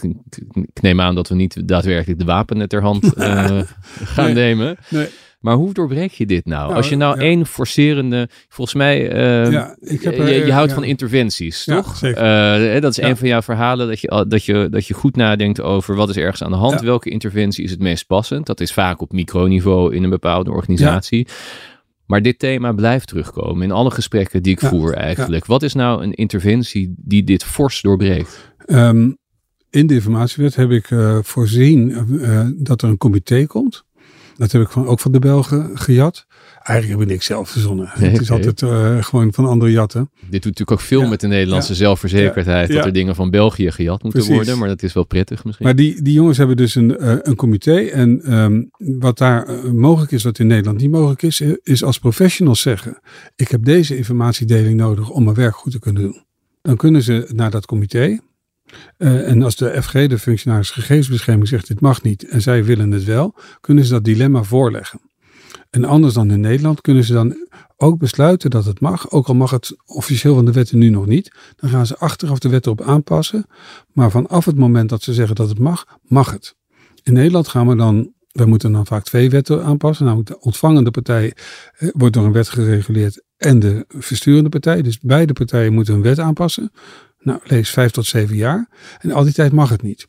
ik, 0.54 0.82
neem 0.82 1.02
aan 1.02 1.16
dat 1.16 1.30
we 1.30 1.36
niet 1.36 1.68
daadwerkelijk 1.68 2.20
de 2.20 2.26
wapenen 2.26 2.68
ter 2.68 2.82
hand 2.82 3.18
uh, 3.18 3.62
gaan 4.16 4.34
nemen. 4.34 4.78
Nee. 4.90 5.08
Maar 5.40 5.56
hoe 5.56 5.74
doorbreek 5.74 6.12
je 6.12 6.26
dit 6.26 6.46
nou? 6.46 6.64
nou 6.64 6.76
Als 6.76 6.90
je 6.90 6.96
nou 6.96 7.16
ja. 7.16 7.22
één 7.22 7.46
forcerende, 7.46 8.30
volgens 8.50 8.78
mij, 8.78 9.14
uh, 9.14 9.52
ja, 9.52 9.76
ik 9.80 10.02
heb, 10.02 10.18
je, 10.18 10.46
je, 10.46 10.52
houdt 10.52 10.74
van 10.74 10.84
interventies, 10.84 11.64
toch? 11.64 11.96
Zeker. 11.98 12.82
dat 12.82 12.98
is 12.98 13.04
een 13.04 13.18
van 13.18 13.28
jouw 13.28 13.42
verhalen, 13.42 13.88
dat 13.88 14.00
je, 14.00 14.26
dat, 14.28 14.46
je, 14.46 14.68
dat 14.70 14.88
je 14.88 14.94
goed 14.94 15.16
nadenkt 15.16 15.62
over 15.62 15.96
wat 15.96 16.10
is 16.10 16.18
ergens 16.18 16.44
aan 16.44 16.52
de 16.52 16.58
hand, 16.58 16.82
welke 16.82 17.10
interventie 17.10 17.64
is 17.64 17.72
het 17.72 17.80
meest 17.80 18.08
passend. 18.08 18.46
Dat 18.46 18.60
is 18.60 18.74
vaak 18.74 19.02
op 19.02 19.12
microniveau 19.12 19.96
in 19.96 20.04
een 20.04 20.10
bepaalde 20.10 20.52
organisatie. 20.52 21.28
Maar 22.12 22.22
dit 22.22 22.40
thema 22.40 22.72
blijft 22.72 23.08
terugkomen 23.08 23.64
in 23.64 23.72
alle 23.72 23.92
gesprekken 23.92 24.44
die 24.44 24.52
ik 24.52 24.60
voer 24.60 24.94
eigenlijk. 24.94 25.46
Wat 25.46 25.64
is 25.64 25.74
nou 25.74 26.04
een 26.04 26.14
interventie 26.14 26.94
die 26.98 27.24
dit 27.24 27.44
fors 27.44 27.82
doorbreekt? 27.82 28.54
Um, 28.68 29.18
in 29.70 29.88
de 29.88 29.94
informatiewet 29.94 30.56
heb 30.56 30.72
ik 30.72 30.90
uh, 30.90 31.18
voorzien 31.22 31.90
uh, 32.10 32.48
dat 32.56 32.82
er 32.82 32.90
een 32.90 32.98
comité 32.98 33.46
komt. 33.46 33.84
Dat 34.38 34.52
heb 34.52 34.62
ik 34.62 34.70
van, 34.70 34.88
ook 34.88 35.00
van 35.00 35.12
de 35.12 35.20
Belgen 35.20 35.78
gejat. 35.78 36.26
Eigenlijk 36.64 37.00
heb 37.00 37.08
ik 37.08 37.14
niks 37.14 37.26
zelf 37.26 37.50
verzonnen. 37.50 37.90
het 37.94 38.22
is 38.22 38.32
altijd 38.32 38.62
uh, 38.62 39.04
gewoon 39.04 39.34
van 39.34 39.46
andere 39.46 39.72
jatten. 39.72 40.10
Dit 40.20 40.32
doet 40.32 40.44
natuurlijk 40.44 40.72
ook 40.72 40.80
veel 40.80 41.08
met 41.08 41.20
de 41.20 41.28
Nederlandse 41.28 41.76
zelfverzekerdheid. 41.76 42.72
Dat 42.72 42.86
er 42.86 42.94
dingen 42.94 43.16
van 43.16 43.30
België 43.30 43.72
gejat 43.72 44.04
moeten 44.04 44.26
worden. 44.26 44.58
Maar 44.58 44.68
dat 44.68 44.84
is 44.84 44.94
wel 44.94 45.06
prettig 45.06 45.44
misschien. 45.44 45.66
Maar 45.66 45.76
die, 45.76 46.02
die 46.02 46.14
jongens 46.14 46.38
hebben 46.38 46.56
dus 46.58 46.76
een, 46.76 46.98
uh, 47.00 47.16
een 47.22 47.36
comité. 47.36 47.76
En 47.76 48.34
um, 48.34 48.70
wat 48.78 49.18
daar 49.18 49.50
uh, 49.50 49.72
mogelijk 49.72 50.12
is, 50.12 50.24
wat 50.24 50.40
in 50.40 50.48
Nederland 50.48 50.78
niet 50.78 50.92
mogelijk 50.92 51.22
is, 51.22 51.42
is 51.64 51.84
als 51.84 52.00
professionals 52.00 52.62
zeggen. 52.62 53.00
Ik 53.36 53.48
heb 53.48 53.64
deze 53.64 53.98
informatiedeling 53.98 54.76
nodig 54.78 55.10
om 55.10 55.24
mijn 55.24 55.36
werk 55.36 55.56
goed 55.56 55.72
te 55.72 55.80
kunnen 55.80 56.02
doen. 56.02 56.24
Dan 56.62 56.76
kunnen 56.76 57.02
ze 57.02 57.30
naar 57.34 57.52
dat 57.52 57.66
comité. 57.66 58.20
Uh, 58.98 59.30
en 59.30 59.44
als 59.44 59.56
de 59.56 59.82
FG, 59.82 59.92
de 59.92 60.20
functionaris 60.20 60.70
gegevensbescherming, 60.70 61.48
zegt 61.48 61.68
dit 61.68 61.80
mag 61.80 62.04
niet 62.04 62.30
en 62.30 62.42
zij 62.42 62.64
willen 62.64 62.92
het 62.92 63.04
wel, 63.04 63.36
kunnen 63.62 63.86
ze 63.86 63.92
dat 63.92 64.04
dilemma 64.04 64.44
voorleggen. 64.44 65.02
En 65.72 65.86
anders 65.86 66.14
dan 66.14 66.32
in 66.32 66.40
Nederland 66.40 66.82
kunnen 66.82 67.04
ze 67.04 67.14
dan 67.14 67.48
ook 67.78 67.98
besluiten 67.98 68.50
dat 68.50 68.66
het 68.66 68.80
mag, 68.80 69.12
ook 69.12 69.28
al 69.28 69.36
mag 69.36 69.52
het 69.52 69.76
officieel 69.86 70.36
van 70.36 70.46
de 70.46 70.52
wetten 70.52 70.78
nu 70.78 70.90
nog 70.90 71.06
niet. 71.06 71.36
Dan 71.56 71.70
gaan 71.70 71.86
ze 71.86 71.98
achteraf 71.98 72.40
de 72.40 72.50
wet 72.50 72.66
erop 72.66 72.82
aanpassen. 72.82 73.46
Maar 73.94 74.12
vanaf 74.12 74.46
het 74.46 74.58
moment 74.58 74.90
dat 74.90 75.04
ze 75.04 75.14
zeggen 75.14 75.36
dat 75.36 75.50
het 75.50 75.60
mag, 75.60 75.86
mag 76.02 76.32
het. 76.32 76.56
In 77.04 77.14
Nederland 77.14 77.48
gaan 77.48 77.68
we 77.68 77.76
dan, 77.76 78.14
we 78.32 78.46
moeten 78.46 78.72
dan 78.72 78.86
vaak 78.86 79.04
twee 79.04 79.30
wetten 79.30 79.64
aanpassen. 79.64 80.06
Namelijk 80.06 80.30
de 80.30 80.40
ontvangende 80.40 80.92
partij 80.92 81.34
eh, 81.78 81.90
wordt 81.94 82.14
door 82.14 82.26
een 82.26 82.32
wet 82.32 82.50
gereguleerd 82.50 83.24
en 83.38 83.60
de 83.60 83.86
versturende 83.88 84.50
partij. 84.50 84.82
Dus 84.82 85.00
beide 85.00 85.34
partijen 85.34 85.74
moeten 85.74 85.94
een 85.94 86.02
wet 86.02 86.20
aanpassen. 86.20 86.72
Nou, 87.20 87.40
lees 87.44 87.70
vijf 87.70 87.92
tot 87.92 88.06
zeven 88.06 88.36
jaar. 88.36 88.70
En 89.00 89.12
al 89.12 89.24
die 89.24 89.34
tijd 89.34 89.52
mag 89.52 89.70
het 89.70 89.82
niet. 89.82 90.08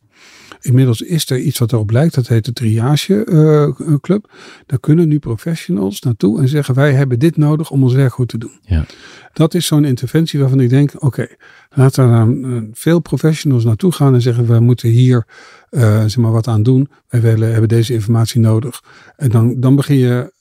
Inmiddels 0.63 1.01
is 1.01 1.31
er 1.31 1.39
iets 1.39 1.59
wat 1.59 1.73
erop 1.73 1.91
lijkt, 1.91 2.15
dat 2.15 2.29
heet 2.29 2.45
de 2.45 2.53
Triage 2.53 3.27
uh, 3.27 3.99
Club. 4.01 4.31
Daar 4.67 4.81
kunnen 4.81 5.09
nu 5.09 5.19
professionals 5.19 6.01
naartoe 6.01 6.41
en 6.41 6.49
zeggen: 6.49 6.75
Wij 6.75 6.93
hebben 6.93 7.19
dit 7.19 7.37
nodig 7.37 7.71
om 7.71 7.83
ons 7.83 7.95
werk 7.95 8.13
goed 8.13 8.29
te 8.29 8.39
doen. 8.39 8.59
Ja. 8.61 8.85
Dat 9.33 9.55
is 9.55 9.67
zo'n 9.67 9.85
interventie 9.85 10.41
waarvan 10.41 10.61
ik 10.61 10.71
denk: 10.71 10.95
Oké, 10.95 11.05
okay, 11.05 11.37
laten 11.71 12.05
er 12.05 12.11
dan 12.11 12.45
uh, 12.45 12.63
veel 12.73 13.01
professionals 13.01 13.65
naartoe 13.65 13.93
gaan 13.93 14.15
en 14.15 14.23
zeggen: 14.23 14.47
We 14.47 14.61
moeten 14.61 14.89
hier 14.89 15.27
uh, 15.71 16.01
zeg 16.01 16.17
maar 16.17 16.33
wat 16.33 16.49
aan 16.49 16.63
doen. 16.63 16.89
Wij 17.09 17.21
willen, 17.21 17.51
hebben 17.51 17.69
deze 17.69 17.93
informatie 17.93 18.41
nodig. 18.41 18.83
En 19.17 19.31
dan, 19.31 19.61
dan 19.61 19.77
begin 19.77 19.97
je 19.97 20.33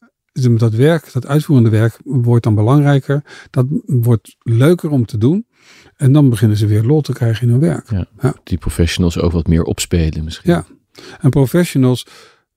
dat 0.58 0.74
werk, 0.74 1.14
dat 1.14 1.28
uitvoerende 1.28 1.70
werk, 1.70 1.98
wordt 2.04 2.44
dan 2.44 2.56
belangrijker. 2.56 3.24
Dat 3.50 3.66
wordt 3.86 4.36
leuker 4.42 4.90
om 4.90 5.06
te 5.06 5.18
doen. 5.18 5.46
En 6.02 6.12
dan 6.12 6.30
beginnen 6.30 6.58
ze 6.58 6.68
weer 6.68 6.84
lol 6.84 7.02
te 7.02 7.14
krijgen 7.14 7.48
in 7.48 7.52
hun 7.52 7.60
werk. 7.60 7.90
Ja, 8.22 8.36
Die 8.44 8.58
professionals 8.58 9.20
ook 9.20 9.32
wat 9.32 9.48
meer 9.48 9.64
opspelen 9.64 10.24
misschien. 10.24 10.52
Ja, 10.52 10.66
en 11.20 11.30
professionals 11.30 12.06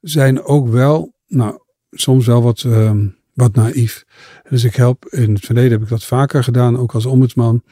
zijn 0.01 0.43
ook 0.43 0.69
wel, 0.69 1.15
nou, 1.27 1.59
soms 1.91 2.27
wel 2.27 2.43
wat, 2.43 2.63
uh, 2.67 2.93
wat 3.35 3.55
naïef. 3.55 4.05
Dus 4.49 4.65
ik 4.65 4.75
help, 4.75 5.07
in 5.09 5.35
het 5.35 5.45
verleden 5.45 5.71
heb 5.71 5.83
ik 5.83 5.89
dat 5.89 6.05
vaker 6.05 6.45
gedaan, 6.45 6.79
ook 6.79 6.95
als 6.95 7.07
ombudsman. 7.07 7.63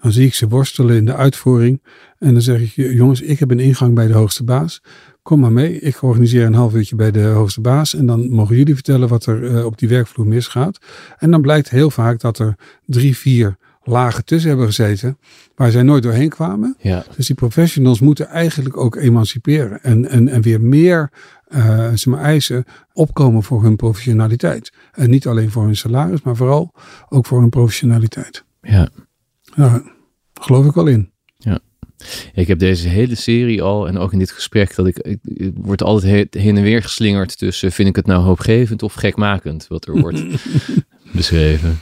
Dan 0.00 0.12
zie 0.12 0.26
ik 0.26 0.34
ze 0.34 0.48
worstelen 0.48 0.96
in 0.96 1.04
de 1.04 1.14
uitvoering. 1.14 1.82
En 2.18 2.32
dan 2.32 2.42
zeg 2.42 2.60
ik, 2.60 2.72
jongens, 2.74 3.20
ik 3.20 3.38
heb 3.38 3.50
een 3.50 3.60
ingang 3.60 3.94
bij 3.94 4.06
de 4.06 4.12
hoogste 4.12 4.44
baas. 4.44 4.82
Kom 5.22 5.40
maar 5.40 5.52
mee, 5.52 5.80
ik 5.80 6.02
organiseer 6.02 6.44
een 6.44 6.54
half 6.54 6.74
uurtje 6.74 6.96
bij 6.96 7.10
de 7.10 7.22
hoogste 7.22 7.60
baas. 7.60 7.94
En 7.94 8.06
dan 8.06 8.30
mogen 8.30 8.56
jullie 8.56 8.74
vertellen 8.74 9.08
wat 9.08 9.26
er 9.26 9.42
uh, 9.42 9.64
op 9.64 9.78
die 9.78 9.88
werkvloer 9.88 10.26
misgaat. 10.26 10.78
En 11.18 11.30
dan 11.30 11.40
blijkt 11.40 11.70
heel 11.70 11.90
vaak 11.90 12.20
dat 12.20 12.38
er 12.38 12.54
drie, 12.86 13.16
vier 13.16 13.58
lagen 13.90 14.24
tussen 14.24 14.48
hebben 14.48 14.66
gezeten 14.66 15.18
waar 15.54 15.70
zij 15.70 15.82
nooit 15.82 16.02
doorheen 16.02 16.28
kwamen. 16.28 16.76
Ja. 16.78 17.04
Dus 17.16 17.26
die 17.26 17.36
professionals 17.36 18.00
moeten 18.00 18.28
eigenlijk 18.28 18.76
ook 18.76 18.96
emanciperen 18.96 19.82
en, 19.82 20.08
en, 20.08 20.28
en 20.28 20.42
weer 20.42 20.60
meer 20.60 21.10
uh, 21.48 21.88
zeg 21.88 22.06
maar, 22.06 22.20
eisen 22.20 22.64
opkomen 22.92 23.42
voor 23.42 23.62
hun 23.62 23.76
professionaliteit. 23.76 24.72
En 24.92 25.10
niet 25.10 25.26
alleen 25.26 25.50
voor 25.50 25.64
hun 25.64 25.76
salaris, 25.76 26.22
maar 26.22 26.36
vooral 26.36 26.74
ook 27.08 27.26
voor 27.26 27.40
hun 27.40 27.48
professionaliteit. 27.48 28.44
Ja. 28.62 28.88
Geloof 30.40 30.66
ik 30.66 30.74
wel 30.74 30.86
in. 30.86 31.10
Ja. 31.36 31.58
Ik 32.34 32.46
heb 32.46 32.58
deze 32.58 32.88
hele 32.88 33.14
serie 33.14 33.62
al 33.62 33.88
en 33.88 33.98
ook 33.98 34.12
in 34.12 34.18
dit 34.18 34.30
gesprek 34.30 34.74
dat 34.74 34.86
ik, 34.86 34.98
ik, 34.98 35.52
word 35.54 35.82
altijd 35.82 36.34
heen 36.34 36.56
en 36.56 36.62
weer 36.62 36.82
geslingerd 36.82 37.38
tussen 37.38 37.72
vind 37.72 37.88
ik 37.88 37.96
het 37.96 38.06
nou 38.06 38.22
hoopgevend 38.22 38.82
of 38.82 38.94
gekmakend 38.94 39.66
wat 39.68 39.86
er 39.86 40.00
wordt 40.00 40.22
beschreven. 41.12 41.78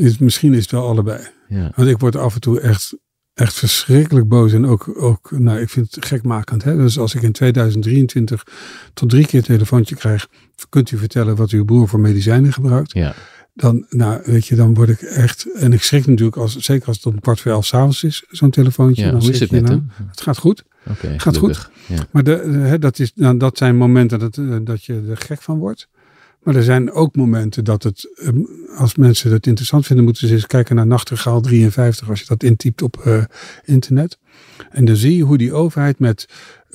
Is, 0.00 0.18
misschien 0.18 0.54
is 0.54 0.62
het 0.62 0.70
wel 0.70 0.86
allebei. 0.86 1.26
Ja. 1.48 1.72
Want 1.74 1.88
ik 1.88 1.98
word 1.98 2.16
af 2.16 2.34
en 2.34 2.40
toe 2.40 2.60
echt, 2.60 2.96
echt 3.34 3.54
verschrikkelijk 3.54 4.28
boos. 4.28 4.52
En 4.52 4.66
ook, 4.66 5.02
ook 5.02 5.30
nou, 5.30 5.60
ik 5.60 5.70
vind 5.70 5.94
het 5.94 6.04
gekmakend. 6.04 6.64
Hè? 6.64 6.76
Dus 6.76 6.98
als 6.98 7.14
ik 7.14 7.22
in 7.22 7.32
2023 7.32 8.46
tot 8.94 9.10
drie 9.10 9.26
keer 9.26 9.38
een 9.38 9.44
telefoontje 9.44 9.94
krijg. 9.94 10.28
Kunt 10.68 10.90
u 10.90 10.96
vertellen 10.96 11.36
wat 11.36 11.50
uw 11.50 11.64
broer 11.64 11.88
voor 11.88 12.00
medicijnen 12.00 12.52
gebruikt? 12.52 12.92
Ja. 12.92 13.14
Dan, 13.54 13.86
nou, 13.88 14.20
weet 14.24 14.46
je, 14.46 14.54
dan 14.54 14.74
word 14.74 14.88
ik 14.88 15.00
echt. 15.00 15.52
En 15.54 15.72
ik 15.72 15.82
schrik 15.82 16.06
natuurlijk, 16.06 16.36
als, 16.36 16.56
zeker 16.56 16.86
als 16.86 16.96
het 16.96 17.06
om 17.06 17.20
kwart 17.20 17.40
voor 17.40 17.52
elf 17.52 17.66
s'avonds 17.66 18.04
is, 18.04 18.24
zo'n 18.28 18.50
telefoontje. 18.50 19.04
Ja, 19.04 19.10
dan 19.10 19.20
hoe 19.20 19.30
is 19.30 19.40
het 19.40 19.50
met 19.50 19.62
nou, 19.62 19.82
Het 20.10 20.20
gaat 20.20 20.38
goed. 20.38 20.64
Oké. 20.86 21.14
gaat 21.18 21.36
goed. 21.36 21.70
Ja. 21.86 22.06
Maar 22.10 22.24
de, 22.24 22.36
hè, 22.48 22.78
dat, 22.78 22.98
is, 22.98 23.12
nou, 23.14 23.36
dat 23.36 23.58
zijn 23.58 23.76
momenten 23.76 24.18
dat, 24.18 24.36
eh, 24.36 24.56
dat 24.62 24.84
je 24.84 25.04
er 25.08 25.16
gek 25.16 25.42
van 25.42 25.58
wordt. 25.58 25.88
Maar 26.42 26.54
er 26.54 26.62
zijn 26.62 26.92
ook 26.92 27.16
momenten 27.16 27.64
dat 27.64 27.82
het, 27.82 28.12
ehm, 28.14 28.38
als 28.76 28.94
mensen 28.94 29.32
het 29.32 29.46
interessant 29.46 29.86
vinden, 29.86 30.04
moeten 30.04 30.28
ze 30.28 30.34
eens 30.34 30.46
kijken 30.46 30.76
naar 30.76 30.86
Nachtegaal 30.86 31.40
53, 31.40 32.08
als 32.08 32.20
je 32.20 32.26
dat 32.26 32.42
intypt 32.42 32.82
op 32.82 33.02
uh, 33.06 33.24
internet. 33.64 34.18
En 34.70 34.84
dan 34.84 34.96
zie 34.96 35.16
je 35.16 35.22
hoe 35.22 35.38
die 35.38 35.52
overheid 35.52 35.98
met, 35.98 36.28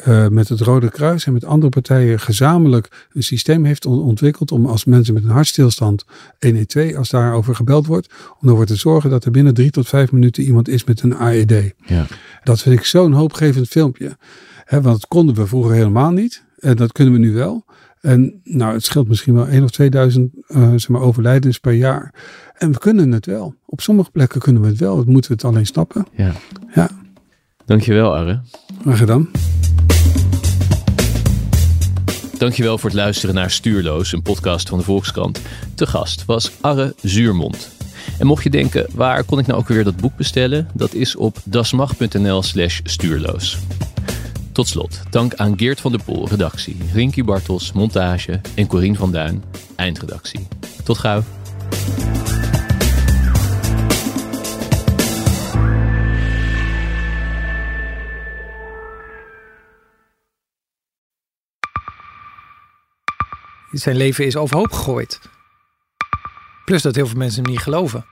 uh, 0.07 0.27
met 0.27 0.49
het 0.49 0.59
Rode 0.59 0.89
Kruis 0.89 1.25
en 1.25 1.33
met 1.33 1.45
andere 1.45 1.71
partijen 1.71 2.19
gezamenlijk 2.19 3.07
een 3.13 3.23
systeem 3.23 3.65
heeft 3.65 3.85
ontwikkeld 3.85 4.51
om 4.51 4.65
als 4.65 4.85
mensen 4.85 5.13
met 5.13 5.23
een 5.23 5.29
hartstilstand 5.29 6.05
112, 6.39 6.93
als 6.95 7.09
daarover 7.09 7.55
gebeld 7.55 7.85
wordt, 7.85 8.13
om 8.39 8.49
ervoor 8.49 8.65
te 8.65 8.75
zorgen 8.75 9.09
dat 9.09 9.25
er 9.25 9.31
binnen 9.31 9.53
drie 9.53 9.71
tot 9.71 9.87
vijf 9.87 10.11
minuten 10.11 10.43
iemand 10.43 10.67
is 10.67 10.83
met 10.83 11.01
een 11.01 11.15
AED. 11.15 11.73
Ja. 11.85 12.05
Dat 12.43 12.61
vind 12.61 12.79
ik 12.79 12.85
zo'n 12.85 13.11
hoopgevend 13.11 13.67
filmpje. 13.67 14.17
He, 14.65 14.81
want 14.81 14.99
dat 14.99 15.07
konden 15.07 15.35
we 15.35 15.47
vroeger 15.47 15.73
helemaal 15.73 16.11
niet. 16.11 16.43
En 16.59 16.75
dat 16.75 16.91
kunnen 16.91 17.13
we 17.13 17.19
nu 17.19 17.33
wel. 17.33 17.65
En 18.05 18.41
nou, 18.43 18.73
het 18.73 18.85
scheelt 18.85 19.07
misschien 19.07 19.33
wel 19.33 19.47
1 19.47 19.63
of 19.63 19.71
2000 19.71 20.33
uh, 20.47 20.69
zeg 20.69 20.87
maar, 20.87 21.01
overlijdens 21.01 21.57
per 21.57 21.73
jaar. 21.73 22.13
En 22.57 22.71
we 22.71 22.77
kunnen 22.77 23.11
het 23.11 23.25
wel. 23.25 23.55
Op 23.65 23.81
sommige 23.81 24.11
plekken 24.11 24.41
kunnen 24.41 24.61
we 24.61 24.67
het 24.67 24.77
wel. 24.77 24.95
Dat 24.95 25.05
moeten 25.05 25.31
we 25.31 25.37
het 25.37 25.45
alleen 25.45 25.65
snappen. 25.65 26.07
Ja. 26.15 26.31
ja. 26.73 26.89
Dankjewel, 27.65 28.15
Arre. 28.15 28.41
Graag 28.81 28.97
gedaan. 28.97 29.29
Dankjewel 32.37 32.77
voor 32.77 32.89
het 32.89 32.99
luisteren 32.99 33.35
naar 33.35 33.51
Stuurloos, 33.51 34.11
een 34.11 34.21
podcast 34.21 34.69
van 34.69 34.77
de 34.77 34.83
Volkskrant. 34.83 35.41
Te 35.75 35.87
gast 35.87 36.25
was 36.25 36.51
Arre 36.61 36.93
Zuurmond. 37.01 37.71
En 38.19 38.25
mocht 38.25 38.43
je 38.43 38.49
denken, 38.49 38.87
waar 38.93 39.23
kon 39.23 39.39
ik 39.39 39.47
nou 39.47 39.59
ook 39.59 39.67
weer 39.67 39.83
dat 39.83 39.97
boek 39.97 40.15
bestellen? 40.17 40.67
Dat 40.73 40.93
is 40.93 41.15
op 41.15 41.37
dasmag.nl 41.43 42.43
slash 42.43 42.79
stuurloos. 42.83 43.57
Tot 44.55 44.67
slot, 44.67 45.01
dank 45.09 45.33
aan 45.33 45.57
Geert 45.57 45.81
van 45.81 45.91
der 45.91 46.03
Pol, 46.03 46.27
redactie, 46.27 46.77
Rinky 46.93 47.23
Bartels, 47.23 47.71
montage 47.71 48.41
en 48.55 48.67
Corien 48.67 48.95
van 48.95 49.11
Duin, 49.11 49.43
eindredactie. 49.75 50.47
Tot 50.83 50.97
gauw. 50.97 51.23
Zijn 63.71 63.95
leven 63.95 64.25
is 64.25 64.35
overhoop 64.35 64.71
gegooid. 64.71 65.19
Plus 66.65 66.81
dat 66.81 66.95
heel 66.95 67.07
veel 67.07 67.17
mensen 67.17 67.43
hem 67.43 67.51
niet 67.51 67.61
geloven. 67.61 68.05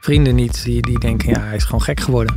Vrienden 0.00 0.34
niet, 0.34 0.64
die, 0.64 0.82
die 0.82 0.98
denken, 0.98 1.28
ja, 1.28 1.40
hij 1.40 1.56
is 1.56 1.64
gewoon 1.64 1.82
gek 1.82 2.00
geworden. 2.00 2.36